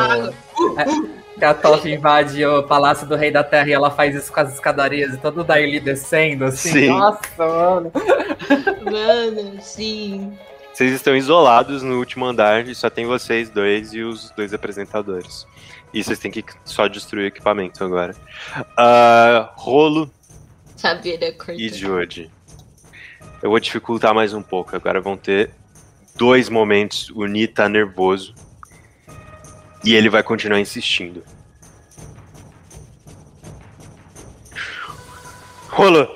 Que 1.37 1.45
a 1.45 1.53
Toff 1.53 1.89
invade 1.89 2.45
o 2.45 2.63
Palácio 2.63 3.07
do 3.07 3.15
Rei 3.15 3.31
da 3.31 3.43
Terra 3.43 3.67
e 3.67 3.73
ela 3.73 3.89
faz 3.89 4.15
isso 4.15 4.31
com 4.31 4.39
as 4.39 4.53
escadarias 4.53 5.13
e 5.13 5.17
todo 5.17 5.41
o 5.41 5.43
Daily 5.43 5.79
descendo, 5.79 6.45
assim. 6.45 6.71
Sim. 6.71 6.87
Nossa, 6.89 7.21
mano. 7.37 7.91
Mano, 8.83 9.61
sim. 9.61 10.37
Vocês 10.73 10.91
estão 10.93 11.15
isolados 11.15 11.83
no 11.83 11.97
último 11.97 12.25
andar 12.25 12.67
e 12.67 12.75
só 12.75 12.89
tem 12.89 13.05
vocês 13.05 13.49
dois 13.49 13.93
e 13.93 14.01
os 14.01 14.31
dois 14.31 14.53
apresentadores. 14.53 15.45
E 15.93 16.03
vocês 16.03 16.19
têm 16.19 16.31
que 16.31 16.43
só 16.63 16.87
destruir 16.87 17.23
o 17.23 17.27
equipamento 17.27 17.83
agora. 17.83 18.15
Ah, 18.77 19.51
Rolo 19.55 20.09
Saberia 20.75 21.31
cortar. 21.33 21.53
e 21.53 21.69
Jody. 21.69 22.31
Eu 23.41 23.49
vou 23.49 23.59
dificultar 23.59 24.13
mais 24.13 24.33
um 24.33 24.41
pouco. 24.41 24.75
Agora 24.75 25.01
vão 25.01 25.17
ter 25.17 25.51
dois 26.15 26.49
momentos. 26.49 27.09
O 27.11 27.25
Ni 27.25 27.47
tá 27.47 27.67
nervoso. 27.67 28.33
E 29.83 29.95
ele 29.95 30.09
vai 30.09 30.21
continuar 30.23 30.59
insistindo. 30.59 31.23
Rolo, 35.69 36.07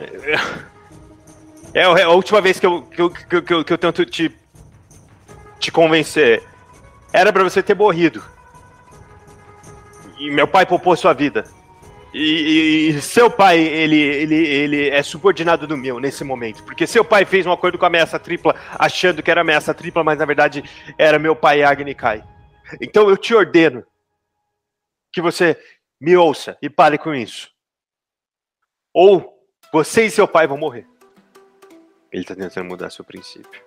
é 1.73 1.83
a 1.83 1.99
é 1.99 2.03
a 2.03 2.09
última 2.09 2.41
vez 2.41 2.59
que 2.59 2.65
eu, 2.65 2.81
que 2.83 3.01
eu, 3.01 3.09
que 3.09 3.35
eu, 3.53 3.63
que 3.63 3.73
eu, 3.73 3.77
tento 3.77 4.05
te, 4.05 4.31
te 5.59 5.71
convencer. 5.71 6.43
Era 7.11 7.31
pra 7.31 7.43
você 7.43 7.63
ter 7.63 7.75
morrido. 7.75 8.21
E 10.19 10.29
meu 10.29 10.47
pai 10.47 10.65
poupou 10.65 10.95
sua 10.95 11.13
vida. 11.13 11.45
E, 12.13 12.19
e- 12.19 12.89
e 12.89 13.01
seu 13.01 13.29
pai, 13.29 13.59
ele, 13.59 13.97
ele, 13.97 14.35
ele 14.35 14.89
é 14.89 15.03
subordinado 15.03 15.67
do 15.67 15.75
meu 15.75 15.99
nesse 15.99 16.23
momento. 16.23 16.63
Porque 16.63 16.87
seu 16.87 17.03
pai 17.03 17.25
fez 17.25 17.45
um 17.45 17.51
acordo 17.51 17.77
com 17.77 17.85
a 17.85 17.87
ameaça 17.87 18.17
tripla, 18.19 18.55
achando 18.77 19.21
que 19.21 19.29
era 19.31 19.41
ameaça 19.41 19.73
tripla, 19.73 20.03
mas 20.03 20.17
na 20.19 20.25
verdade 20.25 20.63
era 20.97 21.19
meu 21.19 21.35
pai 21.35 21.61
Agni 21.63 21.93
Kai. 21.93 22.23
Então 22.81 23.09
eu 23.09 23.17
te 23.17 23.33
ordeno 23.33 23.85
que 25.11 25.21
você 25.21 25.57
me 25.99 26.15
ouça 26.17 26.57
e 26.61 26.69
pare 26.69 26.97
com 26.97 27.13
isso. 27.13 27.51
Ou 28.93 29.35
você 29.71 30.05
e 30.05 30.11
seu 30.11 30.27
pai 30.27 30.47
vão 30.47 30.57
morrer. 30.57 30.87
Ele 32.11 32.23
tá 32.23 32.35
tentando 32.35 32.67
mudar 32.67 32.89
seu 32.89 33.03
princípio. 33.03 33.63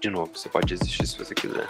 De 0.00 0.10
novo, 0.10 0.36
você 0.36 0.48
pode 0.48 0.66
desistir 0.66 1.06
se 1.06 1.18
você 1.18 1.34
quiser. 1.34 1.68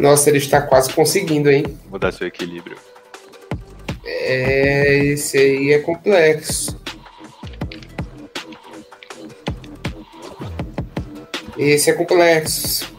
Nossa, 0.00 0.28
ele 0.28 0.38
está 0.38 0.60
quase 0.60 0.92
conseguindo, 0.92 1.50
hein? 1.50 1.64
Mudar 1.86 2.12
seu 2.12 2.26
equilíbrio. 2.26 2.76
É, 4.04 4.98
esse 4.98 5.38
aí 5.38 5.72
é 5.72 5.78
complexo. 5.78 6.80
Esse 11.56 11.90
é 11.90 11.92
complexo. 11.94 12.94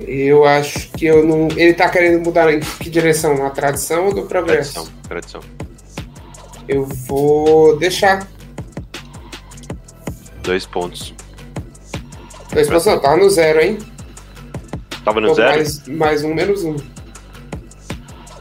Eu 0.00 0.44
acho 0.44 0.90
que 0.92 1.06
eu 1.06 1.26
não. 1.26 1.48
Ele 1.56 1.74
tá 1.74 1.88
querendo 1.88 2.22
mudar 2.22 2.52
em 2.52 2.60
que 2.60 2.88
direção? 2.88 3.36
Na 3.36 3.50
tradição 3.50 4.06
ou 4.06 4.14
do 4.14 4.22
progresso? 4.22 4.90
Tradição, 5.02 5.40
tradição. 5.40 5.40
Eu 6.68 6.84
vou 6.84 7.76
deixar. 7.76 8.26
Dois 10.42 10.66
pontos. 10.66 11.14
Dois 12.52 12.68
pontos, 12.68 12.86
não, 12.86 13.00
tava 13.00 13.16
no 13.16 13.28
zero, 13.28 13.60
hein? 13.60 13.78
Tava 15.04 15.20
no 15.20 15.34
zero? 15.34 15.56
Mais, 15.56 15.88
mais 15.88 16.24
um, 16.24 16.34
menos 16.34 16.64
um. 16.64 16.76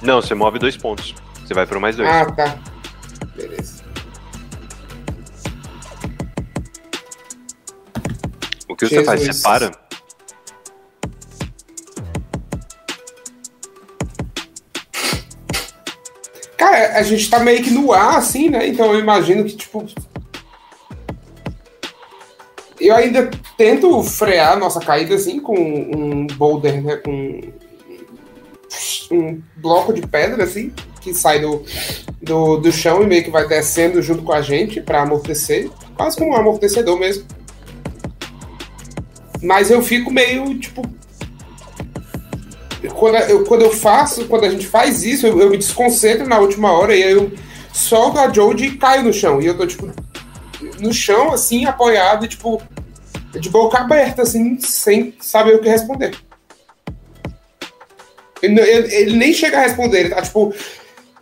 Não, 0.02 0.22
você 0.22 0.36
move 0.36 0.60
dois 0.60 0.78
pontos. 0.78 1.16
Você 1.46 1.54
vai 1.54 1.66
pro 1.66 1.82
mais 1.82 1.96
dois. 1.96 2.08
Ah, 2.08 2.26
tá. 2.26 2.58
O 8.76 8.90
que 8.90 8.96
você 8.96 9.04
faz? 9.04 9.22
Jesus. 9.22 9.38
Você 9.38 9.44
para? 9.44 9.72
Cara, 16.58 16.98
a 16.98 17.04
gente 17.04 17.30
tá 17.30 17.40
meio 17.40 17.64
que 17.64 17.72
no 17.72 17.92
ar, 17.92 18.18
assim, 18.18 18.50
né? 18.50 18.68
Então 18.68 18.94
eu 18.94 19.00
imagino 19.00 19.44
que, 19.44 19.56
tipo. 19.56 19.86
Eu 22.80 22.94
ainda 22.94 23.32
tento 23.58 24.04
frear 24.04 24.54
a 24.54 24.56
nossa 24.58 24.80
caída, 24.80 25.16
assim, 25.16 25.40
com 25.40 25.56
um 25.58 26.28
boulder, 26.28 26.84
né? 26.84 26.98
Com 26.98 27.42
um 29.12 29.42
bloco 29.58 29.94
de 29.94 30.02
pedra, 30.02 30.44
assim, 30.44 30.74
que 31.00 31.14
sai 31.14 31.40
do, 31.40 31.64
do, 32.22 32.58
do 32.58 32.72
chão 32.72 33.02
e 33.02 33.08
meio 33.08 33.24
que 33.24 33.32
vai 33.32 33.48
descendo 33.48 34.02
junto 34.02 34.24
com 34.24 34.34
a 34.34 34.42
gente 34.42 34.82
pra 34.82 35.04
amortecer. 35.04 35.70
Quase 35.96 36.18
como 36.18 36.32
um 36.32 36.36
amortecedor 36.36 37.00
mesmo. 37.00 37.26
Mas 39.42 39.70
eu 39.70 39.82
fico 39.82 40.12
meio, 40.12 40.58
tipo, 40.60 40.82
quando 42.96 43.16
eu, 43.18 43.44
quando 43.46 43.62
eu 43.64 43.72
faço, 43.72 44.26
quando 44.26 44.46
a 44.46 44.50
gente 44.50 44.66
faz 44.68 45.04
isso, 45.04 45.26
eu, 45.28 45.40
eu 45.40 45.50
me 45.50 45.58
desconcentro 45.58 46.28
na 46.28 46.40
última 46.40 46.72
hora 46.72 46.96
e 46.96 47.04
aí 47.04 47.12
eu 47.12 47.32
solto 47.74 48.20
a 48.20 48.32
Jodie 48.32 48.68
e 48.68 48.78
caio 48.78 49.04
no 49.04 49.14
chão. 49.14 49.42
E 49.42 49.46
eu 49.48 49.58
tô, 49.58 49.66
tipo, 49.68 49.90
no 50.80 50.94
chão, 50.94 51.32
assim, 51.34 51.66
apoiado, 51.66 52.28
tipo, 52.28 52.62
de 53.40 53.50
boca 53.50 53.80
aberta, 53.80 54.22
assim, 54.22 54.58
sem 54.60 55.14
saber 55.20 55.56
o 55.56 55.60
que 55.60 55.70
responder. 55.70 56.16
Ele, 58.42 58.60
ele- 58.62 58.94
ele 58.96 59.18
nem 59.18 59.34
chega 59.34 59.58
a 59.58 59.62
responder, 59.62 60.02
ele 60.02 60.10
tá, 60.10 60.22
tipo, 60.22 60.54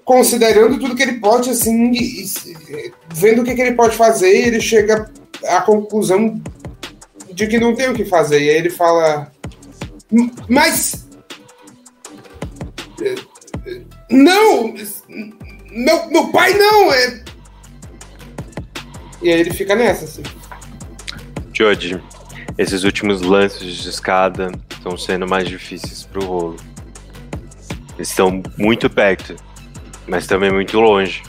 considerando 0.03 0.77
tudo 0.79 0.95
que 0.95 1.03
ele 1.03 1.19
pode, 1.19 1.49
assim, 1.49 1.91
e- 1.93 2.23
e- 2.25 2.93
vendo 3.13 3.41
o 3.41 3.45
que, 3.45 3.55
que 3.55 3.61
ele 3.61 3.75
pode 3.75 3.95
fazer, 3.95 4.29
ele 4.29 4.59
chega 4.59 5.09
à 5.45 5.61
conclusão 5.61 6.41
de 7.33 7.47
que 7.47 7.59
não 7.59 7.75
tem 7.75 7.89
o 7.89 7.93
que 7.93 8.05
fazer. 8.05 8.41
E 8.41 8.49
aí 8.49 8.57
ele 8.57 8.69
fala. 8.69 9.31
"M- 10.11 10.31
Mas 10.47 11.07
não! 14.09 14.73
Meu, 15.71 16.07
meu 16.09 16.27
pai 16.31 16.53
não! 16.53 16.93
É... 16.93 17.23
E 19.21 19.31
aí 19.31 19.39
ele 19.39 19.53
fica 19.53 19.75
nessa, 19.75 20.05
assim. 20.05 20.23
Jodie, 21.53 22.01
esses 22.57 22.83
últimos 22.83 23.21
lances 23.21 23.75
de 23.77 23.89
escada 23.89 24.51
estão 24.71 24.97
sendo 24.97 25.27
mais 25.27 25.47
difíceis 25.47 26.03
pro 26.03 26.25
rolo. 26.25 26.57
Eles 27.95 28.09
estão 28.09 28.41
muito 28.57 28.89
perto, 28.89 29.35
mas 30.07 30.27
também 30.27 30.51
muito 30.51 30.79
longe. 30.79 31.23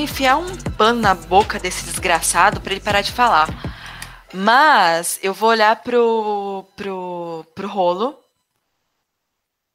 Queria 0.00 0.04
enfiar 0.04 0.36
um 0.36 0.56
pano 0.76 1.00
na 1.00 1.14
boca 1.14 1.58
desse 1.58 1.84
desgraçado 1.84 2.60
pra 2.60 2.72
ele 2.72 2.80
parar 2.80 3.02
de 3.02 3.12
falar. 3.12 3.48
Mas 4.32 5.18
eu 5.22 5.34
vou 5.34 5.50
olhar 5.50 5.76
pro, 5.82 6.64
pro, 6.76 7.44
pro 7.54 7.68
rolo 7.68 8.18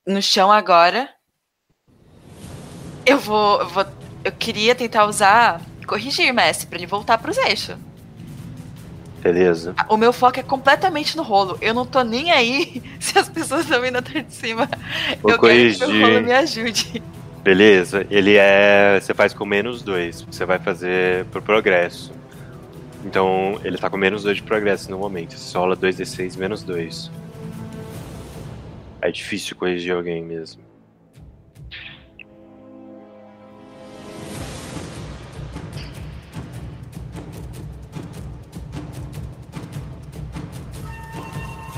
no 0.08 0.22
chão 0.22 0.52
agora. 0.52 1.10
Eu 3.06 3.20
vou, 3.20 3.60
eu 3.60 3.68
vou. 3.70 3.86
Eu 4.24 4.32
queria 4.32 4.74
tentar 4.74 5.06
usar. 5.06 5.62
Corrigir, 5.86 6.34
mestre, 6.34 6.66
pra 6.66 6.80
ele 6.80 6.88
voltar 6.88 7.20
pros 7.20 7.38
eixos. 7.38 7.78
Beleza. 9.22 9.76
O 9.88 9.98
meu 9.98 10.12
foco 10.12 10.40
é 10.40 10.44
completamente 10.44 11.16
no 11.16 11.22
rolo. 11.22 11.58
Eu 11.62 11.76
não 11.76 11.86
tô 11.86 12.02
nem 12.02 12.32
aí 12.32 12.82
se 13.00 13.20
as 13.20 13.30
pessoas 13.30 13.62
estão 13.62 13.82
vindo 13.82 13.98
atrás 13.98 14.26
de 14.26 14.34
cima. 14.34 14.68
Vou 15.22 15.32
eu 15.32 15.40
quero 15.40 15.54
que 15.54 15.78
corrigir. 15.78 15.88
meu 15.88 16.08
rolo 16.08 16.22
me 16.26 16.32
ajude. 16.32 17.04
Beleza. 17.46 18.08
Ele 18.10 18.38
é. 18.38 19.00
Você 19.00 19.14
faz 19.14 19.32
com 19.32 19.46
menos 19.46 19.84
dois. 19.84 20.24
Você 20.24 20.44
vai 20.46 20.58
fazer 20.58 21.26
pro 21.26 21.44
progresso. 21.44 22.12
Então, 23.06 23.62
ele 23.64 23.78
tá 23.78 23.88
com 23.88 23.98
menos 23.98 24.24
dois 24.24 24.38
de 24.38 24.42
progresso 24.42 24.90
no 24.90 24.98
momento. 24.98 25.38
Você 25.38 25.56
rola 25.56 25.78
2d6 25.78 26.40
menos 26.40 26.64
2. 26.64 27.12
É 29.00 29.12
difícil 29.12 29.56
corrigir 29.56 29.94
alguém 29.94 30.24
mesmo. 30.24 30.64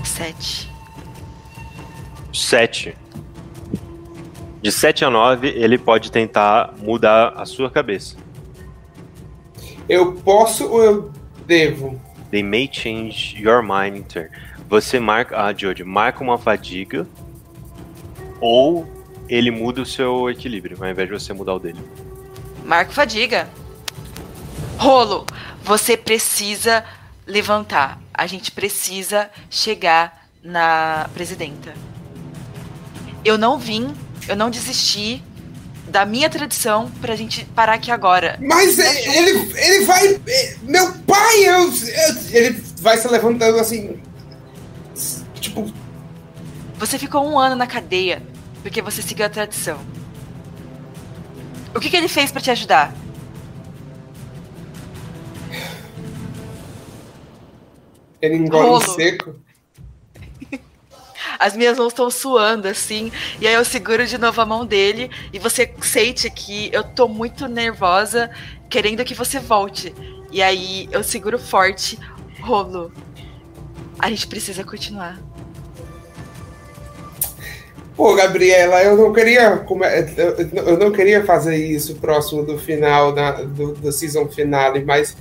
Sete. 0.05 0.71
7. 2.31 3.06
De 4.61 4.71
7 4.71 5.05
a 5.05 5.09
9, 5.09 5.47
ele 5.49 5.77
pode 5.77 6.11
tentar 6.11 6.73
mudar 6.77 7.33
a 7.35 7.45
sua 7.45 7.69
cabeça. 7.69 8.17
Eu 9.87 10.13
posso 10.13 10.67
ou 10.67 10.83
eu 10.83 11.11
devo? 11.45 11.99
They 12.31 12.43
may 12.43 12.69
change 12.71 13.41
your 13.41 13.61
mind 13.61 13.97
in 13.97 14.03
turn. 14.03 14.29
Você 14.69 14.99
marca. 14.99 15.37
Ah, 15.39 15.53
Jodie, 15.53 15.83
marca 15.83 16.23
uma 16.23 16.37
fadiga. 16.37 17.07
Ou 18.41 18.87
ele 19.29 19.51
muda 19.51 19.81
o 19.81 19.85
seu 19.85 20.29
equilíbrio, 20.29 20.77
ao 20.79 20.89
invés 20.89 21.07
de 21.07 21.13
você 21.13 21.33
mudar 21.33 21.55
o 21.55 21.59
dele. 21.59 21.79
Marco 22.65 22.91
Fadiga. 22.91 23.47
Rolo, 24.77 25.25
você 25.63 25.97
precisa 25.97 26.83
levantar. 27.25 27.99
A 28.13 28.27
gente 28.27 28.51
precisa 28.51 29.29
chegar 29.49 30.27
na 30.43 31.09
presidenta. 31.13 31.73
Eu 33.23 33.37
não 33.37 33.57
vim, 33.57 33.93
eu 34.27 34.35
não 34.35 34.49
desisti 34.49 35.23
da 35.87 36.05
minha 36.05 36.29
tradição 36.29 36.91
pra 37.01 37.15
gente 37.15 37.45
parar 37.55 37.73
aqui 37.75 37.89
agora. 37.91 38.37
Mas 38.41 38.77
é- 38.77 39.17
ele, 39.17 39.53
ele 39.55 39.85
vai. 39.85 40.19
é, 40.27 40.55
Meu 40.63 40.91
pai! 41.07 41.45
eu- 41.45 41.69
eu- 41.71 42.17
ele 42.31 42.63
vai 42.81 42.97
se 42.97 43.07
levantando 43.07 43.57
assim. 43.59 43.99
Tipo. 45.39 45.71
Você 46.77 46.99
ficou 46.99 47.25
um 47.27 47.39
ano 47.39 47.55
na 47.55 47.65
cadeia 47.65 48.21
porque 48.61 48.81
você 48.81 49.01
seguiu 49.01 49.25
a 49.25 49.29
tradição. 49.29 49.79
O 51.73 51.79
que, 51.79 51.89
que 51.89 51.95
ele 51.97 52.07
fez 52.07 52.31
pra 52.31 52.41
te 52.41 52.51
ajudar? 52.51 52.93
Ele 58.21 58.35
engole 58.35 58.67
Rolo. 58.67 58.81
seco. 58.81 59.35
As 61.39 61.55
minhas 61.55 61.77
mãos 61.77 61.93
estão 61.93 62.09
suando, 62.09 62.67
assim. 62.67 63.11
E 63.39 63.47
aí 63.47 63.53
eu 63.53 63.65
seguro 63.65 64.05
de 64.05 64.17
novo 64.17 64.39
a 64.41 64.45
mão 64.45 64.65
dele. 64.65 65.09
E 65.31 65.39
você 65.39 65.71
sente 65.81 66.29
que 66.29 66.69
eu 66.73 66.83
tô 66.83 67.07
muito 67.07 67.47
nervosa, 67.47 68.29
querendo 68.69 69.03
que 69.03 69.13
você 69.13 69.39
volte. 69.39 69.93
E 70.31 70.41
aí 70.41 70.87
eu 70.91 71.03
seguro 71.03 71.37
forte. 71.39 71.97
Rolo. 72.41 72.91
A 73.99 74.09
gente 74.09 74.27
precisa 74.27 74.63
continuar. 74.63 75.19
Pô, 77.95 78.13
Gabriela, 78.13 78.83
eu 78.83 78.95
não 78.95 79.11
queria. 79.11 79.65
eu 80.65 80.77
não 80.77 80.91
queria 80.91 81.25
fazer 81.25 81.55
isso 81.55 81.95
próximo 81.95 82.43
do 82.43 82.57
final 82.59 83.11
da, 83.11 83.41
do, 83.41 83.73
do 83.73 83.91
season 83.91 84.27
finale, 84.27 84.85
mas 84.85 85.17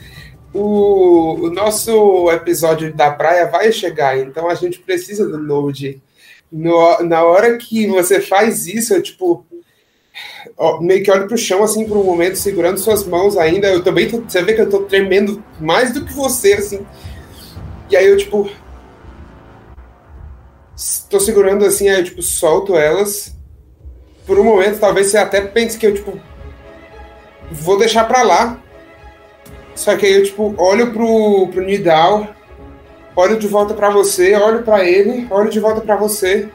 o, 0.52 1.46
o 1.46 1.50
nosso 1.50 2.30
episódio 2.30 2.92
da 2.92 3.10
praia 3.10 3.46
vai 3.46 3.72
chegar, 3.72 4.18
então 4.18 4.48
a 4.48 4.54
gente 4.54 4.78
precisa 4.78 5.26
do 5.26 5.38
Node. 5.38 6.02
No- 6.50 7.02
na 7.02 7.24
hora 7.24 7.56
que 7.58 7.86
você 7.86 8.20
faz 8.20 8.66
isso, 8.66 8.94
eu 8.94 9.02
tipo. 9.02 9.44
ó, 10.56 10.80
meio 10.80 11.02
que 11.02 11.10
olho 11.10 11.26
pro 11.26 11.36
chão 11.36 11.62
assim 11.62 11.86
por 11.86 11.96
um 11.96 12.04
momento, 12.04 12.36
segurando 12.36 12.78
suas 12.78 13.04
mãos 13.04 13.36
ainda. 13.36 13.68
Eu 13.68 13.82
também 13.82 14.08
tô, 14.08 14.20
você 14.20 14.42
vê 14.42 14.54
que 14.54 14.60
eu 14.60 14.70
tô 14.70 14.82
tremendo 14.84 15.42
mais 15.60 15.92
do 15.92 16.04
que 16.04 16.12
você, 16.12 16.54
assim. 16.54 16.86
E 17.90 17.96
aí 17.96 18.06
eu, 18.06 18.16
tipo, 18.16 18.48
tô 21.08 21.20
segurando 21.20 21.64
assim, 21.64 21.88
aí 21.88 22.00
eu, 22.00 22.04
tipo, 22.04 22.22
solto 22.22 22.76
elas. 22.76 23.34
Por 24.26 24.38
um 24.38 24.44
momento, 24.44 24.80
talvez 24.80 25.08
você 25.08 25.18
até 25.18 25.40
pense 25.40 25.78
que 25.78 25.86
eu, 25.86 25.94
tipo, 25.94 26.20
vou 27.50 27.78
deixar 27.78 28.04
pra 28.04 28.22
lá. 28.22 28.60
Só 29.74 29.96
que 29.96 30.06
aí 30.06 30.14
eu, 30.14 30.24
tipo, 30.24 30.54
olho 30.58 30.92
pro, 30.92 31.48
pro 31.48 31.62
Nidal, 31.62 32.34
olho 33.16 33.38
de 33.38 33.48
volta 33.48 33.72
pra 33.72 33.88
você, 33.90 34.36
olho 34.36 34.62
pra 34.62 34.84
ele, 34.84 35.26
olho 35.30 35.50
de 35.50 35.58
volta 35.58 35.80
pra 35.80 35.96
você. 35.96 36.48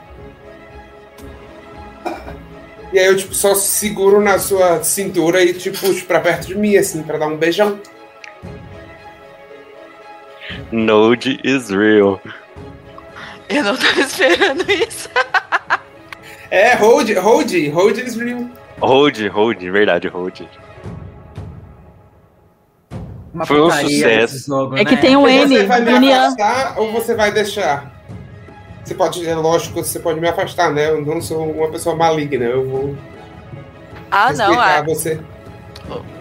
E 2.94 3.00
aí 3.00 3.06
eu, 3.06 3.16
tipo, 3.16 3.34
só 3.34 3.56
seguro 3.56 4.22
na 4.22 4.38
sua 4.38 4.84
cintura 4.84 5.44
e 5.44 5.54
te 5.54 5.72
puxo 5.72 6.06
pra 6.06 6.20
perto 6.20 6.48
de 6.48 6.56
mim, 6.56 6.76
assim, 6.76 7.02
pra 7.02 7.18
dar 7.18 7.28
um 7.28 7.38
beijão. 7.38 7.80
Node 10.72 11.40
is 11.44 11.70
real. 11.70 12.22
Eu 13.48 13.64
não 13.64 13.78
tava 13.78 14.02
esperando 14.02 14.70
isso. 14.70 15.10
É, 16.50 16.76
hold, 16.76 17.10
hold, 17.16 17.52
hold 17.74 17.98
is 17.98 18.16
real. 18.16 18.50
Hold, 18.82 19.18
hold, 19.28 19.62
verdade, 19.62 20.08
hold. 20.10 20.42
Uma 23.34 23.46
Foi 23.46 23.62
um 23.62 23.72
sucesso. 23.72 24.46
jogo, 24.48 24.78
É 24.78 24.84
que 24.84 24.96
né? 24.96 25.02
tem 25.02 25.16
um 25.16 25.22
Você 25.22 25.30
N 25.46 25.66
vai 25.66 25.82
me 25.82 26.12
afastar 26.14 26.80
ou 26.80 26.92
você 26.92 27.16
vai 27.16 27.32
deixar? 27.32 27.92
Você 28.84 28.94
pode, 28.96 29.26
é 29.26 29.36
lógico, 29.36 29.84
você 29.84 30.00
pode 30.00 30.20
me 30.20 30.28
afastar, 30.28 30.72
né? 30.74 30.90
Eu 30.90 31.06
não 31.06 31.22
sou 31.22 31.50
uma 31.52 31.70
pessoa 31.70 31.96
maligna, 31.96 32.44
eu 32.46 32.68
vou 32.70 32.98
Ah, 34.10 34.34
não. 34.34 34.60
ah, 34.60 34.82
você. 34.82 35.20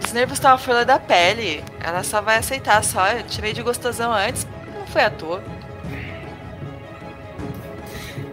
os 0.04 0.12
nervos 0.12 0.34
estavam 0.38 0.56
à 0.56 0.58
flor 0.58 0.84
da 0.84 0.98
pele. 0.98 1.64
Ela 1.82 2.02
só 2.04 2.20
vai 2.20 2.36
aceitar 2.38 2.82
só. 2.84 3.08
Eu 3.08 3.24
chamei 3.28 3.52
de 3.52 3.62
gostosão 3.62 4.12
antes. 4.12 4.46
Não 4.78 4.86
foi 4.86 5.02
à 5.02 5.10
toa. 5.10 5.42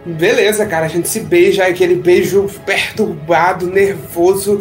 Beleza, 0.06 0.64
cara, 0.66 0.86
a 0.86 0.88
gente 0.88 1.06
se 1.08 1.20
beija, 1.20 1.66
aquele 1.66 1.96
beijo 1.96 2.48
perturbado, 2.64 3.66
nervoso 3.66 4.58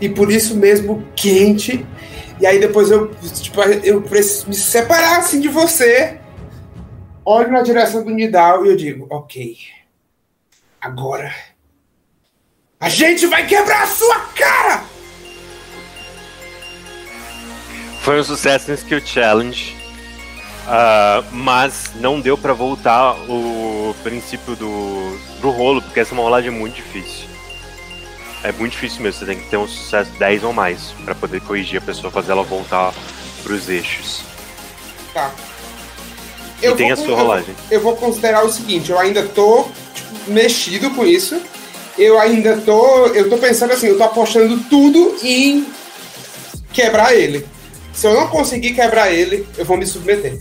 e 0.00 0.08
por 0.08 0.30
isso 0.32 0.56
mesmo 0.56 1.04
quente. 1.14 1.86
E 2.40 2.46
aí 2.46 2.60
depois 2.60 2.90
eu, 2.90 3.14
tipo, 3.42 3.60
eu 3.62 4.02
preciso 4.02 4.48
me 4.48 4.54
separar 4.54 5.18
assim 5.18 5.40
de 5.40 5.48
você. 5.48 6.18
Olho 7.24 7.50
na 7.50 7.62
direção 7.62 8.04
do 8.04 8.10
Nidal 8.10 8.64
e 8.64 8.70
eu 8.70 8.76
digo, 8.76 9.06
ok. 9.10 9.58
Agora. 10.80 11.34
A 12.80 12.88
gente 12.88 13.26
vai 13.26 13.46
quebrar 13.46 13.82
a 13.82 13.86
sua 13.86 14.20
cara! 14.36 14.84
Foi 18.02 18.20
um 18.20 18.24
sucesso 18.24 18.68
no 18.70 18.74
Skill 18.74 19.04
Challenge. 19.04 19.76
ah, 20.66 21.24
mas 21.32 21.90
não 21.96 22.20
deu 22.20 22.38
pra 22.38 22.54
voltar 22.54 23.14
o 23.28 23.94
princípio 24.02 24.54
do, 24.56 25.18
do 25.40 25.50
rolo, 25.50 25.82
porque 25.82 26.00
essa 26.00 26.12
é 26.12 26.14
uma 26.14 26.22
rolagem 26.22 26.50
muito 26.50 26.76
difícil. 26.76 27.27
É 28.44 28.52
muito 28.52 28.72
difícil 28.72 29.02
mesmo, 29.02 29.18
você 29.20 29.26
tem 29.26 29.38
que 29.38 29.48
ter 29.48 29.56
um 29.56 29.66
sucesso 29.66 30.10
10 30.18 30.44
ou 30.44 30.52
mais 30.52 30.92
pra 31.04 31.14
poder 31.14 31.40
corrigir 31.40 31.78
a 31.78 31.84
pessoa, 31.84 32.10
fazer 32.10 32.32
ela 32.32 32.42
voltar 32.44 32.94
pros 33.42 33.68
eixos. 33.68 34.22
Tá. 35.12 35.32
E 36.62 36.70
tem 36.72 36.92
a 36.92 36.96
sua 36.96 37.08
eu- 37.08 37.16
rolagem. 37.16 37.54
Eu, 37.70 37.80
vou 37.80 37.96
considerar 37.96 38.44
o 38.44 38.52
seguinte, 38.52 38.90
eu 38.90 38.98
ainda 38.98 39.22
tô 39.26 39.66
tipo, 39.94 40.30
mexido 40.30 40.90
com 40.90 41.04
isso. 41.06 41.40
Eu 41.96 42.18
ainda 42.20 42.56
tô. 42.58 43.06
Eu 43.08 43.28
tô 43.28 43.38
pensando 43.38 43.72
assim, 43.72 43.88
eu 43.88 43.98
tô 43.98 44.04
apostando 44.04 44.56
tudo 44.70 45.16
em 45.22 45.66
quebrar 46.72 47.12
ele. 47.12 47.44
Se 47.92 48.06
eu 48.06 48.14
não 48.14 48.28
conseguir 48.28 48.72
quebrar 48.74 49.12
ele, 49.12 49.44
eu 49.56 49.64
vou 49.64 49.76
me 49.76 49.84
submeter. 49.84 50.40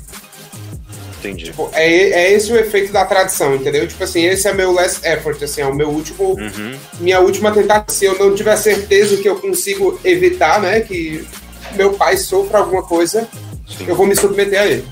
Entendi. 1.19 1.45
Tipo, 1.45 1.69
é, 1.73 1.87
é 1.87 2.31
esse 2.33 2.51
o 2.51 2.55
efeito 2.57 2.91
da 2.93 3.03
tradição, 3.05 3.55
entendeu? 3.55 3.87
Tipo 3.87 4.03
assim, 4.03 4.25
esse 4.25 4.47
é 4.47 4.53
meu 4.53 4.71
last 4.71 5.05
effort, 5.05 5.41
assim, 5.43 5.61
é 5.61 5.65
o 5.65 5.73
meu 5.73 5.89
último 5.89 6.33
Uhum. 6.39 6.77
minha 6.99 7.19
última 7.19 7.51
tentativa. 7.51 7.85
Se 7.91 8.05
eu 8.05 8.17
não 8.19 8.35
tiver 8.35 8.55
certeza 8.57 9.17
que 9.17 9.27
eu 9.27 9.39
consigo 9.39 9.99
evitar, 10.03 10.61
né, 10.61 10.81
que 10.81 11.27
meu 11.73 11.93
pai 11.93 12.17
sofra 12.17 12.59
alguma 12.59 12.83
coisa, 12.83 13.27
Sim. 13.67 13.85
eu 13.87 13.95
vou 13.95 14.05
me 14.05 14.15
submeter 14.15 14.61
a 14.61 14.67
ele. 14.67 14.87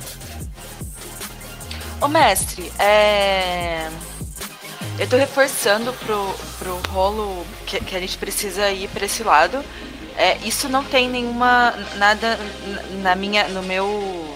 Ô 2.02 2.08
mestre, 2.08 2.72
é. 2.80 3.88
Eu 4.98 5.08
tô 5.08 5.18
reforçando 5.18 5.92
pro, 5.94 6.34
pro 6.58 6.80
rolo 6.90 7.46
que, 7.66 7.80
que 7.82 7.96
a 7.96 8.00
gente 8.00 8.18
precisa 8.18 8.70
ir 8.72 8.88
pra 8.90 9.06
esse 9.06 9.24
lado. 9.24 9.64
É, 10.18 10.38
isso 10.46 10.70
não 10.70 10.84
tem 10.84 11.10
nenhuma. 11.10 11.74
nada 11.98 12.40
na 13.02 13.16
minha. 13.16 13.48
no 13.50 13.62
meu. 13.64 14.36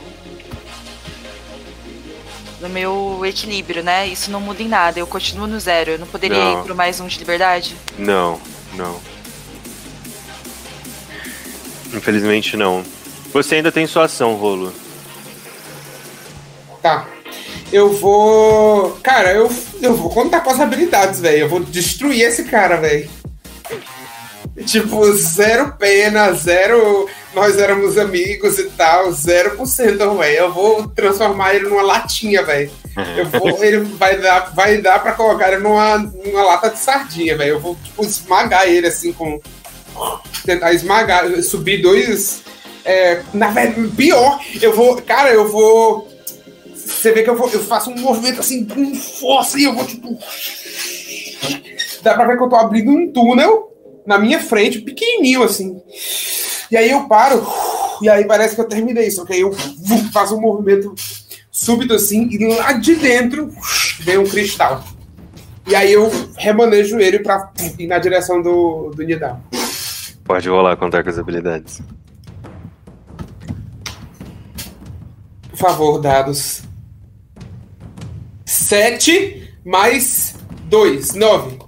No 2.60 2.68
meu 2.70 3.22
equilíbrio, 3.26 3.82
né? 3.84 4.08
Isso 4.08 4.30
não 4.30 4.42
muda 4.42 4.62
em 4.62 4.68
nada. 4.68 5.00
Eu 5.00 5.08
continuo 5.08 5.48
no 5.48 5.60
zero. 5.60 5.92
Eu 5.92 6.00
não 6.00 6.08
poderia 6.08 6.38
Não. 6.38 6.60
ir 6.62 6.64
pro 6.66 6.76
mais 6.76 7.00
um 7.00 7.08
de 7.08 7.18
liberdade? 7.20 7.76
Não, 7.98 8.40
não. 8.74 9.00
Infelizmente 11.94 12.58
não. 12.58 12.84
Você 13.34 13.56
ainda 13.56 13.72
tem 13.72 13.88
sua 13.88 14.06
ação, 14.06 14.36
Rolo. 14.36 14.74
Tá. 16.82 17.08
Eu 17.72 17.94
vou. 17.94 18.98
Cara, 19.04 19.32
eu, 19.34 19.50
eu 19.82 19.96
vou 19.96 20.10
contar 20.10 20.42
com 20.42 20.50
as 20.50 20.60
habilidades, 20.60 21.20
velho. 21.20 21.40
Eu 21.40 21.50
vou 21.50 21.60
destruir 21.60 22.22
esse 22.22 22.44
cara, 22.46 22.78
velho. 22.78 23.10
Tipo, 24.66 25.12
zero 25.14 25.74
pena, 25.78 26.32
zero. 26.34 27.08
Nós 27.34 27.58
éramos 27.58 27.98
amigos 27.98 28.58
e 28.60 28.70
tal, 28.72 29.10
0%, 29.10 30.18
velho. 30.18 30.38
Eu 30.38 30.54
vou 30.54 30.88
transformar 30.90 31.56
ele 31.56 31.70
numa 31.70 31.82
latinha, 31.82 32.44
velho. 32.44 32.72
Eu 33.18 33.26
vou. 33.28 33.50
Ele 33.64 33.80
vai 33.80 34.18
dar, 34.20 34.54
vai 34.54 34.78
dar 34.82 35.00
pra 35.00 35.14
colocar 35.14 35.52
ele 35.52 35.62
numa, 35.62 35.98
numa 35.98 36.44
lata 36.44 36.70
de 36.70 36.80
sardinha, 36.80 37.38
velho. 37.38 37.52
Eu 37.52 37.60
vou, 37.60 37.78
tipo, 37.84 38.04
esmagar 38.04 38.68
ele 38.68 38.88
assim 38.88 39.14
com. 39.14 39.40
Tentar 40.44 40.74
esmagar, 40.74 41.30
subir 41.44 41.82
dois. 41.82 42.44
É, 42.84 43.22
na 43.34 43.50
verdade, 43.50 43.88
pior, 43.96 44.40
eu 44.62 44.76
vou. 44.76 45.02
Cara, 45.02 45.30
eu 45.30 45.50
vou. 45.50 46.10
Você 46.76 47.12
vê 47.12 47.24
que 47.24 47.30
eu, 47.30 47.36
vou, 47.36 47.50
eu 47.50 47.64
faço 47.64 47.92
um 47.92 47.98
movimento 47.98 48.40
assim 48.40 48.66
com 48.66 48.96
força 48.96 49.60
e 49.60 49.64
eu 49.64 49.74
vou 49.74 49.86
tipo. 49.86 50.18
Dá 52.02 52.16
pra 52.16 52.26
ver 52.26 52.38
que 52.38 52.44
eu 52.44 52.50
tô 52.50 52.56
abrindo 52.56 52.92
um 52.92 53.12
túnel 53.12 53.70
na 54.06 54.18
minha 54.18 54.40
frente, 54.40 54.82
pequenininho 54.82 55.44
assim. 55.44 55.82
E 56.72 56.78
aí 56.78 56.90
eu 56.90 57.08
paro, 57.08 57.46
e 58.02 58.10
aí 58.10 58.26
parece 58.26 58.56
que 58.56 58.62
eu 58.62 58.68
terminei, 58.68 59.10
só 59.10 59.26
que 59.26 59.34
aí 59.34 59.42
eu 59.42 59.52
faço 60.14 60.36
um 60.36 60.42
movimento 60.42 60.94
súbito 61.52 61.94
assim, 61.94 62.28
e 62.32 62.56
lá 62.56 62.74
de 62.74 62.96
dentro 62.96 63.52
vem 64.00 64.18
um 64.18 64.28
cristal. 64.28 64.84
E 65.68 65.76
aí 65.76 65.92
eu 65.92 66.10
remanejo 66.38 67.00
ele 67.00 67.20
pra 67.20 67.52
ir 67.78 67.88
na 67.88 68.00
direção 68.00 68.42
do, 68.42 68.92
do 68.96 69.04
Nidal. 69.04 69.40
Pode 70.24 70.50
rolar 70.50 70.78
contar 70.78 71.04
com 71.04 71.10
as 71.10 71.18
habilidades. 71.18 71.82
Por 75.50 75.58
favor, 75.58 76.00
dados. 76.00 76.64
7 78.46 79.54
mais 79.66 80.36
2, 80.66 81.16
9. 81.16 81.60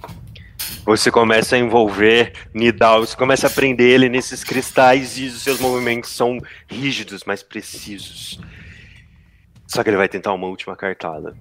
Você 0.84 1.10
começa 1.10 1.54
a 1.54 1.58
envolver 1.58 2.32
Nidal, 2.52 3.06
você 3.06 3.16
começa 3.16 3.46
a 3.46 3.50
prender 3.50 3.88
ele 3.88 4.08
nesses 4.08 4.42
cristais 4.42 5.16
e 5.16 5.26
os 5.26 5.42
seus 5.42 5.60
movimentos 5.60 6.10
são 6.10 6.38
rígidos, 6.66 7.22
mas 7.24 7.42
precisos. 7.42 8.40
Só 9.66 9.82
que 9.82 9.90
ele 9.90 9.96
vai 9.96 10.08
tentar 10.08 10.32
uma 10.32 10.46
última 10.48 10.74
cartada. 10.74 11.36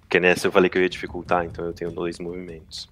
Porque 0.00 0.18
nessa 0.18 0.46
eu 0.46 0.52
falei 0.52 0.70
que 0.70 0.78
eu 0.78 0.82
ia 0.82 0.88
dificultar, 0.88 1.44
então 1.44 1.66
eu 1.66 1.72
tenho 1.72 1.90
dois 1.90 2.18
movimentos. 2.18 2.88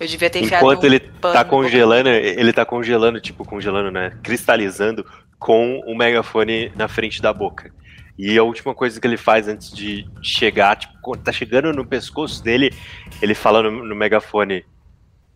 Eu 0.00 0.06
devia 0.06 0.28
ter 0.28 0.40
enfiado 0.40 0.64
Enquanto 0.64 0.82
um 0.82 0.86
ele 0.86 1.00
pano 1.00 1.34
tá 1.34 1.44
congelando, 1.44 2.08
ele 2.08 2.52
tá 2.52 2.64
congelando, 2.64 3.20
tipo, 3.20 3.44
congelando, 3.44 3.90
né? 3.90 4.18
Cristalizando 4.22 5.06
com 5.38 5.80
o 5.86 5.96
megafone 5.96 6.72
na 6.74 6.88
frente 6.88 7.22
da 7.22 7.32
boca. 7.32 7.72
E 8.18 8.38
a 8.38 8.42
última 8.42 8.74
coisa 8.74 9.00
que 9.00 9.06
ele 9.06 9.16
faz 9.16 9.46
antes 9.46 9.70
de 9.70 10.08
chegar, 10.22 10.76
tipo, 10.76 10.94
quando 11.02 11.22
tá 11.22 11.32
chegando 11.32 11.72
no 11.72 11.84
pescoço 11.84 12.42
dele, 12.42 12.72
ele 13.20 13.34
fala 13.34 13.62
no, 13.62 13.84
no 13.84 13.94
megafone: 13.94 14.64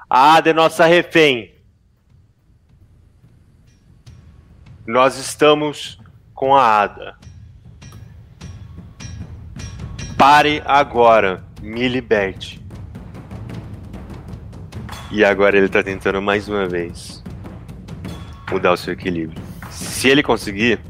Ah, 0.08 0.40
de 0.40 0.52
nossa 0.52 0.86
refém! 0.86 1.54
Nós 4.86 5.18
estamos 5.18 6.00
com 6.34 6.56
a 6.56 6.82
Ada. 6.82 7.18
Pare 10.16 10.62
agora, 10.64 11.44
me 11.60 11.86
liberte. 11.86 12.60
E 15.10 15.24
agora 15.24 15.56
ele 15.56 15.68
tá 15.68 15.82
tentando 15.82 16.22
mais 16.22 16.48
uma 16.48 16.66
vez 16.66 17.22
mudar 18.50 18.72
o 18.72 18.76
seu 18.76 18.92
equilíbrio. 18.94 19.40
Se 19.70 20.08
ele 20.08 20.22
conseguir, 20.22 20.80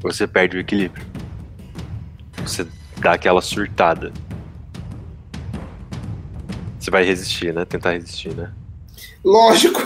você 0.00 0.26
perde 0.26 0.56
o 0.56 0.60
equilíbrio. 0.60 1.04
Você 2.38 2.66
dá 2.98 3.12
aquela 3.12 3.40
surtada. 3.40 4.12
Você 6.78 6.90
vai 6.90 7.04
resistir, 7.04 7.52
né? 7.52 7.64
Tentar 7.64 7.92
resistir, 7.92 8.34
né? 8.34 8.52
Lógico. 9.24 9.80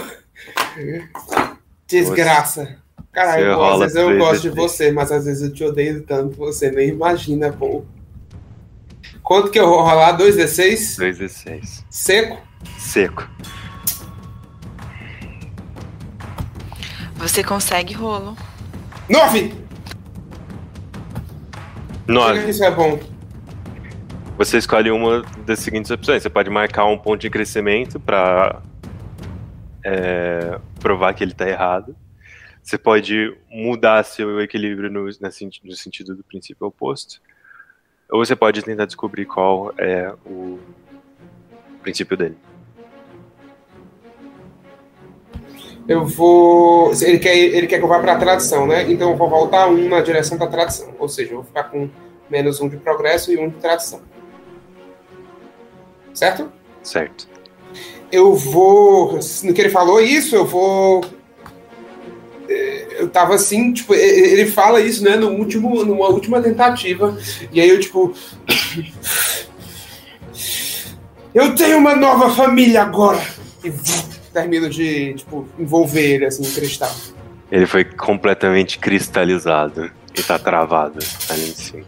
Desgraça. 1.87 2.77
Caralho, 3.13 3.57
pô, 3.57 3.65
às 3.65 3.81
vezes 3.81 3.97
eu 3.97 4.19
gosto 4.19 4.43
de 4.43 4.51
D6. 4.51 4.55
você, 4.55 4.93
mas 4.93 5.13
às 5.13 5.27
vezes 5.27 5.43
eu 5.43 5.53
te 5.53 5.63
odeio 5.63 6.03
tanto, 6.03 6.35
você 6.37 6.71
nem 6.71 6.89
imagina, 6.89 7.53
pô. 7.53 7.85
Quanto 9.23 9.51
que 9.51 9.61
eu 9.61 9.69
vou 9.69 9.83
rolar? 9.83 10.17
2d6? 10.17 10.99
2d6. 10.99 11.85
Seco? 11.91 12.41
Seco. 12.79 13.29
Você 17.17 17.45
consegue 17.45 17.93
rolo. 17.93 18.37
9! 19.09 19.62
9. 22.13 22.51
Isso 22.51 22.63
é 22.63 22.71
bom. 22.71 22.99
Você 24.39 24.59
escolhe 24.59 24.91
uma 24.91 25.23
das 25.47 25.61
seguintes 25.61 25.91
opções. 25.91 26.23
Você 26.23 26.31
pode 26.31 26.51
marcar 26.51 26.87
um 26.87 26.99
ponto 26.99 27.21
de 27.21 27.31
crescimento 27.31 27.99
para 27.99 28.63
provar 30.81 31.15
que 31.15 31.25
ele 31.25 31.33
está 31.33 31.49
errado. 31.49 31.97
Você 32.63 32.79
pode 32.79 33.37
mudar 33.51 34.05
seu 34.05 34.41
equilíbrio 34.41 34.91
no, 34.91 35.05
no 35.05 35.77
sentido 35.77 36.15
do 36.15 36.23
princípio 36.23 36.67
oposto. 36.67 37.21
Ou 38.11 38.25
você 38.25 38.37
pode 38.37 38.63
tentar 38.63 38.87
descobrir 38.87 39.25
qual 39.25 39.75
é 39.79 40.13
o 40.25 40.61
princípio 41.83 42.17
dele. 42.17 42.37
Eu 45.89 46.07
vou. 46.07 46.93
Ele 47.01 47.19
quer, 47.19 47.37
ele 47.37 47.67
quer 47.67 47.79
que 47.79 47.85
eu 47.85 47.89
vá 47.89 47.99
pra 47.99 48.17
tradição, 48.17 48.67
né? 48.67 48.91
Então 48.91 49.11
eu 49.11 49.17
vou 49.17 49.29
voltar 49.29 49.69
um 49.69 49.89
na 49.89 50.01
direção 50.01 50.39
da 50.39 50.47
tradição. 50.47 50.95
Ou 50.99 51.09
seja, 51.09 51.31
eu 51.33 51.37
vou 51.37 51.45
ficar 51.45 51.65
com 51.65 51.89
menos 52.31 52.61
um 52.61 52.69
de 52.69 52.77
progresso 52.77 53.33
e 53.33 53.37
um 53.37 53.49
de 53.49 53.57
tradição. 53.57 54.01
Certo? 56.15 56.53
Certo. 56.83 57.29
Eu 58.11 58.35
vou. 58.35 59.19
No 59.43 59.53
que 59.55 59.61
ele 59.61 59.71
falou 59.71 60.01
isso, 60.01 60.37
eu 60.37 60.45
vou. 60.47 61.05
eh, 62.49 62.87
Eu 63.01 63.09
tava 63.09 63.35
assim, 63.35 63.73
tipo, 63.73 63.95
ele 63.95 64.47
fala 64.47 64.81
isso, 64.81 65.03
né, 65.03 65.17
no 65.17 65.31
último, 65.31 65.85
numa 65.85 66.09
última 66.09 66.41
tentativa. 66.41 67.17
E 67.51 67.61
aí 67.61 67.69
eu, 67.69 67.81
tipo. 67.81 68.15
Eu 71.35 71.55
tenho 71.55 71.79
uma 71.79 71.97
nova 71.97 72.29
família 72.29 72.83
agora! 72.83 73.19
E 73.65 73.73
termino 74.33 74.69
de, 74.69 75.15
tipo, 75.15 75.47
envolver 75.59 76.15
ele 76.15 76.25
assim 76.27 76.43
em 76.43 76.53
cristal. 76.53 76.95
Ele 77.51 77.67
foi 77.67 77.85
completamente 77.85 78.79
cristalizado 78.79 79.91
e 80.17 80.23
tá 80.23 80.39
travado 80.39 80.99
ali 81.29 81.51
em 81.51 81.55
cima. 81.55 81.85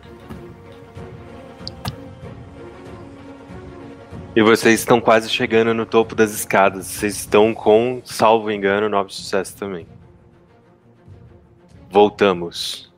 E 4.37 4.43
vocês 4.43 4.81
estão 4.81 5.01
quase 5.01 5.31
chegando 5.31 5.73
no 5.73 5.87
topo 5.87 6.15
das 6.15 6.33
escadas. 6.33 6.87
Vocês 6.87 7.15
estão 7.15 7.55
com, 7.55 8.03
salvo 8.05 8.51
engano, 8.51 8.89
nove 8.89 9.15
sucesso 9.15 9.57
também. 9.57 9.87
Voltamos 11.89 12.93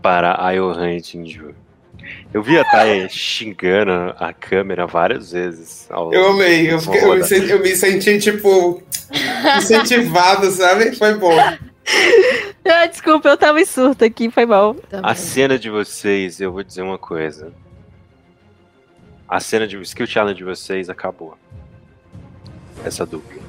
para 0.00 0.34
a 0.42 0.54
Johan 0.54 0.94
e 0.94 1.00
Jinju. 1.00 1.61
Eu 2.32 2.42
vi 2.42 2.58
a 2.58 2.64
Thay 2.64 3.08
xingando 3.08 4.14
a 4.18 4.32
câmera 4.32 4.86
várias 4.86 5.32
vezes. 5.32 5.86
ao- 5.90 6.12
Eu 6.12 6.30
amei, 6.30 6.70
eu, 6.72 6.80
fiquei- 6.80 7.02
eu 7.04 7.14
me, 7.16 7.24
senti, 7.24 7.50
eu 7.50 7.60
me 7.60 7.76
senti, 7.76 8.18
tipo, 8.18 8.82
incentivado, 9.58 10.50
sabe? 10.50 10.94
Foi 10.96 11.14
bom. 11.14 11.36
Ah, 12.64 12.86
desculpa, 12.86 13.28
eu 13.28 13.36
tava 13.36 13.60
em 13.60 13.64
surto 13.64 14.04
aqui, 14.04 14.30
foi 14.30 14.46
mal. 14.46 14.76
A 15.02 15.16
cena 15.16 15.58
de 15.58 15.68
vocês, 15.68 16.40
eu 16.40 16.52
vou 16.52 16.62
dizer 16.62 16.80
uma 16.80 16.96
coisa. 16.96 17.52
A 19.28 19.40
cena 19.40 19.66
de 19.66 19.76
skill 19.82 20.06
challenge 20.06 20.38
de 20.38 20.44
vocês 20.44 20.88
acabou. 20.88 21.36
Essa 22.84 23.04
dupla. 23.04 23.42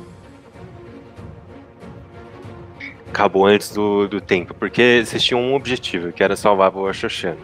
Acabou 3.09 3.45
antes 3.45 3.69
do, 3.71 4.07
do 4.07 4.19
tempo, 4.19 4.53
porque 4.55 5.03
vocês 5.05 5.23
tinham 5.23 5.39
um 5.41 5.53
objetivo, 5.53 6.11
que 6.11 6.23
era 6.23 6.35
salvar 6.35 6.67
a 6.67 6.71
Boa. 6.71 7.37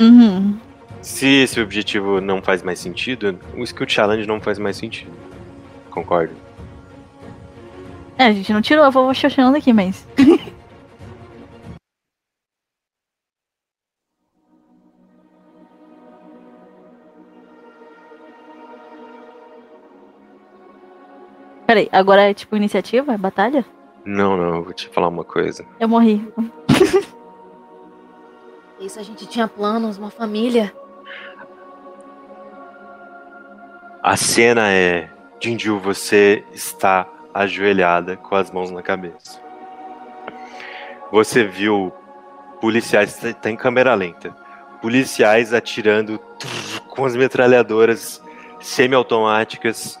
Uhum. 0.00 0.58
Se 1.00 1.26
esse 1.26 1.60
objetivo 1.60 2.20
não 2.20 2.42
faz 2.42 2.62
mais 2.62 2.78
sentido, 2.78 3.38
o 3.56 3.62
skill 3.62 3.88
challenge 3.88 4.26
não 4.26 4.40
faz 4.40 4.58
mais 4.58 4.76
sentido. 4.76 5.12
Concordo? 5.90 6.34
É, 8.16 8.26
a 8.26 8.32
gente 8.32 8.52
não 8.52 8.60
tirou 8.60 8.84
a 8.84 8.90
vovó 8.90 9.14
xoxando 9.14 9.56
aqui, 9.56 9.72
mas. 9.72 10.06
Peraí, 21.66 21.88
agora 21.92 22.22
é 22.22 22.34
tipo 22.34 22.56
iniciativa? 22.56 23.12
É 23.12 23.18
batalha? 23.18 23.64
Não, 24.04 24.38
não, 24.38 24.56
eu 24.56 24.64
vou 24.64 24.72
te 24.72 24.88
falar 24.88 25.08
uma 25.08 25.22
coisa. 25.22 25.66
Eu 25.78 25.86
morri. 25.86 26.26
Isso 28.88 28.98
a 28.98 29.02
gente 29.02 29.26
tinha 29.26 29.46
planos, 29.46 29.98
uma 29.98 30.08
família. 30.08 30.74
A 34.02 34.16
cena 34.16 34.72
é: 34.72 35.10
Jinju, 35.38 35.78
você 35.78 36.42
está 36.54 37.06
ajoelhada 37.34 38.16
com 38.16 38.34
as 38.34 38.50
mãos 38.50 38.70
na 38.70 38.80
cabeça. 38.80 39.42
Você 41.12 41.44
viu 41.44 41.92
policiais, 42.62 43.20
tá 43.42 43.50
em 43.50 43.56
câmera 43.56 43.94
lenta, 43.94 44.34
policiais 44.80 45.52
atirando 45.52 46.18
com 46.88 47.04
as 47.04 47.14
metralhadoras 47.14 48.22
semiautomáticas 48.58 50.00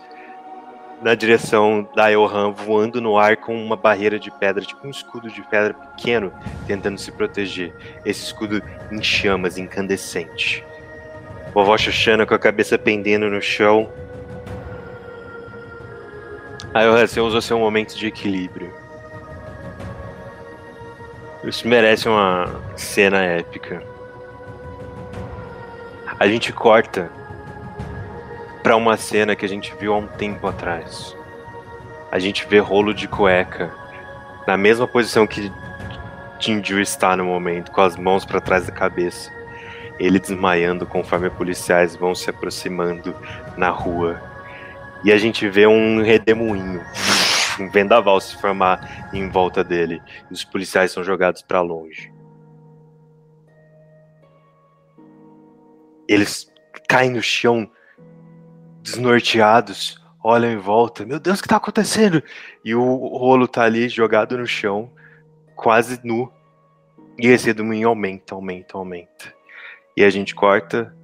na 1.00 1.14
direção 1.14 1.88
da 1.94 2.10
Johan, 2.10 2.50
voando 2.50 3.00
no 3.00 3.16
ar 3.18 3.36
com 3.36 3.54
uma 3.54 3.76
barreira 3.76 4.18
de 4.18 4.30
pedra, 4.30 4.64
tipo 4.64 4.86
um 4.86 4.90
escudo 4.90 5.30
de 5.30 5.42
pedra 5.42 5.74
pequeno, 5.74 6.32
tentando 6.66 6.98
se 6.98 7.12
proteger. 7.12 7.72
Esse 8.04 8.24
escudo 8.24 8.62
em 8.90 9.02
chamas, 9.02 9.58
incandescente. 9.58 10.64
Vovó 11.54 11.76
Xoxana 11.76 12.26
com 12.26 12.34
a 12.34 12.38
cabeça 12.38 12.78
pendendo 12.78 13.28
no 13.28 13.40
chão. 13.40 13.90
Aí 16.74 16.88
você 16.90 17.20
usou 17.20 17.40
seu 17.40 17.58
momento 17.58 17.96
de 17.96 18.06
equilíbrio. 18.06 18.72
Isso 21.44 21.66
merece 21.66 22.08
uma 22.08 22.60
cena 22.76 23.22
épica. 23.22 23.82
A 26.18 26.26
gente 26.26 26.52
corta 26.52 27.10
pra 28.68 28.76
uma 28.76 28.98
cena 28.98 29.34
que 29.34 29.46
a 29.46 29.48
gente 29.48 29.74
viu 29.76 29.94
há 29.94 29.96
um 29.96 30.06
tempo 30.06 30.46
atrás. 30.46 31.16
A 32.12 32.18
gente 32.18 32.46
vê 32.46 32.58
rolo 32.58 32.92
de 32.92 33.08
cueca 33.08 33.72
na 34.46 34.58
mesma 34.58 34.86
posição 34.86 35.26
que 35.26 35.50
Jinju 36.38 36.78
está 36.78 37.16
no 37.16 37.24
momento, 37.24 37.70
com 37.70 37.80
as 37.80 37.96
mãos 37.96 38.26
pra 38.26 38.42
trás 38.42 38.66
da 38.66 38.72
cabeça 38.72 39.32
ele 39.98 40.18
desmaiando 40.18 40.84
conforme 40.84 41.30
policiais 41.30 41.96
vão 41.96 42.14
se 42.14 42.28
aproximando 42.28 43.16
na 43.56 43.70
rua. 43.70 44.20
E 45.02 45.10
a 45.12 45.16
gente 45.16 45.48
vê 45.48 45.66
um 45.66 46.02
redemoinho, 46.02 46.84
um 47.58 47.70
vendaval 47.70 48.20
se 48.20 48.36
formar 48.36 49.08
em 49.14 49.30
volta 49.30 49.64
dele. 49.64 50.02
E 50.30 50.34
os 50.34 50.44
policiais 50.44 50.92
são 50.92 51.02
jogados 51.02 51.40
para 51.40 51.62
longe. 51.62 52.12
Eles 56.06 56.52
caem 56.86 57.12
no 57.12 57.22
chão, 57.22 57.66
desnorteados, 58.90 60.00
olham 60.22 60.50
em 60.52 60.58
volta. 60.58 61.04
Meu 61.04 61.18
Deus, 61.18 61.38
o 61.38 61.42
que 61.42 61.48
tá 61.48 61.56
acontecendo? 61.56 62.22
E 62.64 62.74
o 62.74 62.94
rolo 63.16 63.46
tá 63.46 63.62
ali 63.62 63.88
jogado 63.88 64.36
no 64.36 64.46
chão, 64.46 64.90
quase 65.54 66.00
nu, 66.04 66.32
E 67.18 67.26
esse 67.26 67.46
redemoinho 67.46 67.88
aumenta, 67.88 68.34
aumenta, 68.34 68.78
aumenta. 68.78 69.34
E 69.96 70.04
a 70.04 70.10
gente 70.10 70.34
corta 70.34 70.94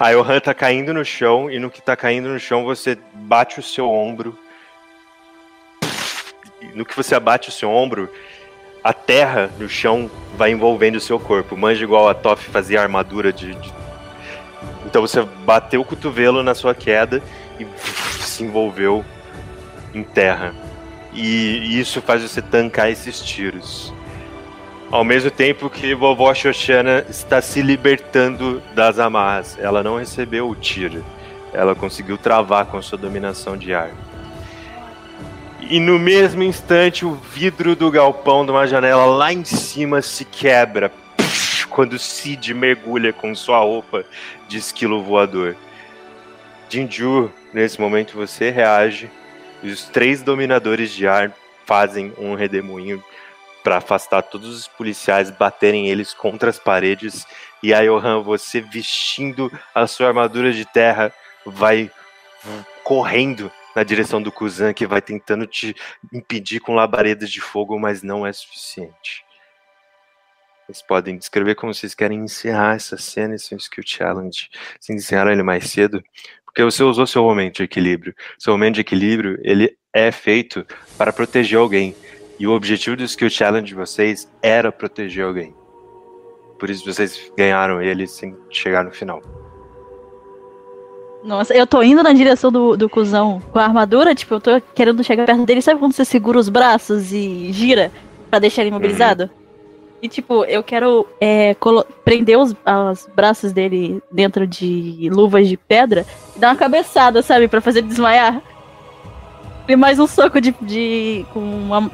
aí. 0.00 0.14
A 0.14 0.16
Johan 0.16 0.40
tá 0.40 0.54
caindo 0.54 0.94
no 0.94 1.04
chão 1.04 1.50
e 1.50 1.58
no 1.58 1.70
que 1.70 1.82
tá 1.82 1.94
caindo 1.94 2.28
no 2.28 2.40
chão 2.40 2.64
você 2.64 2.98
bate 3.12 3.60
o 3.60 3.62
seu 3.62 3.90
ombro. 3.90 4.38
No 6.74 6.84
que 6.84 6.96
você 6.96 7.14
abate 7.14 7.48
o 7.48 7.52
seu 7.52 7.70
ombro, 7.70 8.10
a 8.82 8.92
terra 8.92 9.50
no 9.58 9.68
chão 9.68 10.10
vai 10.36 10.50
envolvendo 10.50 10.96
o 10.96 11.00
seu 11.00 11.18
corpo. 11.18 11.56
Manja 11.56 11.84
igual 11.84 12.08
a 12.08 12.14
Toff 12.14 12.48
fazia 12.50 12.80
armadura 12.80 13.32
de, 13.32 13.54
de... 13.54 13.72
Então 14.86 15.02
você 15.02 15.22
bateu 15.22 15.80
o 15.80 15.84
cotovelo 15.84 16.42
na 16.42 16.54
sua 16.54 16.74
queda 16.74 17.22
e 17.58 17.66
se 18.22 18.42
envolveu 18.42 19.04
em 19.94 20.02
terra. 20.02 20.54
E 21.12 21.78
isso 21.78 22.00
faz 22.00 22.22
você 22.22 22.40
tancar 22.40 22.90
esses 22.90 23.20
tiros. 23.20 23.92
Ao 24.90 25.04
mesmo 25.04 25.30
tempo 25.30 25.70
que 25.70 25.94
vovó 25.94 26.34
Xoxana 26.34 27.06
está 27.08 27.40
se 27.40 27.62
libertando 27.62 28.60
das 28.74 28.98
amarras. 28.98 29.56
Ela 29.56 29.84
não 29.84 29.98
recebeu 29.98 30.48
o 30.48 30.56
tiro. 30.56 31.04
Ela 31.52 31.76
conseguiu 31.76 32.18
travar 32.18 32.66
com 32.66 32.82
sua 32.82 32.98
dominação 32.98 33.56
de 33.56 33.72
ar. 33.72 33.92
E 35.60 35.78
no 35.78 35.96
mesmo 35.96 36.42
instante, 36.42 37.06
o 37.06 37.14
vidro 37.14 37.76
do 37.76 37.88
galpão 37.88 38.44
de 38.44 38.50
uma 38.50 38.66
janela 38.66 39.06
lá 39.06 39.32
em 39.32 39.44
cima 39.44 40.02
se 40.02 40.24
quebra. 40.24 40.90
Quando 41.70 41.96
Cid 41.96 42.52
mergulha 42.52 43.12
com 43.12 43.32
sua 43.32 43.60
roupa 43.60 44.04
de 44.48 44.58
esquilo 44.58 45.04
voador. 45.04 45.54
Jinju, 46.68 47.30
nesse 47.54 47.80
momento 47.80 48.16
você 48.16 48.50
reage. 48.50 49.08
E 49.62 49.70
os 49.70 49.84
três 49.84 50.20
dominadores 50.20 50.90
de 50.90 51.06
ar 51.06 51.32
fazem 51.64 52.12
um 52.18 52.34
redemoinho 52.34 53.00
para 53.62 53.78
afastar 53.78 54.22
todos 54.22 54.56
os 54.56 54.68
policiais, 54.68 55.30
baterem 55.30 55.88
eles 55.88 56.12
contra 56.14 56.50
as 56.50 56.58
paredes. 56.58 57.26
E 57.62 57.74
aí, 57.74 57.86
Johan, 57.86 58.22
você 58.22 58.60
vestindo 58.60 59.50
a 59.74 59.86
sua 59.86 60.08
armadura 60.08 60.52
de 60.52 60.64
terra, 60.64 61.12
vai 61.44 61.90
correndo 62.82 63.50
na 63.74 63.82
direção 63.82 64.20
do 64.20 64.32
Kuzan, 64.32 64.72
que 64.72 64.86
vai 64.86 65.00
tentando 65.00 65.46
te 65.46 65.74
impedir 66.12 66.60
com 66.60 66.74
labaredas 66.74 67.30
de 67.30 67.40
fogo, 67.40 67.78
mas 67.78 68.02
não 68.02 68.26
é 68.26 68.32
suficiente. 68.32 69.24
Vocês 70.66 70.82
podem 70.82 71.16
descrever 71.16 71.56
como 71.56 71.74
vocês 71.74 71.94
querem 71.94 72.20
encerrar 72.20 72.76
essa 72.76 72.96
cena, 72.96 73.34
esse 73.34 73.54
skill 73.56 73.84
challenge. 73.84 74.48
Vocês 74.78 75.04
encerraram 75.04 75.32
ele 75.32 75.42
mais 75.42 75.68
cedo, 75.70 76.02
porque 76.44 76.62
você 76.62 76.82
usou 76.82 77.06
seu 77.06 77.22
momento 77.22 77.56
de 77.56 77.64
equilíbrio. 77.64 78.14
Seu 78.38 78.52
momento 78.52 78.76
de 78.76 78.80
equilíbrio, 78.80 79.38
ele 79.42 79.76
é 79.92 80.12
feito 80.12 80.64
para 80.96 81.12
proteger 81.12 81.58
alguém. 81.58 81.94
E 82.40 82.46
o 82.46 82.52
objetivo 82.52 82.96
do 82.96 83.04
skill 83.04 83.28
challenge 83.28 83.66
de 83.66 83.74
vocês 83.74 84.26
era 84.40 84.72
proteger 84.72 85.26
alguém. 85.26 85.54
Por 86.58 86.70
isso 86.70 86.90
vocês 86.90 87.30
ganharam 87.36 87.82
ele 87.82 88.06
sem 88.06 88.34
chegar 88.48 88.82
no 88.82 88.90
final. 88.90 89.20
Nossa, 91.22 91.52
eu 91.52 91.66
tô 91.66 91.82
indo 91.82 92.02
na 92.02 92.14
direção 92.14 92.50
do, 92.50 92.78
do 92.78 92.88
cuzão 92.88 93.42
com 93.52 93.58
a 93.58 93.64
armadura, 93.64 94.14
tipo, 94.14 94.32
eu 94.32 94.40
tô 94.40 94.58
querendo 94.74 95.04
chegar 95.04 95.26
perto 95.26 95.44
dele. 95.44 95.60
Sabe 95.60 95.78
quando 95.78 95.92
você 95.92 96.02
segura 96.02 96.38
os 96.38 96.48
braços 96.48 97.12
e 97.12 97.52
gira 97.52 97.92
pra 98.30 98.38
deixar 98.38 98.62
ele 98.62 98.70
imobilizado? 98.70 99.24
Uhum. 99.24 99.30
E, 100.00 100.08
tipo, 100.08 100.42
eu 100.46 100.62
quero 100.62 101.06
é, 101.20 101.54
prender 102.02 102.38
os, 102.38 102.56
os 102.90 103.06
braços 103.14 103.52
dele 103.52 104.02
dentro 104.10 104.46
de 104.46 105.10
luvas 105.12 105.46
de 105.46 105.58
pedra 105.58 106.06
e 106.34 106.38
dar 106.38 106.48
uma 106.48 106.56
cabeçada, 106.56 107.20
sabe? 107.20 107.48
Pra 107.48 107.60
fazer 107.60 107.80
ele 107.80 107.88
desmaiar. 107.88 108.40
E 109.68 109.76
mais 109.76 109.98
um 109.98 110.06
soco 110.06 110.40
de, 110.40 110.54
de 110.62 111.26
com 111.34 111.40
uma 111.40 111.90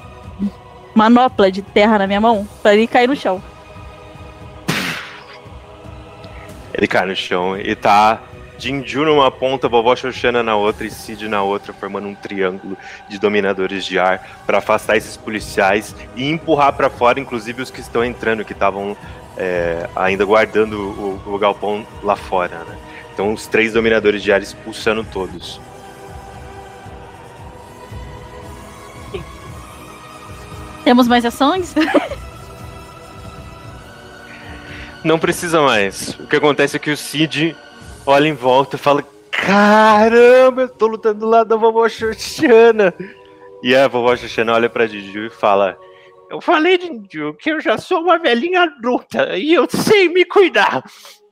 manopla 0.96 1.52
de 1.52 1.60
terra 1.60 1.98
na 1.98 2.06
minha 2.06 2.20
mão 2.20 2.48
pra 2.62 2.74
ele 2.74 2.86
cair 2.86 3.06
no 3.06 3.14
chão. 3.14 3.42
Ele 6.72 6.86
cai 6.86 7.06
no 7.06 7.14
chão 7.14 7.56
e 7.58 7.74
tá 7.74 8.20
Jinju 8.58 9.04
numa 9.04 9.30
ponta, 9.30 9.68
vovó 9.68 9.94
Xoxana 9.94 10.42
na 10.42 10.56
outra 10.56 10.86
e 10.86 10.90
Cid 10.90 11.28
na 11.28 11.42
outra, 11.42 11.74
formando 11.74 12.08
um 12.08 12.14
triângulo 12.14 12.76
de 13.08 13.18
dominadores 13.18 13.84
de 13.84 13.98
ar 13.98 14.26
para 14.46 14.58
afastar 14.58 14.96
esses 14.96 15.16
policiais 15.16 15.94
e 16.14 16.30
empurrar 16.30 16.72
para 16.72 16.88
fora, 16.88 17.20
inclusive 17.20 17.62
os 17.62 17.70
que 17.70 17.80
estão 17.80 18.02
entrando, 18.02 18.44
que 18.44 18.52
estavam 18.52 18.96
é, 19.36 19.88
ainda 19.94 20.24
guardando 20.24 20.74
o, 20.74 21.34
o, 21.34 21.38
galpão 21.38 21.86
lá 22.02 22.16
fora. 22.16 22.64
Né? 22.64 22.78
Então, 23.12 23.32
os 23.34 23.46
três 23.46 23.74
dominadores 23.74 24.22
de 24.22 24.32
ar 24.32 24.42
expulsando 24.42 25.04
todos. 25.04 25.60
Temos 30.86 31.08
mais 31.08 31.24
ações? 31.24 31.74
Não 35.02 35.18
precisa 35.18 35.60
mais. 35.60 36.10
O 36.10 36.28
que 36.28 36.36
acontece 36.36 36.76
é 36.76 36.78
que 36.78 36.92
o 36.92 36.96
Cid 36.96 37.56
olha 38.06 38.28
em 38.28 38.34
volta 38.34 38.76
e 38.76 38.78
fala: 38.78 39.04
Caramba, 39.32 40.62
eu 40.62 40.68
tô 40.68 40.86
lutando 40.86 41.18
do 41.18 41.26
lado 41.26 41.48
da 41.48 41.56
vovó 41.56 41.88
Xuxana. 41.88 42.94
E 43.64 43.74
a 43.74 43.88
vovó 43.88 44.14
Xuxana 44.14 44.54
olha 44.54 44.70
pra 44.70 44.86
Juju 44.86 45.26
e 45.26 45.30
fala: 45.30 45.76
Eu 46.30 46.40
falei, 46.40 46.78
Juju, 46.78 47.34
que 47.34 47.50
eu 47.50 47.60
já 47.60 47.76
sou 47.78 48.02
uma 48.02 48.16
velhinha 48.16 48.62
adulta 48.62 49.36
e 49.36 49.54
eu 49.54 49.66
sei 49.68 50.08
me 50.08 50.24
cuidar. 50.24 50.84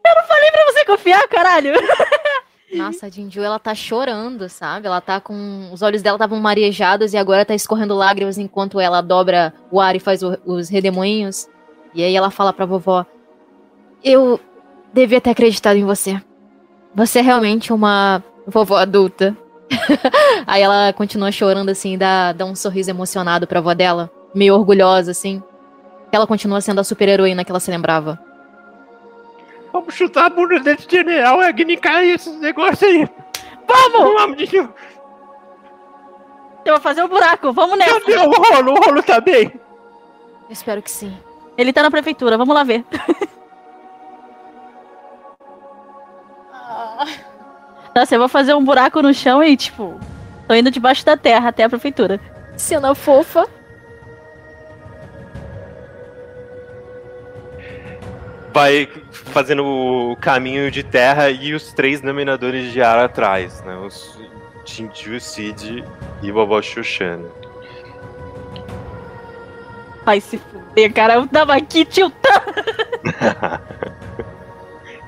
Eu 0.05 0.15
não 0.17 0.25
falei 0.27 0.51
pra 0.51 0.65
você 0.65 0.85
confiar, 0.85 1.29
caralho. 1.29 1.75
Nossa, 2.77 3.07
a 3.07 3.09
Jinju, 3.09 3.43
ela 3.43 3.59
tá 3.59 3.75
chorando, 3.75 4.49
sabe? 4.49 4.87
Ela 4.87 5.01
tá 5.01 5.21
com. 5.21 5.71
Os 5.73 5.83
olhos 5.83 6.03
dela 6.03 6.17
estavam 6.17 6.41
marejados 6.41 7.13
e 7.13 7.17
agora 7.17 7.45
tá 7.45 7.55
escorrendo 7.55 7.95
lágrimas 7.95 8.39
enquanto 8.39 8.81
ela 8.81 9.01
dobra 9.01 9.53
o 9.71 9.81
ar 9.81 9.95
e 9.97 10.01
faz 10.01 10.23
o, 10.23 10.39
os 10.45 10.69
redemoinhos. 10.69 11.49
E 11.95 12.03
aí 12.03 12.15
ela 12.15 12.31
fala 12.31 12.53
pra 12.53 12.67
vovó: 12.67 13.07
Eu 14.03 14.41
devia 14.93 15.21
ter 15.21 15.31
acreditado 15.31 15.77
em 15.77 15.85
você. 15.85 16.21
Você 16.95 17.21
é 17.21 17.23
realmente 17.23 17.73
uma 17.73 18.23
vovó 18.47 18.77
adulta. 18.77 19.37
Aí 20.47 20.63
ela 20.63 20.93
continua 20.93 21.33
chorando, 21.33 21.71
assim, 21.71 21.99
dá, 21.99 22.33
dá 22.33 22.45
um 22.45 22.55
sorriso 22.55 22.91
emocionado 22.91 23.47
pra 23.47 23.59
avó 23.59 23.75
dela, 23.75 24.11
meio 24.35 24.55
orgulhosa, 24.55 25.11
assim. 25.11 25.43
Ela 26.13 26.27
continua 26.27 26.61
sendo 26.61 26.81
a 26.81 26.85
super-heroína 26.85 27.45
que 27.45 27.51
ela 27.51 27.59
se 27.59 27.71
lembrava. 27.71 28.21
Vamos 29.75 29.93
chutar 29.93 30.27
a 30.27 30.31
bunda 30.31 30.61
desse 30.61 30.89
general 30.89 31.43
e 31.43 31.47
agnicar 31.47 32.05
esses 32.05 32.39
negócios 32.39 32.81
aí. 32.81 33.09
Vamos! 33.67 34.15
Vamos, 34.15 34.53
eu... 34.53 34.73
Eu 36.65 36.75
vou 36.75 36.81
fazer 36.81 37.03
um 37.03 37.09
buraco, 37.09 37.53
vamos 37.53 37.77
nessa. 37.77 38.01
Cadê 38.01 38.17
o 38.19 38.31
rolo? 38.31 38.73
O 38.75 38.77
rolo 38.77 39.03
tá 39.03 39.21
bem? 39.21 39.53
Eu 40.49 40.53
espero 40.53 40.81
que 40.81 40.93
sim. 40.93 41.19
Ele 41.59 41.73
tá 41.73 41.83
na 41.83 41.91
prefeitura, 41.91 42.39
vamos 42.39 42.55
lá 42.55 42.63
ver. 42.63 42.85
Nossa, 47.97 48.15
eu 48.15 48.21
vou 48.21 48.29
fazer 48.29 48.55
um 48.55 48.65
buraco 48.65 49.03
no 49.03 49.13
chão 49.13 49.43
e, 49.43 49.57
tipo, 49.57 49.99
tô 50.47 50.55
indo 50.55 50.71
debaixo 50.71 51.05
da 51.05 51.17
terra 51.17 51.49
até 51.49 51.65
a 51.65 51.69
prefeitura. 51.69 52.21
Cena 52.57 52.95
fofa. 52.95 53.49
Vai 58.53 58.89
fazendo 59.35 59.65
o 59.67 60.17
caminho 60.17 60.71
de 60.71 60.85
terra 60.85 61.29
e 61.29 61.55
os 61.55 61.73
três 61.73 62.01
dominadores 62.01 62.73
de 62.73 62.81
ar 62.81 63.01
atrás, 63.01 63.61
né? 63.63 63.77
Os 63.77 64.17
Jinju, 64.65 65.19
Cid 65.19 65.85
e 66.23 66.31
Vovó 66.31 66.63
Xuxana. 66.63 67.29
Vai 70.05 70.21
se 70.21 70.39
fuder, 70.39 70.93
cara. 70.93 71.15
Eu 71.15 71.27
tava 71.27 71.57
aqui 71.57 71.85
tiltando. 71.85 72.55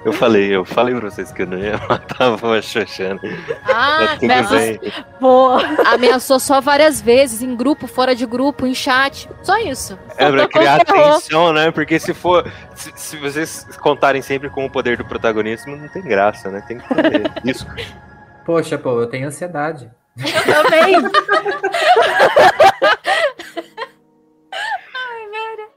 Eu 0.06 0.12
falei, 0.12 0.54
eu 0.54 0.64
falei 0.64 0.94
pra 0.94 1.10
vocês 1.10 1.32
que 1.32 1.42
eu 1.42 1.48
não 1.48 1.58
ia 1.58 1.76
matar 1.88 2.26
a 2.26 2.30
vovó 2.36 2.62
Xoxana. 2.62 3.18
Ah, 3.64 4.16
tá 4.20 4.44
Boa. 5.20 5.60
Ameaçou 5.84 6.38
só 6.38 6.60
várias 6.60 7.00
vezes, 7.00 7.42
em 7.42 7.56
grupo, 7.56 7.88
fora 7.88 8.14
de 8.14 8.24
grupo, 8.24 8.64
em 8.68 8.72
chat. 8.72 9.28
Só 9.42 9.58
isso. 9.58 9.98
É 10.16 10.30
pra 10.30 10.46
criar 10.46 10.84
tensão, 10.84 11.52
né? 11.52 11.72
Porque 11.72 11.98
se 11.98 12.14
for. 12.14 12.48
Se, 12.76 12.92
se, 12.94 13.16
vocês 13.16 13.66
contarem 13.80 14.22
sempre 14.22 14.48
com 14.48 14.64
o 14.64 14.70
poder 14.70 14.96
do 14.96 15.04
protagonismo, 15.04 15.76
não 15.76 15.88
tem 15.88 16.02
graça, 16.02 16.52
né? 16.52 16.62
Tem 16.68 16.78
que 16.78 16.86
ter 16.94 17.32
isso. 17.50 17.66
Poxa, 18.44 18.78
pô, 18.78 19.00
eu 19.00 19.08
tenho 19.08 19.26
ansiedade. 19.26 19.90
Eu 20.16 20.62
também. 20.62 20.94
Ai, 24.94 25.28
velho. 25.32 25.68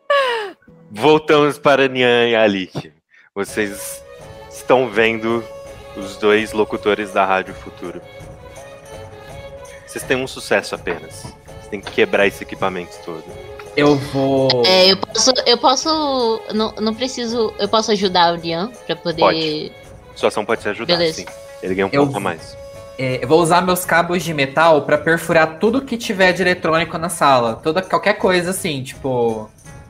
Voltamos 0.91 1.57
para 1.57 1.88
Nian 1.88 2.27
e 2.27 2.35
Alice. 2.35 2.93
Vocês 3.34 4.03
estão 4.69 4.87
vendo 4.87 5.43
os 5.97 6.15
dois 6.17 6.53
locutores 6.53 7.11
da 7.11 7.25
Rádio 7.25 7.55
Futuro. 7.55 7.99
Vocês 9.87 10.03
têm 10.03 10.15
um 10.15 10.27
sucesso 10.27 10.75
apenas. 10.75 11.23
Você 11.23 11.69
tem 11.71 11.81
que 11.81 11.91
quebrar 11.91 12.27
esse 12.27 12.43
equipamento 12.43 12.95
todo. 13.03 13.23
Eu 13.75 13.95
vou. 13.95 14.47
É, 14.67 14.91
eu 14.91 14.97
posso. 14.97 15.33
Eu 15.47 15.57
posso. 15.57 16.41
Não, 16.53 16.71
não 16.79 16.93
preciso. 16.93 17.51
Eu 17.57 17.67
posso 17.67 17.91
ajudar 17.91 18.33
o 18.33 18.35
Lian 18.35 18.69
pra 18.85 18.95
poder. 18.95 19.19
Pode. 19.19 19.71
Sua 20.15 20.27
ação 20.27 20.45
pode 20.45 20.61
te 20.61 20.69
ajudar, 20.69 20.97
Beleza. 20.97 21.15
sim. 21.21 21.25
Ele 21.63 21.73
ganha 21.73 21.87
um 21.87 21.89
Eu- 21.91 22.05
ponto 22.05 22.17
a 22.17 22.19
mais. 22.19 22.55
É, 22.99 23.23
eu 23.23 23.27
vou 23.27 23.41
usar 23.41 23.61
meus 23.61 23.85
cabos 23.85 24.21
de 24.23 24.33
metal 24.33 24.81
pra 24.83 24.97
perfurar 24.99 25.57
tudo 25.57 25.81
que 25.81 25.97
tiver 25.97 26.31
de 26.33 26.41
eletrônico 26.43 26.95
na 26.97 27.09
sala. 27.09 27.55
Toda, 27.63 27.81
qualquer 27.81 28.13
coisa 28.15 28.51
assim, 28.51 28.83
tipo. 28.83 29.49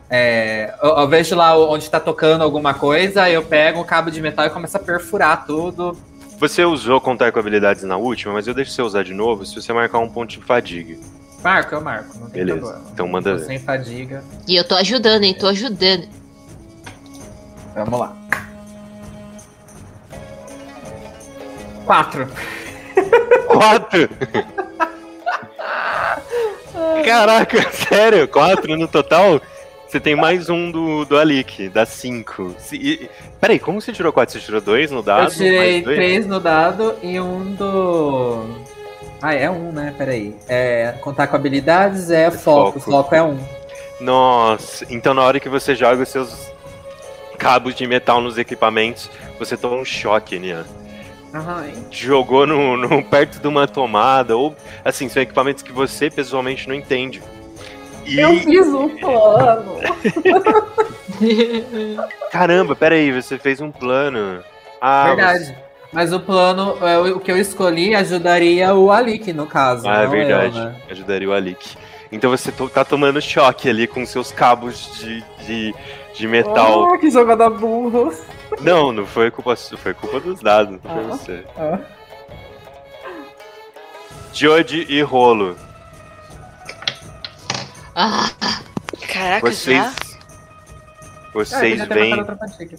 É, 0.09 0.73
eu, 0.81 0.89
eu 0.89 1.07
vejo 1.07 1.35
lá 1.35 1.57
onde 1.57 1.89
tá 1.89 1.99
tocando 1.99 2.43
alguma 2.43 2.73
coisa, 2.73 3.29
eu 3.29 3.43
pego 3.43 3.81
o 3.81 3.85
cabo 3.85 4.09
de 4.09 4.21
metal 4.21 4.45
e 4.45 4.49
começo 4.49 4.75
a 4.75 4.79
perfurar 4.79 5.45
tudo. 5.45 5.97
Você 6.39 6.63
usou 6.63 6.99
contar 7.01 7.31
com 7.31 7.39
habilidades 7.39 7.83
na 7.83 7.97
última, 7.97 8.33
mas 8.33 8.47
eu 8.47 8.53
deixo 8.53 8.71
você 8.71 8.81
usar 8.81 9.03
de 9.03 9.13
novo 9.13 9.45
se 9.45 9.55
você 9.55 9.73
marcar 9.73 9.99
um 9.99 10.09
ponto 10.09 10.31
de 10.31 10.41
fadiga. 10.43 10.97
Marco, 11.43 11.75
eu 11.75 11.81
marco, 11.81 12.17
não 12.17 12.29
tem 12.29 12.45
Beleza, 12.45 12.59
problema. 12.59 12.89
então 12.93 13.07
manda 13.07 13.35
ver. 13.37 13.45
sem 13.45 13.59
fadiga. 13.59 14.23
E 14.47 14.55
eu 14.55 14.67
tô 14.67 14.75
ajudando, 14.75 15.23
hein? 15.23 15.33
Tô 15.33 15.47
ajudando. 15.47 16.07
Vamos 17.75 17.99
lá. 17.99 18.15
Quatro. 21.85 22.27
Quatro! 23.47 24.09
Caraca, 27.05 27.71
sério? 27.71 28.27
Quatro 28.27 28.77
no 28.77 28.87
total? 28.87 29.41
Você 29.89 29.99
tem 29.99 30.15
mais 30.15 30.49
um 30.49 30.69
do, 30.69 31.03
do 31.03 31.17
Alik, 31.17 31.67
dá 31.69 31.83
cinco. 31.83 32.53
Se, 32.59 32.75
e- 32.75 33.09
peraí, 33.41 33.57
como 33.59 33.81
você 33.81 33.91
tirou 33.91 34.13
quatro? 34.13 34.33
Você 34.37 34.39
tirou 34.45 34.61
dois 34.61 34.91
no 34.91 35.01
dado? 35.01 35.23
eu 35.23 35.31
tirei 35.31 35.57
mais 35.57 35.83
dois? 35.83 35.95
três 35.97 36.27
no 36.27 36.39
dado 36.39 36.95
e 37.01 37.19
um 37.19 37.55
do. 37.55 38.45
Ah, 39.19 39.33
é 39.33 39.49
um, 39.49 39.71
né? 39.71 39.93
Peraí. 39.97 40.35
É, 40.47 40.93
contar 41.01 41.25
com 41.25 41.35
habilidades 41.35 42.11
é 42.11 42.29
foco. 42.29 42.79
foco. 42.79 42.91
Foco 42.91 43.15
é 43.15 43.23
um. 43.23 43.39
Nossa, 43.99 44.85
então 44.91 45.13
na 45.15 45.23
hora 45.23 45.39
que 45.39 45.49
você 45.49 45.75
joga 45.75 46.03
os 46.03 46.09
seus 46.09 46.51
cabos 47.39 47.73
de 47.73 47.87
metal 47.87 48.21
nos 48.21 48.37
equipamentos, 48.37 49.09
você 49.39 49.57
toma 49.57 49.75
um 49.75 49.83
choque, 49.85 50.37
né? 50.37 50.63
Ai. 51.33 51.73
Jogou 51.89 52.45
no, 52.45 52.77
no- 52.77 53.03
perto 53.03 53.39
de 53.39 53.47
uma 53.47 53.67
tomada, 53.67 54.37
ou 54.37 54.55
assim, 54.85 55.09
são 55.09 55.21
equipamentos 55.23 55.63
que 55.63 55.71
você 55.71 56.11
pessoalmente 56.11 56.67
não 56.69 56.75
entende. 56.75 57.21
E, 58.09 58.19
Eu 58.19 58.35
fiz 58.39 58.67
um 58.67 58.89
plano. 58.97 59.77
caramba, 62.31 62.75
peraí, 62.75 63.11
você 63.11 63.37
fez 63.37 63.61
um 63.61 63.71
plano. 63.71 64.43
Ah, 64.81 65.07
Verdade. 65.07 65.55
Mas 65.91 66.13
o 66.13 66.19
plano, 66.19 66.77
é, 66.85 66.99
o 66.99 67.19
que 67.19 67.31
eu 67.31 67.37
escolhi 67.37 67.95
ajudaria 67.95 68.73
o 68.75 68.91
Alik, 68.91 69.33
no 69.33 69.47
caso. 69.47 69.87
Ah, 69.87 69.93
é 69.93 69.95
não 69.97 70.03
eu, 70.05 70.09
verdade. 70.11 70.59
né? 70.59 70.75
Ajudaria 70.89 71.27
o 71.29 71.33
Alik. 71.33 71.75
Então 72.11 72.29
você 72.29 72.51
tá 72.51 72.85
tomando 72.85 73.19
choque 73.21 73.69
ali 73.69 73.87
com 73.87 74.05
seus 74.05 74.31
cabos 74.31 74.91
de, 74.99 75.23
de, 75.45 75.75
de 76.13 76.27
metal. 76.27 76.93
Ah, 76.93 76.97
que 76.97 77.09
jogada 77.09 77.49
burra. 77.49 78.11
Não, 78.61 78.91
não 78.91 79.05
foi 79.05 79.29
culpa 79.31 79.55
sua, 79.55 79.77
foi 79.77 79.93
culpa 79.93 80.19
dos 80.19 80.39
dados, 80.41 80.79
não 80.83 80.91
foi 80.91 81.03
Ah. 81.03 81.07
você. 81.07 81.43
Ah. 81.57 81.79
Jode 84.33 84.85
e 84.89 85.01
Rolo. 85.01 85.55
Ah, 88.01 88.29
Caraca, 89.11 89.51
Vocês. 89.51 89.77
já? 89.77 89.89
Ah, 89.89 91.31
Vocês 91.33 91.81
outra 91.81 92.37
fadiga. 92.37 92.77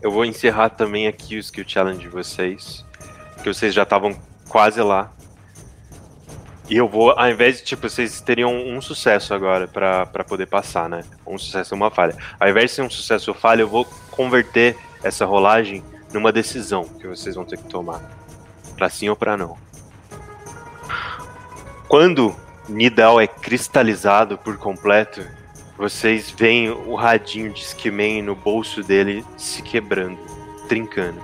Eu 0.00 0.10
vou 0.10 0.24
encerrar 0.24 0.70
também 0.70 1.06
aqui 1.06 1.36
o 1.36 1.38
skill 1.38 1.64
challenge 1.68 1.98
de 2.00 2.08
vocês. 2.08 2.82
Que 3.42 3.52
vocês 3.52 3.74
já 3.74 3.82
estavam 3.82 4.18
quase 4.48 4.80
lá. 4.80 5.12
E 6.70 6.78
eu 6.78 6.88
vou, 6.88 7.10
ao 7.10 7.28
invés 7.28 7.58
de, 7.58 7.64
tipo, 7.64 7.90
vocês 7.90 8.18
teriam 8.22 8.54
um 8.54 8.80
sucesso 8.80 9.34
agora 9.34 9.68
pra 9.68 10.06
pra 10.06 10.24
poder 10.24 10.46
passar, 10.46 10.88
né? 10.88 11.04
Um 11.26 11.36
sucesso 11.36 11.74
e 11.74 11.76
uma 11.76 11.90
falha. 11.90 12.16
Ao 12.40 12.48
invés 12.48 12.70
de 12.70 12.76
ser 12.76 12.82
um 12.82 12.90
sucesso 12.90 13.30
ou 13.32 13.36
falha, 13.36 13.60
eu 13.60 13.68
vou 13.68 13.84
converter 14.10 14.78
essa 15.04 15.26
rolagem 15.26 15.84
numa 16.10 16.32
decisão 16.32 16.84
que 16.84 17.06
vocês 17.06 17.34
vão 17.34 17.44
ter 17.44 17.58
que 17.58 17.68
tomar. 17.68 18.00
Pra 18.78 18.88
sim 18.88 19.10
ou 19.10 19.14
pra 19.16 19.36
não. 19.36 19.58
Quando 21.86 22.34
Nidal 22.68 23.20
é 23.20 23.26
cristalizado 23.26 24.36
por 24.36 24.58
completo, 24.58 25.24
vocês 25.76 26.30
veem 26.30 26.70
o 26.70 26.94
radinho 26.94 27.52
de 27.52 27.60
Skiman 27.60 28.22
no 28.22 28.34
bolso 28.34 28.82
dele 28.82 29.24
se 29.36 29.62
quebrando, 29.62 30.18
trincando. 30.68 31.20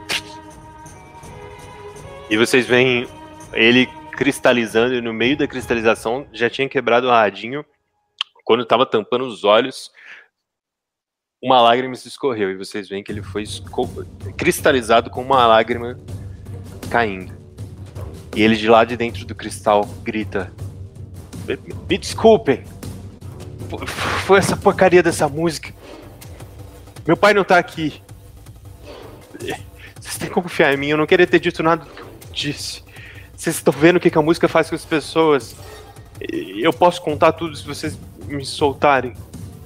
E 2.28 2.36
vocês 2.36 2.66
veem 2.66 3.08
ele 3.52 3.86
cristalizando, 4.12 4.94
e 4.94 5.00
no 5.00 5.12
meio 5.12 5.36
da 5.36 5.46
cristalização 5.46 6.26
já 6.32 6.48
tinha 6.48 6.68
quebrado 6.68 7.06
o 7.06 7.10
radinho. 7.10 7.64
Quando 8.44 8.62
estava 8.62 8.84
tampando 8.84 9.24
os 9.24 9.42
olhos, 9.42 9.90
uma 11.42 11.60
lágrima 11.60 11.94
se 11.94 12.08
escorreu 12.08 12.50
e 12.50 12.56
vocês 12.56 12.88
veem 12.88 13.02
que 13.02 13.10
ele 13.10 13.22
foi 13.22 13.44
cristalizado 14.36 15.10
com 15.10 15.22
uma 15.22 15.46
lágrima 15.46 15.98
caindo. 16.90 17.32
E 18.36 18.42
ele 18.42 18.56
de 18.56 18.68
lá 18.68 18.84
de 18.84 18.96
dentro 18.96 19.24
do 19.24 19.34
cristal 19.34 19.84
grita: 20.02 20.52
Me, 21.88 21.98
desculpem, 21.98 22.62
Fo- 23.68 23.86
foi 23.86 24.38
essa 24.38 24.56
porcaria 24.56 25.02
dessa 25.02 25.28
música. 25.28 25.72
Meu 27.06 27.16
pai 27.16 27.34
não 27.34 27.42
tá 27.44 27.58
aqui. 27.58 28.02
Vocês 30.00 30.18
têm 30.18 30.28
que 30.28 30.34
confiar 30.34 30.72
em 30.72 30.76
mim, 30.76 30.88
eu 30.88 30.96
não 30.96 31.06
queria 31.06 31.26
ter 31.26 31.40
dito 31.40 31.62
nada 31.62 31.84
do 31.84 31.90
que 31.90 32.00
eu 32.02 32.06
disse. 32.32 32.82
Vocês 33.36 33.56
estão 33.56 33.72
vendo 33.72 33.96
o 33.96 34.00
que, 34.00 34.10
que 34.10 34.18
a 34.18 34.22
música 34.22 34.46
faz 34.48 34.68
com 34.68 34.76
as 34.76 34.84
pessoas. 34.84 35.56
Eu 36.20 36.72
posso 36.72 37.02
contar 37.02 37.32
tudo 37.32 37.56
se 37.56 37.66
vocês 37.66 37.98
me 38.28 38.44
soltarem. 38.44 39.14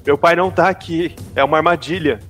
Meu 0.07 0.17
pai 0.17 0.35
não 0.37 0.51
tá 0.51 0.69
aqui, 0.69 1.15
é 1.35 1.45
uma 1.45 1.59
armadilha. 1.59 2.21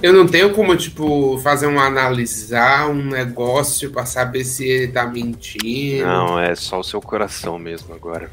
Eu 0.00 0.12
não 0.12 0.26
tenho 0.26 0.54
como, 0.54 0.76
tipo, 0.76 1.38
fazer 1.38 1.66
um 1.66 1.80
analisar 1.80 2.88
um 2.88 3.04
negócio 3.04 3.90
pra 3.90 4.06
saber 4.06 4.44
se 4.44 4.64
ele 4.64 4.92
tá 4.92 5.04
mentindo. 5.06 6.06
Não, 6.06 6.38
é 6.38 6.54
só 6.54 6.78
o 6.78 6.84
seu 6.84 7.00
coração 7.00 7.58
mesmo 7.58 7.92
agora. 7.94 8.30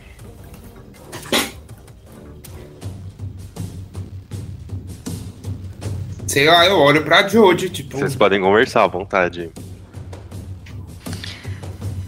Sei 6.28 6.48
lá, 6.48 6.66
eu 6.68 6.78
olho 6.78 7.04
pra 7.04 7.28
Jodie, 7.28 7.70
tipo. 7.70 7.98
Vocês 7.98 8.16
podem 8.16 8.42
conversar 8.42 8.84
à 8.84 8.88
vontade. 8.88 9.50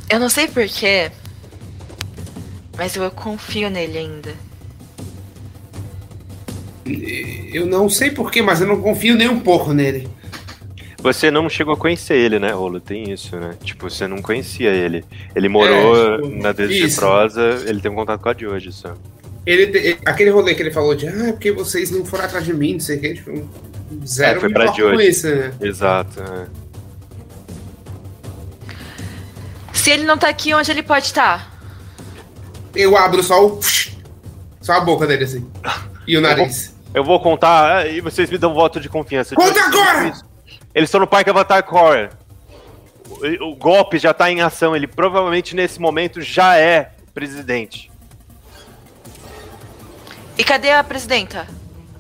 Eu 0.10 0.20
não 0.20 0.30
sei 0.30 0.48
porquê, 0.48 1.12
mas 2.78 2.96
eu 2.96 3.10
confio 3.10 3.70
nele 3.70 3.98
ainda. 3.98 4.47
Eu 7.54 7.66
não 7.66 7.90
sei 7.90 8.12
porquê, 8.12 8.42
mas 8.42 8.62
eu 8.62 8.68
não 8.68 8.82
confio 8.82 9.16
nem 9.16 9.28
um 9.30 9.40
pouco 9.40 9.74
nele. 9.74 10.08
Você 11.00 11.30
não 11.30 11.48
chegou 11.48 11.74
a 11.76 11.78
conhecer 11.78 12.16
ele, 12.16 12.40
né, 12.40 12.52
Rolo? 12.52 12.80
Tem 12.80 13.12
isso, 13.12 13.36
né? 13.38 13.56
Tipo, 13.64 13.90
você 13.90 14.08
não 14.08 14.22
conhecia 14.22 14.72
ele. 14.72 15.06
Ele 15.36 15.48
morou 15.48 15.96
É, 15.96 16.16
tipo, 16.18 16.30
na 16.42 16.52
isso. 16.52 16.68
Desprosa, 16.68 17.64
ele 17.66 17.80
tem 17.80 17.92
um 17.92 17.96
contato 17.96 18.20
com 18.22 18.30
a 18.30 18.34
de 18.34 18.48
hoje 18.48 18.72
só. 18.72 18.94
Ele, 19.46 19.98
aquele 20.06 20.30
rolê 20.32 20.56
que 20.56 20.62
ele 20.62 20.72
falou 20.72 20.94
de, 20.96 21.08
ah, 21.08 21.28
é 21.28 21.32
porque 21.32 21.52
vocês 21.52 21.92
não 21.92 22.04
foram 22.04 22.26
atrás 22.26 22.44
de 22.44 22.54
mim, 22.54 22.74
não 22.74 22.80
sei 22.82 22.98
o 22.98 23.00
que, 23.00 23.14
tipo, 23.14 23.50
zero 24.06 24.38
É, 24.38 24.42
foi 24.42 24.50
pra 24.52 24.66
Jodie. 24.68 24.96
com 24.96 25.02
isso, 25.02 25.28
né? 25.28 25.54
Exato. 25.62 26.20
é. 26.22 26.48
Se 29.72 29.92
ele 29.92 30.04
não 30.04 30.18
tá 30.18 30.28
aqui, 30.28 30.54
onde 30.54 30.70
ele 30.70 30.84
pode 30.84 31.06
estar? 31.06 31.56
Eu 32.76 32.98
abro 32.98 33.24
só 33.24 33.46
o. 33.46 33.60
Só 34.60 34.74
a 34.74 34.82
boca 34.82 35.08
dele 35.08 35.24
assim. 35.24 35.46
E 36.08 36.16
o 36.16 36.22
nariz. 36.22 36.74
Eu 36.94 37.04
vou 37.04 37.20
contar 37.20 37.78
ah, 37.78 37.88
e 37.88 38.02
vocês 38.02 38.30
me 38.30 38.38
dão 38.38 38.54
voto 38.54 38.80
de 38.80 38.90
confiança. 38.90 39.36
Conta 39.36 39.54
Jodie, 39.54 39.78
agora! 39.80 40.14
Eles 40.74 40.88
estão 40.88 41.00
no 41.02 41.08
Parque 41.08 41.30
Avatar 41.30 41.64
Core. 41.64 42.10
O, 43.42 43.52
o 43.52 43.56
golpe 43.56 43.98
já 44.00 44.14
tá 44.14 44.32
em 44.32 44.42
ação. 44.42 44.76
Ele 44.76 44.88
provavelmente 44.88 45.56
nesse 45.56 45.80
momento 45.80 46.22
já 46.22 46.58
é 46.58 46.92
presidente. 47.14 47.92
E 50.38 50.44
cadê 50.44 50.72
a 50.72 50.84
presidenta? 50.84 51.48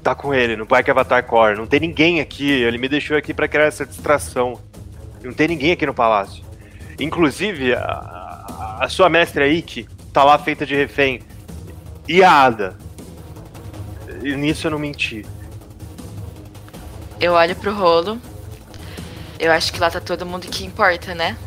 Tá 0.03 0.13
com 0.15 0.33
ele 0.33 0.55
no 0.55 0.65
Parque 0.65 0.91
Avatar 0.91 1.23
Core. 1.25 1.57
Não 1.57 1.67
tem 1.67 1.79
ninguém 1.79 2.21
aqui. 2.21 2.49
Ele 2.49 2.77
me 2.77 2.87
deixou 2.87 3.17
aqui 3.17 3.33
pra 3.33 3.47
criar 3.47 3.65
essa 3.65 3.85
distração. 3.85 4.59
Não 5.23 5.33
tem 5.33 5.47
ninguém 5.47 5.71
aqui 5.71 5.85
no 5.85 5.93
palácio. 5.93 6.43
Inclusive, 6.99 7.73
a, 7.73 8.77
a- 8.79 8.89
sua 8.89 9.09
mestre 9.09 9.43
aí, 9.43 9.61
que 9.61 9.87
tá 10.13 10.23
lá 10.23 10.37
feita 10.37 10.65
de 10.65 10.75
refém. 10.75 11.21
E 12.07 12.23
a 12.23 12.31
Ada. 12.31 12.77
E 14.27 14.35
nisso 14.35 14.67
eu 14.67 14.71
não 14.71 14.79
menti. 14.79 15.25
Eu 17.17 17.31
olho 17.31 17.55
pro 17.55 17.73
rolo. 17.73 18.19
Eu 19.39 19.53
acho 19.53 19.71
que 19.71 19.79
lá 19.79 19.89
tá 19.89 20.01
todo 20.01 20.25
mundo 20.25 20.47
que 20.47 20.65
importa, 20.65 21.15
né? 21.15 21.37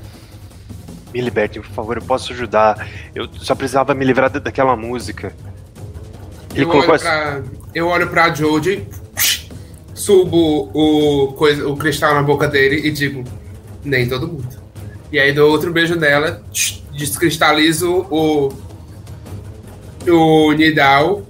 Me 1.12 1.20
libertem, 1.20 1.60
por 1.60 1.70
favor, 1.72 1.96
eu 1.98 2.02
posso 2.02 2.32
ajudar. 2.32 2.88
Eu 3.14 3.28
só 3.34 3.54
precisava 3.54 3.92
me 3.94 4.02
livrar 4.04 4.30
da- 4.30 4.38
daquela 4.40 4.74
música. 4.76 5.34
Ele 6.54 6.64
Eu 6.64 6.68
colocou 6.68 6.92
olho, 6.92 7.00
pra, 7.02 7.42
eu 7.74 7.86
olho 7.88 8.08
pra 8.08 8.32
Jodie. 8.34 8.86
subo 9.94 10.70
o, 10.72 11.34
coisa, 11.34 11.68
o 11.68 11.76
cristal 11.76 12.14
na 12.14 12.22
boca 12.22 12.48
dele 12.48 12.86
e 12.88 12.90
digo, 12.90 13.22
nem 13.84 14.08
todo 14.08 14.26
mundo. 14.26 14.48
E 15.12 15.18
aí 15.18 15.32
dou 15.34 15.50
outro 15.50 15.70
beijo 15.70 15.96
nela, 15.96 16.42
descristalizo 16.92 18.06
o, 18.10 18.48
o 20.08 20.52
Nidal, 20.52 21.26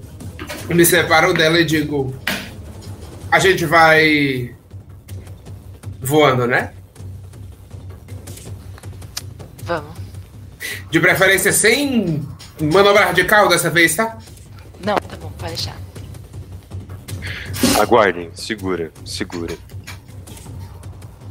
me 0.74 0.84
separo 0.84 1.34
dela 1.34 1.60
e 1.60 1.64
digo, 1.64 2.14
a 3.30 3.38
gente 3.38 3.64
vai 3.66 4.54
voando, 6.00 6.46
né? 6.46 6.72
Vamos. 9.64 9.94
De 10.90 11.00
preferência 11.00 11.52
sem 11.52 12.26
manobra 12.60 13.06
radical 13.06 13.48
dessa 13.48 13.70
vez, 13.70 13.94
tá? 13.94 14.18
Não, 14.84 14.96
tá 14.96 15.16
bom, 15.16 15.30
pode 15.38 15.54
deixar. 15.54 15.76
Aguardem, 17.80 18.30
segura, 18.34 18.92
segura. 19.04 19.56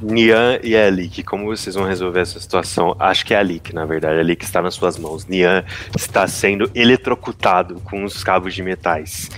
Nian 0.02 0.60
e 0.64 0.76
Alik, 0.76 1.24
como 1.24 1.46
vocês 1.46 1.76
vão 1.76 1.86
resolver 1.86 2.22
essa 2.22 2.40
situação? 2.40 2.96
Acho 3.00 3.26
que 3.26 3.34
é 3.34 3.40
Alik, 3.40 3.74
na 3.74 3.86
verdade. 3.86 4.20
Alik 4.20 4.44
está 4.44 4.62
nas 4.62 4.74
suas 4.74 4.98
mãos. 4.98 5.26
Nian 5.26 5.64
está 5.96 6.28
sendo 6.28 6.70
eletrocutado 6.74 7.82
com 7.82 8.04
os 8.04 8.24
cabos 8.24 8.54
de 8.54 8.64
metais. 8.64 9.30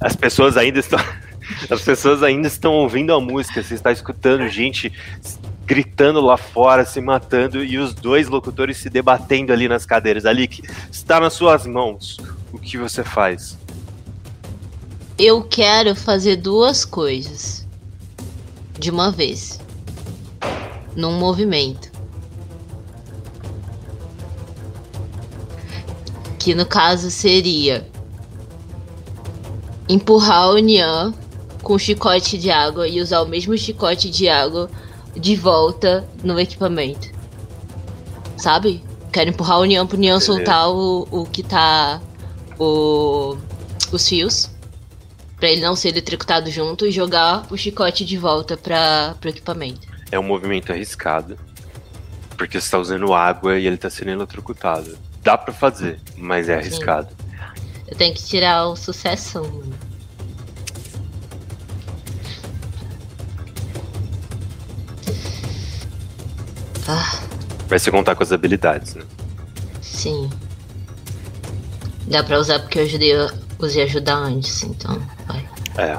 As 0.00 0.16
pessoas 0.16 0.56
ainda 0.56 0.78
estão. 0.78 0.98
As 1.70 1.80
pessoas 1.80 2.22
ainda 2.22 2.46
estão 2.46 2.74
ouvindo 2.74 3.10
a 3.14 3.18
música. 3.18 3.62
Você 3.62 3.72
está 3.72 3.90
escutando 3.90 4.46
gente 4.48 4.92
gritando 5.64 6.20
lá 6.22 6.38
fora, 6.38 6.84
se 6.86 6.98
matando, 6.98 7.62
e 7.62 7.76
os 7.76 7.92
dois 7.92 8.26
locutores 8.26 8.78
se 8.78 8.88
debatendo 8.88 9.52
ali 9.52 9.68
nas 9.68 9.84
cadeiras. 9.84 10.24
Alik, 10.24 10.62
está 10.90 11.20
nas 11.20 11.34
suas 11.34 11.66
mãos. 11.66 12.16
O 12.50 12.58
que 12.58 12.78
você 12.78 13.04
faz? 13.04 13.58
Eu 15.18 15.42
quero 15.42 15.94
fazer 15.94 16.36
duas 16.36 16.86
coisas 16.86 17.66
de 18.78 18.90
uma 18.90 19.10
vez, 19.10 19.60
num 20.94 21.12
movimento. 21.12 21.90
Que 26.38 26.54
no 26.54 26.66
caso 26.66 27.10
seria 27.10 27.86
empurrar 29.88 30.50
o 30.50 30.58
Nian 30.58 31.14
com 31.62 31.74
um 31.74 31.78
chicote 31.78 32.38
de 32.38 32.50
água 32.50 32.86
e 32.86 33.00
usar 33.00 33.22
o 33.22 33.26
mesmo 33.26 33.56
chicote 33.56 34.10
de 34.10 34.28
água 34.28 34.70
de 35.16 35.34
volta 35.34 36.08
no 36.22 36.38
equipamento. 36.38 37.08
Sabe? 38.36 38.84
Quero 39.12 39.30
empurrar 39.30 39.58
o 39.58 39.64
Nian 39.64 39.86
pro 39.86 39.98
Nian 39.98 40.18
Beleza. 40.18 40.26
soltar 40.26 40.70
o, 40.70 41.08
o 41.10 41.24
que 41.24 41.42
tá. 41.42 42.00
O, 42.58 43.36
os 43.90 44.08
fios. 44.08 44.50
Pra 45.38 45.48
ele 45.48 45.62
não 45.62 45.76
ser 45.76 45.90
eletrocutado 45.90 46.50
junto 46.50 46.86
e 46.86 46.90
jogar 46.90 47.46
o 47.50 47.56
chicote 47.56 48.04
de 48.04 48.18
volta 48.18 48.56
para 48.56 49.14
pro 49.20 49.30
equipamento. 49.30 49.87
É 50.10 50.18
um 50.18 50.22
movimento 50.22 50.72
arriscado. 50.72 51.38
Porque 52.36 52.60
você 52.60 52.66
está 52.66 52.78
usando 52.78 53.12
água 53.12 53.58
e 53.58 53.66
ele 53.66 53.74
está 53.76 53.90
sendo 53.90 54.10
eletrocutado. 54.10 54.96
Dá 55.22 55.36
pra 55.36 55.52
fazer, 55.52 56.00
mas 56.16 56.48
é 56.48 56.56
arriscado. 56.56 57.08
Eu 57.86 57.96
tenho 57.96 58.14
que 58.14 58.22
tirar 58.22 58.66
o 58.68 58.76
sucessão. 58.76 59.44
mano. 59.44 59.74
Ah, 66.86 67.20
Vai 67.68 67.78
se 67.78 67.90
contar 67.90 68.14
com 68.14 68.22
as 68.22 68.32
habilidades, 68.32 68.94
né? 68.94 69.02
sim. 69.82 70.30
Dá 72.06 72.24
pra 72.24 72.38
usar 72.38 72.60
porque 72.60 72.78
eu 72.78 72.84
ajudei, 72.84 73.12
usei 73.58 73.82
ajudar 73.82 74.14
antes, 74.14 74.62
então 74.62 74.98
vai. 75.26 75.46
É. 75.76 75.98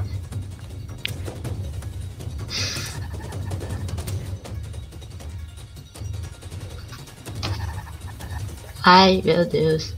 Ai, 8.83 9.21
meu 9.23 9.45
Deus. 9.45 9.93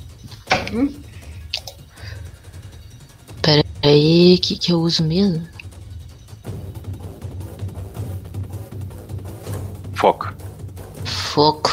Pera 3.42 3.64
aí, 3.84 4.36
o 4.36 4.42
que, 4.42 4.58
que 4.58 4.72
eu 4.72 4.82
uso 4.82 5.04
mesmo? 5.04 5.48
Foco. 9.94 10.34
Foco. 11.06 11.72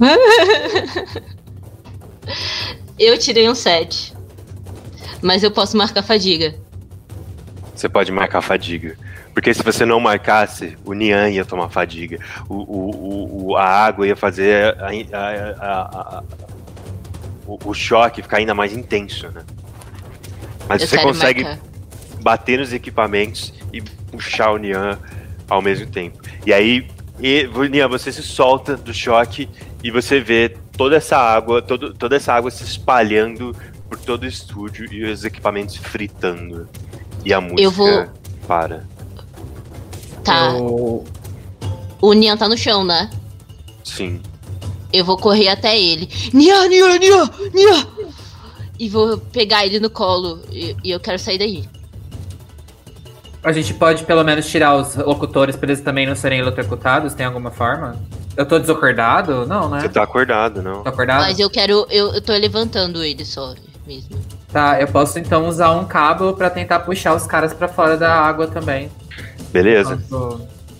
eu 2.98 3.18
tirei 3.18 3.48
um 3.48 3.54
7. 3.54 4.14
Mas 5.22 5.42
eu 5.42 5.50
posso 5.50 5.76
marcar 5.76 6.02
fadiga. 6.02 6.54
Você 7.74 7.88
pode 7.88 8.12
marcar 8.12 8.42
fadiga. 8.42 8.96
Porque 9.34 9.52
se 9.52 9.62
você 9.64 9.84
não 9.84 9.98
marcasse, 9.98 10.78
o 10.84 10.92
Nian 10.94 11.28
ia 11.28 11.44
tomar 11.44 11.68
fadiga. 11.68 12.18
O, 12.48 12.54
o, 12.54 13.46
o- 13.50 13.56
a 13.56 13.64
água 13.64 14.06
ia 14.06 14.14
fazer 14.16 14.76
a- 14.78 14.88
a- 14.88 15.82
a- 16.18 16.22
o, 17.46 17.58
o 17.70 17.74
choque 17.74 18.22
ficar 18.22 18.36
ainda 18.38 18.54
mais 18.54 18.72
intenso, 18.72 19.28
né? 19.32 19.42
Mas 20.68 20.82
eu 20.82 20.88
você 20.88 20.96
consegue 21.02 21.42
marcar. 21.42 21.60
bater 22.22 22.58
nos 22.60 22.72
equipamentos 22.72 23.52
e 23.72 23.82
puxar 23.82 24.52
o 24.52 24.56
Nian 24.56 24.98
ao 25.50 25.60
mesmo 25.60 25.86
tempo. 25.86 26.18
E 26.46 26.52
aí, 26.52 26.86
e, 27.20 27.46
Nian, 27.70 27.88
você 27.88 28.12
se 28.12 28.22
solta 28.22 28.76
do 28.76 28.94
choque 28.94 29.48
e 29.82 29.90
você 29.90 30.20
vê 30.20 30.56
toda 30.76 30.96
essa 30.96 31.16
água, 31.18 31.60
todo, 31.60 31.92
toda 31.92 32.16
essa 32.16 32.32
água 32.32 32.50
se 32.50 32.64
espalhando 32.64 33.54
por 33.90 33.98
todo 33.98 34.22
o 34.22 34.26
estúdio 34.26 34.86
e 34.92 35.04
os 35.04 35.24
equipamentos 35.24 35.76
fritando. 35.76 36.66
E 37.24 37.32
a 37.34 37.40
música 37.40 37.62
vou- 37.70 38.06
para. 38.46 38.84
Tá. 40.24 40.50
Eu- 40.56 41.04
O 42.00 42.12
Nian 42.12 42.36
tá 42.36 42.48
no 42.48 42.56
chão, 42.56 42.84
né? 42.84 43.10
Sim. 43.82 44.20
Eu 44.92 45.04
vou 45.04 45.16
correr 45.16 45.48
até 45.48 45.78
ele. 45.78 46.08
Nian, 46.32 46.66
Nian, 46.68 46.98
Nian, 46.98 47.30
Nian! 47.52 47.86
E 48.78 48.88
vou 48.88 49.18
pegar 49.18 49.64
ele 49.66 49.78
no 49.80 49.88
colo. 49.90 50.40
E, 50.50 50.76
e 50.84 50.90
eu 50.90 51.00
quero 51.00 51.18
sair 51.18 51.38
daí. 51.38 51.64
A 53.42 53.52
gente 53.52 53.74
pode 53.74 54.04
pelo 54.04 54.24
menos 54.24 54.46
tirar 54.46 54.74
os 54.74 54.96
locutores 54.96 55.54
pra 55.54 55.68
eles 55.70 55.80
também 55.82 56.06
não 56.06 56.14
serem 56.16 56.38
eletrocutados? 56.40 57.12
Tem 57.12 57.26
alguma 57.26 57.50
forma? 57.50 57.96
Eu 58.36 58.46
tô 58.46 58.58
desacordado? 58.58 59.46
Não, 59.46 59.68
né? 59.68 59.80
Você 59.80 59.88
tá 59.90 60.02
acordado, 60.02 60.62
não? 60.62 60.82
Tô 60.82 60.88
acordado? 60.88 61.20
Mas 61.20 61.38
eu 61.38 61.50
quero. 61.50 61.86
Eu, 61.90 62.14
eu 62.14 62.22
tô 62.22 62.32
levantando 62.32 63.04
ele 63.04 63.24
só 63.24 63.54
mesmo. 63.86 64.18
Tá, 64.50 64.80
eu 64.80 64.88
posso 64.88 65.18
então 65.18 65.46
usar 65.48 65.72
um 65.72 65.84
cabo 65.84 66.32
pra 66.32 66.48
tentar 66.48 66.80
puxar 66.80 67.14
os 67.14 67.26
caras 67.26 67.52
pra 67.52 67.68
fora 67.68 67.96
da 67.96 68.12
água 68.14 68.46
também. 68.46 68.90
Beleza. 69.54 70.02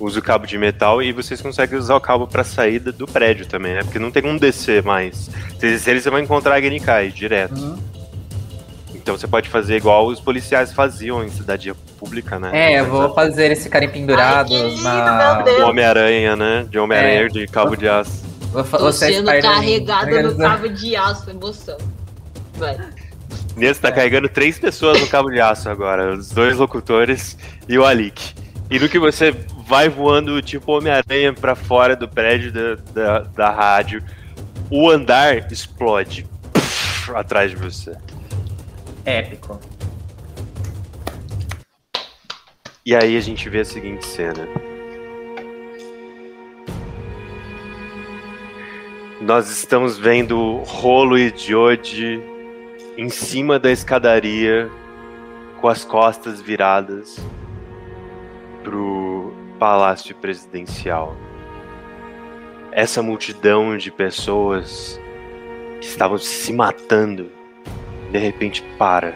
Usa 0.01 0.19
o 0.19 0.23
cabo 0.23 0.47
de 0.47 0.59
metal 0.59 1.01
e 1.01 1.13
vocês 1.13 1.41
conseguem 1.41 1.79
usar 1.79 1.95
o 1.95 2.01
cabo 2.01 2.27
pra 2.27 2.43
saída 2.43 2.91
do 2.91 3.07
prédio 3.07 3.47
também, 3.47 3.75
né? 3.75 3.83
Porque 3.85 3.99
não 3.99 4.11
tem 4.11 4.21
como 4.23 4.39
descer 4.39 4.83
mais. 4.83 5.31
Se 5.59 5.61
descer, 5.61 6.01
você 6.03 6.11
vai 6.11 6.21
encontrar 6.21 6.57
a 6.57 6.61
Genikai 6.61 7.11
direto. 7.11 7.57
Uhum. 7.57 7.79
Então 8.93 9.17
você 9.17 9.27
pode 9.29 9.49
fazer 9.49 9.77
igual 9.77 10.07
os 10.07 10.19
policiais 10.19 10.73
faziam 10.73 11.23
em 11.23 11.29
cidade 11.31 11.73
pública, 11.99 12.39
né? 12.41 12.51
É, 12.53 12.81
eu 12.81 12.87
vou 12.87 13.15
fazer 13.15 13.45
eles 13.47 13.63
ficarem 13.63 13.89
pendurados 13.89 14.53
Ai, 14.53 14.69
lindo, 14.71 14.83
na. 14.83 15.45
O 15.65 15.69
Homem-Aranha, 15.69 16.35
né? 16.35 16.67
De 16.69 16.79
Homem-Aranha 16.79 17.21
É. 17.27 17.29
de 17.29 17.47
cabo 17.47 17.77
de 17.77 17.89
aço. 17.89 18.25
Tô 18.53 18.91
ser 18.93 19.13
sendo 19.15 19.29
Spider-Man. 19.29 19.55
carregada 19.55 20.07
no 20.11 20.17
Organizar- 20.17 20.51
cabo 20.51 20.69
de 20.69 20.97
aço, 20.97 21.31
emoção. 21.31 21.79
Vai. 22.55 22.77
Nesse 23.57 23.81
tá 23.81 23.93
carregando 23.93 24.29
três 24.29 24.59
pessoas 24.59 25.01
no 25.01 25.07
cabo 25.07 25.31
de 25.31 25.41
aço 25.41 25.69
agora. 25.69 26.15
Os 26.15 26.31
dois 26.31 26.57
locutores 26.57 27.37
e 27.69 27.79
o 27.79 27.85
Alik. 27.85 28.35
E 28.75 28.79
no 28.81 28.89
que 28.89 28.99
você 28.99 29.31
vai 29.69 29.89
voando 29.89 30.43
tipo 30.43 30.73
Homem-Aranha 30.73 31.33
pra 31.33 31.55
fora 31.55 31.95
do 31.95 32.09
prédio 32.09 32.51
da, 32.51 32.75
da, 32.93 33.19
da 33.21 33.51
rádio, 33.51 34.03
o 34.69 34.91
andar 34.91 35.49
explode 35.53 36.27
atrás 37.15 37.53
de 37.53 37.57
você. 37.57 37.97
Épico. 39.05 39.61
E 42.85 42.97
aí 42.97 43.17
a 43.17 43.21
gente 43.21 43.49
vê 43.49 43.61
a 43.61 43.65
seguinte 43.65 44.05
cena. 44.05 44.49
Nós 49.21 49.49
estamos 49.51 49.97
vendo 49.97 50.57
Rolo 50.67 51.17
e 51.17 51.33
Jody 51.37 52.21
em 52.99 53.09
cima 53.09 53.57
da 53.57 53.71
escadaria, 53.71 54.69
com 55.61 55.69
as 55.69 55.85
costas 55.85 56.41
viradas 56.41 57.23
pro 58.65 59.33
palácio 59.59 60.17
presidencial. 60.17 61.15
Essa 62.73 63.01
multidão 63.01 63.77
de 63.77 63.93
pessoas 63.93 65.01
que 65.81 65.87
estavam 65.87 66.19
se 66.19 66.53
matando, 66.53 67.31
de 68.11 68.19
repente 68.19 68.63
para. 68.77 69.15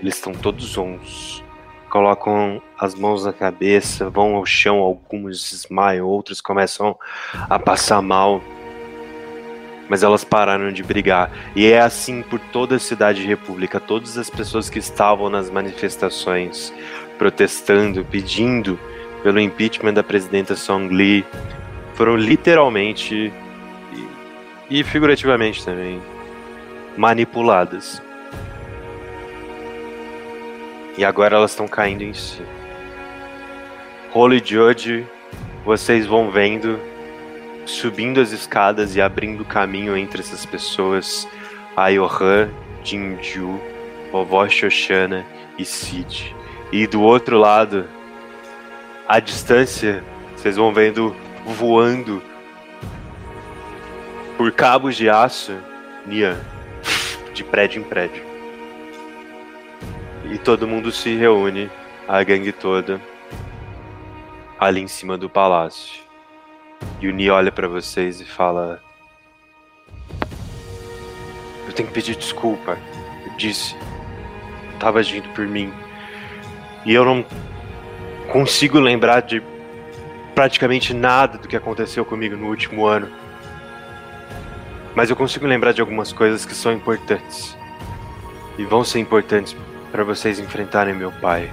Eles 0.00 0.14
estão 0.14 0.32
todos 0.32 0.78
ons 0.78 1.44
colocam 1.92 2.62
as 2.78 2.94
mãos 2.94 3.26
na 3.26 3.34
cabeça, 3.34 4.08
vão 4.08 4.34
ao 4.34 4.46
chão, 4.46 4.78
alguns 4.78 5.50
desmaiam, 5.50 6.08
outros 6.08 6.40
começam 6.40 6.98
a 7.34 7.58
passar 7.58 8.00
mal. 8.00 8.40
mas 9.90 10.02
elas 10.02 10.24
pararam 10.24 10.72
de 10.72 10.82
brigar. 10.82 11.30
E 11.54 11.66
é 11.66 11.78
assim 11.78 12.22
por 12.22 12.40
toda 12.40 12.76
a 12.76 12.78
cidade 12.78 13.26
república. 13.26 13.78
Todas 13.78 14.16
as 14.16 14.30
pessoas 14.30 14.70
que 14.70 14.78
estavam 14.78 15.28
nas 15.28 15.50
manifestações 15.50 16.72
protestando, 17.18 18.04
pedindo 18.04 18.78
pelo 19.22 19.40
impeachment 19.40 19.94
da 19.94 20.02
presidenta 20.02 20.56
Song 20.56 20.92
Lee, 20.92 21.24
foram 21.94 22.16
literalmente 22.16 23.32
e, 24.68 24.78
e 24.80 24.84
figurativamente 24.84 25.64
também 25.64 26.00
manipuladas. 26.96 28.02
E 30.96 31.04
agora 31.04 31.36
elas 31.36 31.52
estão 31.52 31.66
caindo 31.66 32.02
em 32.02 32.12
si. 32.12 32.42
Holy 34.12 34.42
Judge, 34.44 35.06
vocês 35.64 36.06
vão 36.06 36.30
vendo 36.30 36.78
subindo 37.64 38.20
as 38.20 38.32
escadas 38.32 38.96
e 38.96 39.00
abrindo 39.00 39.44
caminho 39.44 39.96
entre 39.96 40.20
essas 40.20 40.44
pessoas, 40.44 41.26
a 41.76 41.90
Johan, 41.90 42.50
Jinju, 42.84 43.60
vovó 44.10 44.48
Shoshana 44.48 45.24
e 45.56 45.64
Sid. 45.64 46.34
E 46.72 46.86
do 46.86 47.02
outro 47.02 47.38
lado, 47.38 47.86
à 49.06 49.20
distância, 49.20 50.02
vocês 50.34 50.56
vão 50.56 50.72
vendo 50.72 51.14
voando 51.44 52.22
por 54.38 54.50
cabos 54.52 54.96
de 54.96 55.06
aço, 55.06 55.52
Nian, 56.06 56.40
de 57.34 57.44
prédio 57.44 57.80
em 57.80 57.84
prédio. 57.84 58.24
E 60.32 60.38
todo 60.38 60.66
mundo 60.66 60.90
se 60.90 61.14
reúne, 61.14 61.70
a 62.08 62.22
gangue 62.22 62.52
toda, 62.52 62.98
ali 64.58 64.80
em 64.80 64.88
cima 64.88 65.18
do 65.18 65.28
palácio. 65.28 66.00
E 67.00 67.08
o 67.08 67.12
Ni 67.12 67.28
olha 67.28 67.52
para 67.52 67.68
vocês 67.68 68.20
e 68.20 68.24
fala: 68.24 68.82
Eu 71.66 71.72
tenho 71.74 71.88
que 71.88 71.94
pedir 71.94 72.16
desculpa. 72.16 72.78
Eu 73.26 73.36
disse, 73.36 73.76
tava 74.78 75.00
agindo 75.00 75.28
por 75.34 75.46
mim. 75.46 75.72
E 76.84 76.92
eu 76.92 77.04
não 77.04 77.24
consigo 78.30 78.80
lembrar 78.80 79.20
de 79.20 79.42
praticamente 80.34 80.92
nada 80.94 81.38
do 81.38 81.46
que 81.46 81.56
aconteceu 81.56 82.04
comigo 82.04 82.36
no 82.36 82.48
último 82.48 82.86
ano. 82.86 83.08
Mas 84.94 85.08
eu 85.08 85.16
consigo 85.16 85.46
lembrar 85.46 85.72
de 85.72 85.80
algumas 85.80 86.12
coisas 86.12 86.44
que 86.44 86.54
são 86.54 86.72
importantes. 86.72 87.56
E 88.58 88.64
vão 88.64 88.84
ser 88.84 88.98
importantes 88.98 89.56
para 89.90 90.04
vocês 90.04 90.38
enfrentarem 90.38 90.94
meu 90.94 91.12
pai. 91.12 91.50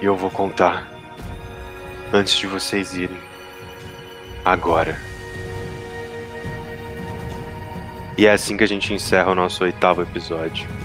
E 0.00 0.04
eu 0.04 0.16
vou 0.16 0.30
contar 0.30 0.88
antes 2.12 2.34
de 2.36 2.46
vocês 2.46 2.94
irem. 2.94 3.18
Agora. 4.44 4.98
E 8.16 8.26
é 8.26 8.32
assim 8.32 8.56
que 8.56 8.64
a 8.64 8.68
gente 8.68 8.92
encerra 8.92 9.30
o 9.30 9.34
nosso 9.34 9.62
oitavo 9.62 10.02
episódio 10.02 10.79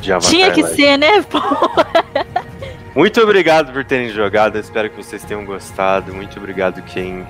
de 0.00 0.12
Avatar 0.12 0.30
Tinha 0.30 0.50
que 0.50 0.62
Live. 0.62 0.76
ser, 0.76 0.96
né? 0.96 1.24
Muito 2.94 3.20
obrigado 3.20 3.72
por 3.72 3.84
terem 3.84 4.08
jogado, 4.08 4.56
eu 4.56 4.60
espero 4.60 4.90
que 4.90 4.96
vocês 4.96 5.22
tenham 5.22 5.44
gostado. 5.44 6.12
Muito 6.12 6.36
obrigado 6.38 6.82
quem 6.82 7.26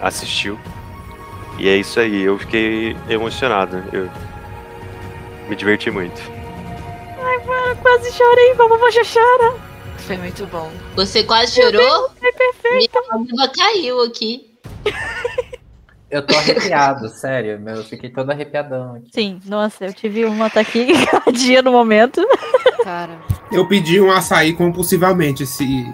assistiu. 0.00 0.58
E 1.58 1.68
é 1.68 1.76
isso 1.76 1.98
aí, 1.98 2.22
eu 2.22 2.38
fiquei 2.38 2.96
emocionado. 3.08 3.82
Eu 3.92 4.08
me 5.48 5.56
diverti 5.56 5.90
muito. 5.90 6.20
Ai, 7.20 7.38
mano, 7.44 7.76
quase 7.76 8.12
chorei, 8.12 8.54
vovó 8.54 8.76
chora. 8.78 9.54
Foi 9.98 10.16
muito 10.16 10.46
bom. 10.46 10.70
Você 10.94 11.24
quase 11.24 11.60
chorou? 11.60 12.10
É 12.22 12.32
perfeito. 12.32 12.98
Minha 13.30 13.48
caiu 13.48 14.02
aqui. 14.02 14.54
Eu 16.10 16.26
tô 16.26 16.34
arrepiado, 16.36 17.08
sério. 17.20 17.60
meu, 17.60 17.76
Eu 17.76 17.84
fiquei 17.84 18.08
todo 18.10 18.30
arrepiadão 18.30 18.96
aqui. 18.96 19.10
Sim, 19.12 19.40
nossa, 19.44 19.84
eu 19.86 19.92
tive 19.92 20.24
um 20.26 20.42
ataque 20.42 20.86
cardíaco 21.06 21.64
no 21.66 21.72
momento. 21.72 22.26
Cara. 22.82 23.18
Eu 23.52 23.66
pedi 23.68 24.00
um 24.00 24.10
açaí 24.10 24.52
compulsivamente 24.54 25.46
se. 25.46 25.64
se- 25.66 25.88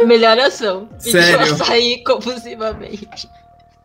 Melhor 0.06 0.38
ação. 0.38 0.88
Pediu 1.02 1.20
Sério? 1.22 1.40
açaí 1.54 2.02
compulsivamente. 2.04 3.28